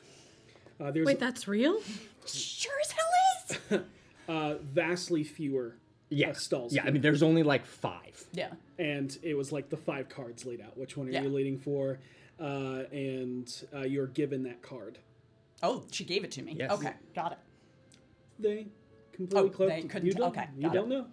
[0.80, 1.80] Uh, there's Wait, that's real?
[2.26, 3.80] Sure as hell is.
[4.30, 5.76] uh, vastly fewer
[6.10, 6.30] Yeah.
[6.30, 6.74] uh, stalls.
[6.74, 8.24] Yeah, I mean, there's only like five.
[8.34, 8.52] Yeah.
[8.78, 10.78] and it was like the five cards laid out.
[10.78, 11.24] Which one are Yeah.
[11.24, 12.00] you leading for?
[12.40, 15.00] Uh, and uh, you're given that card.
[15.62, 16.56] Oh, she gave it to me.
[16.58, 16.72] Yes.
[16.72, 17.38] Okay, got it.
[18.40, 18.68] They
[19.12, 19.74] completely Oh, closed.
[19.74, 21.08] they couldn't- You don't, okay, you don't know.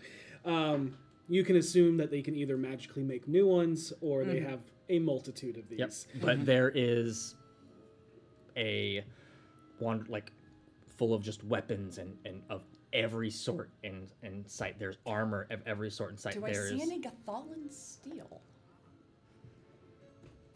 [0.45, 0.97] Um,
[1.29, 4.49] you can assume that they can either magically make new ones or they Mhm.
[4.49, 5.81] have a multitude of these.
[5.81, 6.23] Yep.
[6.23, 7.35] But there is
[8.57, 9.03] a
[9.79, 10.33] one like
[10.97, 14.79] full of just weapons and, and of every sort in in sight.
[14.79, 16.35] There's armor of every sort in sight.
[16.35, 18.41] Do I There's see any Gathalan steel?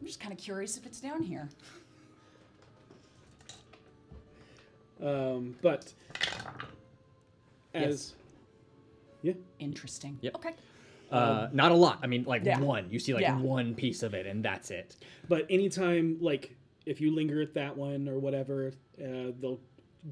[0.00, 1.48] I'm just kind of curious if it's down here.
[5.02, 5.92] Um, but
[7.74, 8.14] as
[9.22, 10.18] yeah, Interesting.
[10.22, 10.34] Yep.
[10.36, 10.54] Okay.
[11.10, 11.98] uh, not a lot.
[12.02, 12.58] I mean, like Yeah.
[12.60, 12.86] one.
[12.90, 13.38] You see like Yeah.
[13.38, 14.96] one piece of it, and that's it.
[15.28, 19.60] But anytime, like, if you linger at that one or whatever, uh, they'll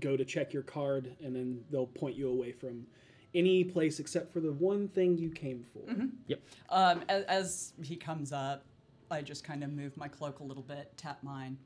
[0.01, 2.87] go to check your card and then they'll point you away from
[3.35, 5.83] any place except for the one thing you came for.
[6.27, 6.41] Yep.
[6.71, 8.65] Um, as, as he comes up,
[9.11, 11.57] I just kind of move my cloak a little bit, tap mine.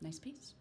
[0.00, 0.54] Nice piece.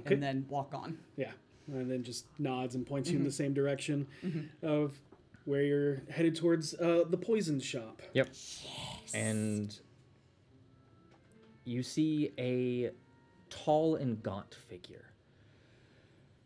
[0.00, 0.14] Okay.
[0.14, 0.98] And then walk on.
[1.16, 1.32] Yeah.
[1.68, 3.26] And then just nods and points you in Mhm.
[3.26, 4.48] the same direction Mhm.
[4.62, 5.00] of
[5.44, 8.02] where you're headed towards uh, the poison shop.
[8.14, 8.28] Yep.
[8.28, 8.66] Yes.
[9.14, 9.78] And
[11.64, 12.90] you see a
[13.52, 15.12] tall and gaunt figure,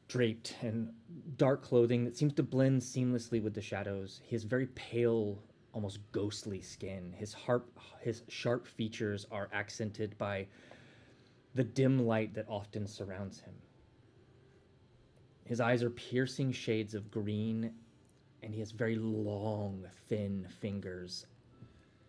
[0.08, 0.92] draped in
[1.36, 4.20] dark clothing that seems to blend seamlessly with the shadows.
[4.24, 5.38] He has very pale,
[5.72, 7.14] almost ghostly skin.
[7.16, 10.48] His harp, his sharp features are accented by
[11.54, 13.54] the dim light that often surrounds him.
[15.44, 17.72] His eyes are piercing shades of green,
[18.42, 21.26] and he has very long, thin fingers,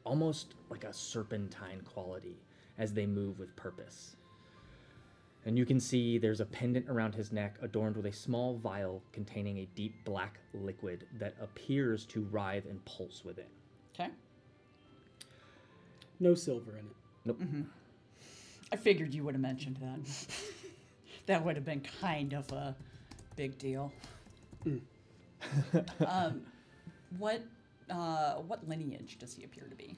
[0.03, 2.41] almost like a serpentine quality
[2.79, 4.15] as they move with purpose.
[5.47, 9.01] And you can see there's a pendant around his neck adorned with a small vial
[9.13, 13.45] containing a deep black liquid that appears to writhe and pulse within.
[13.95, 14.09] Okay.
[16.19, 16.95] No silver in it.
[17.23, 17.39] Nope.
[17.39, 17.61] Mm-hmm.
[18.73, 20.27] I figured you would have mentioned that.
[21.27, 22.75] that would have been kind of a
[23.37, 23.93] big deal.
[26.05, 26.41] um,
[27.19, 27.41] what
[27.89, 29.97] uh, what lineage does he appear to be?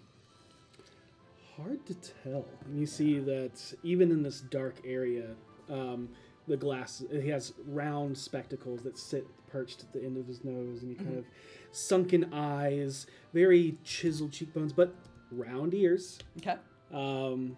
[1.62, 2.46] Hard to tell.
[2.66, 5.28] And you see that even in this dark area,
[5.70, 6.10] um,
[6.48, 10.82] the glass he has round spectacles that sit perched at the end of his nose,
[10.82, 11.20] and he kind Mhm.
[11.20, 11.26] of
[11.72, 14.94] sunken eyes, very chiseled cheekbones, but
[15.32, 16.20] round ears.
[16.38, 16.56] Okay.
[16.92, 17.56] Um,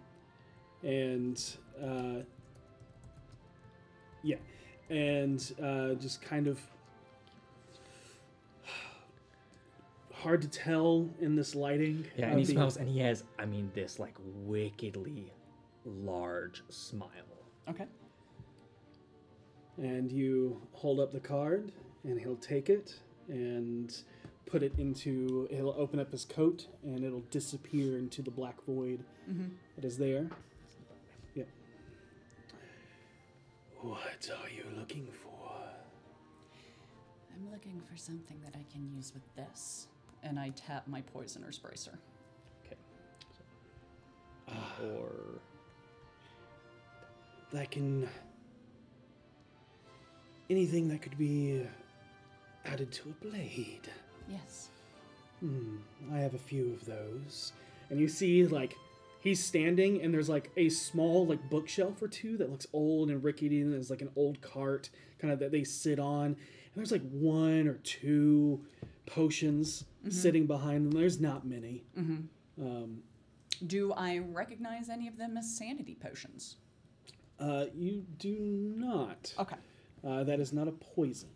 [0.82, 1.42] and
[1.80, 2.22] uh,
[4.22, 4.36] yeah,
[4.90, 6.60] and uh, just kind of
[10.22, 12.06] hard to tell in this lighting.
[12.16, 15.32] Yeah, and he the- smiles, and he has, I mean, this like wickedly
[15.84, 17.08] large smile.
[17.68, 17.86] Okay.
[19.78, 21.72] and you hold up the card
[22.04, 24.02] and he'll take it and
[24.46, 29.02] put it into he'll open up his coat and it'll disappear into the black void
[29.30, 29.50] Mhm.
[29.76, 30.28] that is there
[31.34, 31.48] yep
[33.80, 35.30] what are you looking for
[37.34, 39.88] I'm looking for something that I can use with this,
[40.22, 41.98] and I tap my poisoner's bracer.
[42.66, 42.76] Okay.
[44.84, 45.10] or
[47.52, 48.08] that can
[50.50, 51.66] anything that could be
[52.64, 53.88] added to a blade
[54.28, 54.68] Yes.
[55.40, 55.78] Hmm,
[56.12, 57.52] I have a few of those.
[57.90, 58.76] And you see, like,
[59.20, 63.22] he's standing, and there's like a small, like, bookshelf or two that looks old and
[63.22, 66.26] rickety, and there's like an old cart kind of that they sit on.
[66.26, 66.36] And
[66.76, 68.60] there's like one or two
[69.06, 70.12] potions Mhm.
[70.12, 70.92] sitting behind them.
[70.92, 71.84] There's not many.
[71.96, 72.26] Mhm.
[72.60, 73.02] Um,
[73.66, 76.56] Do I recognize any of them as sanity potions?
[77.38, 78.36] uh, you do
[78.76, 79.34] not.
[79.38, 79.56] Okay.
[80.04, 81.28] Uh, that is not a poison.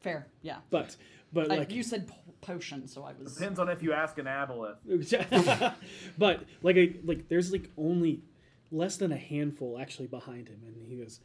[0.00, 0.28] Fair.
[0.42, 0.58] Yeah.
[0.70, 0.96] But,
[1.32, 3.34] but I- like, you said po- potion, so I was.
[3.34, 4.78] Depends on if you ask an aboleth.
[6.18, 8.22] but like a like there's like only
[8.70, 11.20] less than a handful actually behind him and he goes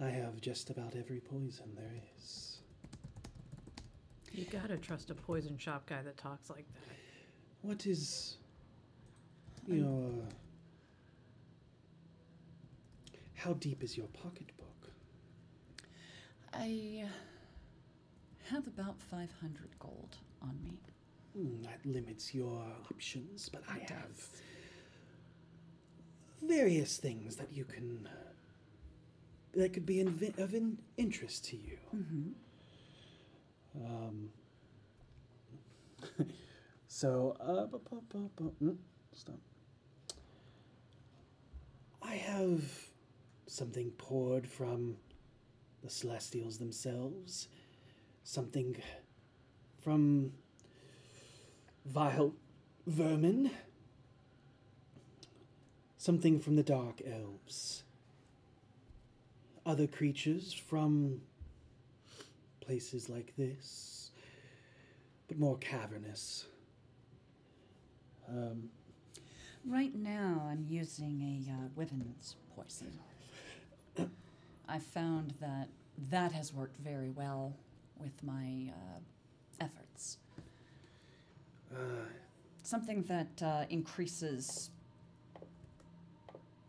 [0.00, 2.47] i have just about every poison there is
[4.38, 6.96] You gotta trust a poison shop guy that talks like that.
[7.62, 8.36] what is
[9.66, 10.10] you your
[13.34, 14.92] how deep is your pocketbook
[16.52, 17.04] I
[18.50, 19.28] have about 500
[19.78, 20.78] gold on me.
[21.36, 24.16] Hmm, that limits your options but i have
[26.42, 28.08] various things that you can
[29.54, 32.30] that could be invi- of in- interest to you Mm-hmm.
[33.84, 34.30] Um,
[36.88, 38.76] so, uh, bu- bu- bu- bu- mm,
[39.14, 39.38] stop.
[42.02, 42.62] I have
[43.46, 44.96] something poured from
[45.82, 47.48] the Celestials themselves,
[48.24, 48.76] something
[49.80, 50.32] from
[51.84, 52.34] vile
[52.86, 53.50] vermin,
[55.96, 57.82] something from the Dark Elves,
[59.64, 61.20] other creatures from
[62.68, 64.10] places like this,
[65.26, 66.44] but more cavernous.
[68.28, 68.68] Um,
[69.66, 72.98] Right now, I'm using a uh, Wyvern's poison.
[74.68, 75.68] I found that
[76.10, 77.54] that has worked very well
[77.98, 79.00] with my uh,
[79.60, 80.18] efforts.
[81.74, 81.76] uh,
[82.62, 84.70] Something that uh, increases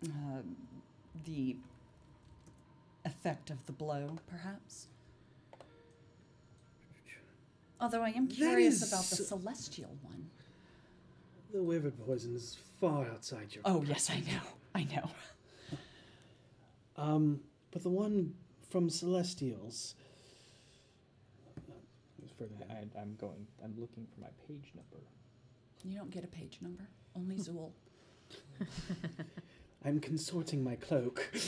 [0.06, 0.42] uh,
[1.26, 1.56] the
[3.06, 4.88] effect of the blow, perhaps.
[7.80, 10.30] Although I am That curious about the celestial one.
[11.54, 13.62] the wyvern poison is far outside your.
[13.66, 14.42] Oh, yes, I know.
[14.76, 15.10] I know.
[16.98, 17.40] Um,
[17.72, 18.34] but the one
[18.70, 19.96] from Celestials.
[22.38, 22.70] Further down.
[22.96, 23.48] I, I'm going.
[23.64, 25.04] I'm looking for my page number.
[25.84, 26.84] You don't get a page number,
[27.16, 27.72] only Zool.
[29.86, 31.30] I'm consorting my cloak.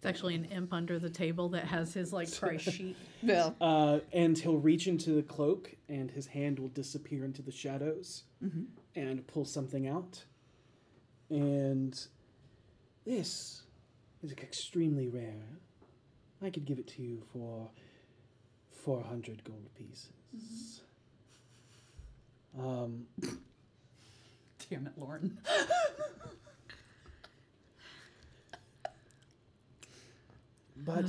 [0.00, 2.96] It's actually an imp under the table that has his like price sheet.
[3.22, 3.50] Yeah.
[3.60, 8.22] Uh, and he'll reach into the cloak, and his hand will disappear into the shadows,
[8.42, 8.64] Mhm.
[8.96, 10.24] and pull something out.
[11.28, 11.92] And
[13.04, 13.62] this
[14.22, 15.58] is extremely rare.
[16.40, 17.68] I could give it to you for
[18.70, 20.80] four hundred gold pieces.
[22.58, 23.06] Um,
[24.70, 25.38] Damn it, Lauren.
[30.84, 31.06] but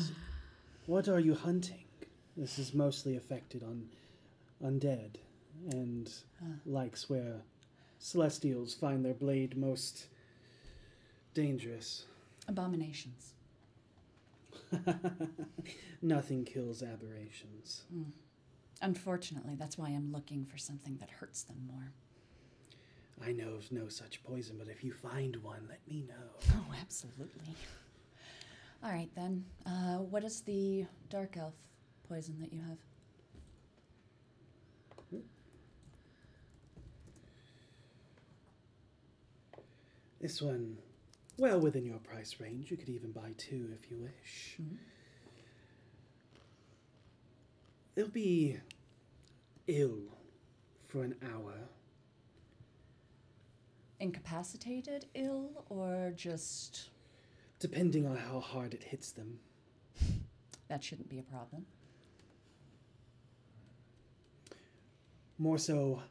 [0.86, 1.84] what are you hunting?
[2.38, 3.90] This is mostly affected on
[4.64, 5.16] undead
[5.70, 6.12] and
[6.66, 7.42] likes where
[8.00, 10.08] celestials find their blade most
[11.34, 12.06] dangerous.
[12.48, 13.34] Abominations.
[16.02, 17.84] Nothing kills aberrations.
[17.94, 18.06] Mm.
[18.82, 21.92] Unfortunately, that's why I'm looking for something that hurts them more.
[23.24, 26.54] I know of no such poison, but if you find one, let me know.
[26.56, 27.54] Oh, absolutely.
[28.84, 29.46] All right then.
[29.66, 31.54] Uh, what is the dark elf
[32.08, 32.78] poison that you have?
[40.20, 40.78] This one,
[41.40, 42.70] well within your price range.
[42.70, 44.58] You could even buy two if you wish.
[47.96, 48.58] They'll be
[49.68, 50.00] ill
[50.88, 51.54] for an hour.
[54.00, 56.90] Incapacitated, ill, or just.
[57.62, 59.38] Depending on how hard it hits them.
[60.68, 61.68] That shouldn't be a problem.
[65.38, 66.02] More so,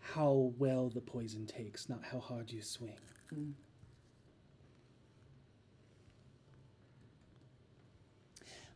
[0.00, 2.96] how well the poison takes, not how hard you swing.
[3.34, 3.52] Mm.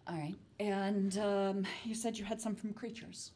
[0.07, 0.35] All right.
[0.61, 3.33] And um, you said you had some from creatures.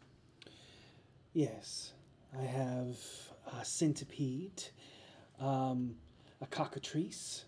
[1.32, 1.92] Yes,
[2.38, 2.98] I have
[3.58, 4.64] a centipede,
[5.40, 5.94] um,
[6.42, 7.46] a cockatrice,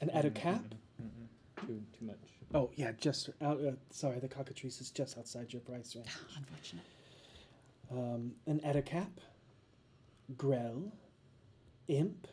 [0.00, 0.62] an ettercap.
[1.66, 2.16] Too too much.
[2.54, 3.60] Oh yeah, just out.
[3.60, 6.08] Uh, sorry, the cockatrice is just outside your price range.
[6.36, 6.84] Unfortunate.
[7.90, 9.10] Um, an ettercap,
[10.36, 10.92] grell,
[11.88, 12.28] imp,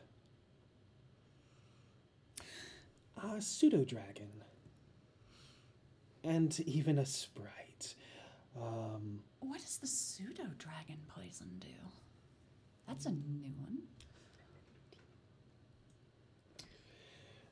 [3.22, 4.44] a pseudo dragon,
[6.24, 7.96] and even a sprite.
[8.56, 11.68] Um, What does the pseudo dragon poison do?
[12.88, 13.80] That's a new one.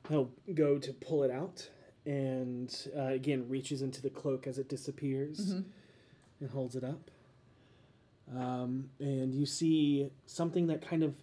[0.08, 1.68] He'll go to pull it out,
[2.04, 5.64] and uh, again reaches into the cloak as it disappears, Mhm.
[6.40, 7.10] and holds it up.
[8.34, 11.14] Um, and you see something that kind of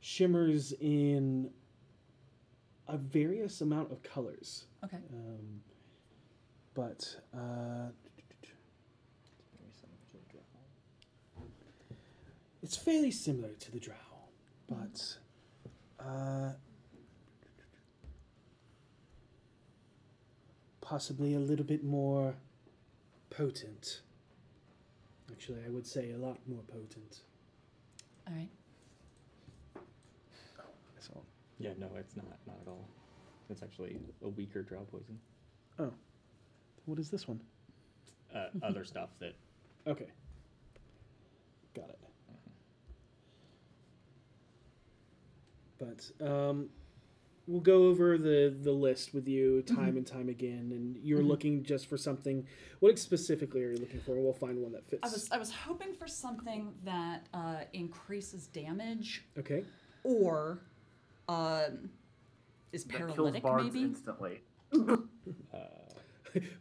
[0.00, 1.50] shimmers in
[2.88, 4.66] a various amount of colors.
[4.84, 4.98] Okay.
[5.12, 5.62] Um,
[6.74, 7.88] but uh,
[12.62, 13.94] it's fairly similar to the drow,
[14.68, 15.16] but
[16.00, 16.52] uh,
[20.90, 22.34] possibly a little bit more
[23.30, 24.02] potent.
[25.32, 27.22] Actually, I would say a lot more potent.
[28.28, 28.48] All right.
[31.00, 31.20] So,
[31.58, 32.26] Yeah, no, it's not.
[32.46, 32.86] Not at all.
[33.50, 35.18] It's actually a weaker drow poison.
[35.80, 35.92] oh,
[36.84, 37.40] what is this one?
[38.34, 39.34] Uh, other stuff that
[39.88, 40.08] Okay,
[41.74, 41.98] got it.
[45.78, 46.70] But um,
[47.46, 49.98] we'll go over the the list with you time Mhm.
[49.98, 51.28] and time again, and you're Mhm.
[51.28, 52.46] looking just for something.
[52.80, 54.14] What specifically are you looking for?
[54.20, 55.00] We'll find one that fits.
[55.02, 59.64] I was I was hoping for something that uh, increases damage Okay.
[60.02, 60.60] or
[61.28, 61.90] um,
[62.72, 63.82] is That kills paralytic bards maybe.
[63.84, 64.40] instantly.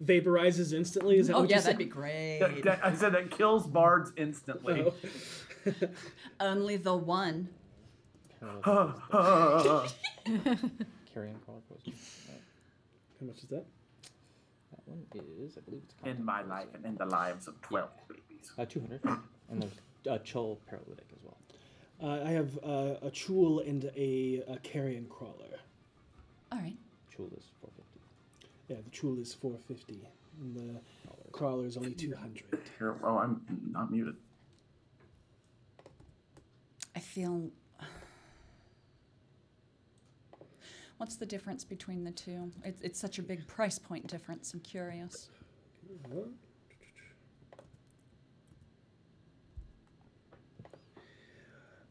[0.03, 1.17] Vaporizes instantly.
[1.19, 1.67] Is that Oh, what yeah, you said?
[1.75, 2.39] that'd be great.
[2.39, 4.91] That- that- I said that kills bards instantly.
[6.39, 7.49] Only the one.
[11.13, 11.93] carrion crawler poison.
[13.19, 13.65] How much is that?
[14.71, 17.89] That one is, I believe it's in my life and in the lives of 12
[18.09, 18.51] babies.
[18.57, 19.01] uh, two hundred,
[19.49, 19.71] and there's
[20.09, 21.37] uh, Chuul paralytic as well.
[22.03, 25.59] Uh, I have uh, a chuul and a, a carrion crawler.
[26.51, 26.75] All right.
[27.09, 28.01] Chuul is four fifty.
[28.67, 30.01] Yeah, the chuul is four fifty,
[30.41, 30.81] and the
[31.31, 32.43] crawler is only two hundred.
[32.77, 33.41] Here, oh, I'm
[33.71, 34.15] not muted.
[36.95, 37.49] I feel.
[40.97, 42.51] What's the difference between the two?
[42.63, 44.53] It's, it's such a big price point difference.
[44.53, 45.29] I'm curious.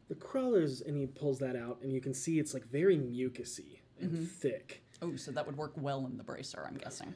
[0.07, 3.79] The crawlers, and he pulls that out, and you can see it's like very mucusy
[3.99, 4.27] and Mhm.
[4.27, 4.83] thick.
[5.01, 7.13] Oh, so that would work well in the bracer, I'm guessing.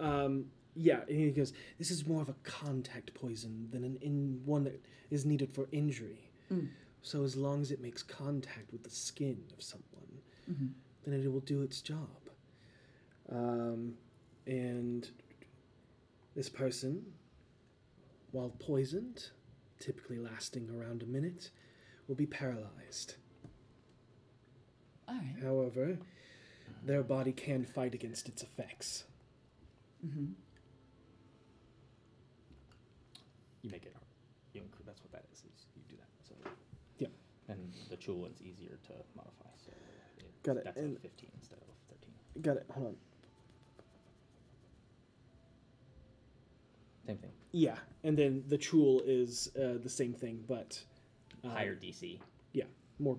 [0.00, 4.44] Um, yeah, and he goes, "This is more of a contact poison than an in
[4.44, 4.80] one that
[5.10, 6.30] is needed for injury.
[6.50, 6.70] Mm.
[7.02, 10.72] So as long as it makes contact with the skin of someone, Mhm.
[11.06, 12.08] Then it will do its job.
[13.30, 13.94] Um,
[14.46, 15.08] and
[16.34, 17.02] this person,
[18.32, 19.30] while poisoned,
[19.78, 21.50] typically lasting around a minute,
[22.08, 23.14] will be paralyzed.
[25.08, 25.36] All right.
[25.42, 25.98] However,
[26.84, 29.04] their body can fight against its effects.
[30.04, 30.26] Mm-hmm.
[33.62, 34.06] You make it hard.
[34.52, 35.38] You inc- that's what that is.
[35.38, 36.08] Is you do that.
[36.28, 36.50] So
[36.98, 37.08] Yeah.
[37.48, 39.35] And the Chuul one's easier to modify.
[40.46, 42.42] So it, Got it, That's and- a fifteen instead of thirteen.
[42.42, 42.66] Got it.
[42.72, 42.96] Hold on.
[47.06, 47.30] Same thing.
[47.52, 50.80] Yeah, and then the Chuul is uh, the same thing, but
[51.44, 52.18] uh, Higher DC.
[52.52, 52.64] Yeah,
[52.98, 53.16] more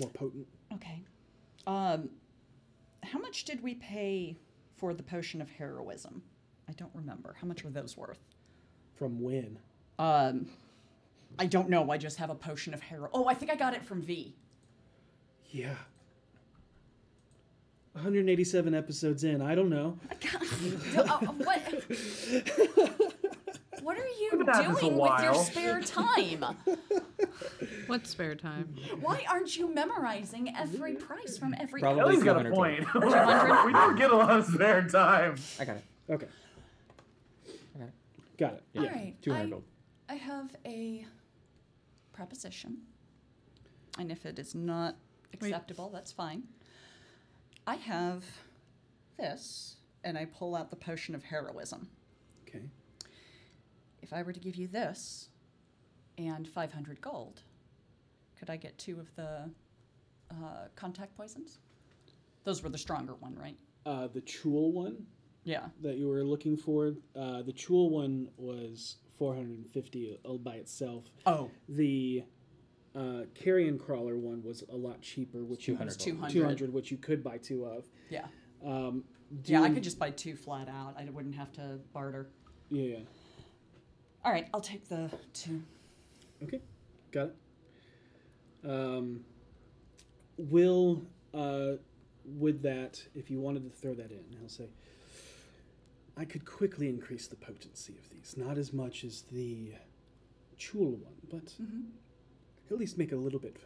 [0.00, 0.46] more potent.
[0.72, 1.02] Okay.
[1.66, 2.10] Um,
[3.02, 4.36] how much did we pay
[4.76, 6.22] for the potion of heroism?
[6.68, 7.36] I don't remember.
[7.40, 8.18] How much were those worth?
[8.94, 9.58] From when?
[9.98, 10.46] Um,
[11.38, 11.90] I don't know.
[11.90, 13.10] I just have a potion of hero.
[13.12, 14.34] Oh, I think I got it from V.
[15.54, 15.76] Yeah.
[17.92, 19.40] 187 episodes in.
[19.40, 19.98] I don't know.
[20.96, 21.60] Uh, what?
[23.82, 25.34] What are you that, it's a doing with your while.
[25.34, 26.44] spare time?
[27.86, 28.74] What spare time?
[29.00, 31.80] Why aren't you memorizing every price from every?
[31.80, 32.94] Probably Ellie's got a 200 point.
[33.66, 35.36] we don't get a lot of spare time.
[35.60, 35.84] I got it.
[36.10, 36.26] Okay.
[37.76, 37.90] Okay.
[38.38, 38.62] Got it.
[38.78, 39.14] All right.
[39.22, 39.64] 200 I, gold.
[40.08, 41.06] I have a
[42.12, 42.78] proposition,
[43.98, 44.96] and if it is not
[45.34, 46.44] acceptable, that's fine.
[47.66, 48.24] I have
[49.18, 51.88] this, and I pull out the potion of heroism.
[52.48, 52.64] Okay.
[54.02, 55.28] If I were to give you this
[56.18, 57.42] and 500 gold,
[58.38, 59.50] could I get two of the
[60.30, 61.58] uh, contact poisons?
[62.44, 63.56] Those were the stronger one, right?
[63.86, 65.06] Uh, the Chuul one.
[65.44, 65.66] Yeah.
[65.82, 66.94] That you were looking for.
[67.16, 71.04] Uh, the Chuul one was 450 all by itself.
[71.26, 71.50] Oh.
[71.68, 72.24] The
[72.94, 76.00] uh, carrion crawler one was a lot cheaper, which you 200 gold.
[76.00, 76.32] 200.
[76.32, 77.86] 200, which you could buy two of.
[78.08, 78.26] Yeah.
[78.64, 79.04] Um,
[79.44, 80.94] Yeah, I could just buy two flat out.
[80.98, 82.28] I wouldn't have to barter.
[82.70, 82.98] Yeah.
[84.24, 85.62] All right, I'll take the two.
[86.42, 86.60] Okay,
[87.10, 88.68] got it.
[88.68, 89.20] Um,
[90.38, 91.02] will
[91.34, 91.72] uh,
[92.24, 94.68] with that, if you wanted to throw that in, he'll say,
[96.16, 99.72] I could quickly increase the potency of these, not as much as the
[100.58, 101.52] Chuul one, but
[102.70, 103.56] at least make it a little bit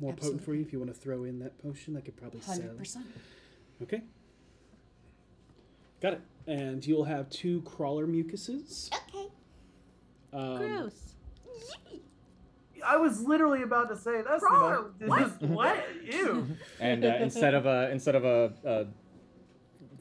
[0.00, 0.62] more potent for you.
[0.62, 2.58] If you want to throw in that potion, I could probably sell.
[2.58, 3.02] 100%.
[3.82, 4.02] Okay.
[6.00, 6.20] Got it.
[6.46, 8.90] And you'll have two crawler mucuses.
[9.14, 9.28] Okay.
[10.32, 11.14] Um, Gross.
[12.86, 15.40] I was literally about to say that's Crawler, the most.
[15.40, 15.42] what?
[15.50, 15.84] what?
[16.04, 16.46] Ew.
[16.80, 18.86] And uh, instead of a instead of a, a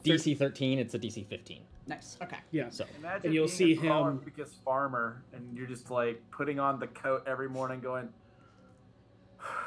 [0.04, 1.62] DC 13, it's a DC 15.
[1.88, 2.18] Nice.
[2.22, 2.38] Okay.
[2.52, 2.70] Yeah.
[2.70, 6.60] So Imagine And you'll being see a him- mucus farmer, and you're just like putting
[6.60, 8.10] on the coat every morning, going.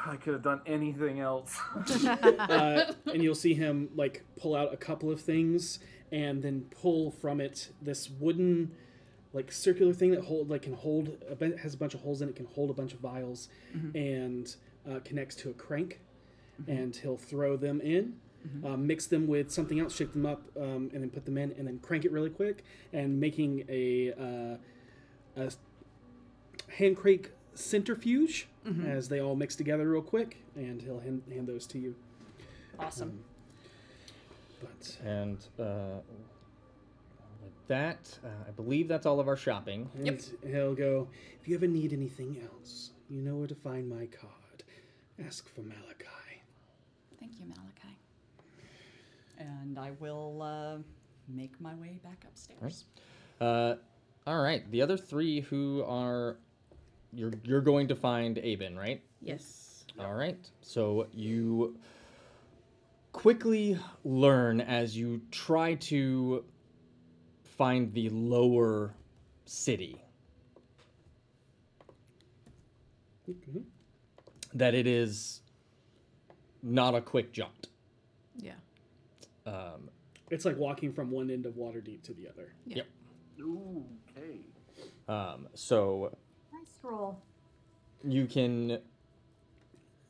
[0.06, 1.58] I could have done anything else.
[2.06, 5.80] uh, and you'll see him like pull out a couple of things
[6.10, 8.72] and then pull from it this wooden
[9.34, 12.22] like circular thing that hold like can hold a bit has a bunch of holes
[12.22, 13.48] in it can hold a bunch of vials
[13.94, 14.56] and
[14.90, 16.00] uh, connects to a crank
[16.68, 18.14] and he'll throw them in
[18.64, 21.52] uh, mix them with something else shake them up um, and then put them in
[21.58, 24.56] and then crank it really quick and making a, uh,
[25.42, 25.50] a
[26.72, 28.84] hand crank centrifuge Mhm.
[28.86, 31.94] as they all mix together real quick and he'll hand, hand those to you
[32.78, 33.22] Awesome.
[34.60, 36.00] but And uh,
[37.42, 39.88] with that, uh, I believe that's all of our shopping.
[40.04, 41.08] And he'll go,
[41.40, 44.64] if you ever need anything else, you know where to find my card.
[45.24, 46.42] Ask for Malachi.
[47.18, 47.65] Thank you, Malachi.
[49.38, 50.78] And I will uh,
[51.28, 52.84] make my way back upstairs.
[53.40, 53.74] Uh,
[54.26, 56.36] all right, the other three who are
[57.12, 59.02] you're you're going to find Aben, right?
[59.20, 59.84] Yes.
[59.98, 60.38] All right.
[60.60, 61.78] So you
[63.12, 66.44] quickly learn as you try to
[67.56, 68.94] find the lower
[69.46, 70.02] city
[74.54, 75.40] that it is
[76.62, 77.68] not a quick jaunt.
[78.38, 78.52] Yeah.
[79.46, 79.88] Um,
[80.30, 82.52] It's like walking from one end of Waterdeep to the other.
[82.66, 82.76] Yeah.
[82.78, 82.86] Yep.
[83.40, 83.84] Ooh,
[84.16, 84.40] okay.
[85.08, 86.16] Um, so
[86.52, 87.20] Nice roll.
[88.04, 88.80] you can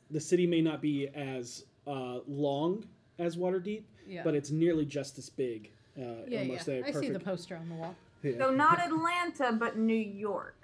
[0.09, 2.85] The city may not be as uh, long
[3.19, 4.23] as Waterdeep, Yeah.
[4.23, 5.71] but it's nearly just as big.
[5.97, 6.75] Uh, Yeah, almost yeah.
[6.75, 7.95] a I see the poster on the wall.
[8.23, 8.37] Yeah.
[8.39, 10.55] So not Atlanta, but New York.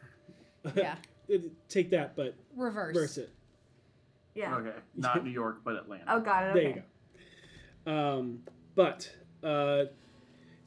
[0.76, 0.96] Yeah.
[1.70, 2.96] Take that, but Reverse.
[2.96, 3.30] reverse it.
[4.36, 4.56] Yeah.
[4.58, 6.04] Okay, not New York, but Atlanta.
[6.08, 6.54] Oh, got it.
[6.56, 6.84] There you
[7.86, 7.92] go.
[8.20, 8.44] Um,
[8.76, 9.10] but
[9.44, 9.86] uh,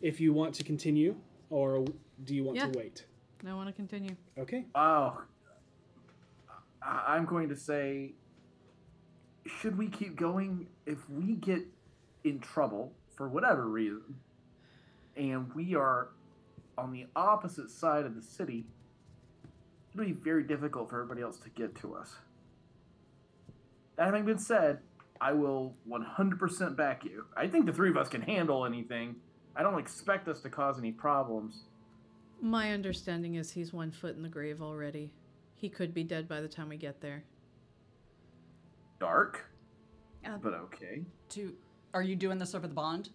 [0.01, 1.17] if you want to continue,
[1.51, 1.85] or
[2.25, 2.69] do you want Yeah.
[2.71, 3.07] to wait?
[3.47, 4.17] I want to continue.
[4.39, 4.65] Okay.
[4.75, 5.23] Oh,
[6.83, 8.15] I- I'm going to say,
[9.47, 10.67] should we keep going?
[10.85, 11.63] If we get
[12.25, 14.17] in trouble for whatever reason,
[15.17, 16.09] and we are
[16.77, 18.67] on the opposite side of the city,
[19.95, 22.17] it'll be very difficult for everybody else to get to us.
[23.97, 24.81] That having been said,
[25.21, 27.25] I will 100% back you.
[27.37, 29.17] I think the three of us can handle anything.
[29.55, 31.65] I don't expect us to cause any problems.
[32.41, 35.11] My understanding is he's one foot in the grave already.
[35.55, 37.25] He could be dead by the time we get there.
[38.99, 39.51] Dark,
[40.25, 41.05] Uh, but okay.
[41.29, 41.55] Do
[41.95, 43.11] are you doing this over the bond?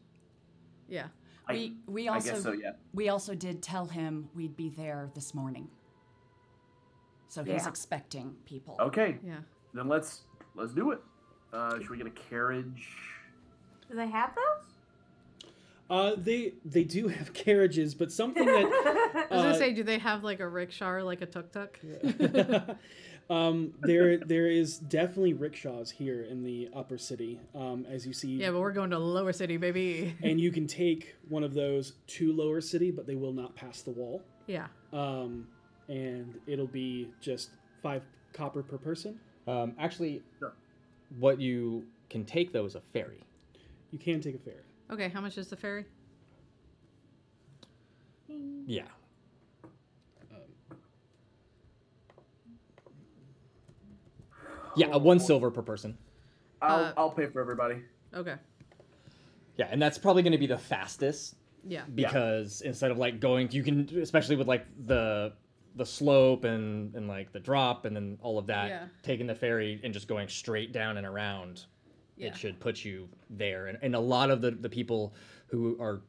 [0.87, 1.07] Yeah.
[1.47, 2.71] I- We we I also guess so, yeah.
[2.93, 5.69] we also did tell him we'd be there this morning.
[7.27, 7.67] So he's Yeah.
[7.69, 8.75] expecting people.
[8.79, 9.19] Okay.
[9.23, 9.41] Yeah.
[9.73, 11.01] Then let's let's do it.
[11.53, 12.87] Uh, should we get a carriage?
[13.89, 15.51] Do they have those?
[15.89, 18.65] Uh, they they do have carriages, but something that
[19.31, 21.51] I was uh, gonna say, do they have like a rickshaw or like a tuk
[21.51, 21.79] tuk?
[23.29, 27.39] Um, there, there is definitely rickshaws here in the upper city.
[27.55, 30.17] Um, as you see, Yeah, but we're going to Lower City, baby.
[30.21, 33.83] and you can take one of those to lower city, but they will not pass
[33.83, 34.21] the wall.
[34.47, 34.67] Yeah.
[34.91, 35.47] Um,
[35.87, 39.17] and it'll be just five copper per person.
[39.47, 40.21] Um, actually,
[41.17, 43.21] what you can take though is a ferry.
[43.91, 44.63] You can take a ferry.
[44.91, 45.85] Okay, how much is the ferry?
[48.65, 48.83] Yeah.
[54.75, 55.97] Yeah, uh, one silver per person.
[56.61, 57.81] I'll Uh, I'll pay for everybody.
[58.13, 58.35] Okay.
[59.57, 61.35] Yeah, and that's probably going to be the fastest
[61.67, 61.83] Yeah.
[61.93, 65.33] because instead of like going, you can especially with like the
[65.75, 68.87] the slope and and like the drop and then all of that, Yeah.
[69.03, 71.65] taking the ferry and just going straight down and around,
[72.17, 72.27] Yeah.
[72.27, 73.67] it should put you there.
[73.67, 75.13] And, and a lot of the the people
[75.47, 76.01] who are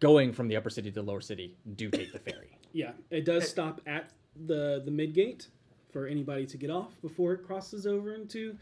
[0.00, 2.54] going from the upper city to the lower city do take the ferry.
[2.72, 4.10] Yeah, it does stop at
[4.46, 5.48] the the mid gate
[5.90, 8.56] for anybody to get off before it crosses over into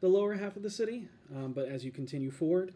[0.00, 1.06] the lower half of the city.
[1.36, 2.72] Um, but as you continue forward,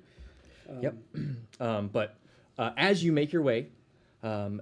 [0.69, 0.95] um, Yep.
[1.61, 2.19] um, but
[2.59, 3.69] uh, as you make your way
[4.23, 4.61] um,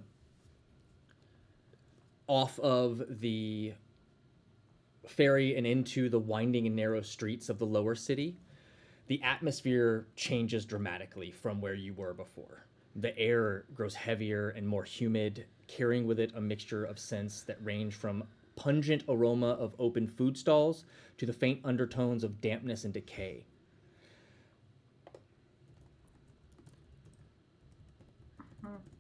[2.33, 3.75] off of the
[5.07, 8.39] ferry and into the winding and narrow streets of the lower city,
[9.09, 12.65] the atmosphere changes dramatically from where you were before.
[12.97, 17.63] The air grows heavier and more humid, carrying with it a mixture of scents that
[17.63, 18.25] range from
[18.57, 20.87] pungent aroma of open food stalls
[21.19, 23.45] to the faint undertones of dampness and decay.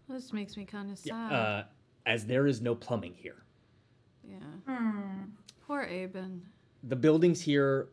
[0.06, 1.32] This makes me kind of sad.
[1.32, 1.62] Uh,
[2.06, 3.44] as there is no plumbing here.
[4.28, 4.36] yeah.
[4.66, 5.24] Hmm.
[5.66, 6.42] Poor Aben.
[6.84, 7.88] The buildings here,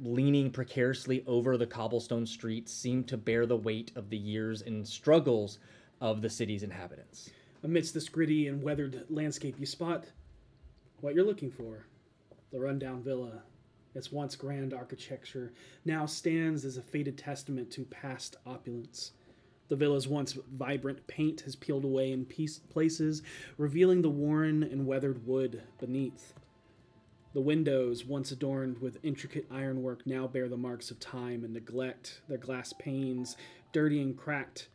[0.00, 4.86] leaning precariously over the cobblestone streets, seem to bear the weight of the years and
[4.86, 5.58] struggles
[6.00, 7.30] of the city's inhabitants.
[7.62, 10.04] amidst this gritty and weathered landscape, you spot
[11.00, 11.86] what you're looking for
[12.50, 13.42] the rundown villa.
[13.94, 15.52] Its once grand architecture
[15.84, 19.12] now stands as a faded testament to past opulence.
[19.72, 23.22] The villa's once vibrant paint has peeled away in piece, places,
[23.56, 26.34] revealing the worn and weathered wood beneath.
[27.32, 32.20] The windows, once adorned with intricate ironwork, now bear the marks of time and neglect,
[32.28, 33.38] their glass panes
[33.72, 34.68] dirty and cracked.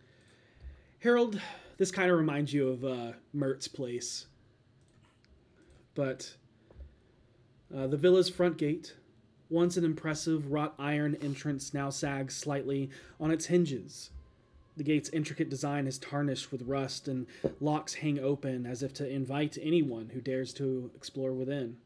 [0.97, 1.39] Harold,
[1.77, 4.25] this kind of reminds you of uh, Mert's place.
[5.93, 6.37] But
[7.71, 8.95] uh, the villa's front gate,
[9.51, 14.09] once an impressive wrought iron entrance, now sags slightly on its hinges.
[14.77, 17.25] The gate's intricate design is tarnished with rust, and
[17.59, 21.77] locks hang open as if to invite anyone who dares to explore within.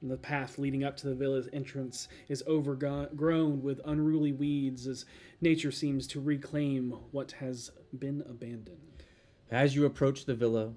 [0.00, 5.04] And the path leading up to the villa's entrance is overgrown with unruly weeds as
[5.42, 8.80] nature seems to reclaim what has been abandoned.
[9.50, 10.72] As you approach the villa,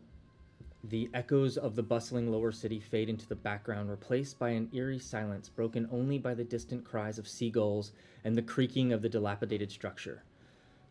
[0.83, 4.99] the echoes of the bustling lower city fade into the background, replaced by an eerie
[4.99, 7.93] silence broken only by the distant cries of seagulls
[8.25, 10.23] and the creaking of the dilapidated structure.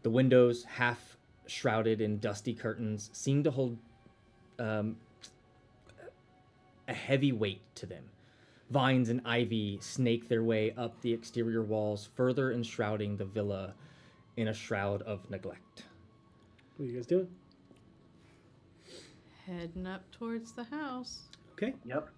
[0.02, 1.16] The windows, half
[1.46, 3.78] shrouded in dusty curtains, seem to hold
[4.58, 4.96] um,
[6.88, 8.04] a heavy weight to them.
[8.70, 13.74] Vines and ivy snake their way up the exterior walls, further enshrouding the villa
[14.36, 15.84] in a shroud of neglect.
[16.76, 17.28] What are you guys doing?
[19.46, 21.22] Heading up towards the house.
[21.52, 21.74] Okay.
[21.84, 22.08] Yep.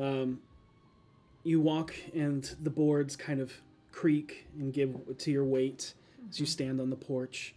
[0.00, 0.40] Um,
[1.44, 3.52] you walk, and the boards kind of
[3.90, 5.92] creak and give to your weight
[6.28, 7.54] as you stand on the porch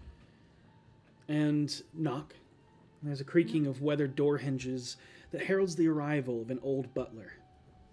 [1.28, 2.34] and knock.
[3.04, 4.98] There's a creaking of weathered door hinges
[5.32, 7.34] that heralds the arrival of an old butler,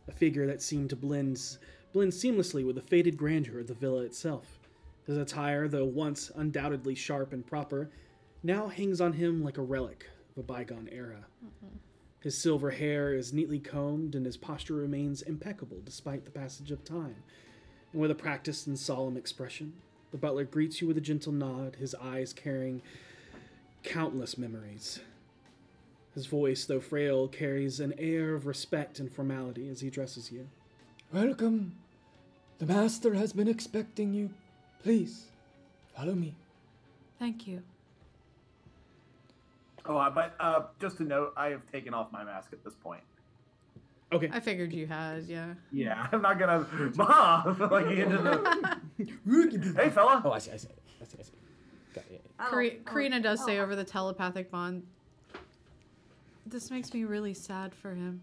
[0.09, 1.41] a figure that seemed to blend,
[1.93, 4.59] blend seamlessly with the faded grandeur of the villa itself.
[5.07, 7.91] His attire, though once undoubtedly sharp and proper,
[8.43, 11.27] now hangs on him like a relic of a bygone era.
[12.21, 16.85] His silver hair is neatly combed, and his posture remains impeccable despite the passage of
[16.85, 17.17] time.
[17.93, 19.73] And with a practiced and solemn expression,
[20.13, 22.83] the butler greets you with a gentle nod, his eyes carrying
[23.83, 25.01] countless memories.
[26.15, 30.47] His voice, though frail, carries an air of respect and formality as he addresses you.
[31.13, 31.75] Welcome.
[32.59, 34.31] The master has been expecting you.
[34.83, 35.29] Please,
[35.97, 36.35] follow me.
[37.19, 37.63] Thank you.
[39.87, 42.75] Oh, uh, but uh, just to note, I have taken off my mask at this
[42.75, 43.03] point.
[44.13, 44.29] Okay.
[44.33, 45.55] I figured you had, yeah.
[45.73, 46.67] Yeah, I'm not gonna,
[46.97, 48.79] mom, like you into
[49.83, 50.21] Hey, fella.
[50.25, 50.69] Oh, I see, I see,
[51.01, 51.33] I see, I see.
[51.95, 52.25] Got it.
[52.39, 54.83] Kari- Karina does say over the telepathic bond.
[56.47, 58.21] This makes me really sad for him.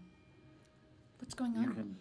[1.18, 1.96] What's going on?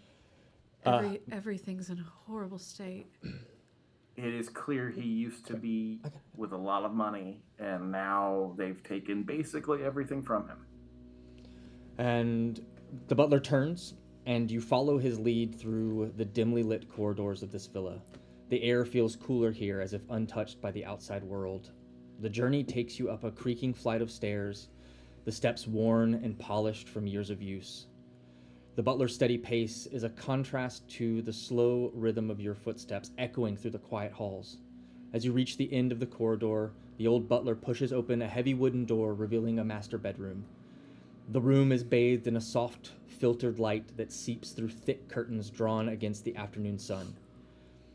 [0.86, 3.08] Uh, Every, everything's in a horrible state.
[3.24, 6.00] It is clear he used to be
[6.36, 10.58] with a lot of money, and now they've taken basically everything from him.
[11.98, 12.62] And
[13.08, 13.94] the butler turns
[14.26, 18.02] and you follow his lead through the dimly lit corridors of this villa.
[18.50, 21.72] The air feels cooler here as if untouched by the outside world.
[22.20, 24.70] The journey takes you up a creaking flight of stairs,
[25.26, 27.88] the steps worn and polished from years of use.
[28.76, 33.58] The butler's steady pace is a contrast to the slow rhythm of your footsteps echoing
[33.58, 34.58] through the quiet halls.
[35.14, 38.54] As you reach the end of the corridor, the old butler pushes open a heavy
[38.54, 40.46] wooden door, revealing a master bedroom.
[41.32, 45.90] The room is bathed in a soft, filtered light that seeps through thick curtains drawn
[45.90, 47.14] against the afternoon sun.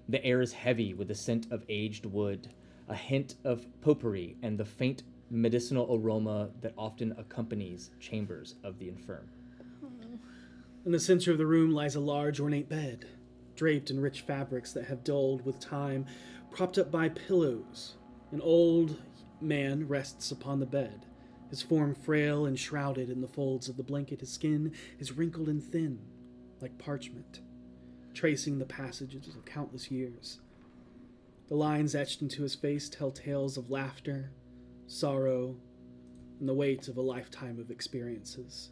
[0.08, 2.46] The air is heavy with the scent of aged wood,
[2.88, 8.88] a hint of potpourri, and the faint medicinal aroma that often accompanies chambers of the
[8.88, 9.28] infirm.
[10.86, 13.04] In the center of the room lies a large ornate bed,
[13.56, 16.06] draped in rich fabrics that have dulled with time,
[16.52, 17.94] propped up by pillows.
[18.30, 19.02] An old
[19.40, 21.06] man rests upon the bed,
[21.55, 24.18] his form frail and shrouded in the folds of the blanket.
[24.18, 26.00] His skin is wrinkled and thin,
[26.60, 27.42] like parchment,
[28.12, 30.41] tracing the passages of countless years.
[31.47, 34.33] The lines etched into his face tell tales of laughter,
[34.89, 35.55] sorrow,
[36.41, 38.70] and the weight of a lifetime of experiences.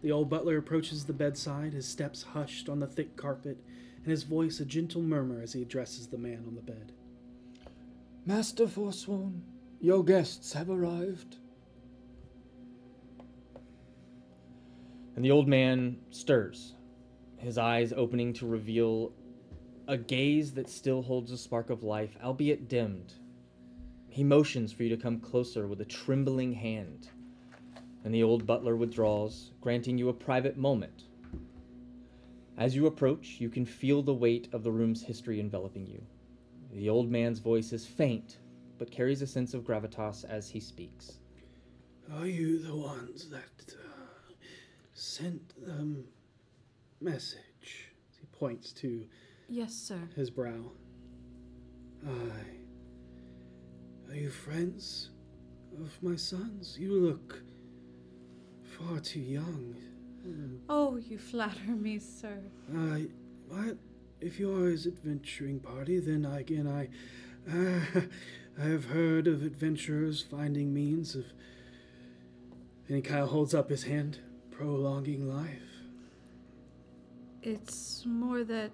[0.00, 3.58] The old butler approaches the bedside, his steps hushed on the thick carpet,
[3.98, 6.92] and his voice a gentle murmur as he addresses the man on the bed.
[8.24, 9.42] Master Forsworn,
[9.82, 11.36] your guests have arrived.
[15.16, 16.74] And the old man stirs,
[17.36, 19.12] his eyes opening to reveal
[19.86, 23.14] a gaze that still holds a spark of life, albeit dimmed.
[24.08, 27.08] He motions for you to come closer with a trembling hand,
[28.04, 31.04] and the old butler withdraws, granting you a private moment.
[32.56, 36.02] As you approach, you can feel the weight of the room's history enveloping you.
[36.72, 38.38] The old man's voice is faint,
[38.78, 41.18] but carries a sense of gravitas as he speaks.
[42.12, 43.83] Are you the ones that uh,
[45.04, 46.04] sent the
[47.00, 47.92] message?
[48.18, 49.04] He points to
[49.48, 50.08] Yes, sir.
[50.16, 50.72] his brow.
[52.06, 52.56] Aye.
[54.10, 55.10] Are you friends
[55.80, 56.78] of my son's?
[56.78, 57.42] You look
[58.62, 59.74] far too young.
[60.68, 62.38] Oh, you flatter me, sir.
[62.74, 63.06] I,
[63.54, 63.72] I,
[64.20, 66.88] if you are his adventuring party, then I, again I,
[67.50, 68.00] uh,
[68.62, 71.26] I have heard of adventurers finding means of.
[72.88, 74.18] And he kind of holds up his hand,
[74.56, 75.48] prolonging life.
[77.42, 78.70] It's more that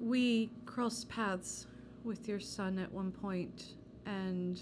[0.00, 1.66] we crossed paths
[2.04, 3.74] with your son at one point,
[4.06, 4.60] and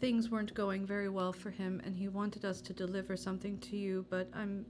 [0.00, 3.76] things weren't going very well for him, and he wanted us to deliver something to
[3.76, 4.66] you, but I'm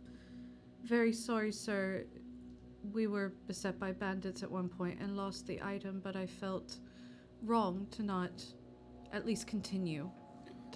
[0.85, 2.05] very sorry, sir.
[2.93, 6.79] We were beset by bandits at one point and lost the item, but I felt
[7.43, 8.45] wrong to not
[9.13, 10.11] at least continue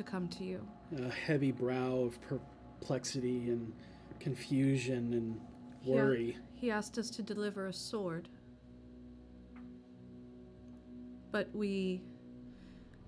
[0.00, 0.66] to come to you.
[0.98, 3.72] A heavy brow of perplexity and
[4.18, 5.40] confusion and
[5.84, 6.36] worry.
[6.54, 8.28] He asked us to deliver a sword.
[11.30, 12.02] But we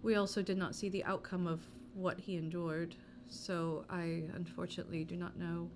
[0.02, 1.60] we also did not see the outcome of
[1.94, 2.94] what he endured,
[3.28, 5.70] so I unfortunately do not know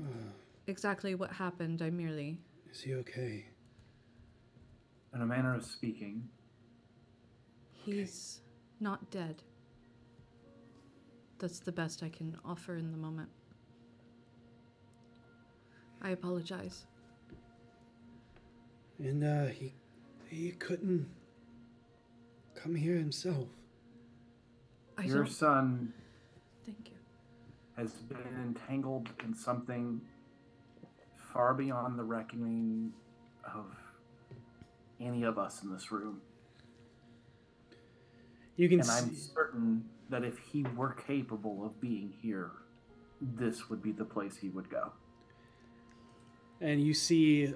[0.00, 0.30] Uh,
[0.66, 1.82] exactly what happened.
[1.82, 2.38] I merely
[2.70, 3.46] is he okay?
[5.14, 6.28] In a manner of speaking,
[7.72, 8.40] he's
[8.80, 9.42] not dead.
[11.38, 13.28] That's the best I can offer in the moment.
[16.00, 16.86] I apologize.
[18.98, 19.74] And uh, he,
[20.28, 21.08] he couldn't
[22.54, 23.48] come here himself.
[24.96, 25.92] I your don't son
[26.64, 26.96] thank you.
[27.76, 30.00] has been entangled in something
[31.32, 32.92] far beyond the reckoning
[33.44, 33.66] of
[35.00, 36.22] any of us in this room.
[38.56, 42.50] You can and I'm certain that if he were capable of being here,
[43.20, 44.92] this would be the place he would go.
[46.62, 47.52] and you see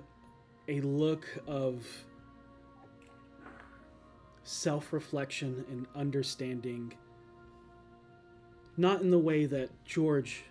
[0.68, 1.86] a look of
[4.42, 6.92] self reflection and understanding.
[8.76, 10.44] Not in the way that George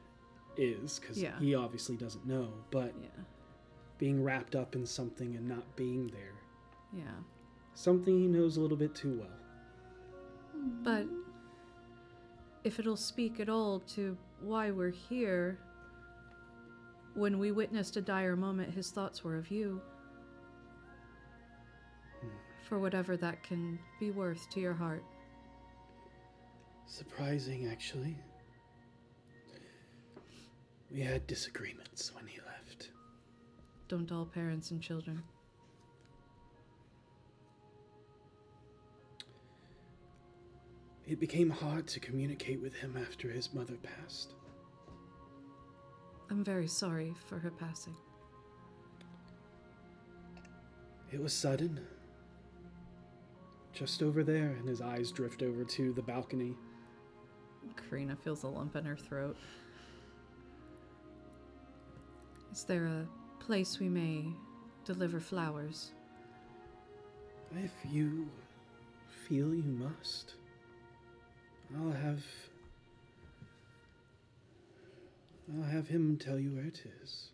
[0.58, 1.38] is, because Yeah.
[1.40, 3.24] he obviously doesn't know, but Yeah.
[3.98, 6.36] being wrapped up in something and not being there.
[6.94, 7.20] Yeah.
[7.76, 9.40] Something he knows a little bit too well.
[10.84, 11.08] But
[12.64, 15.60] if it'll speak at all to why we're here,
[17.14, 19.82] when we witnessed a dire moment, his thoughts were of you.
[22.68, 25.04] For whatever that can be worth to your heart.
[26.86, 28.16] Surprising, actually.
[30.92, 32.90] We had disagreements when he left.
[33.88, 35.24] Don't all parents and children?
[41.10, 44.36] It became hard to communicate with him after his mother passed.
[46.30, 47.96] I'm very sorry for her passing.
[51.12, 51.80] It was sudden.
[53.74, 56.56] Just over there, and his eyes drift over to the balcony.
[57.76, 59.36] Karina feels a lump in her throat.
[62.52, 63.08] Is there a
[63.40, 64.26] place we may
[64.86, 65.92] deliver flowers?
[67.56, 68.30] If you
[69.28, 70.36] feel you must,
[71.78, 72.24] I'll have.
[75.56, 77.30] I'll have him tell you where it is.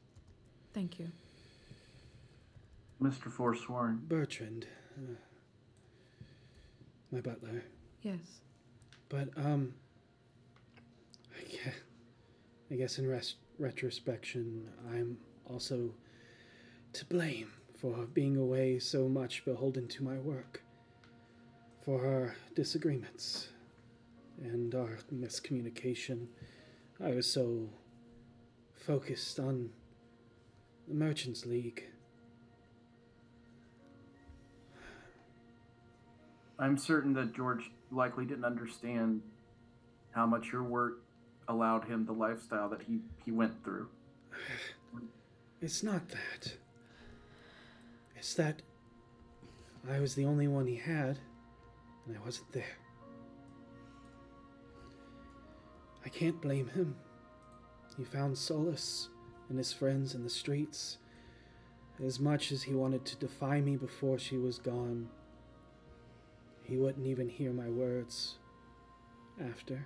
[0.73, 1.07] Thank you.
[3.01, 3.31] Mr.
[3.31, 4.01] Forsworn.
[4.07, 4.65] Bertrand,
[4.97, 5.15] uh,
[7.11, 7.64] my butler.
[8.01, 8.41] Yes.
[9.09, 9.73] But um,
[11.38, 11.73] I guess,
[12.72, 15.17] I guess in res- retrospection, I'm
[15.49, 15.93] also
[16.93, 20.64] to blame for being away so much beholden to my work,
[21.83, 23.49] for our disagreements
[24.41, 26.27] and our miscommunication.
[27.03, 27.69] I was so
[28.73, 29.72] focused on
[30.88, 31.85] the Merchants League.
[36.57, 39.22] I'm certain that George likely didn't understand
[40.11, 41.01] how much your work
[41.47, 43.89] allowed him the lifestyle that he, he went through.
[45.61, 46.53] It's not that.
[48.15, 48.61] It's that
[49.89, 51.19] I was the only one he had,
[52.07, 52.77] and I wasn't there.
[56.06, 56.95] I can't blame him.
[57.98, 59.09] He found solace
[59.50, 60.98] in his friends in the streets.
[62.03, 65.09] As much as he wanted to defy me before she was gone,
[66.64, 68.35] he wouldn't even hear my words
[69.50, 69.85] after.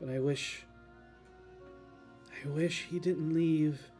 [0.00, 0.64] But I wish.
[2.44, 3.90] I wish he didn't leave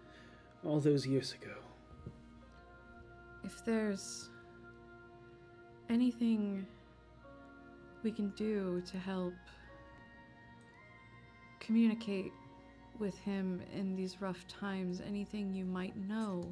[0.65, 1.55] all those years ago.
[3.44, 4.31] If there's
[5.89, 6.67] anything
[8.02, 9.34] we can do to help
[11.68, 12.32] communicate
[12.98, 16.48] with him in these rough times, anything you might know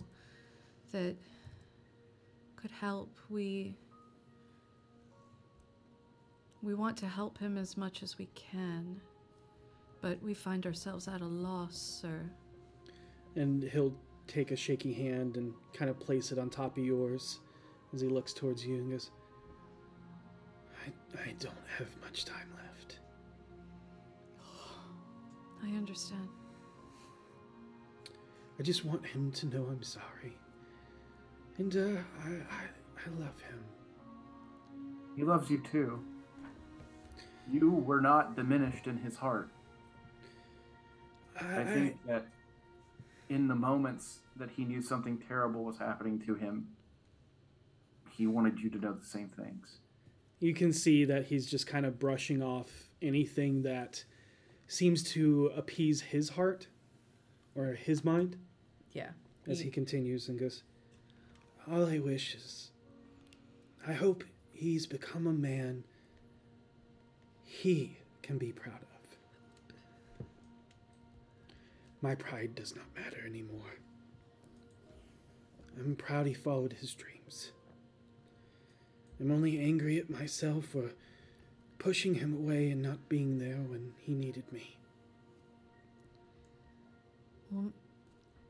[0.92, 1.16] that
[2.54, 3.74] could help, we
[6.62, 9.00] we want to help him as much as we can,
[10.02, 12.20] but we find ourselves at a loss, sir.
[13.36, 13.94] And he'll
[14.26, 17.38] take a shaky hand and kind of place it on top of yours
[17.94, 19.10] as he looks towards you and goes,
[20.84, 22.55] I, I don't have much time
[25.64, 26.28] I understand.
[28.58, 30.36] I just want him to know I'm sorry.
[31.58, 32.64] And uh, I, I,
[33.06, 33.64] I love him.
[35.16, 36.00] He loves you too.
[37.50, 39.50] You were not diminished in his heart.
[41.40, 42.26] I, I- think that
[43.28, 46.68] in the moments that he knew something terrible was happening to him,
[48.10, 49.78] he wanted you to know the same things.
[50.40, 52.70] You can see that he's just kind of brushing off
[53.02, 54.04] anything that
[54.68, 56.66] seems to appease his heart
[57.54, 58.36] or his mind.
[58.92, 59.10] Yeah.
[59.48, 60.62] As he continues and goes,
[61.70, 62.70] All I wish is,
[63.86, 65.84] I hope he's become a man
[67.44, 70.26] he can be proud of.
[72.02, 73.78] My pride does not matter anymore.
[75.78, 77.52] I'm proud he followed his dreams.
[79.20, 80.90] I'm only angry at myself for
[81.86, 84.76] pushing him away and not being there when he needed me.
[87.48, 87.72] We'll,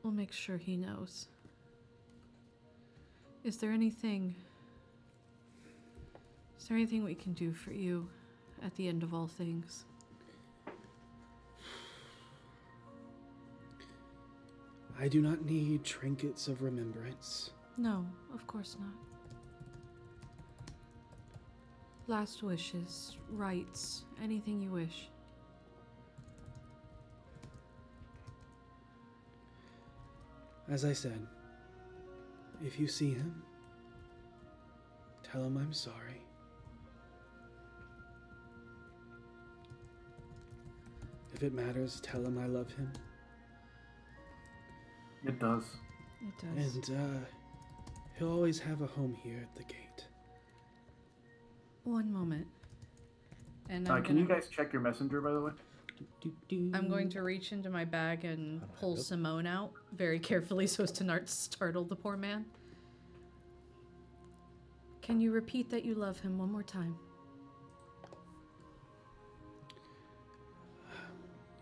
[0.01, 1.27] we'll make sure he knows.
[3.43, 4.33] Is there anything.
[6.59, 8.09] Is there anything we can do for you
[8.65, 9.85] at the end of all things?
[14.99, 17.51] I do not need trinkets of remembrance.
[17.77, 19.16] No, of course not.
[22.09, 25.09] Last wishes, rights, anything you wish.
[30.69, 31.19] As I said,
[32.65, 33.43] if you see him,
[35.21, 36.21] tell him I'm sorry.
[41.33, 42.91] If it matters, tell him I love him.
[45.25, 45.65] It does.
[46.21, 46.75] It does.
[46.75, 47.19] And uh,
[48.17, 49.86] he'll always have a home here at the gate.
[51.87, 52.47] One moment.
[53.69, 55.51] And Uh, can you gonna- guys check your messenger, by the way?
[56.73, 60.91] I'm going to reach into my bag and pull Simone out very carefully so as
[60.91, 62.45] to not startle the poor man.
[65.01, 66.97] Can you repeat that you love him one more time?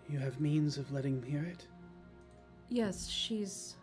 [0.10, 1.68] You have means of letting him hear it?
[2.70, 3.76] Yes, she's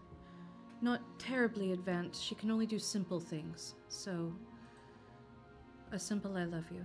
[0.81, 2.21] not terribly advanced.
[2.21, 3.77] She can only do simple things.
[3.89, 4.35] So,
[5.93, 6.83] a simple I love you.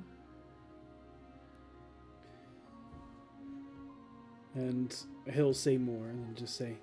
[4.54, 4.94] And
[5.34, 6.74] he'll say more and just say,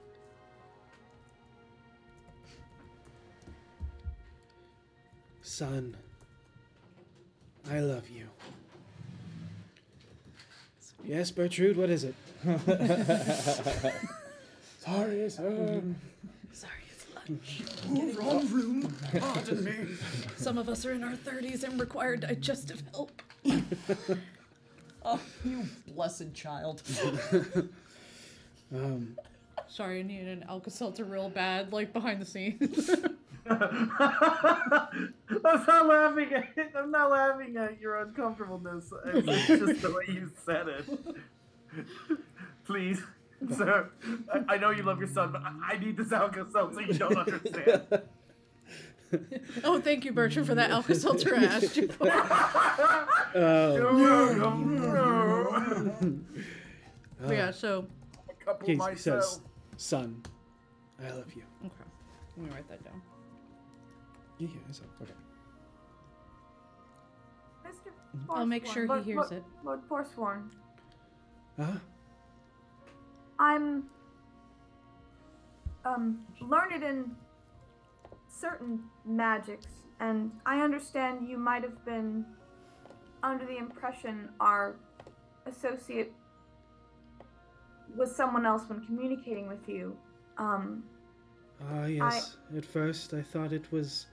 [5.43, 5.95] Son,
[7.71, 8.27] I love you.
[11.05, 12.15] Yes, Bertrude, what is it?
[14.79, 15.83] sorry, sir.
[16.53, 16.84] Sorry.
[18.19, 18.95] Wrong room.
[19.19, 19.75] Pardon me.
[20.37, 23.23] Some of us are in our 30s and require digestive help.
[25.05, 26.83] Oh, you blessed child.
[28.75, 29.17] um,
[29.69, 32.91] Sorry, I needed an Alka Seltzer real bad, like behind the scenes.
[33.47, 36.73] I'm not laughing at it.
[36.75, 38.93] I'm not laughing at your uncomfortableness.
[39.07, 40.85] It's just the way you said it.
[42.65, 43.03] Please,
[43.57, 43.91] sir.
[44.33, 46.83] I, I know you love your son, but I, I need this Alka Seltzer.
[46.83, 48.03] You don't understand.
[49.65, 52.07] oh, thank you, Bertram, for that Alka Seltzer I asked you for.
[53.37, 53.81] Oh.
[57.21, 57.87] But yeah, so.
[58.65, 59.41] He says,
[59.77, 60.23] Son,
[61.03, 61.43] I love you.
[61.65, 61.75] Okay.
[62.37, 63.03] Let me write that down.
[64.39, 65.13] Yeah, yeah, it's okay.
[67.67, 67.93] Mr.
[68.31, 69.43] I'll make sure he Lord, hears Lord, it.
[69.65, 70.51] Lord Forsworn,
[71.59, 71.73] Huh?
[73.39, 73.85] I'm
[75.85, 77.15] um learned in
[78.29, 79.67] certain magics,
[80.01, 82.25] and I understand you might have been
[83.23, 84.77] under the impression our
[85.47, 86.13] associate
[87.97, 89.97] was someone else when communicating with you.
[90.39, 90.85] Um,
[91.71, 92.37] Ah, yes.
[92.57, 94.07] At first, I thought it was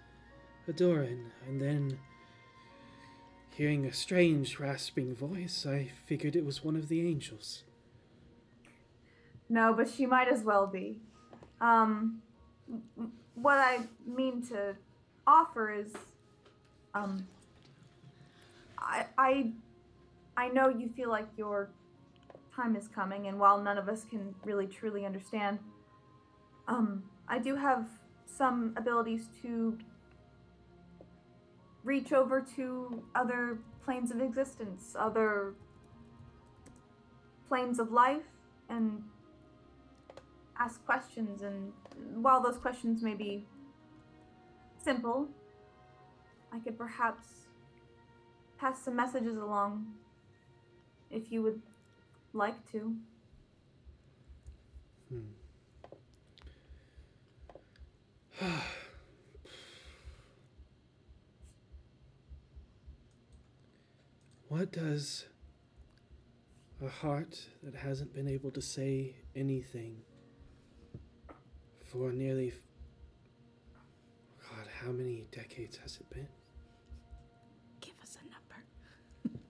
[0.68, 1.98] Adoran, and then,
[3.50, 7.64] hearing a strange, rasping voice, I figured it was one of the angels.
[9.52, 11.02] No, but she might as well be.
[11.60, 12.22] Um,
[13.36, 14.78] what I mean to
[15.28, 15.92] offer is,
[16.94, 17.28] um,
[18.80, 19.52] I, I,
[20.38, 21.70] I know you feel like your
[22.56, 25.60] time is coming, and while none of us can really truly understand,
[26.70, 27.90] um, I do have
[28.26, 29.78] some abilities to
[31.84, 35.56] reach over to other planes of existence, other
[37.50, 38.24] planes of life,
[38.70, 39.04] and
[40.62, 41.42] ask questions.
[41.42, 41.74] And
[42.16, 43.46] while those questions may be
[44.78, 45.28] simple,
[46.54, 47.26] I could perhaps
[48.60, 49.88] pass some messages along
[51.10, 51.62] if you would
[52.34, 52.96] like to.
[55.10, 55.20] Hmm.
[64.48, 65.28] What does
[66.86, 70.02] a heart that hasn't been able to say anything
[71.92, 72.54] for nearly.
[74.42, 76.28] God, how many decades has it been?
[77.82, 79.40] Give us a number.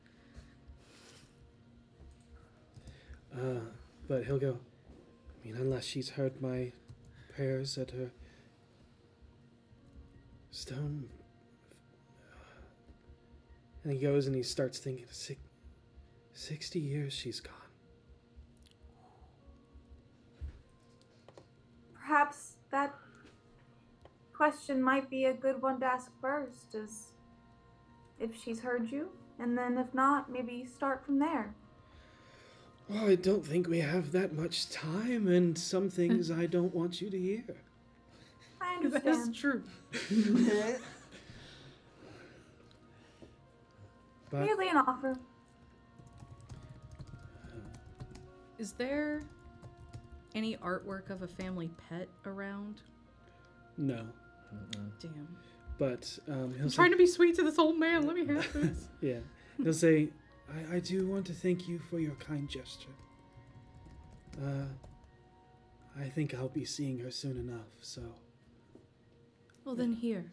[3.33, 3.61] Uh,
[4.09, 4.57] but he'll go,
[5.41, 6.73] I mean, unless she's heard my
[7.33, 8.11] prayers at her
[10.51, 11.07] stone.
[13.85, 15.39] And he goes and he starts thinking, "Six-
[16.33, 17.60] 60 years she's gone.
[22.11, 22.93] Perhaps that
[24.33, 27.14] question might be a good one to ask first, is
[28.19, 29.07] if she's heard you,
[29.40, 31.56] and then if not, maybe start from there.
[32.90, 36.99] Well, I don't think we have that much time, and some things I don't want
[37.01, 37.45] you to hear.
[38.59, 39.06] I understand.
[39.06, 39.64] That's true.
[44.30, 45.15] But Merely an offer.
[48.59, 49.23] Is there
[50.35, 52.82] any artwork of a family pet around?
[53.77, 54.06] no.
[55.00, 55.27] Damn.
[55.77, 58.06] But um, he'll I'm say, trying to be sweet to this old man.
[58.06, 58.90] Let me have this.
[59.00, 59.19] Yeah.
[59.64, 60.10] He'll say,
[60.50, 62.90] I, I do want to thank you for your kind gesture.
[64.42, 64.66] Uh,
[66.00, 68.01] I think I'll be seeing her soon enough, so.
[69.66, 70.32] Well, then here.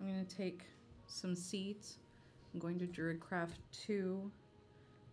[0.00, 0.64] I'm going to take
[1.06, 1.98] some seeds.
[2.52, 4.30] I'm going to Druidcraft two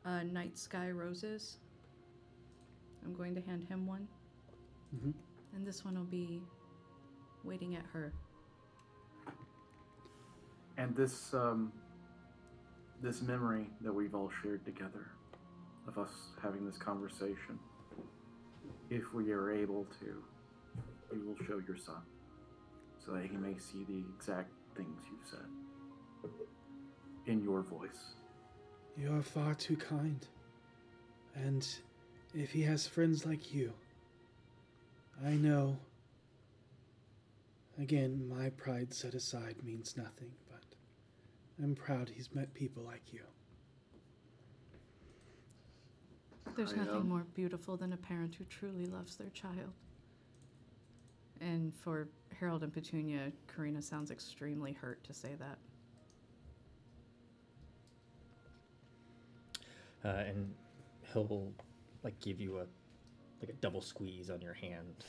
[0.05, 1.57] uh, night sky roses.
[3.03, 4.07] I'm going to hand him one.
[4.95, 5.13] Mhm.
[5.53, 6.41] And this one will be
[7.43, 8.13] waiting at her.
[10.77, 11.71] And this um,
[13.01, 15.11] this memory that we've all shared together
[15.87, 17.59] of us having this conversation,
[18.89, 20.23] if we are able to,
[21.11, 22.01] we will show your son
[23.03, 26.31] so that he may see the exact things you've said
[27.25, 28.15] in your voice.
[28.97, 30.25] You are far too kind.
[31.35, 31.67] And
[32.33, 33.73] if he has friends like you,
[35.25, 35.77] I know.
[37.79, 40.63] Again, my pride set aside means nothing, but
[41.63, 43.21] I'm proud he's met people like you.
[46.55, 47.09] There's I nothing am.
[47.09, 49.73] more beautiful than a parent who truly loves their child.
[51.39, 52.07] And for
[52.39, 55.57] Harold and Petunia, Karina sounds extremely hurt to say that.
[60.03, 60.53] Uh, and
[61.13, 61.53] he'll
[62.03, 62.65] like give you a
[63.41, 65.05] like a double squeeze on your hand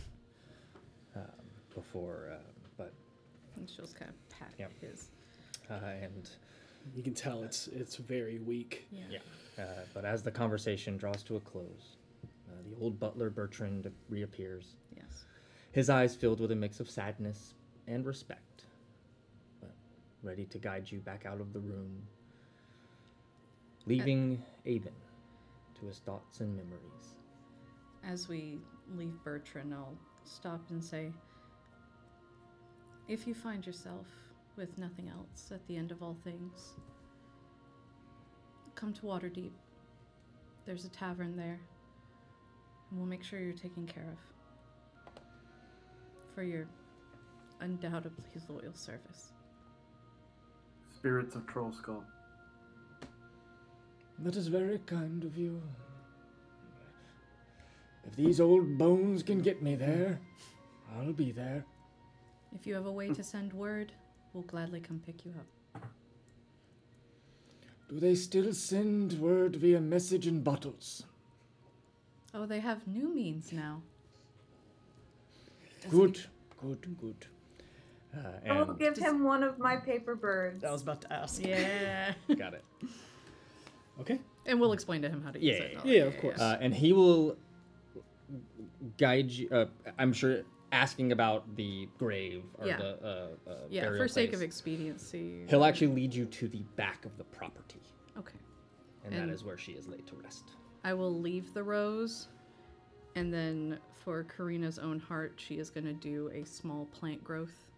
[1.16, 1.22] um,
[1.74, 2.36] before, uh,
[2.78, 2.92] but
[3.56, 4.72] And she'll just kind of pat Yep.
[4.80, 5.08] his.
[5.70, 6.28] uh, and
[6.94, 8.86] You can tell it's it's very weak.
[8.90, 9.04] Yeah.
[9.10, 9.64] yeah.
[9.64, 11.96] Uh, but as the conversation draws to a close,
[12.48, 14.76] uh, the old butler Bertrand reappears.
[14.96, 15.24] Yes.
[15.72, 17.54] His eyes filled with a mix of sadness
[17.86, 18.64] and respect,
[19.60, 19.72] but
[20.22, 22.02] ready to guide you back out of the room,
[23.86, 24.92] leaving Aben
[25.82, 27.16] to his thoughts and memories.
[28.04, 28.58] As we
[28.96, 31.12] leave Bertrand, I'll stop and say
[33.08, 34.06] if you find yourself
[34.56, 36.74] with nothing else at the end of all things,
[38.74, 39.50] come to Waterdeep.
[40.66, 41.58] There's a tavern there,
[42.90, 44.18] and we'll make sure you're taken care of
[46.34, 46.68] for your
[47.60, 49.32] undoubtedly loyal service.
[50.94, 52.04] Spirits of Trollskull.
[54.20, 55.60] That is very kind of you.
[58.04, 60.20] If these old bones can get me there,
[60.96, 61.64] I'll be there.
[62.54, 63.92] If you have a way to send word,
[64.32, 65.86] we'll gladly come pick you up.
[67.88, 71.04] Do they still send word via message in bottles?
[72.34, 73.82] Oh, they have new means now.
[75.90, 76.24] Good,
[76.60, 77.26] good, good.
[78.14, 80.64] Uh, I will give him one of my paper birds.
[80.64, 81.44] I was about to ask.
[81.44, 82.12] Yeah.
[82.36, 82.64] Got it.
[84.00, 84.18] Okay.
[84.46, 85.70] And we'll explain to him how to use Yeah, it.
[85.72, 86.40] and all yeah, of course.
[86.40, 87.36] Uh, and he will
[88.98, 89.48] guide you.
[89.50, 89.66] Uh,
[89.98, 92.78] I'm sure asking about the grave or Yeah.
[92.78, 93.04] the
[93.46, 95.44] uh, uh, Yeah, burial for sake of expediency.
[95.48, 97.80] He'll actually lead you to the back of the property,
[98.16, 98.38] Okay.
[99.04, 100.44] and, And- that is where she is laid to rest.
[100.84, 102.28] I will leave the rose,
[103.14, 107.68] and then for Karina's own heart, she is going to do a small plant growth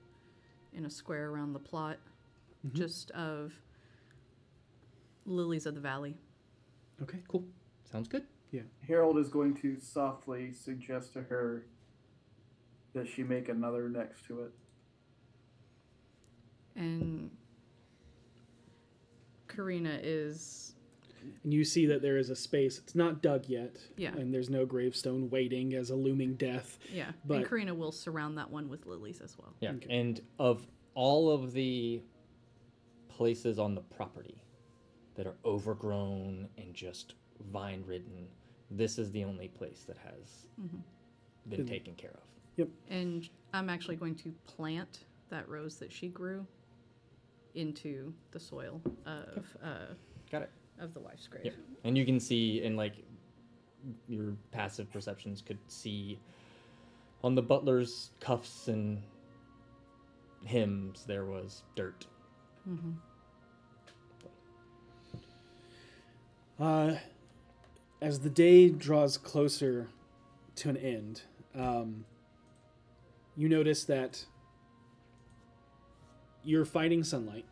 [0.73, 1.99] in a square around the plot,
[2.65, 2.73] Mhm.
[2.75, 3.53] just of
[5.27, 6.17] lilies of the valley.
[7.03, 7.19] Okay.
[7.29, 7.45] Cool.
[7.91, 8.25] Sounds good.
[8.51, 8.63] Yeah.
[8.87, 11.67] Harold is going to softly suggest to her
[12.95, 14.53] that she make another next to it.
[16.77, 17.31] And
[19.49, 20.75] Karina is
[21.43, 22.79] And you see that there is a space.
[22.79, 23.77] It's not dug yet.
[23.97, 24.13] Yeah.
[24.15, 26.79] And there's no gravestone waiting as a looming death.
[26.93, 29.55] yeah, But and Karina will surround that one with lilies as well.
[29.61, 29.73] Yeah.
[29.89, 32.03] And of all of the
[33.09, 34.41] places on the property
[35.15, 37.15] that are overgrown and just
[37.53, 38.27] vine ridden,
[38.71, 40.83] this is the only place that has Mhm.
[41.49, 41.67] been Good.
[41.69, 42.23] taken care of.
[42.57, 42.69] Yep.
[42.89, 46.47] And I'm actually going to plant that rose that she grew
[47.55, 49.95] into the soil of uh,
[50.31, 50.51] Got it.
[50.79, 51.45] of the wife's grave.
[51.45, 51.55] Yep.
[51.85, 52.95] And you can see in like
[54.09, 56.19] your passive perceptions could see
[57.23, 59.03] on the butler's cuffs and
[60.45, 62.07] hymns there was dirt.
[62.69, 62.93] Mm-hmm.
[66.59, 66.97] Uh,
[68.01, 69.89] as the day draws closer
[70.57, 71.23] to an end,
[71.55, 72.05] um,
[73.37, 74.25] you notice that
[76.45, 77.45] you're fighting sunlight.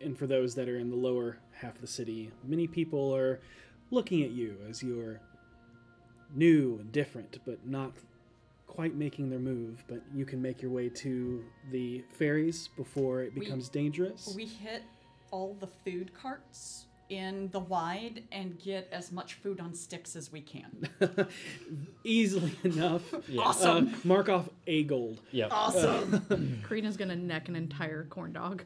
[0.00, 3.40] And for those that are in the lower half of the city, many people are
[3.90, 5.20] looking at you as you're
[6.34, 7.92] new and different, but not
[8.66, 9.84] quite making their move.
[9.88, 14.32] But you can make your way to the ferries before it We- becomes dangerous.
[14.34, 14.82] We hit
[15.32, 20.32] all the food carts in the wide and get as much food on sticks as
[20.32, 20.88] we can.
[22.04, 23.02] Easily enough.
[23.28, 23.42] Yeah.
[23.42, 23.88] Awesome.
[23.88, 25.20] Uh, mark off a gold.
[25.32, 25.48] Yep.
[25.52, 26.60] Awesome.
[26.66, 28.62] Karina's gonna neck an entire corn dog.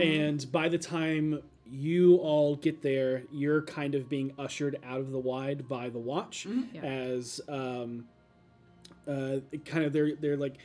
[0.00, 5.10] and by the time you all get there, you're kind of being ushered out of
[5.10, 6.80] the wide by the watch Yeah.
[6.82, 8.06] as um,
[9.06, 10.56] uh, kind of they're they're like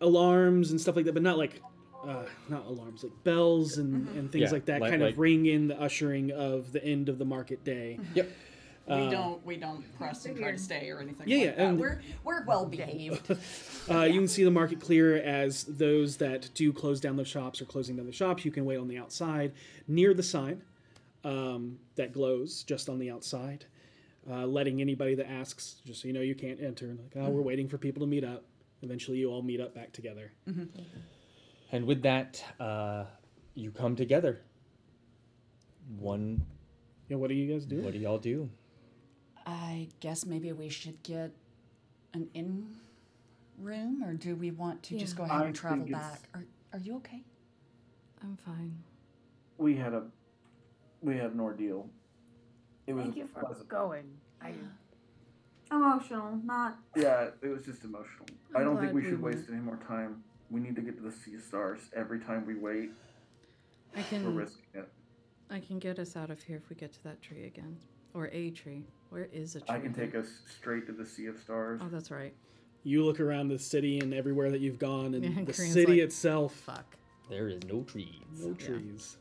[0.00, 1.60] alarms and stuff like that, but not like
[2.06, 5.18] uh, not alarms like bells and, and things Yeah, like that like- kind like- of
[5.18, 7.98] ring in the ushering of the end of the market day.
[8.14, 8.30] Yep.
[8.86, 11.50] we Uh, don't we don't press and try to stay or anything Yeah, like yeah,
[11.52, 11.58] that.
[11.70, 13.30] and- we're we're well behaved.
[13.90, 17.62] Uh, You can see the market clear as those that do close down the shops
[17.62, 18.44] are closing down the shops.
[18.44, 19.52] You can wait on the outside
[19.86, 20.60] near the sign
[21.24, 23.64] um, that glows just on the outside,
[24.30, 26.88] uh, letting anybody that asks, just so you know, you can't enter.
[26.88, 28.44] Like, oh, we're waiting for people to meet up.
[28.82, 30.32] Eventually, you all meet up back together.
[31.70, 33.04] And with that, uh,
[33.54, 34.40] you come together.
[35.98, 36.42] One.
[37.08, 37.80] Yeah, what do you guys do?
[37.80, 38.48] What do y'all do?
[39.46, 41.32] I guess maybe we should get
[42.12, 42.66] an in
[43.58, 46.20] room, or do we want to just go ahead I and travel back?
[46.34, 47.22] Are Are you okay?
[48.22, 48.76] I'm fine.
[49.56, 50.04] We had a
[51.00, 51.88] we had an ordeal.
[52.86, 53.68] It was Thank you for pleasant.
[53.68, 54.04] going.
[54.42, 54.52] I
[55.70, 56.78] Emotional, not.
[56.96, 58.26] Yeah, it was just emotional.
[58.54, 59.36] I I'm don't think we we should went.
[59.36, 60.22] waste any more time.
[60.50, 61.80] We need to get to the Sea of Stars.
[61.94, 62.90] Every time we wait,
[63.94, 64.88] I we're can risking it.
[65.50, 67.76] I can get us out of here if we get to that tree again.
[68.14, 68.84] Or a tree.
[69.10, 69.76] Where is a tree?
[69.76, 70.26] I can take us
[70.58, 71.80] straight to the Sea of Stars.
[71.82, 72.34] Oh, that's right.
[72.84, 75.92] You look around the city and everywhere that you've gone, and Yeah, the Korean's city
[75.92, 76.54] like, itself.
[76.54, 76.96] Fuck.
[77.28, 78.22] There is no trees.
[78.32, 78.66] No Yeah.
[78.66, 79.18] trees.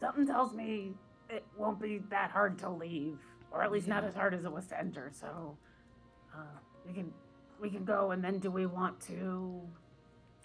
[0.00, 0.92] something tells me
[1.30, 3.18] it won't be that hard to leave,
[3.50, 5.10] or at least not as hard as it was to enter.
[5.12, 5.56] So
[6.34, 7.12] uh, we can
[7.60, 9.66] we can go, and then do we want to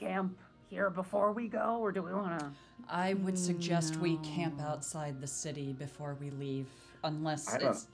[0.01, 0.37] camp
[0.69, 2.51] here before we go, or do we want to?
[2.89, 6.67] I would suggest we camp outside the city before we leave,
[7.03, 7.87] unless I don't- it's.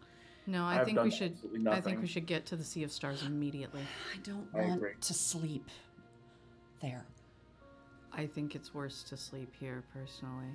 [0.50, 2.02] No, I I've think we should absolutely I think nothing.
[2.02, 3.82] we should get to the Sea of Stars immediately.
[4.14, 4.94] I don't I want agree.
[5.02, 5.70] to sleep
[6.82, 7.06] there.
[8.14, 10.48] I think it's worse to sleep here personally.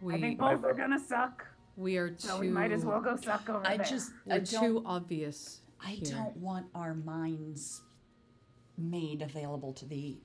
[0.00, 1.46] We I think both are gonna suck,
[1.76, 3.86] we are too so we might as well go suck over I there.
[3.86, 5.60] just, we're I too don't, obvious.
[5.80, 6.10] I here.
[6.16, 7.82] don't want our minds
[8.78, 10.16] made available to the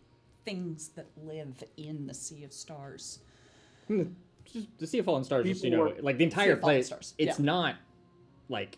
[0.45, 3.19] things that live in the Sea of Stars.
[3.87, 4.03] Hmm,
[4.45, 6.87] just the Sea of Fallen Stars, just, you know, like the entire of Fallen place.
[6.87, 7.45] Stars, It's yeah.
[7.45, 7.75] not
[8.49, 8.77] like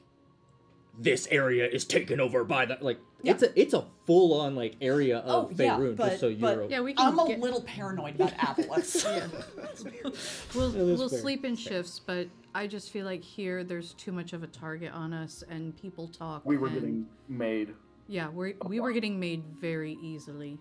[0.98, 3.00] this area is taken over by the like.
[3.22, 3.34] Yeah.
[3.34, 6.70] It's a it's a full on like area of Oh, yeah, but- just so you're.
[6.70, 9.04] Yeah, we can I'm a little paranoid about Avalos.
[10.56, 11.20] we'll we'll fair.
[11.20, 14.94] sleep in shifts, but I just feel like here there's too much of a target
[14.94, 16.46] on us and people talk.
[16.46, 17.74] We were and- getting made.
[18.08, 20.60] Yeah, we we were getting made very easily.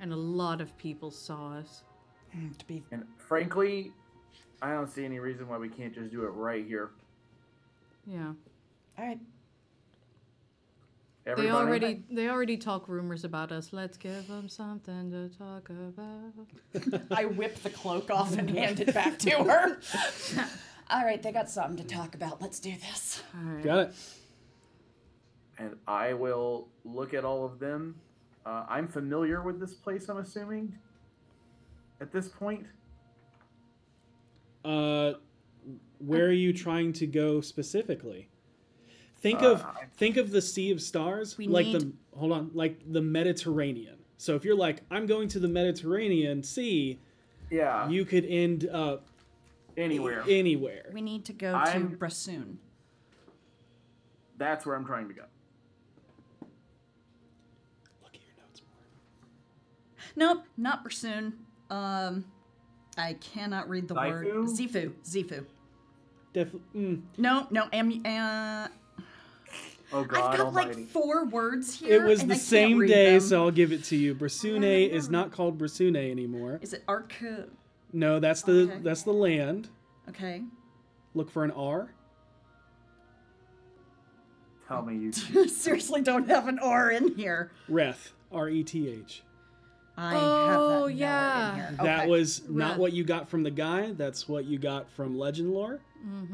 [0.00, 1.84] And a lot of people saw us.
[2.32, 3.92] Hmm, to be And frankly,
[4.60, 6.90] I don't see any reason why we can't just do it right here.
[8.06, 8.32] Yeah.
[8.98, 9.18] all right.
[11.24, 13.72] Everybody, They already they already talk rumors about us.
[13.72, 17.02] Let's give them something to talk about.
[17.16, 19.78] I whip the cloak off and hand it back to her.
[20.90, 22.42] All right, they got something to talk about.
[22.42, 23.22] Let's do this.
[23.36, 23.62] All right.
[23.62, 23.94] Got it.
[25.58, 27.94] And I will look at all of them.
[28.44, 30.08] Uh, I'm familiar with this place.
[30.08, 30.76] I'm assuming.
[32.00, 32.66] At this point,
[34.64, 35.14] Uh,
[35.98, 38.28] where are you trying to go specifically?
[39.16, 39.66] Think Uh, of
[39.96, 43.98] think of the Sea of Stars, We like the hold on, like the Mediterranean.
[44.18, 46.98] So if you're like, I'm going to the Mediterranean Sea,
[47.50, 49.06] yeah, you could end up
[49.76, 50.24] anywhere.
[50.28, 50.90] anywhere.
[50.92, 52.56] We need to go I'm- to Brassune.
[54.38, 55.24] That's where I'm trying to go.
[60.16, 61.32] Nope, not Brassune.
[61.70, 62.24] Um,
[62.98, 64.26] I cannot read the word.
[64.26, 64.92] Zifu?
[65.04, 65.24] Zifu.
[65.28, 65.44] Zifu.
[66.32, 67.02] Def- mm.
[67.18, 68.68] No, no, am, uh,
[69.94, 70.74] Oh God I've got Almighty!
[70.82, 72.02] like four words here.
[72.04, 73.20] It was and the I same day, them.
[73.20, 74.14] so I'll give it to you.
[74.14, 76.58] Brassune is not called Brassune anymore.
[76.62, 77.12] Is it Arc?
[77.92, 78.78] No, that's the Okay.
[78.82, 79.68] that's the land.
[80.08, 80.42] Okay.
[81.14, 81.90] Look for an R.
[84.66, 85.12] Tell me you.
[85.48, 87.52] Seriously, don't have an R in here.
[87.70, 88.12] Reth.
[88.30, 89.22] R E T H.
[89.96, 91.50] I Oh, have that yeah.
[91.50, 91.76] in here.
[91.82, 92.78] That was not Reth.
[92.78, 93.92] what you got from the guy.
[93.92, 95.80] That's what you got from legend lore.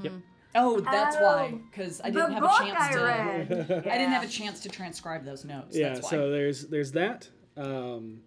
[0.02, 0.12] Yep.
[0.54, 1.50] Oh, that's why.
[1.54, 3.02] Oh, Because I didn't have a book chance I to.
[3.02, 3.70] read.
[3.86, 5.76] I didn't have a chance to transcribe those notes.
[5.76, 5.90] yeah.
[5.90, 6.10] that's why.
[6.10, 7.28] So there's there's that.
[7.56, 8.20] Um,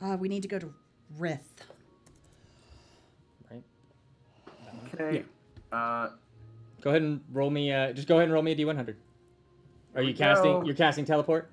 [0.00, 0.72] Uh, we need to go to
[1.18, 1.38] Rith.
[3.50, 3.62] Right.
[4.94, 5.24] Okay.
[5.70, 6.08] Uh,
[6.82, 7.72] Go ahead and roll me.
[7.72, 8.96] Uh, just go ahead and roll me a d100.
[9.94, 10.52] Are we you casting?
[10.52, 10.64] go.
[10.64, 11.50] You're casting teleport.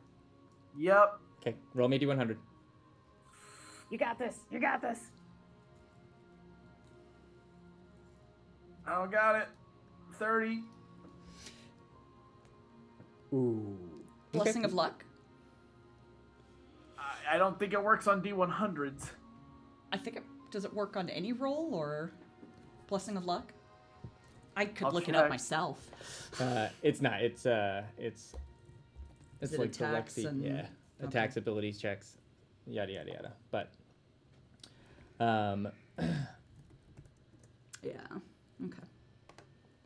[0.77, 1.19] yep.
[1.41, 1.55] Okay.
[1.73, 2.37] Roll me d100.
[3.89, 4.37] You got this.
[4.51, 4.99] You got this.
[8.85, 9.47] I got it.
[10.13, 10.63] Thirty.
[13.33, 13.77] Ooh.
[14.31, 15.05] Blessing of luck.
[16.97, 19.11] I, I don't think it works on D100s.
[19.91, 22.11] I think it does it work on any roll or
[22.87, 23.53] blessing of luck.
[24.55, 25.29] I could I'll look it up check.
[25.29, 25.87] myself.
[26.39, 27.21] Uh, it's not.
[27.21, 28.33] It's uh, it's
[29.41, 30.65] it's Is it like the attacks Lexi, and- yeah,
[31.01, 32.17] attacks, abilities, checks,
[32.67, 33.33] yada yada yada.
[33.51, 33.71] But
[35.19, 35.67] um,
[37.81, 37.93] Yeah.
[38.65, 38.77] Okay.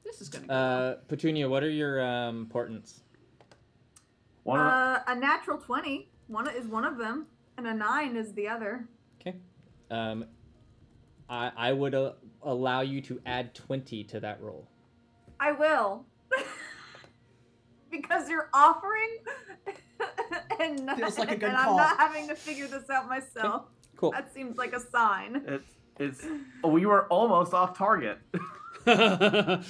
[0.04, 0.54] This is gonna go.
[0.54, 3.02] uh, Petunia, what are your um portents?
[4.44, 7.28] One Uh, a natural 20 one is one of them,
[7.58, 8.88] and a 9 is the other.
[9.22, 9.36] Okay.
[9.92, 10.26] Um,
[11.30, 14.68] I I would uh, allow you to add twenty to that roll.
[15.40, 16.06] I will.
[17.92, 19.10] because you're offering,
[20.60, 21.72] and, Feels like a good and call.
[21.72, 23.64] I'm not having to figure this out myself.
[23.96, 24.12] Cool.
[24.12, 25.44] That seems like a sign.
[25.48, 26.26] it's it's.
[26.64, 28.18] Oh, we were almost off target.
[28.86, 29.64] I'm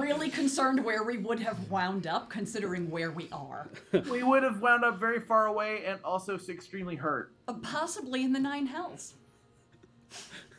[0.00, 3.66] really concerned where we would have wound up considering where we are.
[4.08, 7.32] we would have wound up very far away and also extremely hurt.
[7.48, 9.14] Uh, possibly in the Nine Hells.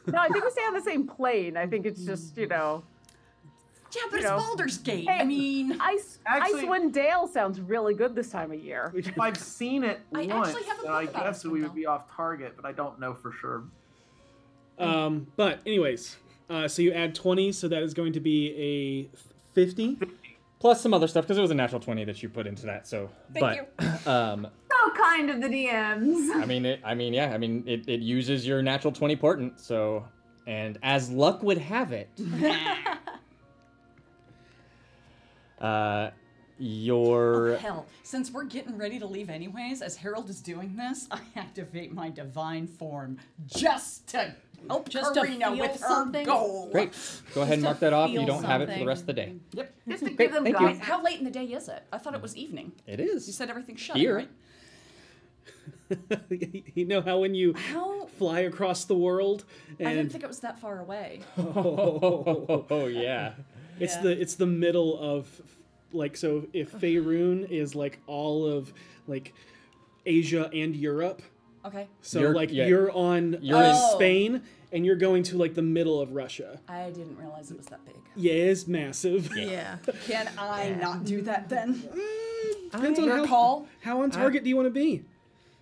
[0.07, 1.55] No, I think we stay on the same plane.
[1.55, 2.83] I think it's just you know.
[3.95, 4.37] Yeah, but you it's know.
[4.37, 5.07] Baldur's Gate.
[5.09, 8.91] Hey, I mean, Ice Actually- Icewind Dale sounds really good this time of year.
[8.95, 11.67] If I've seen it I once, actually then I guess Icewind we Dale.
[11.69, 13.63] would be off target, but I don't know for sure.
[14.77, 16.17] Um, but anyways,
[16.49, 19.17] uh, so you add 20, so that is going to be a
[19.53, 19.97] 50.
[20.59, 22.87] Plus some other stuff because it was a natural twenty that you put into that.
[22.87, 26.31] So, Thank but um, So kind of the DMs.
[26.33, 29.59] I mean, it, I mean, yeah, I mean, it, it uses your natural twenty portent.
[29.59, 30.05] So,
[30.47, 32.09] and as luck would have it,
[35.59, 36.09] uh,
[36.57, 41.07] your Oh, hell, since we're getting ready to leave anyways, as Harold is doing this,
[41.11, 44.33] I activate my divine form just to
[44.67, 46.25] help Just Karina feel with something?
[46.25, 46.69] her goal.
[46.71, 46.91] great.
[47.33, 48.09] Go ahead and mark that off.
[48.09, 49.35] You don't have it for the rest of the day.
[49.53, 49.73] Yep.
[49.87, 50.79] Just to Great, give them thank you.
[50.79, 51.83] How late in the day is it?
[51.91, 52.71] I thought it was evening.
[52.87, 53.27] It is.
[53.27, 54.15] You said everything's shut, Here.
[54.15, 54.29] right?
[56.73, 58.05] you know how when you How?
[58.17, 59.45] fly across the world
[59.77, 61.21] and I didn't think it was that far away.
[61.37, 63.33] Oh, oh yeah.
[63.79, 64.01] It's Yeah.
[64.03, 65.27] the it's the middle of
[65.91, 68.73] like so if Faerun is like all of
[69.07, 69.33] like
[70.05, 71.21] Asia and Europe.
[71.65, 71.87] Okay.
[72.01, 72.67] So You're- like yeah.
[72.67, 73.95] you're on You're in- oh.
[73.95, 76.59] Spain and you're going to like the middle of Russia.
[76.67, 77.95] I didn't realize it was that big.
[78.15, 79.35] Yeah, it's massive.
[79.35, 79.77] Yeah.
[80.05, 81.75] Can I not do that then?
[81.75, 83.67] Mm, depends on Your how, call.
[83.81, 85.03] how on target do you want to be?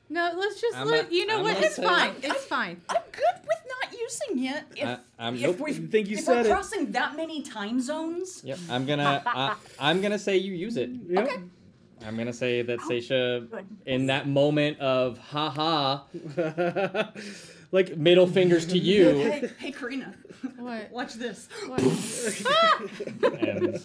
[0.10, 1.54] No, let's just I'm let gonna- you know I'm what.
[1.56, 2.14] gonna It's say- fine.
[2.22, 2.82] It's fine.
[2.90, 3.73] I'm good with not
[4.04, 4.64] using it.
[4.76, 5.60] If, I- I'm- if nope.
[5.60, 6.54] we Think you if said we're it.
[6.54, 8.60] crossing that many time zones, Yep.
[8.70, 9.22] I'm gonna.
[9.26, 10.90] I, I'm gonna say you use it.
[11.08, 11.24] Yep.
[11.26, 11.38] Okay.
[12.06, 13.48] I'm gonna say that oh, Seisha,
[13.86, 17.12] in that moment of ha ha,
[17.72, 20.14] like middle fingers to you, hey, hey, Karina,
[20.58, 20.92] What?
[20.92, 21.48] watch this.
[21.68, 21.82] What?
[23.42, 23.80] and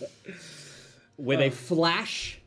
[1.17, 2.41] with a flash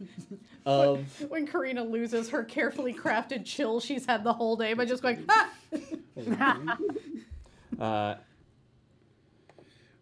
[0.66, 5.02] of when Karina loses her carefully crafted chill she's had the whole day by just
[5.02, 5.50] going ah.
[7.80, 8.14] uh,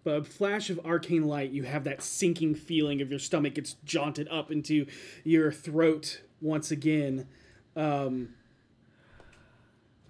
[0.04, 3.76] But a flash of arcane light, you have that sinking feeling of your stomach gets
[3.84, 4.86] jaunted up into
[5.24, 7.28] your throat once again.
[7.76, 8.30] Um,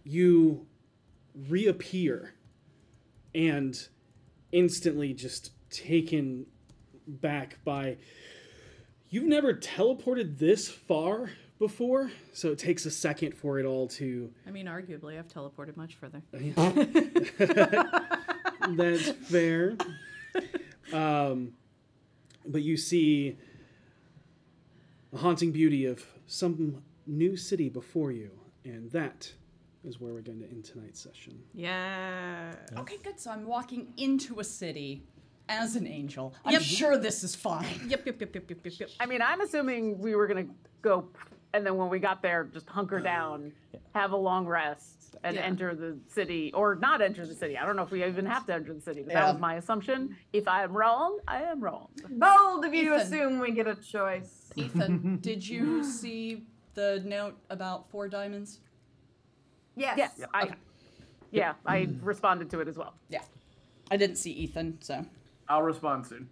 [0.05, 0.67] you
[1.49, 2.35] reappear
[3.35, 3.89] and
[4.51, 6.47] instantly just taken
[7.07, 7.97] back by.
[9.13, 14.33] You've never teleported this far before, so it takes a second for it all to.
[14.47, 16.23] I mean, arguably, I've teleported much further.
[18.71, 19.77] That's fair.
[20.95, 21.53] Um,
[22.47, 23.37] but you see
[25.13, 28.31] the haunting beauty of some new city before you,
[28.65, 29.31] and that
[29.85, 31.39] is where we're going to end tonight's session.
[31.53, 32.55] Yeah.
[32.79, 33.21] Okay, good.
[33.21, 35.03] So I'm walking into a city
[35.53, 36.35] as an angel.
[36.45, 36.63] I'm Yep.
[36.63, 37.81] sure this is fine.
[37.87, 38.91] Yep, yep, yep, yep, yep, yep, yep.
[39.01, 40.47] I mean, I'm assuming we were gonna
[40.81, 41.09] go,
[41.53, 43.53] and then when we got there, just hunker oh, down,
[43.95, 45.43] have a long rest, and Yeah.
[45.43, 47.59] enter the city, or not enter the city.
[47.59, 49.27] I don't know if we even have to enter the city, but Yeah.
[49.27, 50.17] that was my assumption.
[50.33, 51.89] If I am wrong, I am wrong.
[52.09, 54.51] Bold of you to assume we get a choice.
[54.57, 58.61] Ethan, did you see the note about four diamonds?
[59.77, 59.99] Yes.
[59.99, 60.55] Yes, I.
[61.31, 62.95] Yeah, I responded to it as well.
[63.09, 63.23] Yeah.
[63.91, 65.05] I didn't see Ethan, so.
[65.49, 66.29] I'll respond soon.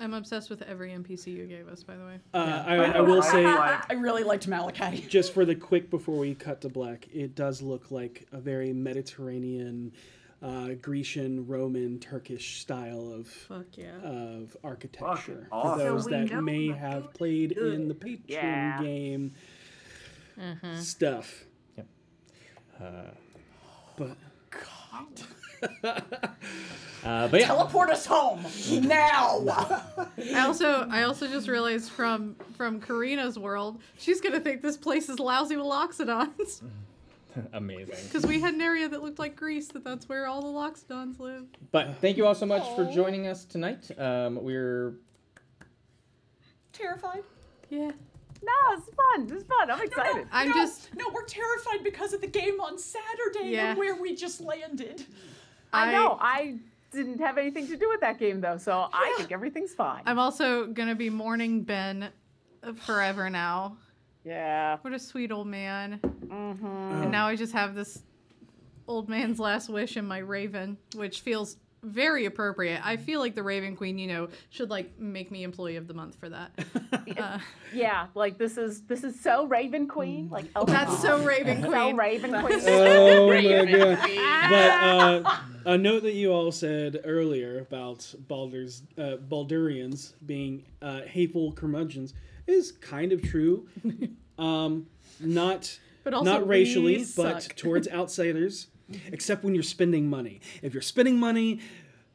[0.00, 2.18] I'm obsessed with every NPC you gave us, by the way.
[2.34, 4.98] Uh, I, I will say, I really liked Malachi.
[5.08, 8.72] just for the quick before we cut to black, it does look like a very
[8.72, 9.92] Mediterranean,
[10.42, 13.96] uh, Grecian, Roman, Turkish style of Fuck yeah.
[14.02, 15.46] of architecture.
[15.50, 18.82] For those So that may that have played in the Patreon Yeah.
[18.82, 19.32] game
[20.40, 20.80] Mm-hmm.
[20.80, 21.44] stuff.
[21.76, 21.86] Yep.
[22.80, 22.84] Uh,
[23.96, 24.16] But
[25.84, 28.44] uh, but yeah, Teleport us home
[28.82, 29.44] now.
[30.34, 35.08] I also I also just realized from from Karina's world, she's gonna think this place
[35.08, 36.62] is lousy with loxodons.
[37.52, 37.96] amazing.
[38.04, 41.18] Because we had an area that looked like Greece, that that's where all the loxodons
[41.18, 41.46] live.
[41.70, 43.90] But thank you all so much for joining us tonight.
[43.98, 44.94] Um, we're
[46.72, 47.22] Terrified.
[47.68, 47.90] Yeah.
[48.42, 49.36] No, it's fun.
[49.36, 49.70] It's fun.
[49.70, 50.26] I'm excited.
[50.32, 53.70] I'm no, just No, we're terrified because of the game on Saturday Yeah.
[53.70, 55.04] and where we just landed.
[55.72, 56.18] I, I- know.
[56.20, 56.56] I
[56.92, 60.02] didn't have anything to do with that game though, so I think everything's fine.
[60.04, 62.10] I'm also gonna be mourning Ben
[62.76, 63.76] forever now.
[64.24, 64.76] yeah.
[64.82, 65.98] What a sweet old man.
[66.02, 67.02] Mm-hmm.
[67.02, 68.02] And now I just have this
[68.86, 72.80] old man's last wish in my raven, which feels very appropriate.
[72.84, 75.94] I feel like the Raven Queen, you know, should like make me employee of the
[75.94, 76.52] month for that.
[77.18, 77.38] Uh,
[77.74, 80.28] Yeah, like this is this is so Raven Queen.
[80.30, 81.96] Like oh, that's so Raven so Queen.
[81.96, 82.60] Raven Queen.
[82.66, 84.50] oh my god!
[84.50, 85.36] But uh,
[85.66, 92.14] a note that you all said earlier about Baldur's uh, Baldurians being uh, hateful curmudgeons
[92.46, 93.68] is kind of true.
[94.38, 94.86] Um,
[95.20, 98.68] not But also not racially, but towards outsiders.
[98.92, 99.14] Mm-hmm.
[99.14, 100.40] except when you're spending money.
[100.62, 101.60] If you're spending money,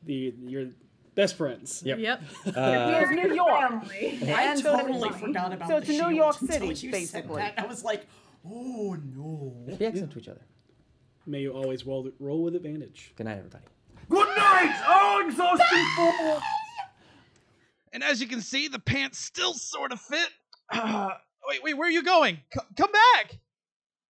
[0.04, 0.68] the you're
[1.16, 1.82] best friends.
[1.86, 2.00] Yep.
[2.00, 2.22] Yep.
[2.56, 3.70] Here's New York.
[3.70, 4.20] Family.
[4.34, 7.42] I totally forgot about So the to New York City, you said basically.
[7.42, 7.56] that.
[7.58, 8.06] I was like,
[8.46, 9.54] oh no.
[9.78, 10.42] Be excellent to each other.
[11.26, 13.12] May you always roll, roll with advantage.
[13.18, 13.66] Good night, everybody.
[14.10, 14.84] Good night!
[14.88, 16.42] Oh, exhausting fool!
[17.92, 20.30] And as you can see, the pants still sort of fit.
[20.74, 22.38] wait, wait, where are you going?
[22.54, 23.40] C- come back!